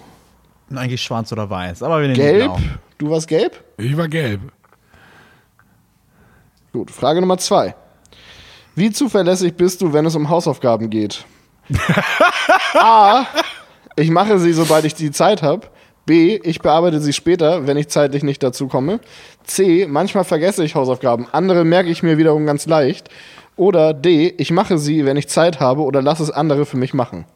Eigentlich 0.74 1.02
schwarz 1.02 1.32
oder 1.32 1.48
weiß, 1.50 1.82
aber 1.82 2.00
wir 2.00 2.08
nehmen 2.08 2.14
Gelb? 2.20 2.44
Blau. 2.44 2.58
Du 2.98 3.11
warst 3.11 3.28
gelb? 3.28 3.64
Ich 3.78 3.96
war 3.96 4.08
gelb. 4.08 4.40
Gut, 6.72 6.90
Frage 6.90 7.20
Nummer 7.20 7.38
2. 7.38 7.74
Wie 8.76 8.90
zuverlässig 8.92 9.54
bist 9.54 9.80
du, 9.82 9.92
wenn 9.92 10.06
es 10.06 10.14
um 10.14 10.28
Hausaufgaben 10.28 10.90
geht? 10.90 11.24
A. 12.74 13.24
Ich 14.01 14.11
mache 14.11 14.38
sie, 14.38 14.53
sobald 14.53 14.84
ich 14.84 14.94
die 14.94 15.11
Zeit 15.11 15.42
habe. 15.42 15.66
B. 16.07 16.40
Ich 16.42 16.61
bearbeite 16.61 17.01
sie 17.01 17.12
später, 17.12 17.66
wenn 17.66 17.76
ich 17.76 17.88
zeitlich 17.88 18.22
nicht 18.22 18.42
dazu 18.42 18.66
komme. 18.66 19.01
C. 19.44 19.86
Manchmal 19.88 20.24
vergesse 20.24 20.64
ich 20.64 20.74
Hausaufgaben. 20.74 21.26
Andere 21.32 21.64
merke 21.64 21.90
ich 21.90 22.03
mir 22.03 22.16
wiederum 22.18 22.46
ganz 22.46 22.66
leicht. 22.66 23.11
Oder 23.57 23.92
D. 23.92 24.34
Ich 24.38 24.51
mache 24.51 24.78
sie, 24.78 25.05
wenn 25.05 25.16
ich 25.18 25.28
Zeit 25.28 25.61
habe 25.61 25.82
oder 25.82 26.01
lasse 26.01 26.22
es 26.22 26.30
andere 26.30 26.64
für 26.64 26.78
mich 26.78 26.94
machen. 26.94 27.26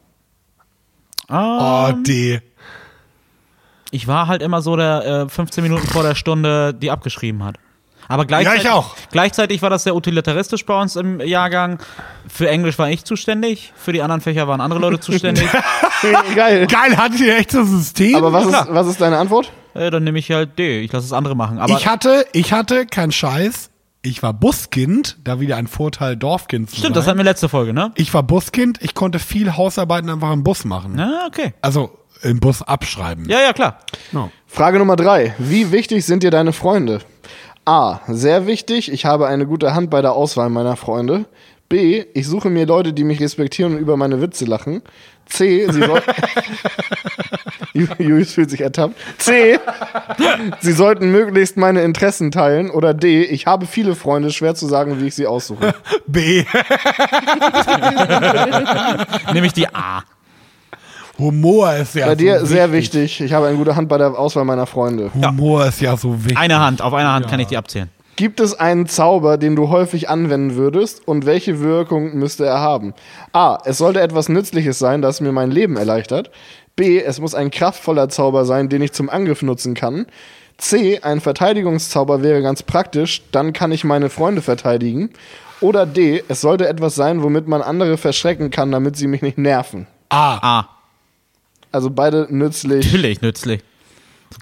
Ah, 1.27 1.89
Oh, 1.89 1.93
D. 2.05 2.41
ich 3.91 4.07
war 4.07 4.27
halt 4.27 4.41
immer 4.41 4.61
so 4.61 4.75
der 4.75 5.25
äh, 5.25 5.29
15 5.29 5.63
Minuten 5.63 5.87
vor 5.87 6.03
der 6.03 6.15
Stunde, 6.15 6.73
die 6.73 6.91
abgeschrieben 6.91 7.43
hat. 7.43 7.57
Aber 8.07 8.25
gleichzeitig, 8.25 8.63
Ja, 8.63 8.69
ich 8.69 8.75
auch. 8.75 8.95
gleichzeitig 9.11 9.61
war 9.61 9.69
das 9.69 9.83
sehr 9.83 9.95
utilitaristisch 9.95 10.65
bei 10.65 10.79
uns 10.79 10.95
im 10.95 11.19
Jahrgang. 11.21 11.79
Für 12.27 12.49
Englisch 12.49 12.77
war 12.77 12.89
ich 12.89 13.03
zuständig, 13.03 13.73
für 13.75 13.93
die 13.93 14.01
anderen 14.01 14.21
Fächer 14.21 14.47
waren 14.47 14.61
andere 14.61 14.79
Leute 14.79 14.99
zuständig. 14.99 15.47
Geil. 16.35 16.67
Geil, 16.67 16.97
hattet 16.97 17.19
ihr 17.21 17.37
echt 17.37 17.53
das 17.53 17.67
System? 17.67 18.15
Aber 18.15 18.31
was 18.33 18.45
ist, 18.45 18.67
was 18.69 18.87
ist 18.87 19.01
deine 19.01 19.17
Antwort? 19.17 19.51
äh, 19.73 19.89
dann 19.91 20.03
nehme 20.03 20.19
ich 20.19 20.31
halt 20.31 20.57
D, 20.57 20.79
ich 20.81 20.91
lasse 20.91 21.05
es 21.05 21.13
andere 21.13 21.35
machen. 21.35 21.59
Aber 21.59 21.73
ich 21.77 21.87
hatte, 21.87 22.25
ich 22.33 22.53
hatte, 22.53 22.85
kein 22.85 23.11
Scheiß, 23.11 23.69
ich 24.01 24.21
war 24.23 24.33
Buskind, 24.33 25.17
da 25.23 25.39
wieder 25.39 25.57
ein 25.57 25.67
Vorteil, 25.67 26.15
Dorfkind 26.15 26.69
zu 26.69 26.77
stimmt, 26.77 26.95
das 26.95 27.05
sein. 27.05 27.11
hatten 27.11 27.19
wir 27.19 27.23
letzte 27.25 27.49
Folge, 27.49 27.73
ne? 27.73 27.91
ich 27.95 28.13
war 28.13 28.23
Buskind, 28.23 28.77
ich 28.81 28.93
konnte 28.93 29.19
viel 29.19 29.57
Hausarbeiten 29.57 30.09
einfach 30.09 30.31
im 30.31 30.43
Bus 30.43 30.63
machen. 30.63 30.97
Ja, 30.99 31.25
okay. 31.27 31.53
Also 31.61 31.97
im 32.21 32.39
Bus 32.39 32.61
abschreiben. 32.61 33.27
Ja, 33.29 33.41
ja, 33.41 33.51
klar. 33.53 33.79
No. 34.11 34.31
Frage 34.47 34.79
Nummer 34.79 34.95
drei. 34.95 35.35
Wie 35.37 35.71
wichtig 35.71 36.05
sind 36.05 36.23
dir 36.23 36.31
deine 36.31 36.53
Freunde? 36.53 36.99
A. 37.65 37.99
Sehr 38.07 38.47
wichtig. 38.47 38.91
Ich 38.91 39.05
habe 39.05 39.27
eine 39.27 39.45
gute 39.45 39.73
Hand 39.73 39.89
bei 39.89 40.01
der 40.01 40.13
Auswahl 40.13 40.49
meiner 40.49 40.75
Freunde. 40.75 41.25
B. 41.67 42.05
Ich 42.13 42.27
suche 42.27 42.51
mir 42.51 42.67
Leute, 42.67 42.93
die 42.93 43.03
mich 43.03 43.19
respektieren 43.19 43.73
und 43.73 43.79
über 43.79 43.97
meine 43.97 44.21
Witze 44.21 44.45
lachen. 44.45 44.83
C. 45.25 45.67
Sie 45.71 45.81
soll 45.81 46.01
Julius 47.73 48.33
fühlt 48.33 48.51
sich 48.51 48.61
ertappt. 48.61 48.95
C. 49.17 49.59
Sie 50.61 50.71
sollten 50.71 51.11
möglichst 51.11 51.57
meine 51.57 51.81
Interessen 51.81 52.31
teilen. 52.31 52.69
Oder 52.69 52.93
D. 52.93 53.23
Ich 53.23 53.47
habe 53.47 53.65
viele 53.65 53.95
Freunde, 53.95 54.31
schwer 54.31 54.55
zu 54.55 54.67
sagen, 54.67 55.01
wie 55.01 55.07
ich 55.07 55.15
sie 55.15 55.27
aussuche. 55.27 55.73
B. 56.05 56.45
Nämlich 59.33 59.53
die 59.53 59.67
A. 59.73 60.03
Humor 61.17 61.73
ist 61.73 61.95
ja 61.95 62.07
Bei 62.07 62.15
dir 62.15 62.39
so 62.41 62.47
sehr 62.47 62.71
wichtig. 62.71 63.21
Ich 63.21 63.33
habe 63.33 63.47
eine 63.47 63.57
gute 63.57 63.75
Hand 63.75 63.89
bei 63.89 63.97
der 63.97 64.17
Auswahl 64.17 64.45
meiner 64.45 64.65
Freunde. 64.65 65.11
Humor 65.13 65.65
ist 65.65 65.81
ja 65.81 65.95
so 65.95 66.13
wichtig. 66.23 66.37
Eine 66.37 66.59
Hand, 66.59 66.81
auf 66.81 66.93
einer 66.93 67.13
Hand 67.13 67.27
kann 67.27 67.39
ich 67.39 67.47
die 67.47 67.57
abzählen. 67.57 67.89
Gibt 68.17 68.39
es 68.39 68.57
einen 68.57 68.87
Zauber, 68.87 69.37
den 69.37 69.57
du 69.57 69.67
häufig 69.67 70.07
anwenden 70.07 70.55
würdest 70.55 71.05
und 71.05 71.25
welche 71.25 71.59
Wirkung 71.59 72.15
müsste 72.15 72.45
er 72.45 72.59
haben? 72.59 72.93
A. 73.33 73.57
Es 73.65 73.77
sollte 73.77 73.99
etwas 73.99 74.29
Nützliches 74.29 74.79
sein, 74.79 75.01
das 75.01 75.19
mir 75.19 75.33
mein 75.33 75.51
Leben 75.51 75.75
erleichtert. 75.75 76.31
B. 76.77 77.01
Es 77.01 77.19
muss 77.19 77.35
ein 77.35 77.51
kraftvoller 77.51 78.07
Zauber 78.07 78.45
sein, 78.45 78.69
den 78.69 78.81
ich 78.81 78.93
zum 78.93 79.09
Angriff 79.09 79.41
nutzen 79.41 79.73
kann. 79.73 80.05
C. 80.57 81.01
Ein 81.01 81.19
Verteidigungszauber 81.19 82.23
wäre 82.23 82.41
ganz 82.41 82.63
praktisch, 82.63 83.21
dann 83.33 83.51
kann 83.51 83.73
ich 83.73 83.83
meine 83.83 84.09
Freunde 84.09 84.41
verteidigen. 84.41 85.09
Oder 85.59 85.85
D. 85.85 86.23
Es 86.29 86.39
sollte 86.39 86.69
etwas 86.69 86.95
sein, 86.95 87.21
womit 87.21 87.49
man 87.49 87.61
andere 87.61 87.97
verschrecken 87.97 88.49
kann, 88.49 88.71
damit 88.71 88.95
sie 88.95 89.07
mich 89.07 89.21
nicht 89.21 89.37
nerven. 89.37 89.87
A. 90.07 90.59
A. 90.59 90.74
Also 91.75 91.89
beide 91.89 92.27
nützlich. 92.29 92.85
Natürlich 92.85 93.21
nützlich. 93.21 93.61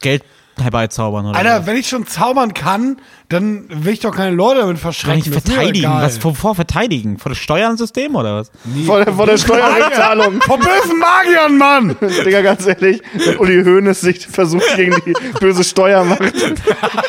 Geld 0.02 0.24
herbeizaubern 0.62 1.26
oder 1.26 1.38
Alter, 1.38 1.60
was. 1.62 1.66
wenn 1.66 1.78
ich 1.78 1.88
schon 1.90 2.06
zaubern 2.06 2.54
kann, 2.54 2.98
dann 3.30 3.66
will 3.70 3.94
ich 3.94 4.02
doch 4.02 4.16
keine 4.16 4.36
Leute 4.36 4.60
damit 4.60 4.76
Kann 4.76 4.82
verschrecken. 4.94 5.20
ich 5.20 5.28
ist 5.28 5.48
mir 5.48 5.54
verteidigen? 5.54 5.92
Was, 5.92 6.24
wovor 6.24 6.54
verteidigen? 6.54 7.18
Vor 7.18 7.32
dem 7.32 7.36
Steuersystem 7.36 8.16
oder 8.16 8.36
was? 8.36 8.52
Vor 8.86 9.04
der, 9.04 9.14
vor 9.14 9.26
der 9.26 9.38
Steuerrückzahlung. 9.38 10.42
Vor 10.42 10.60
bösen 10.60 11.00
Magiern, 11.00 11.58
Mann! 11.58 11.96
Digga, 12.26 12.42
ganz 12.42 12.68
ehrlich, 12.68 13.02
wenn 13.14 13.38
Uli 13.38 13.64
Hoeneß 13.64 14.02
sich 14.02 14.28
versucht 14.28 14.76
gegen 14.76 14.96
die 15.06 15.14
böse 15.40 15.64
Steuermacht. 15.64 16.22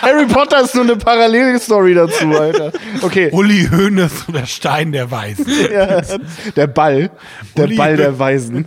Harry 0.03 0.27
Potter 0.27 0.63
ist 0.63 0.75
nur 0.75 0.85
eine 0.85 0.97
Parallelstory 0.97 1.95
dazu, 1.95 2.31
Alter. 2.31 2.73
Okay, 3.03 3.29
Uli 3.31 3.69
Hoeneß 3.71 4.25
und 4.29 4.37
der 4.37 4.47
Stein 4.47 4.93
der 4.93 5.11
Weisen. 5.11 5.47
ja, 5.73 6.01
der 6.57 6.67
Ball. 6.67 7.11
Der 7.57 7.65
Uli 7.65 7.77
Ball 7.77 7.97
der. 7.97 8.19
Weisen. 8.19 8.67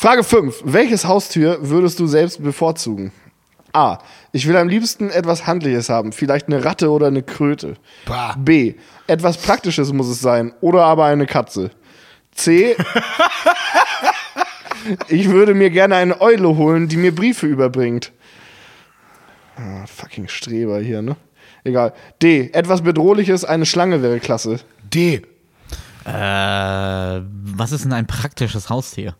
Frage 0.00 0.24
5. 0.24 0.62
Welches 0.64 1.04
Haustür 1.04 1.58
würdest 1.60 2.00
du 2.00 2.06
selbst 2.06 2.42
bevorzugen? 2.42 3.12
A. 3.74 3.98
Ich 4.32 4.48
will 4.48 4.56
am 4.56 4.66
liebsten 4.66 5.10
etwas 5.10 5.46
Handliches 5.46 5.90
haben, 5.90 6.12
vielleicht 6.12 6.46
eine 6.46 6.64
Ratte 6.64 6.90
oder 6.90 7.08
eine 7.08 7.22
Kröte. 7.22 7.74
Bah. 8.06 8.34
B. 8.38 8.76
Etwas 9.06 9.36
Praktisches 9.36 9.92
muss 9.92 10.08
es 10.08 10.22
sein 10.22 10.54
oder 10.62 10.86
aber 10.86 11.04
eine 11.04 11.26
Katze. 11.26 11.70
C. 12.32 12.76
ich 15.08 15.28
würde 15.28 15.52
mir 15.52 15.68
gerne 15.68 15.96
eine 15.96 16.18
Eule 16.22 16.56
holen, 16.56 16.88
die 16.88 16.96
mir 16.96 17.14
Briefe 17.14 17.46
überbringt. 17.46 18.10
Ah, 19.56 19.84
fucking 19.84 20.28
Streber 20.28 20.80
hier, 20.80 21.02
ne? 21.02 21.14
Egal. 21.62 21.92
D. 22.22 22.48
Etwas 22.54 22.80
Bedrohliches, 22.80 23.44
eine 23.44 23.66
Schlange 23.66 24.02
wäre 24.02 24.18
klasse. 24.18 24.60
D. 24.82 25.20
Äh, 26.06 26.06
was 26.06 27.72
ist 27.72 27.84
denn 27.84 27.92
ein 27.92 28.06
praktisches 28.06 28.70
Haustier? 28.70 29.14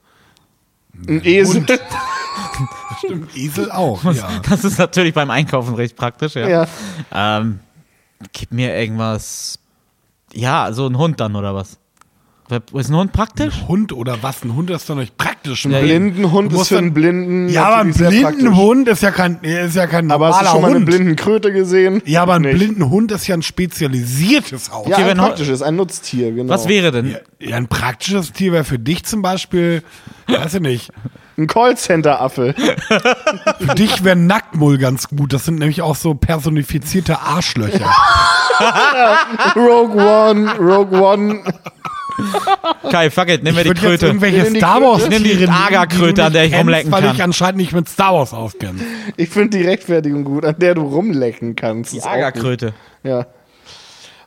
Ein 1.08 1.24
Esel. 1.24 1.66
Stimmt, 2.98 3.36
Esel 3.36 3.70
auch, 3.72 4.04
ja. 4.04 4.40
Das 4.48 4.64
ist 4.64 4.78
natürlich 4.78 5.14
beim 5.14 5.30
Einkaufen 5.30 5.74
recht 5.74 5.96
praktisch, 5.96 6.34
ja. 6.34 6.48
Ja. 6.48 6.66
Ähm, 7.12 7.60
gib 8.32 8.52
mir 8.52 8.76
irgendwas. 8.76 9.58
Ja, 10.32 10.72
so 10.72 10.86
ein 10.86 10.96
Hund 10.96 11.18
dann 11.18 11.34
oder 11.34 11.54
was? 11.54 11.79
Ist 12.50 12.88
ein 12.90 12.96
Hund 12.96 13.12
praktisch? 13.12 13.54
Hund 13.68 13.92
oder 13.92 14.16
was? 14.22 14.42
Ein 14.42 14.54
Hund 14.54 14.70
ist 14.70 14.88
doch 14.90 14.94
nicht 14.96 15.16
praktisch. 15.16 15.64
Ja, 15.66 15.78
Ein 15.78 15.84
Blindenhund 15.84 16.52
Du 16.52 16.60
ist 16.60 16.68
für 16.68 16.78
einen 16.78 16.92
Blinden. 16.92 17.48
Ja, 17.48 17.66
aber 17.66 17.78
ein. 17.78 17.92
Blindenhund 17.92 18.88
ist 18.88 19.02
ja 19.02 19.10
kein, 19.10 19.36
ist 19.42 19.76
ja 19.76 19.86
kein 19.86 20.10
Aber 20.10 20.28
hast 20.28 20.40
du 20.40 20.44
normaler 20.44 20.52
schon 20.52 20.60
mal 20.62 20.66
eine 20.68 20.76
Hund. 20.78 20.86
Blindenkröte 20.86 21.52
gesehen? 21.52 22.02
ja, 22.04 22.22
aber 22.22 22.34
ein 22.34 22.42
Nicht. 22.42 22.56
Blindenhund 22.56 23.12
ist 23.12 23.26
ja 23.26 23.34
ein 23.36 23.42
spezialisiertes 23.42 24.70
Haus. 24.72 24.88
Ja, 24.88 24.96
Okay, 24.98 25.10
ein 25.10 25.16
praktisches, 25.18 25.62
ein 25.62 25.76
Nutztier, 25.76 26.32
genau. 26.32 26.52
Was 26.52 26.68
wäre 26.68 26.90
denn? 26.92 27.16
Ja, 27.38 27.56
ein 27.56 27.68
praktisches 27.68 28.32
Tier 28.32 28.52
wäre 28.52 28.64
für 28.64 28.78
dich 28.78 29.04
zum 29.04 29.22
Beispiel, 29.22 29.82
weiß 30.26 30.54
ich 30.54 30.60
nicht, 30.60 30.90
Ein 31.38 31.46
Callcenter-Affe. 31.46 32.54
für 33.60 33.74
dich 33.74 34.04
wäre 34.04 34.16
Nacktmull 34.16 34.76
ganz 34.78 35.08
gut. 35.08 35.32
Das 35.32 35.44
sind 35.46 35.58
nämlich 35.58 35.80
auch 35.82 35.96
so 35.96 36.14
personifizierte 36.14 37.20
Arschlöcher. 37.20 37.86
Rogue 39.56 39.96
One, 39.96 40.52
Rogue 40.58 41.00
One. 41.00 41.40
Kai, 42.90 43.10
fuck 43.10 43.28
it, 43.28 43.42
nimm 43.42 43.54
mir 43.54 43.60
Ich 43.62 43.64
die 43.64 43.68
würde 43.70 43.80
jetzt 43.80 43.88
Kröte. 44.00 44.06
irgendwelche 44.06 44.42
Nimm 44.42 44.54
die 44.54 44.58
Star 44.60 44.80
Wars 44.82 45.02
Kröte. 45.02 45.20
Nimm 45.20 45.24
die 45.38 45.48
Agerkröte, 45.48 46.24
an 46.24 46.32
der 46.32 46.44
ich 46.44 46.54
rumlecken 46.54 46.92
weil 46.92 47.02
kann. 47.02 47.14
ich 47.14 47.22
anscheinend 47.22 47.56
nicht 47.58 47.72
mit 47.72 47.88
Star 47.88 48.14
Wars 48.14 48.32
auskenne. 48.34 48.80
Ich 49.16 49.28
finde 49.28 49.58
die 49.58 49.64
Rechtfertigung 49.64 50.24
gut, 50.24 50.44
an 50.44 50.56
der 50.58 50.74
du 50.74 50.82
rumlecken 50.82 51.56
kannst. 51.56 51.92
Die. 51.92 52.02
Agerkröte. 52.02 52.72
Ja. 53.02 53.26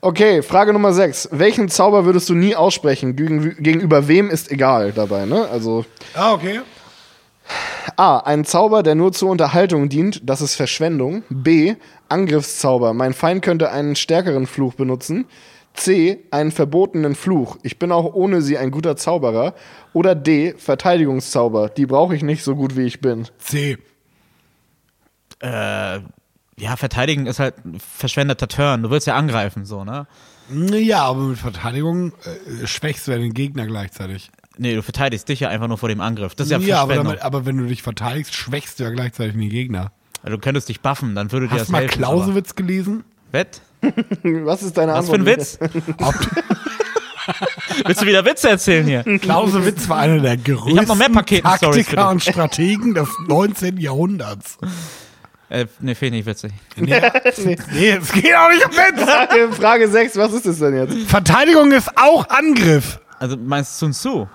Okay, 0.01 0.41
Frage 0.41 0.73
Nummer 0.73 0.91
6. 0.91 1.29
Welchen 1.31 1.69
Zauber 1.69 2.03
würdest 2.05 2.27
du 2.29 2.33
nie 2.33 2.55
aussprechen? 2.57 3.15
Gegen, 3.15 3.55
gegenüber 3.63 4.07
wem 4.09 4.29
ist 4.29 4.51
egal 4.51 4.91
dabei, 4.91 5.25
ne? 5.25 5.47
Also 5.49 5.85
Ah, 6.13 6.33
okay. 6.33 6.59
A. 7.97 8.17
Ein 8.19 8.45
Zauber, 8.45 8.83
der 8.83 8.95
nur 8.95 9.11
zur 9.13 9.29
Unterhaltung 9.29 9.89
dient, 9.89 10.21
das 10.23 10.41
ist 10.41 10.55
Verschwendung. 10.55 11.23
B. 11.29 11.75
Angriffszauber. 12.09 12.93
Mein 12.93 13.13
Feind 13.13 13.43
könnte 13.43 13.71
einen 13.71 13.95
stärkeren 13.95 14.45
Fluch 14.47 14.73
benutzen. 14.75 15.25
C. 15.73 16.19
Einen 16.31 16.51
verbotenen 16.51 17.15
Fluch. 17.15 17.57
Ich 17.63 17.79
bin 17.79 17.91
auch 17.91 18.13
ohne 18.13 18.41
sie 18.41 18.57
ein 18.57 18.71
guter 18.71 18.95
Zauberer. 18.95 19.55
Oder 19.93 20.15
D. 20.15 20.53
Verteidigungszauber. 20.57 21.69
Die 21.69 21.85
brauche 21.85 22.15
ich 22.15 22.23
nicht 22.23 22.43
so 22.43 22.55
gut 22.55 22.77
wie 22.77 22.83
ich 22.83 23.01
bin. 23.01 23.27
C. 23.39 23.77
Äh, 25.41 25.99
ja, 26.57 26.75
verteidigen 26.75 27.25
ist 27.25 27.39
halt 27.39 27.65
ein 27.65 27.79
verschwendeter 27.79 28.47
Turn. 28.47 28.83
Du 28.83 28.89
willst 28.89 29.07
ja 29.07 29.15
angreifen, 29.15 29.65
so, 29.65 29.83
ne? 29.83 30.07
Ja, 30.49 31.03
aber 31.05 31.21
mit 31.21 31.37
Verteidigung 31.39 32.13
äh, 32.25 32.67
schwächst 32.67 33.07
du 33.07 33.11
ja 33.11 33.17
den 33.17 33.33
Gegner 33.33 33.65
gleichzeitig. 33.65 34.29
Nee, 34.57 34.75
du 34.75 34.83
verteidigst 34.83 35.27
dich 35.27 35.39
ja 35.39 35.49
einfach 35.49 35.67
nur 35.67 35.77
vor 35.77 35.89
dem 35.89 36.01
Angriff. 36.01 36.35
Das 36.35 36.47
ist 36.47 36.51
ja, 36.51 36.59
Ja, 36.59 36.81
aber, 36.81 36.95
damit, 36.95 37.21
aber 37.21 37.45
wenn 37.45 37.57
du 37.57 37.65
dich 37.65 37.81
verteidigst, 37.81 38.35
schwächst 38.35 38.79
du 38.79 38.83
ja 38.83 38.91
gleichzeitig 38.91 39.33
den 39.33 39.49
Gegner. 39.49 39.91
Also, 40.21 40.37
du 40.37 40.41
könntest 40.41 40.69
dich 40.69 40.81
buffen, 40.81 41.15
dann 41.15 41.31
würde 41.31 41.47
dir 41.47 41.53
Hast 41.53 41.61
das 41.61 41.67
du 41.67 41.71
mal 41.73 41.81
helfen. 41.81 41.97
Clausewitz 41.97 42.55
gelesen? 42.55 43.03
Wett? 43.31 43.61
Was 44.23 44.63
ist 44.63 44.77
deine 44.77 44.93
Was 44.93 45.09
für 45.09 45.15
Antwort? 45.15 45.19
ein 45.19 45.25
Witz? 45.25 45.59
Willst 47.85 48.01
du 48.01 48.05
wieder 48.05 48.25
Witze 48.25 48.49
erzählen 48.49 48.85
hier? 48.85 49.03
Clausewitz 49.19 49.87
war 49.89 49.99
einer 49.99 50.19
der 50.19 50.37
größten 50.37 50.79
hab 50.79 50.87
noch 50.87 50.95
mehr 50.95 51.09
Paketen-Stories 51.09 51.87
für 51.87 51.95
Taktiker 51.95 52.09
und 52.09 52.23
Strategen 52.23 52.93
des 52.93 53.09
19. 53.27 53.77
Jahrhunderts. 53.77 54.57
Äh, 55.49 55.67
nee, 55.79 55.95
finde 55.95 56.19
ich 56.19 56.25
witzig. 56.25 56.51
Nee, 56.75 56.99
nee, 57.71 57.89
es 57.91 58.11
geht 58.11 58.35
auch 58.35 58.49
nicht 58.49 58.65
um 58.65 58.71
Witz. 58.71 59.03
Frage, 59.03 59.49
Frage 59.51 59.87
6, 59.87 60.17
was 60.17 60.33
ist 60.33 60.45
das 60.45 60.59
denn 60.59 60.75
jetzt? 60.75 61.09
Verteidigung 61.09 61.71
ist 61.71 61.89
auch 61.97 62.27
Angriff. 62.29 62.99
Also, 63.19 63.37
meinst 63.37 63.81
du 63.81 63.85
Sun 63.85 63.93
Tzu? 63.93 64.27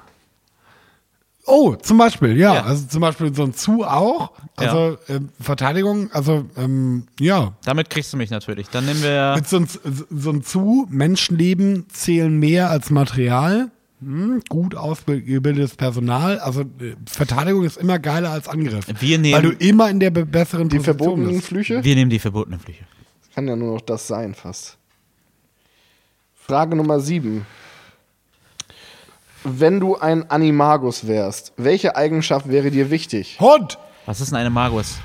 Oh, 1.50 1.74
zum 1.76 1.96
Beispiel, 1.98 2.36
ja. 2.36 2.54
Ja. 2.56 2.62
Also 2.64 2.86
zum 2.86 3.00
Beispiel 3.00 3.34
so 3.34 3.42
ein 3.44 3.54
Zu 3.54 3.84
auch. 3.84 4.32
Also 4.56 4.98
ähm, 5.08 5.30
Verteidigung, 5.40 6.12
also 6.12 6.44
ähm, 6.56 7.04
ja. 7.18 7.54
Damit 7.64 7.88
kriegst 7.90 8.12
du 8.12 8.16
mich 8.18 8.30
natürlich. 8.30 8.68
Dann 8.68 8.84
nehmen 8.84 9.02
wir. 9.02 9.32
Mit 9.36 9.48
so 9.48 9.56
ein, 9.58 9.66
so 10.10 10.30
ein 10.30 10.42
Zu, 10.42 10.86
Menschenleben 10.90 11.86
zählen 11.88 12.38
mehr 12.38 12.70
als 12.70 12.90
Material. 12.90 13.70
Hm, 14.00 14.42
gut 14.48 14.74
ausgebildetes 14.76 15.74
Personal. 15.74 16.38
Also 16.38 16.60
äh, 16.60 16.94
Verteidigung 17.10 17.64
ist 17.64 17.78
immer 17.78 17.98
geiler 17.98 18.30
als 18.30 18.46
Angriff. 18.46 18.84
Wir 19.00 19.18
nehmen- 19.18 19.34
weil 19.34 19.42
du 19.50 19.56
immer 19.58 19.90
in 19.90 19.98
der 20.00 20.10
be- 20.10 20.26
besseren 20.26 20.68
Die 20.68 20.76
Position 20.76 20.98
verbotenen 20.98 21.34
bist. 21.36 21.46
Flüche? 21.48 21.82
Wir 21.82 21.94
nehmen 21.96 22.10
die 22.10 22.18
verbotenen 22.20 22.60
Flüche. 22.60 22.84
Kann 23.34 23.48
ja 23.48 23.56
nur 23.56 23.74
noch 23.74 23.80
das 23.80 24.06
sein, 24.06 24.34
fast. 24.34 24.76
Frage 26.34 26.76
Nummer 26.76 27.00
7. 27.00 27.44
Wenn 29.44 29.80
du 29.80 29.96
ein 29.96 30.30
Animagus 30.30 31.06
wärst, 31.06 31.52
welche 31.56 31.96
Eigenschaft 31.96 32.48
wäre 32.48 32.70
dir 32.70 32.90
wichtig? 32.90 33.38
Hund! 33.40 33.78
Was 34.06 34.20
ist 34.20 34.30
denn 34.30 34.38
eine 34.38 34.50
Magus? 34.50 34.98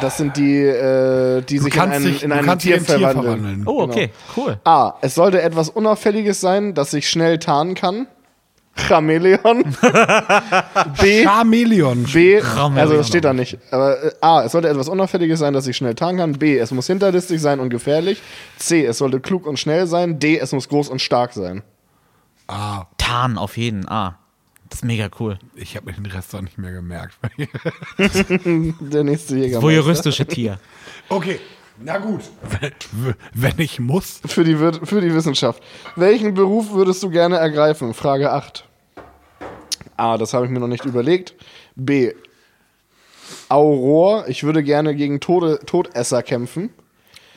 Das 0.00 0.18
sind 0.18 0.36
die, 0.36 0.58
äh, 0.62 1.40
die 1.40 1.58
sich 1.58 1.72
in 1.72 1.80
kannst 1.80 1.96
ein, 1.96 2.02
dich 2.02 2.22
in 2.22 2.32
ein 2.32 2.58
Tier, 2.58 2.76
ein 2.76 2.80
verwandeln. 2.82 3.14
verwandeln. 3.14 3.62
Oh, 3.66 3.82
okay, 3.82 4.10
cool. 4.36 4.60
A. 4.64 4.94
Es 5.00 5.14
sollte 5.14 5.40
etwas 5.40 5.70
Unauffälliges 5.70 6.40
sein, 6.40 6.74
das 6.74 6.90
sich 6.90 7.08
schnell 7.08 7.38
tarnen 7.38 7.74
kann. 7.74 8.08
Chamäleon. 8.76 9.64
B. 11.00 11.24
Chameleon. 11.24 12.04
B. 12.04 12.42
Chamäleon. 12.42 12.78
Also 12.78 12.96
das 12.96 13.08
steht 13.08 13.24
da 13.24 13.32
nicht. 13.32 13.58
Aber 13.70 14.02
äh, 14.04 14.12
A. 14.20 14.42
Es 14.44 14.52
sollte 14.52 14.68
etwas 14.68 14.88
Unauffälliges 14.88 15.38
sein, 15.38 15.54
das 15.54 15.64
sich 15.64 15.76
schnell 15.76 15.94
tarnen 15.94 16.18
kann. 16.18 16.32
B. 16.32 16.58
Es 16.58 16.70
muss 16.70 16.86
hinterlistig 16.86 17.40
sein 17.40 17.58
und 17.58 17.70
gefährlich. 17.70 18.22
C. 18.58 18.84
Es 18.84 18.98
sollte 18.98 19.18
klug 19.18 19.46
und 19.46 19.58
schnell 19.58 19.86
sein. 19.86 20.18
D. 20.18 20.38
Es 20.38 20.52
muss 20.52 20.68
groß 20.68 20.90
und 20.90 21.00
stark 21.00 21.32
sein. 21.32 21.62
Ah, 22.48 22.86
Tarn 22.96 23.38
auf 23.38 23.56
jeden. 23.56 23.88
Ah, 23.88 24.18
das 24.68 24.80
ist 24.80 24.84
mega 24.84 25.08
cool. 25.20 25.38
ich 25.54 25.76
habe 25.76 25.86
mir 25.86 25.92
den 25.92 26.06
Rest 26.06 26.34
auch 26.34 26.40
nicht 26.40 26.58
mehr 26.58 26.72
gemerkt. 26.72 27.18
Der 27.98 29.04
nächste 29.04 29.36
Jäger. 29.36 29.62
Voyeuristische 29.62 30.26
Tier. 30.26 30.58
okay, 31.08 31.38
Na 31.78 31.98
gut. 31.98 32.22
Wenn 33.32 33.58
ich 33.58 33.78
muss. 33.80 34.20
Für 34.26 34.44
die, 34.44 34.56
für 34.56 35.00
die 35.00 35.14
Wissenschaft. 35.14 35.62
Welchen 35.94 36.34
Beruf 36.34 36.72
würdest 36.72 37.02
du 37.02 37.10
gerne 37.10 37.36
ergreifen? 37.36 37.94
Frage 37.94 38.32
8. 38.32 38.64
A, 39.96 40.16
das 40.18 40.34
habe 40.34 40.46
ich 40.46 40.50
mir 40.50 40.60
noch 40.60 40.68
nicht 40.68 40.84
überlegt. 40.84 41.34
B, 41.76 42.12
Auror, 43.48 44.28
ich 44.28 44.44
würde 44.44 44.62
gerne 44.62 44.94
gegen 44.94 45.20
Tode, 45.20 45.60
Todesser 45.64 46.22
kämpfen. 46.22 46.70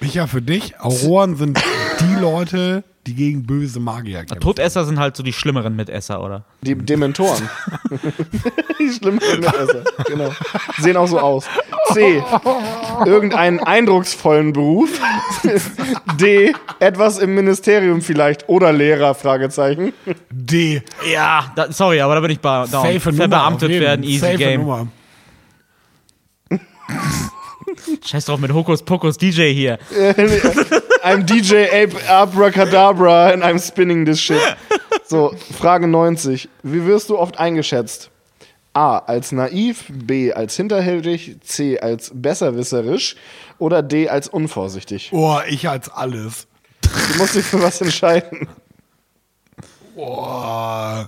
Micha, 0.01 0.25
für 0.25 0.41
dich, 0.41 0.79
Auroren 0.79 1.35
sind 1.35 1.61
die 1.99 2.19
Leute, 2.19 2.83
die 3.05 3.13
gegen 3.13 3.45
böse 3.45 3.79
Magier 3.79 4.25
kämpfen. 4.25 4.39
Todesser 4.39 4.83
sind 4.85 4.99
halt 4.99 5.15
so 5.15 5.21
die 5.21 5.31
schlimmeren 5.31 5.75
Mitesser, 5.75 6.23
oder? 6.23 6.43
Die 6.61 6.75
Dementoren. 6.75 7.49
die 8.79 8.89
schlimmen 8.89 9.19
Mitesser. 9.19 9.83
Genau. 10.07 10.31
Sehen 10.79 10.97
auch 10.97 11.07
so 11.07 11.19
aus. 11.19 11.45
C. 11.93 12.23
Irgendeinen 13.05 13.59
eindrucksvollen 13.59 14.53
Beruf. 14.53 14.89
D. 16.19 16.53
Etwas 16.79 17.19
im 17.19 17.35
Ministerium 17.35 18.01
vielleicht. 18.01 18.49
Oder 18.49 18.73
Lehrer, 18.73 19.13
Fragezeichen. 19.13 19.93
D. 20.31 20.81
Ja, 21.11 21.51
da, 21.55 21.71
sorry, 21.71 22.01
aber 22.01 22.15
da 22.15 22.21
bin 22.21 22.31
ich 22.31 22.39
bei 22.39 22.65
down. 22.65 22.85
Safe 22.85 22.99
Verbeamtet 22.99 23.69
werden, 23.69 24.03
easy 24.03 24.19
Safe 24.19 24.37
game. 24.37 24.61
Nummer. 24.61 24.87
Scheiß 28.05 28.25
drauf 28.25 28.39
mit 28.39 28.53
Hokus 28.53 28.83
Pokus 28.83 29.17
DJ 29.17 29.53
hier. 29.53 29.79
I'm 31.03 31.25
DJ 31.25 31.65
Ape 31.65 31.95
Abracadabra 32.07 33.29
and 33.29 33.43
I'm 33.43 33.59
spinning 33.59 34.05
this 34.05 34.19
shit. 34.19 34.41
So, 35.05 35.33
Frage 35.57 35.87
90. 35.87 36.47
Wie 36.63 36.85
wirst 36.85 37.09
du 37.09 37.17
oft 37.17 37.39
eingeschätzt? 37.39 38.09
A. 38.73 38.99
Als 38.99 39.31
naiv, 39.31 39.85
B. 39.89 40.31
Als 40.31 40.55
hinterhältig, 40.55 41.37
C. 41.41 41.79
Als 41.79 42.11
besserwisserisch 42.13 43.15
oder 43.57 43.81
D. 43.81 44.07
Als 44.07 44.27
unvorsichtig. 44.27 45.09
Oh, 45.11 45.39
ich 45.47 45.67
als 45.67 45.89
alles. 45.89 46.47
Du 46.81 47.17
musst 47.17 47.35
dich 47.35 47.45
für 47.45 47.61
was 47.61 47.81
entscheiden. 47.81 48.47
Oh. 49.95 51.03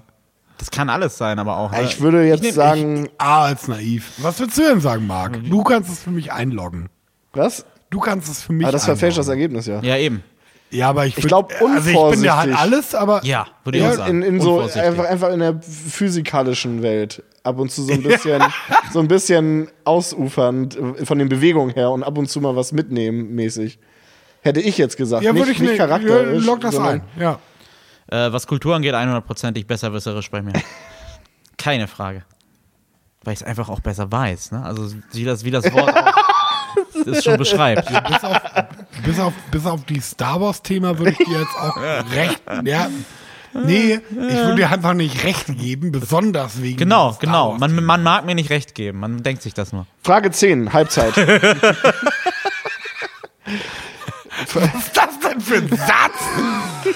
Das 0.64 0.72
kann 0.72 0.90
alles 0.90 1.18
sein, 1.18 1.40
aber 1.40 1.58
auch. 1.58 1.72
ne? 1.72 1.84
Ich 1.84 2.00
würde 2.00 2.24
jetzt 2.26 2.42
nehm- 2.44 2.54
sagen, 2.54 3.06
Ich, 3.06 3.12
A 3.18 3.44
als 3.46 3.68
naiv. 3.68 4.12
Was 4.20 4.40
würdest 4.40 4.58
du 4.58 4.62
denn 4.62 4.80
sagen, 4.80 5.06
Marc? 5.08 5.38
Mhm. 5.44 5.50
Du 5.50 5.62
kannst 5.64 5.92
es 5.92 6.00
für 6.02 6.12
mich 6.12 6.32
einloggen. 6.32 6.88
was? 7.34 7.66
Du 7.90 8.00
kannst 8.00 8.30
es 8.32 8.42
für 8.42 8.54
mich 8.54 8.66
Aber 8.66 8.72
das 8.72 8.86
verfälscht 8.86 9.18
das 9.18 9.28
einloggen. 9.30 9.56
Ergebnis 9.58 9.68
ja. 9.68 9.96
ja, 9.96 9.98
eben. 10.02 10.24
Ja, 10.72 10.90
aber 10.90 11.06
ich, 11.06 11.18
Ich 11.18 11.26
würd- 11.26 11.28
glaub, 11.28 11.54
Also 11.62 11.90
ich 11.90 12.16
bin 12.16 12.24
ja 12.24 12.38
halt 12.38 12.56
alles, 12.58 12.96
aber 12.96 13.24
Ja, 13.24 13.46
würde 13.66 13.78
ich 13.78 13.84
Ja, 13.84 13.92
auch 13.92 13.96
sagen. 13.96 14.22
in, 14.24 14.36
in 14.36 14.42
so 14.42 14.54
Unvorsichtig. 14.54 14.82
einfach, 14.84 15.06
einfach 15.06 15.30
in 15.34 15.40
der 15.40 15.60
physikalischen 15.62 16.82
Welt 16.82 17.22
ab 17.44 17.60
und 17.60 17.72
zu 17.72 17.84
so 17.84 17.92
ein 17.94 18.02
bisschen 18.04 18.42
so 18.92 19.00
ein 19.00 19.08
bisschen 19.08 19.68
ausufernd 19.84 20.78
äh, 20.78 21.06
von 21.06 21.20
den 21.20 21.30
Bewegungen 21.30 21.72
her 21.76 21.92
und 21.92 22.04
ab 22.04 22.18
und 22.18 22.28
zu 22.30 22.42
mal 22.42 22.56
was 22.56 22.72
mitnehmen 22.72 23.36
mäßig. 23.36 23.78
Hätte 24.42 24.60
ich 24.62 24.78
jetzt 24.78 24.98
gesagt, 24.98 25.24
ja, 25.24 25.32
nicht, 25.34 25.42
würde 25.42 25.52
ich 25.52 25.60
nicht 25.60 25.70
nicht. 25.72 25.78
charakterisch. 25.78 26.42
Ja, 26.44 26.48
log 26.52 26.62
das 26.62 26.78
ein. 26.78 27.02
Ja. 27.20 27.40
Äh, 28.08 28.32
was 28.32 28.48
Kultur 28.48 28.76
angeht, 28.76 28.94
100%ig 28.94 29.66
besserwisserisch 29.66 30.30
bei 30.30 30.42
mir. 30.42 30.54
Keine 31.58 31.88
Frage. 31.88 32.24
Weil 33.24 33.34
ich 33.34 33.42
es 33.42 33.46
einfach 33.46 33.70
auch 33.70 33.80
besser 33.80 34.12
weiß. 34.12 34.52
Ne? 34.52 34.64
Also 34.64 34.94
wie 35.12 35.24
das, 35.24 35.44
wie 35.46 35.52
das 35.52 35.64
Wort 35.74 35.96
auch 35.96 36.14
das 37.06 37.24
schon 37.24 37.38
beschreibt. 37.38 37.88
Bis 37.88 38.24
auf, 38.24 38.42
bis 39.04 39.20
auf, 39.20 39.34
bis 39.52 39.66
auf 39.66 39.84
die 39.86 40.00
Star 40.00 40.42
Wars-Thema 40.42 40.98
würde 40.98 41.12
ich 41.12 41.18
dir 41.18 41.40
jetzt 41.40 41.56
auch 41.58 41.78
recht. 42.12 42.42
Ja. 42.64 42.90
Nee, 43.54 44.00
ich 44.10 44.16
würde 44.18 44.56
dir 44.56 44.72
einfach 44.72 44.96
nicht 44.96 45.24
recht 45.24 45.46
geben, 45.58 45.92
besonders 45.92 46.60
wegen. 46.62 46.78
Genau, 46.78 47.12
Star 47.12 47.22
genau. 47.22 47.54
Man, 47.58 47.86
man 47.86 48.02
mag 48.02 48.26
mir 48.26 48.34
nicht 48.34 48.50
recht 48.50 48.74
geben. 48.74 49.00
Man 49.00 49.22
denkt 49.22 49.44
sich 49.44 49.54
das 49.54 49.72
nur. 49.74 49.86
Frage 50.02 50.32
10, 50.32 50.74
Halbzeit. 50.74 51.16
Was 54.54 54.74
ist 54.76 54.98
das 54.98 55.13
denn 55.34 55.42
für 55.42 55.56
ein 55.56 55.70
Satz? 55.70 56.94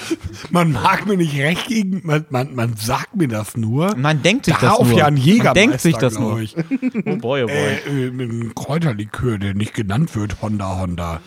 Man 0.50 0.72
mag 0.72 1.06
mir 1.06 1.16
nicht 1.16 1.38
recht 1.38 1.66
gegen, 1.66 2.00
man, 2.04 2.26
man, 2.30 2.54
man 2.54 2.76
sagt 2.76 3.16
mir 3.16 3.28
das 3.28 3.56
nur. 3.56 3.94
Man 3.96 4.22
denkt 4.22 4.46
sich 4.46 4.54
das 4.54 4.62
Darauf 4.62 4.88
nur. 4.88 4.98
ja 4.98 5.06
ein 5.06 5.16
Jägermeister, 5.16 5.48
Man 5.48 5.54
denkt 5.54 5.80
sich 5.80 5.96
das 5.96 6.18
nur. 6.18 6.40
Ich. 6.40 6.56
Oh 6.56 7.16
boy, 7.16 7.44
oh 7.44 7.46
boy. 7.46 7.48
Äh, 7.48 8.06
äh, 8.06 8.08
einem 8.08 8.54
Kräuterlikör, 8.54 9.38
der 9.38 9.54
nicht 9.54 9.74
genannt 9.74 10.14
wird, 10.14 10.40
Honda 10.42 10.78
Honda. 10.78 11.20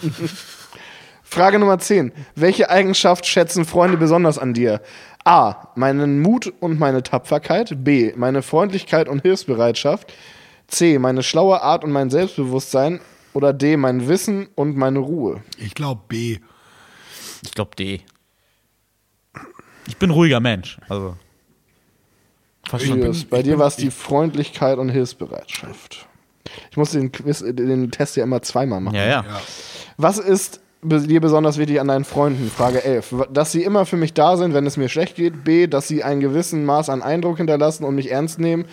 Frage 1.23 1.59
Nummer 1.59 1.79
10. 1.79 2.11
Welche 2.35 2.69
Eigenschaft 2.69 3.25
schätzen 3.25 3.65
Freunde 3.65 3.97
besonders 3.97 4.37
an 4.37 4.53
dir? 4.53 4.81
A. 5.23 5.67
Meinen 5.75 6.21
Mut 6.21 6.51
und 6.59 6.79
meine 6.79 7.03
Tapferkeit. 7.03 7.83
B. 7.83 8.11
Meine 8.15 8.41
Freundlichkeit 8.41 9.07
und 9.07 9.21
Hilfsbereitschaft. 9.21 10.13
C. 10.67 10.99
Meine 10.99 11.23
schlaue 11.23 11.61
Art 11.61 11.83
und 11.83 11.91
mein 11.91 12.09
Selbstbewusstsein. 12.09 12.99
Oder 13.33 13.53
D. 13.53 13.77
Mein 13.77 14.07
Wissen 14.07 14.49
und 14.55 14.75
meine 14.75 14.99
Ruhe. 14.99 15.41
Ich 15.57 15.73
glaube 15.73 16.01
B. 16.09 16.39
Ich 17.43 17.53
glaube 17.53 17.75
D. 17.75 18.01
Ich 19.87 19.97
bin 19.97 20.11
ruhiger 20.11 20.39
Mensch. 20.39 20.77
Also. 20.89 21.15
Fast 22.67 22.85
schon. 22.85 22.99
Julius, 22.99 23.25
bei 23.25 23.41
dir 23.43 23.57
war 23.57 23.67
es 23.67 23.75
die 23.75 23.91
Freundlichkeit 23.91 24.77
und 24.77 24.89
Hilfsbereitschaft. 24.89 26.07
Ich 26.69 26.77
muss 26.77 26.91
den, 26.91 27.11
Quiz, 27.11 27.43
den 27.45 27.91
Test 27.91 28.15
ja 28.15 28.23
immer 28.23 28.41
zweimal 28.41 28.81
machen. 28.81 28.95
Ja, 28.95 29.05
ja. 29.05 29.25
Was 29.97 30.17
ist 30.17 30.59
dir 30.83 31.21
besonders 31.21 31.57
wichtig 31.57 31.79
an 31.79 31.87
deinen 31.87 32.05
Freunden? 32.05 32.49
Frage 32.49 32.83
11. 32.83 33.27
Dass 33.31 33.51
sie 33.51 33.63
immer 33.63 33.85
für 33.85 33.97
mich 33.97 34.13
da 34.13 34.37
sind, 34.37 34.53
wenn 34.53 34.65
es 34.65 34.77
mir 34.77 34.89
schlecht 34.89 35.15
geht. 35.15 35.43
B. 35.43 35.67
Dass 35.67 35.87
sie 35.87 36.03
ein 36.03 36.19
gewissen 36.19 36.65
Maß 36.65 36.89
an 36.89 37.01
Eindruck 37.01 37.37
hinterlassen 37.37 37.83
und 37.83 37.95
mich 37.95 38.11
ernst 38.11 38.39
nehmen. 38.39 38.65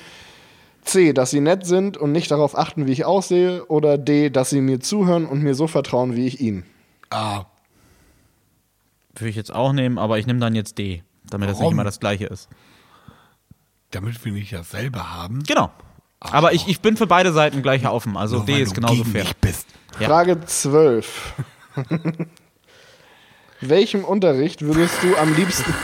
C. 0.82 1.12
Dass 1.12 1.30
sie 1.30 1.40
nett 1.40 1.66
sind 1.66 1.96
und 1.96 2.12
nicht 2.12 2.30
darauf 2.30 2.56
achten, 2.56 2.86
wie 2.86 2.92
ich 2.92 3.04
aussehe. 3.04 3.64
Oder 3.66 3.98
D. 3.98 4.30
Dass 4.30 4.50
sie 4.50 4.60
mir 4.60 4.80
zuhören 4.80 5.26
und 5.26 5.42
mir 5.42 5.54
so 5.54 5.66
vertrauen, 5.66 6.16
wie 6.16 6.26
ich 6.26 6.40
ihnen. 6.40 6.64
A. 7.10 7.46
Würde 9.14 9.30
ich 9.30 9.36
jetzt 9.36 9.52
auch 9.52 9.72
nehmen, 9.72 9.98
aber 9.98 10.18
ich 10.18 10.26
nehme 10.26 10.40
dann 10.40 10.54
jetzt 10.54 10.78
D, 10.78 11.02
damit 11.28 11.48
das 11.48 11.56
nicht 11.56 11.62
Warum? 11.62 11.74
immer 11.74 11.84
das 11.84 12.00
gleiche 12.00 12.26
ist. 12.26 12.48
Damit 13.90 14.24
wir 14.24 14.32
nicht 14.32 14.52
dasselbe 14.52 15.14
haben. 15.14 15.42
Genau. 15.44 15.70
Aber 16.20 16.52
ich, 16.52 16.68
ich 16.68 16.80
bin 16.80 16.96
für 16.96 17.06
beide 17.06 17.32
Seiten 17.32 17.62
gleich 17.62 17.86
offen. 17.86 18.16
Also 18.16 18.38
Nur 18.38 18.46
D 18.46 18.54
weil 18.54 18.60
ist 18.62 18.70
du 18.70 18.74
genauso 18.80 18.96
gegen 18.96 19.10
fair. 19.10 19.24
mich 19.24 19.36
bist. 19.36 19.66
Ja. 20.00 20.08
Frage 20.08 20.40
12. 20.44 21.34
Welchem 23.60 24.04
Unterricht 24.04 24.62
würdest 24.62 25.02
du 25.02 25.16
am 25.16 25.34
liebsten. 25.34 25.74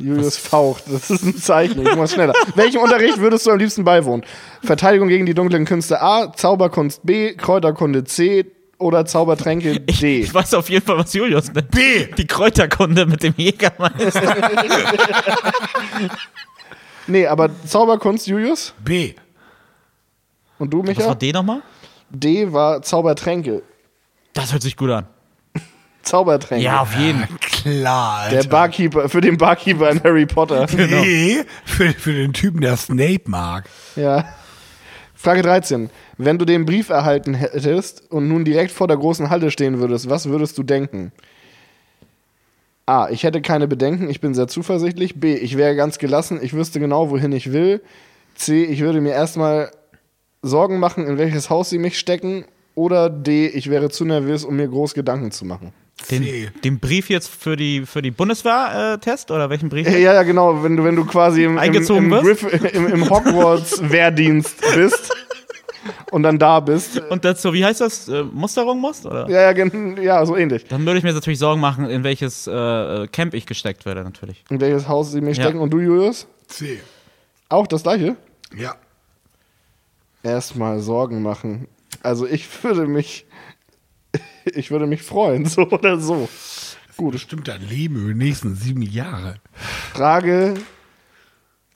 Julius 0.00 0.36
faucht, 0.36 0.84
das 0.86 1.10
ist 1.10 1.24
ein 1.24 1.36
Zeichen, 1.36 1.84
ich 1.84 1.96
muss 1.96 2.12
schneller. 2.12 2.32
Welchem 2.54 2.80
Unterricht 2.80 3.18
würdest 3.18 3.46
du 3.46 3.50
am 3.50 3.58
liebsten 3.58 3.82
beiwohnen? 3.82 4.24
Verteidigung 4.62 5.08
gegen 5.08 5.26
die 5.26 5.34
dunklen 5.34 5.64
Künste 5.64 6.00
A, 6.00 6.32
Zauberkunst 6.32 7.00
B, 7.04 7.34
Kräuterkunde 7.34 8.04
C 8.04 8.46
oder 8.78 9.04
Zaubertränke 9.04 9.80
D? 9.80 10.20
Ich 10.20 10.32
weiß 10.32 10.54
auf 10.54 10.70
jeden 10.70 10.84
Fall, 10.84 10.98
was 10.98 11.12
Julius 11.12 11.52
nennt. 11.52 11.70
B. 11.70 12.06
Die 12.16 12.26
Kräuterkunde 12.26 13.06
mit 13.06 13.22
dem 13.22 13.34
Jägermeister. 13.36 14.36
Nee, 17.10 17.26
aber 17.26 17.48
Zauberkunst, 17.64 18.26
Julius? 18.26 18.74
B. 18.84 19.14
Und 20.58 20.70
du, 20.72 20.80
Was 20.82 20.88
war 20.88 20.94
Micha? 21.04 21.14
D 21.14 21.32
nochmal? 21.32 21.62
D 22.10 22.52
war 22.52 22.82
Zaubertränke. 22.82 23.62
Das 24.34 24.52
hört 24.52 24.60
sich 24.62 24.76
gut 24.76 24.90
an. 24.90 25.06
Zaubertränke. 26.02 26.64
Ja, 26.64 26.80
auf 26.82 26.94
jeden. 26.96 27.26
Klar, 27.40 28.18
Alter. 28.20 28.42
Der 28.42 28.48
Barkeeper, 28.48 29.08
für 29.08 29.20
den 29.20 29.38
Barkeeper 29.38 29.90
in 29.90 30.02
Harry 30.02 30.26
Potter. 30.26 30.66
Nee, 30.76 31.44
für, 31.64 31.92
für 31.92 32.12
den 32.12 32.32
Typen, 32.34 32.60
der 32.60 32.76
Snape 32.76 33.22
mag. 33.26 33.64
Ja. 33.96 34.24
Frage 35.20 35.42
13. 35.42 35.90
Wenn 36.16 36.38
du 36.38 36.44
den 36.44 36.64
Brief 36.64 36.90
erhalten 36.90 37.34
hättest 37.34 38.08
und 38.08 38.28
nun 38.28 38.44
direkt 38.44 38.70
vor 38.70 38.86
der 38.86 38.96
großen 38.96 39.30
Halle 39.30 39.50
stehen 39.50 39.80
würdest, 39.80 40.08
was 40.08 40.28
würdest 40.28 40.56
du 40.56 40.62
denken? 40.62 41.10
A. 42.86 43.08
Ich 43.10 43.24
hätte 43.24 43.42
keine 43.42 43.66
Bedenken, 43.66 44.08
ich 44.08 44.20
bin 44.20 44.32
sehr 44.32 44.46
zuversichtlich. 44.46 45.18
B. 45.18 45.34
Ich 45.34 45.56
wäre 45.56 45.74
ganz 45.74 45.98
gelassen, 45.98 46.38
ich 46.40 46.54
wüsste 46.54 46.78
genau, 46.78 47.10
wohin 47.10 47.32
ich 47.32 47.52
will. 47.52 47.82
C. 48.36 48.62
Ich 48.64 48.80
würde 48.80 49.00
mir 49.00 49.12
erstmal 49.12 49.72
Sorgen 50.42 50.78
machen, 50.78 51.04
in 51.04 51.18
welches 51.18 51.50
Haus 51.50 51.68
sie 51.68 51.78
mich 51.78 51.98
stecken. 51.98 52.44
Oder 52.76 53.10
D. 53.10 53.48
Ich 53.48 53.68
wäre 53.68 53.90
zu 53.90 54.04
nervös, 54.04 54.44
um 54.44 54.54
mir 54.54 54.68
groß 54.68 54.94
Gedanken 54.94 55.32
zu 55.32 55.44
machen. 55.44 55.72
Den, 56.10 56.48
den 56.64 56.78
Brief 56.78 57.10
jetzt 57.10 57.28
für 57.28 57.56
die, 57.56 57.84
für 57.84 58.02
die 58.02 58.10
Bundeswehr-Test 58.10 59.30
oder 59.30 59.50
welchen 59.50 59.68
Brief? 59.68 59.86
Ja, 59.88 59.98
ja, 59.98 60.22
genau. 60.22 60.62
Wenn 60.62 60.76
du, 60.76 60.84
wenn 60.84 60.96
du 60.96 61.04
quasi 61.04 61.44
im, 61.44 61.58
im, 61.58 61.74
im? 61.74 62.10
Griff, 62.10 62.42
im, 62.72 62.86
im 62.86 63.10
Hogwarts-Wehrdienst 63.10 64.60
bist 64.74 65.12
und 66.10 66.22
dann 66.22 66.38
da 66.38 66.60
bist. 66.60 67.00
Und 67.10 67.24
dazu, 67.24 67.52
wie 67.52 67.64
heißt 67.64 67.80
das? 67.80 68.08
Äh, 68.08 68.22
Musterung 68.22 68.80
musst? 68.80 69.06
Oder? 69.06 69.28
Ja, 69.28 69.50
ja, 69.50 70.00
ja, 70.00 70.24
so 70.26 70.36
ähnlich. 70.36 70.64
Dann 70.66 70.86
würde 70.86 70.98
ich 70.98 71.02
mir 71.04 71.10
jetzt 71.10 71.16
natürlich 71.16 71.38
Sorgen 71.38 71.60
machen, 71.60 71.90
in 71.90 72.04
welches 72.04 72.46
äh, 72.46 73.06
Camp 73.08 73.34
ich 73.34 73.46
gesteckt 73.46 73.84
werde, 73.84 74.02
natürlich. 74.02 74.44
In 74.50 74.60
welches 74.60 74.88
Haus 74.88 75.12
sie 75.12 75.20
mich 75.20 75.36
Ja. 75.38 75.44
stecken. 75.44 75.58
Und 75.60 75.70
du, 75.70 75.78
Julius? 75.78 76.26
C. 76.46 76.80
Auch 77.48 77.66
das 77.66 77.82
gleiche? 77.82 78.16
Ja. 78.56 78.76
Erstmal 80.22 80.80
Sorgen 80.80 81.22
machen. 81.22 81.68
Also 82.02 82.26
ich 82.26 82.46
würde 82.62 82.86
mich. 82.86 83.26
Ich 84.56 84.70
würde 84.70 84.86
mich 84.86 85.02
freuen, 85.02 85.46
so 85.46 85.62
oder 85.68 85.98
so. 85.98 86.28
Gut. 86.96 87.12
Bestimmt 87.12 87.46
dein 87.48 87.62
Leben 87.68 87.96
über 87.96 88.08
die 88.12 88.18
nächsten 88.24 88.54
sieben 88.56 88.82
Jahre. 88.82 89.36
Frage 89.94 90.54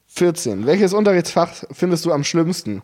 14. 0.09 0.67
Welches 0.67 0.93
Unterrichtsfach 0.95 1.51
findest 1.71 2.05
du 2.05 2.13
am 2.13 2.25
schlimmsten? 2.25 2.83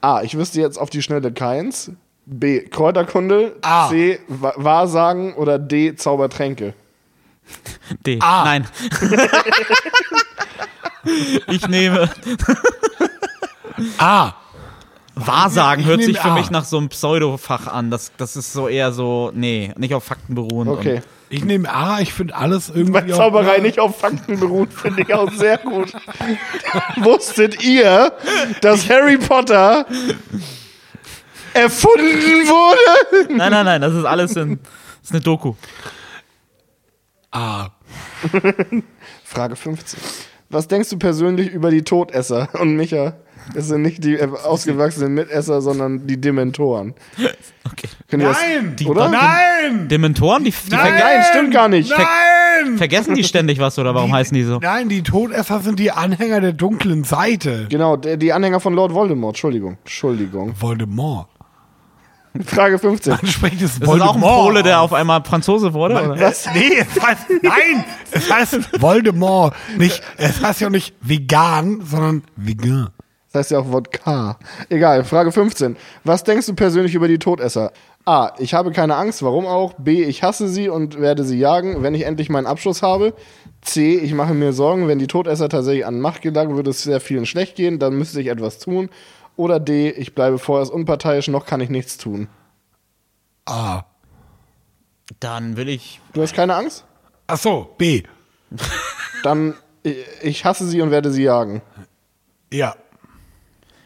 A. 0.00 0.22
Ich 0.22 0.36
wüsste 0.36 0.60
jetzt 0.60 0.78
auf 0.78 0.90
die 0.90 1.02
Schnelle 1.02 1.30
keins. 1.32 1.92
B. 2.24 2.60
Kräuterkunde. 2.62 3.56
A. 3.62 3.88
C. 3.88 4.18
Wa- 4.28 4.54
Wahrsagen. 4.56 5.34
Oder 5.34 5.58
D. 5.58 5.94
Zaubertränke. 5.94 6.74
D. 8.06 8.18
Ah. 8.22 8.44
Nein. 8.44 8.68
ich 11.48 11.66
nehme. 11.68 12.10
Ah, 13.98 14.32
Wahrsagen 15.26 15.84
hört 15.84 16.02
sich 16.02 16.18
für 16.18 16.30
A. 16.30 16.34
mich 16.34 16.50
nach 16.50 16.64
so 16.64 16.78
einem 16.78 16.88
Pseudofach 16.88 17.66
an. 17.66 17.90
Das, 17.90 18.12
das 18.16 18.36
ist 18.36 18.52
so 18.52 18.68
eher 18.68 18.92
so, 18.92 19.30
nee, 19.34 19.72
nicht 19.76 19.94
auf 19.94 20.04
Fakten 20.04 20.34
beruhen. 20.34 20.68
Okay. 20.68 21.02
ich 21.28 21.44
nehme 21.44 21.72
A, 21.72 22.00
ich 22.00 22.12
finde 22.12 22.34
alles 22.36 22.70
irgendwie. 22.70 23.12
Auch- 23.12 23.18
Zauberei 23.18 23.58
nicht 23.58 23.78
auf 23.80 23.98
Fakten 23.98 24.38
beruht, 24.40 24.72
finde 24.72 25.02
ich 25.02 25.12
auch 25.14 25.30
sehr 25.32 25.58
gut. 25.58 25.92
Wusstet 26.96 27.62
ihr, 27.62 28.12
dass 28.60 28.88
Harry 28.88 29.18
Potter 29.18 29.86
erfunden 31.54 32.46
wurde? 32.48 33.34
Nein, 33.34 33.50
nein, 33.50 33.64
nein, 33.64 33.80
das 33.80 33.94
ist 33.94 34.04
alles 34.04 34.36
in. 34.36 34.58
Das 34.60 35.04
ist 35.04 35.12
eine 35.12 35.20
Doku. 35.20 35.54
A. 37.30 37.68
Frage 39.24 39.56
15. 39.56 40.00
Was 40.50 40.66
denkst 40.66 40.90
du 40.90 40.98
persönlich 40.98 41.50
über 41.50 41.70
die 41.70 41.82
Todesser? 41.82 42.48
Und 42.58 42.76
Micha, 42.76 43.14
es 43.54 43.68
sind 43.68 43.82
nicht 43.82 44.02
die 44.02 44.14
äh, 44.14 44.28
ausgewachsenen 44.44 45.14
Mitesser, 45.14 45.60
sondern 45.60 46.06
die 46.06 46.20
Dementoren. 46.20 46.94
Okay. 47.64 47.88
Nein! 48.10 48.74
das, 48.78 48.86
oder? 48.86 49.08
Nein! 49.08 49.88
Dementoren, 49.88 50.44
die, 50.44 50.50
die 50.50 50.70
Nein! 50.70 50.94
Nein, 50.98 51.24
stimmt 51.30 51.52
gar 51.52 51.68
nicht. 51.68 51.90
Nein! 51.90 52.76
vergessen 52.76 53.14
die 53.14 53.24
ständig 53.24 53.58
was 53.60 53.78
oder 53.78 53.94
warum 53.94 54.12
heißen 54.12 54.34
die 54.34 54.42
so? 54.42 54.58
Nein, 54.58 54.88
die 54.88 55.02
Todesser 55.02 55.60
sind 55.60 55.78
die 55.78 55.92
Anhänger 55.92 56.40
der 56.40 56.52
dunklen 56.52 57.04
Seite. 57.04 57.66
Genau, 57.68 57.96
die 57.96 58.32
Anhänger 58.32 58.60
von 58.60 58.74
Lord 58.74 58.92
Voldemort. 58.92 59.36
Entschuldigung. 59.36 59.76
Entschuldigung. 59.84 60.54
Voldemort. 60.58 61.28
Frage 62.46 62.78
15. 62.78 63.12
Man 63.12 63.26
spricht 63.26 63.62
es 63.62 63.78
Das 63.78 63.94
ist 63.94 64.00
auch 64.00 64.14
ein 64.14 64.20
Pole, 64.20 64.62
der 64.62 64.80
auf 64.80 64.92
einmal 64.92 65.22
Franzose 65.24 65.72
wurde? 65.74 65.94
Oder? 65.94 66.20
Was? 66.20 66.46
Nee, 66.54 66.78
es 66.78 67.02
heißt, 67.02 67.26
nein, 67.42 67.84
es 68.10 68.30
heißt 68.30 68.80
Voldemort. 68.80 69.54
Nicht, 69.76 70.02
es 70.16 70.42
heißt 70.42 70.60
ja 70.60 70.68
auch 70.68 70.72
nicht 70.72 70.94
vegan, 71.00 71.82
sondern 71.84 72.22
vegan. 72.36 72.88
Das 73.30 73.40
heißt 73.40 73.50
ja 73.50 73.58
auch 73.58 73.72
Wodka. 73.72 74.38
Egal, 74.70 75.04
Frage 75.04 75.32
15. 75.32 75.76
Was 76.04 76.24
denkst 76.24 76.46
du 76.46 76.54
persönlich 76.54 76.94
über 76.94 77.08
die 77.08 77.18
Todesser? 77.18 77.72
A. 78.06 78.32
Ich 78.38 78.54
habe 78.54 78.72
keine 78.72 78.96
Angst, 78.96 79.22
warum 79.22 79.44
auch? 79.46 79.74
B. 79.74 80.02
Ich 80.02 80.22
hasse 80.22 80.48
sie 80.48 80.70
und 80.70 80.98
werde 80.98 81.24
sie 81.24 81.38
jagen, 81.38 81.82
wenn 81.82 81.94
ich 81.94 82.06
endlich 82.06 82.30
meinen 82.30 82.46
Abschluss 82.46 82.80
habe. 82.80 83.12
C. 83.60 83.96
Ich 83.98 84.14
mache 84.14 84.32
mir 84.32 84.54
Sorgen, 84.54 84.88
wenn 84.88 84.98
die 84.98 85.08
Todesser 85.08 85.50
tatsächlich 85.50 85.84
an 85.84 86.00
Macht 86.00 86.22
gelangen, 86.22 86.56
würde 86.56 86.70
es 86.70 86.82
sehr 86.82 87.00
vielen 87.00 87.26
schlecht 87.26 87.54
gehen, 87.56 87.78
dann 87.78 87.98
müsste 87.98 88.20
ich 88.22 88.28
etwas 88.28 88.58
tun. 88.60 88.88
Oder 89.38 89.60
D. 89.60 89.90
Ich 89.90 90.14
bleibe 90.16 90.38
vorerst 90.38 90.72
unparteiisch, 90.72 91.28
noch 91.28 91.46
kann 91.46 91.60
ich 91.60 91.70
nichts 91.70 91.96
tun. 91.96 92.26
A. 93.46 93.84
Dann 95.20 95.56
will 95.56 95.68
ich. 95.68 96.00
Du 96.12 96.20
hast 96.20 96.34
keine 96.34 96.56
Angst? 96.56 96.84
Ach 97.28 97.38
so, 97.38 97.72
B. 97.78 98.02
Dann 99.22 99.54
ich- 100.22 100.44
hasse 100.44 100.66
sie 100.66 100.80
und 100.80 100.90
werde 100.90 101.12
sie 101.12 101.22
jagen. 101.22 101.62
Ja. 102.52 102.74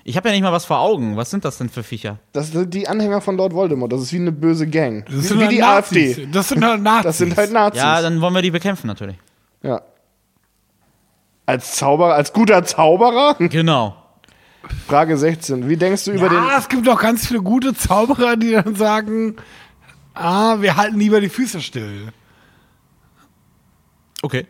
Ich 0.04 0.16
habe 0.16 0.30
ja 0.30 0.34
nicht 0.34 0.42
mal 0.42 0.52
was 0.52 0.64
vor 0.64 0.80
Augen. 0.80 1.16
Was 1.18 1.30
sind 1.30 1.44
das 1.44 1.58
denn 1.58 1.68
für 1.68 1.82
Viecher? 1.82 2.18
Das 2.32 2.48
sind 2.50 2.72
die 2.72 2.88
Anhänger 2.88 3.20
von 3.20 3.36
Lord 3.36 3.52
Voldemort. 3.52 3.92
Das 3.92 4.00
ist 4.00 4.12
wie 4.14 4.16
eine 4.16 4.32
böse 4.32 4.66
Gang. 4.66 5.04
Das 5.04 5.14
wie 5.14 5.20
sind 5.20 5.38
wie 5.38 5.42
halt 5.44 5.52
die 5.52 5.58
Nazis. 5.60 6.18
AfD. 6.18 6.26
Das 6.32 6.48
sind 6.48 6.64
halt 6.64 6.80
Nazis. 6.82 7.04
Das 7.04 7.18
sind 7.18 7.36
halt 7.36 7.52
Nazis. 7.52 7.82
Ja, 7.82 8.00
dann 8.00 8.20
wollen 8.22 8.34
wir 8.34 8.42
die 8.42 8.50
bekämpfen 8.50 8.86
natürlich. 8.86 9.16
Ja. 9.62 9.82
Als 11.44 11.72
Zauberer, 11.76 12.14
als 12.14 12.32
guter 12.32 12.64
Zauberer? 12.64 13.34
Genau. 13.38 13.96
Frage 14.86 15.16
16. 15.16 15.68
Wie 15.68 15.76
denkst 15.76 16.04
du 16.04 16.12
über 16.12 16.28
den. 16.28 16.38
Ja, 16.38 16.58
es 16.58 16.68
gibt 16.68 16.88
auch 16.88 17.00
ganz 17.00 17.26
viele 17.26 17.42
gute 17.42 17.74
Zauberer, 17.74 18.36
die 18.36 18.52
dann 18.52 18.74
sagen, 18.76 19.36
ah, 20.14 20.60
wir 20.60 20.76
halten 20.76 20.98
lieber 20.98 21.20
die 21.20 21.28
Füße 21.28 21.60
still. 21.60 22.12
Okay. 24.22 24.46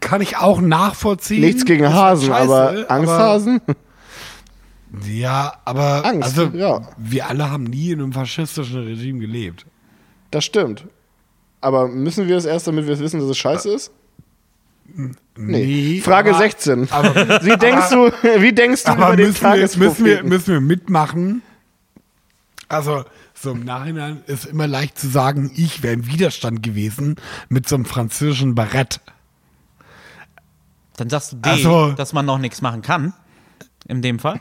Kann 0.00 0.20
ich 0.20 0.36
auch 0.36 0.60
nachvollziehen. 0.60 1.42
Nichts 1.42 1.64
gegen 1.64 1.92
Hasen, 1.92 2.28
scheiße, 2.28 2.42
aber 2.42 2.90
Angsthasen? 2.90 3.60
Aber, 3.66 5.06
ja, 5.06 5.52
aber 5.64 6.04
Angst, 6.04 6.38
also, 6.38 6.56
ja. 6.56 6.80
wir 6.96 7.28
alle 7.28 7.50
haben 7.50 7.64
nie 7.64 7.90
in 7.90 8.00
einem 8.00 8.12
faschistischen 8.12 8.82
Regime 8.82 9.20
gelebt. 9.20 9.66
Das 10.30 10.44
stimmt. 10.44 10.86
Aber 11.60 11.88
müssen 11.88 12.26
wir 12.28 12.36
es 12.36 12.44
erst, 12.44 12.66
damit 12.66 12.86
wir 12.86 12.98
wissen, 12.98 13.20
dass 13.20 13.28
es 13.28 13.38
scheiße 13.38 13.68
ist? 13.70 13.92
Nee. 15.36 16.00
Frage 16.00 16.30
aber, 16.30 16.38
16. 16.38 16.90
Aber, 16.90 17.14
Wie 17.44 17.56
denkst 17.56 17.90
du, 17.90 18.10
wie 18.40 18.52
denkst 18.52 18.84
du 18.84 18.90
aber 18.90 19.08
über 19.08 19.16
den 19.16 19.28
müssen, 19.28 19.44
wir, 19.44 19.78
müssen, 19.78 20.04
wir, 20.04 20.22
müssen 20.24 20.52
wir 20.54 20.60
mitmachen? 20.60 21.42
Also, 22.68 23.04
so 23.34 23.52
im 23.52 23.64
Nachhinein 23.64 24.22
ist 24.26 24.44
immer 24.44 24.66
leicht 24.66 24.98
zu 24.98 25.08
sagen, 25.08 25.50
ich 25.56 25.82
wäre 25.82 25.94
im 25.94 26.06
Widerstand 26.06 26.62
gewesen 26.62 27.16
mit 27.48 27.68
so 27.68 27.74
einem 27.74 27.84
französischen 27.84 28.54
Barett. 28.54 29.00
Dann 30.96 31.08
sagst 31.08 31.32
du 31.32 31.36
D, 31.36 31.48
Also- 31.48 31.92
dass 31.92 32.12
man 32.12 32.26
noch 32.26 32.38
nichts 32.38 32.60
machen 32.60 32.82
kann. 32.82 33.14
In 33.88 34.02
dem 34.02 34.18
Fall. 34.18 34.40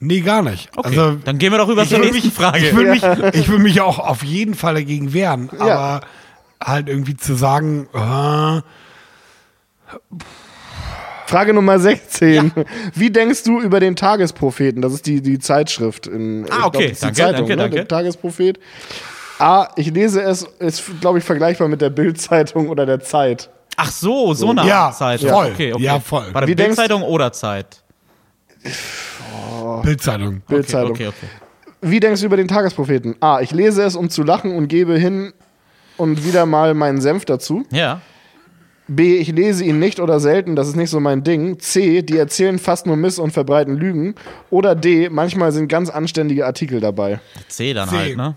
Nee, 0.00 0.20
gar 0.20 0.42
nicht. 0.42 0.70
Okay. 0.76 0.88
Also, 0.88 1.16
dann 1.16 1.38
gehen 1.38 1.52
wir 1.52 1.58
doch 1.58 1.68
über 1.68 1.86
zur 1.86 1.98
nächsten 1.98 2.26
mich, 2.26 2.34
Frage. 2.34 2.58
Ich 2.66 2.76
will, 2.76 2.90
mich, 2.90 3.02
ich 3.34 3.48
will 3.48 3.58
mich 3.58 3.80
auch 3.80 3.98
auf 3.98 4.22
jeden 4.22 4.54
Fall 4.54 4.74
dagegen 4.74 5.12
wehren. 5.12 5.50
Aber 5.58 6.02
halt 6.62 6.88
irgendwie 6.88 7.16
zu 7.16 7.34
sagen, 7.34 7.88
äh, 7.94 8.60
Frage 11.26 11.52
Nummer 11.54 11.78
16. 11.78 12.52
Wie 12.94 13.10
denkst 13.10 13.42
du 13.44 13.60
über 13.60 13.80
den 13.80 13.96
Tagespropheten? 13.96 14.80
Das 14.82 14.92
ist 14.92 15.06
die, 15.06 15.20
die 15.20 15.38
Zeitschrift. 15.38 16.06
In, 16.06 16.46
Ah, 16.50 16.66
okay. 16.66 16.92
die 16.92 17.00
Danke, 17.00 17.16
Zeitung, 17.16 17.34
danke, 17.48 17.50
ne? 17.50 17.56
danke. 17.56 17.76
Der 17.76 17.88
Tagesprophet. 17.88 18.60
A, 19.38 19.68
ich 19.76 19.90
lese 19.90 20.22
es, 20.22 20.42
ist, 20.60 20.84
glaube 21.00 21.18
ich, 21.18 21.24
vergleichbar 21.24 21.68
mit 21.68 21.80
der 21.80 21.90
Bildzeitung 21.90 22.68
oder 22.68 22.86
der 22.86 23.00
Zeit. 23.00 23.50
Ach 23.76 23.90
so, 23.90 24.32
so 24.34 24.50
eine 24.50 24.66
Ja, 24.66 24.90
Zeitung. 24.92 25.28
voll. 25.28 25.50
Okay, 25.52 25.72
okay. 25.74 25.82
Ja, 25.82 26.00
voll. 26.00 26.32
War 26.32 26.46
Bildzeitung 26.46 27.02
oder 27.02 27.32
Zeit? 27.32 27.82
Bildzeitung. 29.82 30.42
Bildzeitung. 30.48 30.90
Okay, 30.92 31.08
okay. 31.08 31.26
Wie 31.82 32.00
denkst 32.00 32.20
du 32.20 32.26
über 32.26 32.36
den 32.38 32.48
Tagespropheten? 32.48 33.16
A, 33.20 33.40
ich 33.40 33.50
lese 33.50 33.82
es, 33.82 33.96
um 33.96 34.08
zu 34.08 34.22
lachen 34.22 34.56
und 34.56 34.68
gebe 34.68 34.96
hin 34.98 35.32
und 35.96 36.24
wieder 36.24 36.46
mal 36.46 36.74
meinen 36.74 37.00
Senf 37.00 37.24
dazu. 37.24 37.64
Ja. 37.70 38.00
B, 38.88 39.16
ich 39.16 39.32
lese 39.32 39.64
ihn 39.64 39.80
nicht 39.80 39.98
oder 39.98 40.20
selten, 40.20 40.54
das 40.54 40.68
ist 40.68 40.76
nicht 40.76 40.90
so 40.90 41.00
mein 41.00 41.24
Ding. 41.24 41.58
C, 41.58 42.02
die 42.02 42.16
erzählen 42.16 42.58
fast 42.58 42.86
nur 42.86 42.96
Miss 42.96 43.18
und 43.18 43.32
verbreiten 43.32 43.76
Lügen. 43.76 44.14
Oder 44.50 44.76
D, 44.76 45.08
manchmal 45.08 45.50
sind 45.50 45.68
ganz 45.68 45.90
anständige 45.90 46.46
Artikel 46.46 46.80
dabei. 46.80 47.20
C 47.48 47.74
dann 47.74 47.88
C. 47.88 47.96
halt, 47.96 48.16
ne? 48.16 48.36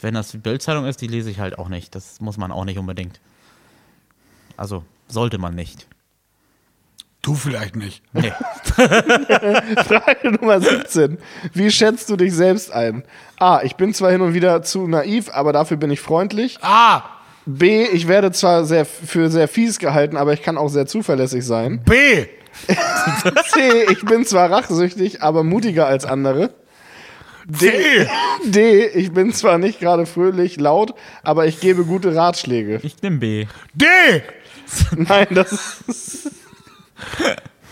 Wenn 0.00 0.14
das 0.14 0.30
die 0.32 0.38
Bildzeitung 0.38 0.84
ist, 0.86 1.00
die 1.00 1.06
lese 1.06 1.30
ich 1.30 1.38
halt 1.38 1.58
auch 1.58 1.68
nicht. 1.68 1.94
Das 1.94 2.20
muss 2.20 2.36
man 2.36 2.52
auch 2.52 2.64
nicht 2.64 2.78
unbedingt. 2.78 3.20
Also, 4.56 4.84
sollte 5.08 5.38
man 5.38 5.54
nicht. 5.54 5.86
Du 7.22 7.34
vielleicht 7.34 7.76
nicht. 7.76 8.02
Nee. 8.12 8.32
Frage 8.74 10.32
Nummer 10.32 10.60
17. 10.60 11.18
Wie 11.54 11.70
schätzt 11.70 12.10
du 12.10 12.16
dich 12.16 12.34
selbst 12.34 12.72
ein? 12.72 13.04
A, 13.38 13.62
ich 13.62 13.76
bin 13.76 13.94
zwar 13.94 14.10
hin 14.10 14.22
und 14.22 14.34
wieder 14.34 14.62
zu 14.62 14.88
naiv, 14.88 15.30
aber 15.32 15.52
dafür 15.52 15.76
bin 15.76 15.92
ich 15.92 16.00
freundlich. 16.00 16.58
A, 16.62 17.04
B, 17.46 17.84
ich 17.84 18.08
werde 18.08 18.32
zwar 18.32 18.64
sehr, 18.64 18.84
für 18.84 19.30
sehr 19.30 19.46
fies 19.46 19.78
gehalten, 19.78 20.16
aber 20.16 20.32
ich 20.32 20.42
kann 20.42 20.58
auch 20.58 20.68
sehr 20.68 20.86
zuverlässig 20.86 21.46
sein. 21.46 21.82
B, 21.84 22.26
C, 23.52 23.84
ich 23.90 24.04
bin 24.04 24.24
zwar 24.24 24.50
rachsüchtig, 24.50 25.22
aber 25.22 25.44
mutiger 25.44 25.86
als 25.86 26.04
andere. 26.04 26.50
D, 27.44 27.70
C. 27.70 28.08
D, 28.46 28.86
ich 28.86 29.12
bin 29.12 29.32
zwar 29.32 29.58
nicht 29.58 29.78
gerade 29.78 30.06
fröhlich, 30.06 30.58
laut, 30.58 30.94
aber 31.22 31.46
ich 31.46 31.60
gebe 31.60 31.84
gute 31.84 32.16
Ratschläge. 32.16 32.80
Ich 32.82 33.00
nehme 33.00 33.18
B. 33.18 33.46
D. 33.74 33.86
Nein, 34.96 35.28
das 35.30 35.82
ist. 35.86 36.30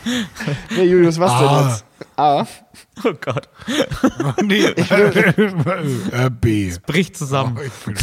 Nee, 0.76 0.84
Julius, 0.84 1.18
was 1.20 1.30
A. 1.30 1.40
denn 1.60 1.68
jetzt? 1.68 1.84
A. 2.16 2.46
Oh 3.04 3.12
Gott. 3.20 3.48
Nee, 4.42 4.64
äh, 4.64 6.30
B. 6.30 6.72
Bricht 6.86 7.16
zusammen. 7.16 7.58
Ich 7.64 7.72
bin, 7.84 7.96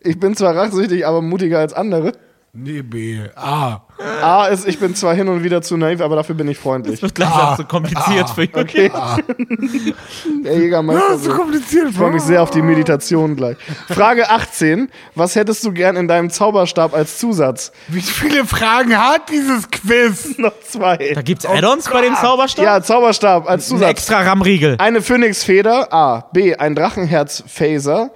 Ich 0.00 0.20
bin 0.20 0.36
zwar 0.36 0.54
rachsüchtig, 0.56 1.06
aber 1.06 1.22
mutiger 1.22 1.58
als 1.60 1.72
andere. 1.72 2.12
Nee, 2.54 2.82
B. 2.82 3.20
A. 3.36 3.80
A 4.22 4.46
ist, 4.46 4.66
ich 4.66 4.78
bin 4.78 4.94
zwar 4.94 5.14
hin 5.14 5.28
und 5.28 5.44
wieder 5.44 5.60
zu 5.62 5.76
naiv, 5.76 6.00
aber 6.00 6.16
dafür 6.16 6.34
bin 6.34 6.48
ich 6.48 6.58
freundlich. 6.58 7.00
Wird 7.02 7.14
gleich 7.14 7.28
Ah. 7.30 7.52
auch 7.52 7.56
so 7.56 7.64
kompliziert 7.64 8.28
für 8.30 8.42
Jürgen. 8.44 8.60
Okay. 8.60 8.90
Der 10.44 10.58
Jägermeister. 10.58 11.02
Das 11.10 11.18
ist 11.18 11.24
so 11.24 11.32
kompliziert. 11.34 11.90
Ich 11.90 11.96
freue 11.96 12.10
mich 12.12 12.22
sehr 12.22 12.42
auf 12.42 12.50
die 12.50 12.62
Meditation 12.62 13.36
gleich. 13.36 13.56
Frage 13.88 14.28
18. 14.30 14.88
Was 15.14 15.36
hättest 15.36 15.64
du 15.64 15.72
gern 15.72 15.96
in 15.96 16.08
deinem 16.08 16.30
Zauberstab 16.30 16.94
als 16.94 17.18
Zusatz? 17.18 17.72
Wie 17.88 18.00
viele 18.00 18.44
Fragen 18.44 18.96
hat 18.96 19.30
dieses 19.30 19.70
Quiz? 19.70 20.34
Noch 20.38 20.58
zwei. 20.60 21.12
Da 21.14 21.22
gibt's 21.22 21.46
Add-ons 21.46 21.88
bei 21.88 22.02
dem 22.02 22.14
Zauberstab? 22.14 22.64
Ja, 22.64 22.82
Zauberstab 22.82 23.48
als 23.48 23.66
Ein 23.66 23.76
Zusatz. 23.76 23.90
extra 23.90 24.22
RAM-Riegel. 24.22 24.76
Eine 24.78 25.02
Phönixfeder. 25.02 25.92
A. 25.92 26.28
B. 26.32 26.54
Ein 26.56 26.74
Drachenherz-Phaser. 26.74 28.10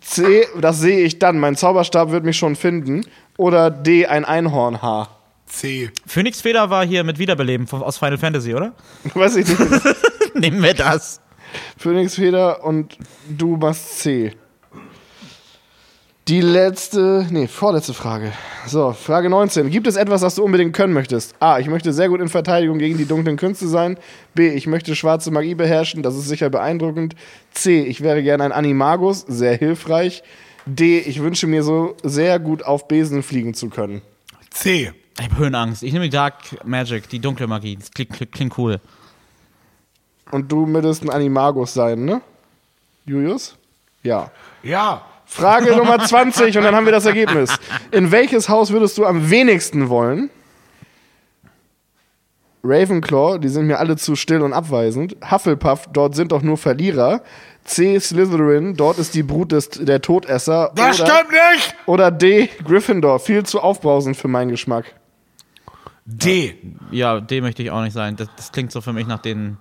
C. 0.00 0.46
Das 0.60 0.80
sehe 0.80 1.04
ich 1.04 1.18
dann. 1.20 1.38
Mein 1.38 1.56
Zauberstab 1.56 2.10
wird 2.10 2.24
mich 2.24 2.36
schon 2.36 2.56
finden. 2.56 3.06
Oder 3.36 3.70
D. 3.70 4.06
Ein 4.06 4.24
Einhornhaar. 4.24 5.08
C. 5.46 5.90
Phoenix-Feder 6.06 6.70
war 6.70 6.84
hier 6.86 7.04
mit 7.04 7.18
Wiederbeleben 7.18 7.66
von- 7.66 7.82
aus 7.82 7.98
Final 7.98 8.18
Fantasy, 8.18 8.54
oder? 8.54 8.72
Weiß 9.14 9.36
ich 9.36 9.46
nicht. 9.48 9.60
Nehmen 10.34 10.62
wir 10.62 10.74
das. 10.74 11.20
Phoenixfeder 11.76 12.64
und 12.64 12.96
du 13.28 13.56
machst 13.56 14.00
C. 14.00 14.32
Die 16.26 16.40
letzte, 16.40 17.26
nee, 17.30 17.46
vorletzte 17.46 17.92
Frage. 17.92 18.32
So, 18.66 18.92
Frage 18.94 19.28
19. 19.28 19.68
Gibt 19.68 19.86
es 19.86 19.96
etwas, 19.96 20.22
das 20.22 20.36
du 20.36 20.42
unbedingt 20.42 20.74
können 20.74 20.94
möchtest? 20.94 21.34
A. 21.38 21.58
Ich 21.58 21.66
möchte 21.68 21.92
sehr 21.92 22.08
gut 22.08 22.20
in 22.22 22.28
Verteidigung 22.30 22.78
gegen 22.78 22.96
die 22.96 23.04
dunklen 23.04 23.36
Künste 23.36 23.68
sein. 23.68 23.98
B. 24.34 24.48
Ich 24.48 24.66
möchte 24.66 24.96
schwarze 24.96 25.30
Magie 25.30 25.54
beherrschen. 25.54 26.02
Das 26.02 26.16
ist 26.16 26.26
sicher 26.26 26.48
beeindruckend. 26.48 27.14
C. 27.52 27.82
Ich 27.82 28.00
wäre 28.02 28.22
gerne 28.22 28.44
ein 28.44 28.52
Animagus. 28.52 29.20
Sehr 29.28 29.54
hilfreich. 29.56 30.22
D. 30.66 30.98
Ich 31.00 31.20
wünsche 31.20 31.46
mir 31.46 31.62
so 31.62 31.96
sehr 32.02 32.38
gut 32.38 32.62
auf 32.62 32.88
Besen 32.88 33.22
fliegen 33.22 33.54
zu 33.54 33.68
können. 33.68 34.02
C. 34.50 34.92
Ich 35.18 35.24
habe 35.24 35.36
Höhenangst. 35.36 35.82
Ich 35.82 35.92
nehme 35.92 36.06
die 36.06 36.10
Dark 36.10 36.64
Magic, 36.64 37.08
die 37.08 37.20
dunkle 37.20 37.46
Magie. 37.46 37.76
Das 37.76 37.90
klingt, 37.90 38.12
klingt, 38.12 38.32
klingt 38.32 38.58
cool. 38.58 38.80
Und 40.30 40.50
du 40.50 40.66
müsstest 40.66 41.02
ein 41.02 41.10
Animagus 41.10 41.74
sein, 41.74 42.04
ne? 42.04 42.20
Julius? 43.04 43.56
Ja. 44.02 44.30
Ja. 44.62 45.04
Frage 45.26 45.76
Nummer 45.76 45.98
20 45.98 46.56
und 46.56 46.64
dann 46.64 46.74
haben 46.74 46.84
wir 46.84 46.92
das 46.92 47.06
Ergebnis. 47.06 47.56
In 47.90 48.10
welches 48.10 48.48
Haus 48.48 48.70
würdest 48.70 48.98
du 48.98 49.06
am 49.06 49.30
wenigsten 49.30 49.88
wollen? 49.88 50.30
Ravenclaw, 52.64 53.38
die 53.38 53.48
sind 53.48 53.66
mir 53.66 53.78
alle 53.78 53.96
zu 53.96 54.16
still 54.16 54.40
und 54.42 54.52
abweisend. 54.52 55.16
Hufflepuff, 55.30 55.88
dort 55.92 56.14
sind 56.14 56.32
doch 56.32 56.42
nur 56.42 56.56
Verlierer. 56.56 57.22
C. 57.64 57.98
Slytherin, 57.98 58.74
dort 58.74 58.98
ist 58.98 59.14
die 59.14 59.22
Brut 59.22 59.52
des, 59.52 59.70
der 59.70 60.00
Todesser. 60.00 60.72
Das 60.74 61.00
oder, 61.00 61.06
stimmt 61.08 61.30
nicht! 61.30 61.74
oder 61.86 62.10
D. 62.10 62.48
Gryffindor, 62.64 63.20
viel 63.20 63.44
zu 63.44 63.60
aufbrausend 63.60 64.16
für 64.16 64.28
meinen 64.28 64.50
Geschmack. 64.50 64.94
D. 66.04 66.56
Ja, 66.90 67.20
D 67.20 67.40
möchte 67.40 67.62
ich 67.62 67.70
auch 67.70 67.82
nicht 67.82 67.94
sein. 67.94 68.16
Das, 68.16 68.28
das 68.36 68.52
klingt 68.52 68.72
so 68.72 68.80
für 68.80 68.92
mich 68.92 69.06
nach 69.06 69.20
den 69.20 69.56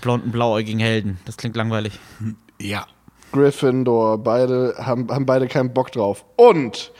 blonden, 0.00 0.32
blauäugigen 0.32 0.80
Helden. 0.80 1.18
Das 1.24 1.36
klingt 1.36 1.54
langweilig. 1.56 1.98
Ja. 2.60 2.86
Gryffindor, 3.32 4.18
beide 4.18 4.74
haben, 4.78 5.08
haben 5.08 5.26
beide 5.26 5.46
keinen 5.46 5.72
Bock 5.72 5.92
drauf. 5.92 6.24
Und 6.36 6.90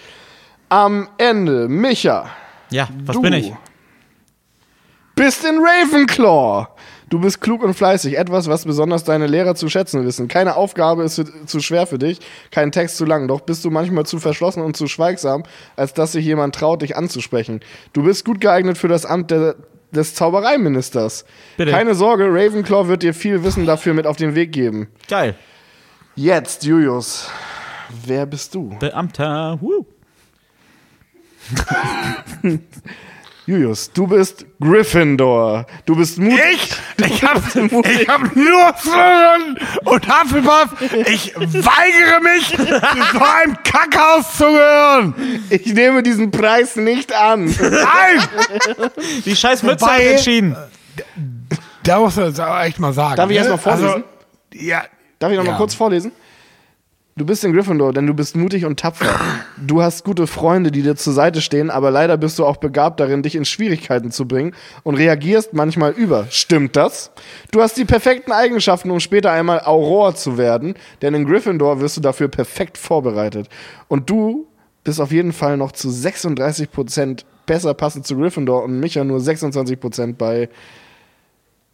am 0.69 1.09
Ende, 1.19 1.69
Micha. 1.69 2.31
Ja, 2.71 2.89
was 3.05 3.17
du 3.17 3.23
bin 3.23 3.33
ich? 3.33 3.53
Bist 5.15 5.45
in 5.45 5.59
Ravenclaw. 5.59 6.69
Du 7.11 7.19
bist 7.19 7.41
klug 7.41 7.63
und 7.65 7.75
fleißig. 7.75 8.17
Etwas, 8.17 8.49
was 8.49 8.65
besonders 8.65 9.03
deine 9.03 9.27
Lehrer 9.27 9.57
zu 9.57 9.69
schätzen 9.69 10.05
wissen. 10.07 10.29
Keine 10.29 10.55
Aufgabe 10.55 11.03
ist 11.03 11.17
für, 11.17 11.47
zu 11.47 11.59
schwer 11.61 11.87
für 11.89 11.99
dich, 11.99 12.21
kein 12.53 12.71
Text 12.71 12.97
zu 12.97 13.05
lang. 13.05 13.27
Doch 13.27 13.41
bist 13.41 13.65
du 13.65 13.71
manchmal 13.71 14.07
zu 14.07 14.21
verschlossen 14.21 14.63
und 14.63 14.77
zu 14.77 14.87
schweigsam, 14.87 15.43
als 15.75 15.93
dass 15.93 16.13
sich 16.13 16.25
jemand 16.25 16.55
traut, 16.55 16.83
dich 16.83 16.97
anzusprechen. 16.97 17.61
Du 17.93 18.05
bist 18.05 18.25
gut 18.25 18.41
geeignet 18.41 18.79
für 18.79 18.87
das 18.87 19.07
Amt 19.07 19.33
der, 19.33 19.57
des 19.91 20.15
Zaubereiministers. 20.15 21.25
Bitte. 21.57 21.73
Keine 21.73 21.97
Sorge, 21.97 22.27
Ravenclaw 22.29 22.87
wird 22.87 23.03
dir 23.03 23.13
viel 23.13 23.43
Wissen 23.43 23.67
dafür 23.67 23.93
mit 23.93 24.07
auf 24.07 24.17
den 24.17 24.37
Weg 24.37 24.53
geben. 24.53 24.89
Geil. 25.09 25.35
Jetzt, 26.15 26.65
Julius. 26.65 27.29
Wer 28.05 28.25
bist 28.27 28.55
du? 28.55 28.77
Beamter. 28.79 29.59
Woo. 29.61 29.85
Julius, 33.51 33.91
du 33.93 34.07
bist 34.07 34.47
Gryffindor. 34.61 35.67
Du 35.85 35.97
bist 35.97 36.19
mutig. 36.19 36.39
Ich? 36.99 37.05
Ich 37.05 37.25
hab, 37.25 37.39
ich 37.57 38.09
hab 38.09 38.37
nur 38.37 38.75
Slytherin 38.79 39.59
und 39.87 40.07
Hufflepuff. 40.09 40.81
Ich 41.09 41.35
weigere 41.35 42.21
mich, 42.23 42.47
zu 42.57 42.65
so 42.65 43.25
einem 43.25 43.57
Kackhaus 43.65 44.37
zu 44.37 44.45
gehören. 44.45 45.15
Ich 45.51 45.67
nehme 45.75 46.01
diesen 46.05 46.31
Preis 46.31 46.77
nicht 46.77 47.13
an. 47.13 47.47
Nein! 47.47 48.23
Die 49.25 49.35
scheiß 49.35 49.65
Mütze 49.65 49.85
Wobei- 49.85 49.95
hat 49.95 50.01
entschieden. 50.13 50.57
Da 51.83 51.99
muss 51.99 52.15
man 52.15 52.27
jetzt 52.27 52.39
aber 52.39 52.63
echt 52.67 52.79
mal 52.79 52.93
sagen. 52.93 53.17
Darf 53.17 53.31
ich 53.31 53.35
ne? 53.35 53.39
erst 53.39 53.51
mal 53.51 53.57
vorlesen? 53.57 53.87
Also, 53.89 54.05
ja. 54.53 54.85
Darf 55.19 55.33
ich 55.33 55.37
noch 55.39 55.45
mal 55.45 55.51
Ja. 55.53 55.57
kurz 55.57 55.75
vorlesen? 55.75 56.13
Du 57.17 57.27
bist 57.27 57.45
in 57.45 57.53
Gryffindor, 57.53 57.93
denn 57.93 58.07
du 58.07 58.15
bist 58.15 58.37
mutig 58.37 58.65
und 58.65 58.79
tapfer. 58.81 59.21
Du 59.59 59.83
hast 59.83 60.05
gute 60.05 60.27
Freunde, 60.27 60.71
die 60.71 60.83
dir 60.83 60.97
zur 60.97 61.13
Seite 61.13 61.41
stehen, 61.41 61.69
aber 61.69 61.91
leider 61.91 62.17
bist 62.17 62.39
du 62.39 62.47
auch 62.47 62.57
begabt 62.57 63.01
darin, 63.01 63.23
dich 63.23 63.35
in 63.35 63.45
Schwierigkeiten 63.45 64.11
zu 64.11 64.27
bringen 64.27 64.55
und 64.85 64.95
reagierst 64.95 65.53
manchmal 65.53 65.93
über. 65.93 66.27
Stimmt 66.31 66.77
das? 66.77 67.11
Du 67.51 67.61
hast 67.61 67.77
die 67.77 67.85
perfekten 67.85 68.33
Eigenschaften, 68.33 68.91
um 68.91 69.01
später 69.01 69.33
einmal 69.33 69.61
Auror 69.61 70.15
zu 70.15 70.39
werden, 70.39 70.75
denn 71.03 71.15
in 71.15 71.27
Gryffindor 71.27 71.81
wirst 71.81 71.97
du 71.97 72.01
dafür 72.01 72.29
perfekt 72.29 72.79
vorbereitet. 72.79 73.49
Und 73.89 74.09
du 74.09 74.47
bist 74.85 75.01
auf 75.01 75.13
jeden 75.13 75.33
Fall 75.33 75.57
noch 75.57 75.73
zu 75.73 75.89
36% 75.89 77.25
besser 77.45 77.75
passend 77.75 78.07
zu 78.07 78.17
Gryffindor 78.17 78.63
und 78.63 78.79
Micha 78.79 79.03
nur 79.03 79.19
26% 79.19 80.15
bei 80.15 80.49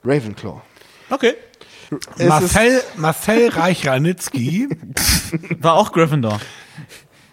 Ravenclaw. 0.05 0.63
Okay. 1.11 1.35
Marcel, 2.19 2.83
Marcel 2.97 3.49
Reich-Ranitzky. 3.51 4.69
War 5.61 5.75
auch 5.75 5.93
Gryffindor. 5.93 6.41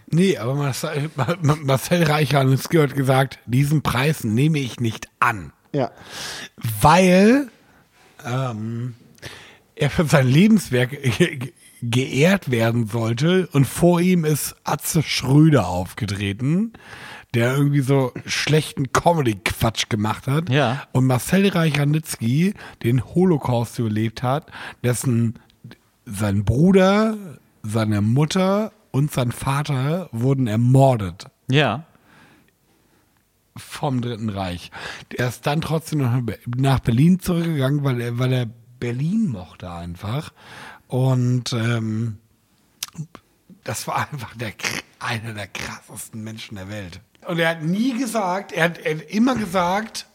Nee, 0.08 0.38
aber 0.38 0.56
Marcel, 0.56 1.10
Ma- 1.16 1.36
Ma- 1.42 1.58
Marcel 1.62 2.04
Reich-Ranitzky 2.04 2.78
hat 2.78 2.94
gesagt, 2.96 3.40
diesen 3.46 3.82
Preis 3.82 4.24
nehme 4.24 4.60
ich 4.60 4.80
nicht 4.80 5.08
an. 5.20 5.54
Ja. 5.76 5.90
weil 6.82 7.48
ähm, 8.24 8.94
er 9.76 9.90
für 9.90 10.06
sein 10.06 10.28
Lebenswerk 10.28 10.92
ge- 10.92 11.36
ge- 11.38 11.54
geehrt 11.82 12.52
werden 12.52 12.86
sollte 12.88 13.48
und 13.54 13.66
vor 13.66 14.00
ihm 14.00 14.24
ist 14.24 14.56
Atze 14.64 15.02
Schröder 15.02 15.68
aufgetreten, 15.68 16.74
der 17.34 17.56
irgendwie 17.56 17.82
so 17.82 18.12
schlechten 18.26 18.92
Comedy-Quatsch 18.94 19.90
gemacht 19.90 20.28
hat. 20.28 20.50
Ja. 20.50 20.84
Und 20.92 21.08
Marcel 21.08 21.48
Reich-Ranitzky 21.50 22.54
den 22.84 23.04
Holocaust 23.04 23.80
überlebt 23.80 24.22
hat, 24.24 24.52
dessen 24.84 25.40
sein 26.06 26.44
Bruder, 26.46 27.16
seine 27.64 28.02
Mutter 28.02 28.72
und 28.92 29.12
sein 29.12 29.32
Vater 29.32 30.10
wurden 30.12 30.48
ermordet 30.48 31.26
Ja. 31.50 31.86
vom 33.58 34.02
Dritten 34.02 34.30
Reich. 34.30 34.70
Der 35.18 35.30
ist 35.30 35.48
dann 35.48 35.62
trotzdem 35.62 36.26
nach 36.58 36.80
Berlin 36.80 37.20
zurückgegangen, 37.20 37.84
weil 37.84 38.02
er, 38.02 38.20
weil 38.20 38.34
er 38.34 38.46
Berlin 38.80 39.28
mochte 39.30 39.72
einfach. 39.72 40.34
Und 40.88 41.54
ähm, 41.54 42.18
das 43.64 43.88
war 43.88 44.12
einfach 44.12 44.36
der, 44.36 44.52
einer 45.00 45.34
der 45.34 45.48
krassesten 45.48 46.24
Menschen 46.24 46.56
der 46.56 46.70
Welt. 46.70 47.00
Und 47.28 47.40
er 47.40 47.50
hat 47.50 47.64
nie 47.64 47.98
gesagt, 47.98 48.52
er 48.52 48.66
hat, 48.66 48.80
er 48.80 48.98
hat 48.98 49.04
immer 49.10 49.36
gesagt, 49.36 50.08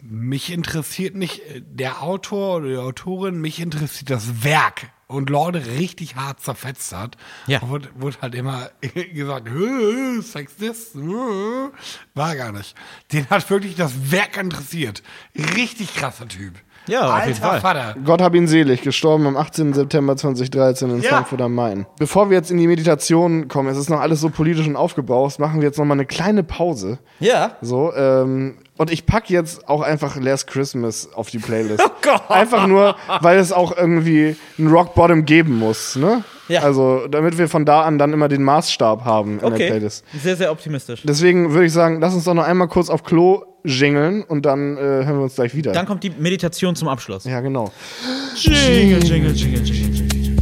mich 0.00 0.52
interessiert 0.52 1.14
nicht 1.14 1.40
äh, 1.40 1.62
der 1.64 2.02
Autor 2.02 2.56
oder 2.56 2.68
die 2.68 2.76
Autorin, 2.76 3.40
mich 3.40 3.60
interessiert 3.60 4.10
das 4.10 4.44
Werk. 4.44 4.90
Und 5.08 5.30
Lorde 5.30 5.64
richtig 5.64 6.16
hart 6.16 6.40
zerfetzt 6.40 6.92
hat. 6.92 7.16
Ja. 7.46 7.62
Wurde, 7.68 7.88
wurde 7.94 8.16
halt 8.22 8.34
immer 8.34 8.70
gesagt, 9.14 9.48
"Hö, 9.48 10.20
Sexist, 10.20 10.96
hö." 10.96 11.68
war 12.14 12.34
gar 12.34 12.50
nicht. 12.50 12.74
Den 13.12 13.30
hat 13.30 13.48
wirklich 13.48 13.76
das 13.76 14.10
Werk 14.10 14.36
interessiert. 14.36 15.04
Richtig 15.54 15.94
krasser 15.94 16.26
Typ. 16.26 16.54
Ja, 16.88 17.06
auf 17.06 17.12
Alter 17.14 17.26
jeden 17.28 17.40
Fall. 17.40 17.60
Vater. 17.60 17.94
Gott 18.04 18.20
hab 18.22 18.34
ihn 18.34 18.46
selig, 18.46 18.82
gestorben 18.82 19.26
am 19.26 19.36
18. 19.36 19.72
September 19.72 20.16
2013 20.16 20.90
in 20.90 21.02
Ja. 21.02 21.10
Frankfurt 21.10 21.40
am 21.40 21.54
Main. 21.54 21.86
Bevor 21.98 22.30
wir 22.30 22.36
jetzt 22.36 22.50
in 22.50 22.58
die 22.58 22.66
Meditation 22.66 23.48
kommen, 23.48 23.68
es 23.68 23.76
ist 23.76 23.90
noch 23.90 24.00
alles 24.00 24.20
so 24.20 24.30
politisch 24.30 24.66
und 24.66 24.76
aufgebauscht, 24.76 25.38
machen 25.38 25.60
wir 25.60 25.68
jetzt 25.68 25.78
noch 25.78 25.84
mal 25.84 25.94
eine 25.94 26.06
kleine 26.06 26.42
Pause. 26.42 26.98
Ja. 27.20 27.52
So, 27.60 27.92
ähm, 27.94 28.58
und 28.78 28.90
ich 28.90 29.06
pack 29.06 29.30
jetzt 29.30 29.68
auch 29.68 29.80
einfach 29.82 30.16
Last 30.16 30.46
Christmas 30.48 31.08
auf 31.14 31.30
die 31.30 31.38
Playlist. 31.38 31.82
Oh 31.86 31.90
Gott. 32.02 32.30
Einfach 32.30 32.66
nur, 32.68 32.94
weil 33.20 33.38
es 33.38 33.50
auch 33.52 33.76
irgendwie 33.76 34.36
ein 34.60 34.68
Rock 34.68 34.94
Bottom 34.94 35.24
geben 35.24 35.58
muss, 35.58 35.96
ne? 35.96 36.22
Ja. 36.46 36.60
Also, 36.62 37.08
damit 37.08 37.36
wir 37.36 37.48
von 37.48 37.64
da 37.64 37.82
an 37.82 37.98
dann 37.98 38.12
immer 38.12 38.28
den 38.28 38.44
Maßstab 38.44 39.04
haben 39.04 39.32
in 39.34 39.38
der 39.40 39.48
Okay. 39.52 39.66
Playlist. 39.70 40.04
Sehr, 40.22 40.36
sehr 40.36 40.52
optimistisch. 40.52 41.02
Deswegen 41.04 41.52
würde 41.52 41.66
ich 41.66 41.72
sagen, 41.72 42.00
lass 42.00 42.14
uns 42.14 42.22
doch 42.24 42.34
noch 42.34 42.44
einmal 42.44 42.68
kurz 42.68 42.88
auf 42.90 43.02
Klo 43.02 43.42
jingeln 43.64 44.22
und 44.22 44.46
dann 44.46 44.76
äh, 44.76 44.80
hören 44.80 45.16
wir 45.16 45.22
uns 45.24 45.34
gleich 45.34 45.54
wieder. 45.56 45.72
Dann 45.72 45.86
kommt 45.86 46.04
die 46.04 46.10
Meditation 46.10 46.76
zum 46.76 46.86
Abschluss. 46.86 47.24
ja, 47.24 47.40
genau. 47.40 47.72
Jingle, 48.36 49.02
jingle, 49.02 49.32
jingle, 49.32 49.62
jingle, 49.64 50.04
jingle. 50.04 50.36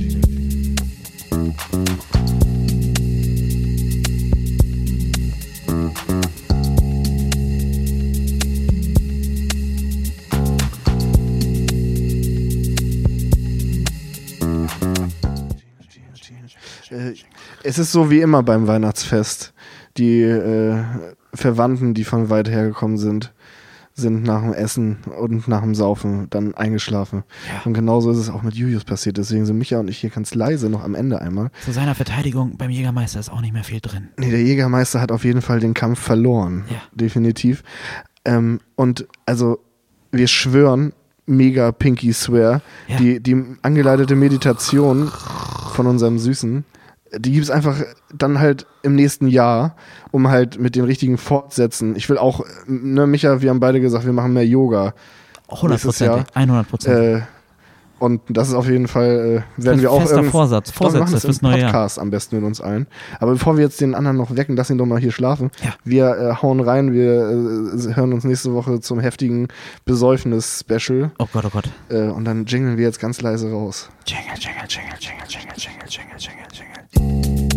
Äh, 16.95 17.15
es 17.63 17.79
ist 17.79 17.93
so 17.93 18.11
wie 18.11 18.21
immer 18.21 18.43
beim 18.43 18.67
Weihnachtsfest. 18.67 19.53
Die 19.97 20.23
äh, 20.23 20.83
Verwandten, 21.33 21.95
die 21.95 22.05
von 22.05 22.31
weit 22.31 22.49
her 22.49 22.67
gekommen 22.67 22.97
sind, 22.99 23.33
sind 23.97 24.25
nach 24.25 24.41
dem 24.43 24.53
Essen 24.53 24.99
und 25.21 25.47
nach 25.47 25.61
dem 25.61 25.77
Saufen 25.77 26.27
dann 26.31 26.53
eingeschlafen. 26.55 27.23
Und 27.65 27.75
genauso 27.75 28.11
ist 28.11 28.19
es 28.19 28.29
auch 28.29 28.43
mit 28.43 28.55
Julius 28.55 28.83
passiert. 28.83 29.19
Deswegen 29.19 29.47
sind 29.47 29.57
Micha 29.57 29.79
und 29.79 29.87
ich 29.89 29.99
hier 29.99 30.11
ganz 30.11 30.35
leise 30.35 30.69
noch 30.69 30.83
am 30.83 30.97
Ende 30.97 31.21
einmal. 31.21 31.51
Zu 31.65 31.71
seiner 31.71 31.95
Verteidigung, 31.95 32.57
beim 32.57 32.71
Jägermeister 32.71 33.21
ist 33.21 33.31
auch 33.31 33.41
nicht 33.41 33.53
mehr 33.53 33.63
viel 33.63 33.79
drin. 33.81 34.09
Nee, 34.19 34.31
der 34.33 34.43
Jägermeister 34.43 35.01
hat 35.01 35.13
auf 35.13 35.25
jeden 35.25 35.43
Fall 35.43 35.61
den 35.61 35.75
Kampf 35.75 36.01
verloren. 36.01 36.65
Ja. 36.71 36.83
Definitiv. 36.93 37.63
Ähm, 38.25 38.59
und 38.75 39.07
also, 39.27 39.61
wir 40.11 40.27
schwören, 40.27 40.93
mega 41.27 41.71
Pinky 41.71 42.13
Swear, 42.13 42.63
Ja. 42.89 42.97
die, 42.97 43.21
die 43.21 43.41
angeleitete 43.63 44.17
Meditation 44.17 45.09
von 45.73 45.87
unserem 45.87 46.19
Süßen, 46.19 46.65
die 47.13 47.33
gibt 47.33 47.45
es 47.45 47.51
einfach 47.51 47.77
dann 48.13 48.41
halt 48.41 48.67
im 48.83 48.95
nächsten 48.95 49.29
Jahr, 49.29 49.77
um 50.11 50.29
halt 50.29 50.59
mit 50.59 50.75
den 50.77 50.85
richtigen 50.85 51.19
Fortsätzen. 51.19 51.97
Ich 51.97 52.09
will 52.09 52.19
auch, 52.19 52.45
ne, 52.67 53.07
Micha, 53.07 53.41
wir 53.41 53.51
haben 53.51 53.61
beide 53.61 53.81
gesagt, 53.81 54.05
wir 54.05 54.13
machen 54.13 54.33
mehr 54.33 54.47
Yoga. 54.47 54.95
Nächstes 55.63 55.99
Jahr. 56.01 56.25
Hundertprozentig. 56.35 56.35
100 56.35 56.69
Prozent. 56.69 56.99
Äh, 56.99 57.23
und 58.01 58.21
das 58.29 58.49
ist 58.49 58.55
auf 58.55 58.69
jeden 58.69 58.89
Fall, 58.89 59.45
äh, 59.59 59.63
werden 59.63 59.81
wir 59.81 59.91
auch 59.91 60.01
Fester 60.01 60.25
Vorsatz. 60.25 60.69
Machen 60.69 60.77
Vorsätze 60.77 61.13
das 61.13 61.25
fürs 61.25 61.43
neue 61.43 61.59
Jahr. 61.61 61.71
Podcast 61.71 61.99
am 61.99 62.11
besten 62.11 62.37
mit 62.37 62.45
uns 62.45 62.61
allen. 62.61 62.87
Aber 63.21 63.33
bevor 63.33 63.57
wir 63.57 63.65
jetzt 63.65 63.81
den 63.81 63.95
anderen 63.95 64.17
noch 64.17 64.35
wecken, 64.37 64.57
lass 64.57 64.69
ihn 64.69 64.79
doch 64.79 64.87
mal 64.87 64.99
hier 64.99 65.13
schlafen. 65.13 65.51
Ja. 65.63 65.75
Wir 65.85 66.11
äh, 66.11 66.43
hauen 66.43 66.61
rein, 66.61 66.93
wir 66.93 67.13
äh, 67.31 67.95
hören 67.95 68.13
uns 68.13 68.25
nächste 68.25 68.53
Woche 68.53 68.81
zum 68.81 68.99
heftigen 69.01 69.49
Besäufnis-Special 69.85 71.13
Oh 71.19 71.27
Gott, 71.33 71.45
oh 71.47 71.51
Gott. 71.51 71.69
äh, 71.89 72.09
und 72.09 72.25
dann 72.25 72.47
jingeln 72.47 72.77
wir 72.77 72.85
jetzt 72.85 73.01
ganz 73.01 73.21
leise 73.23 73.51
raus. 73.51 73.89
Jingle, 74.07 74.25
jingle, 74.39 74.65
jingle, 74.69 74.95
jingle, 74.99 75.27
jingle, 75.29 75.55
jingle, 75.57 75.89
jingle, 75.89 76.17
jingle, 76.19 76.47
jingle, 76.53 76.84
Thank 76.97 77.55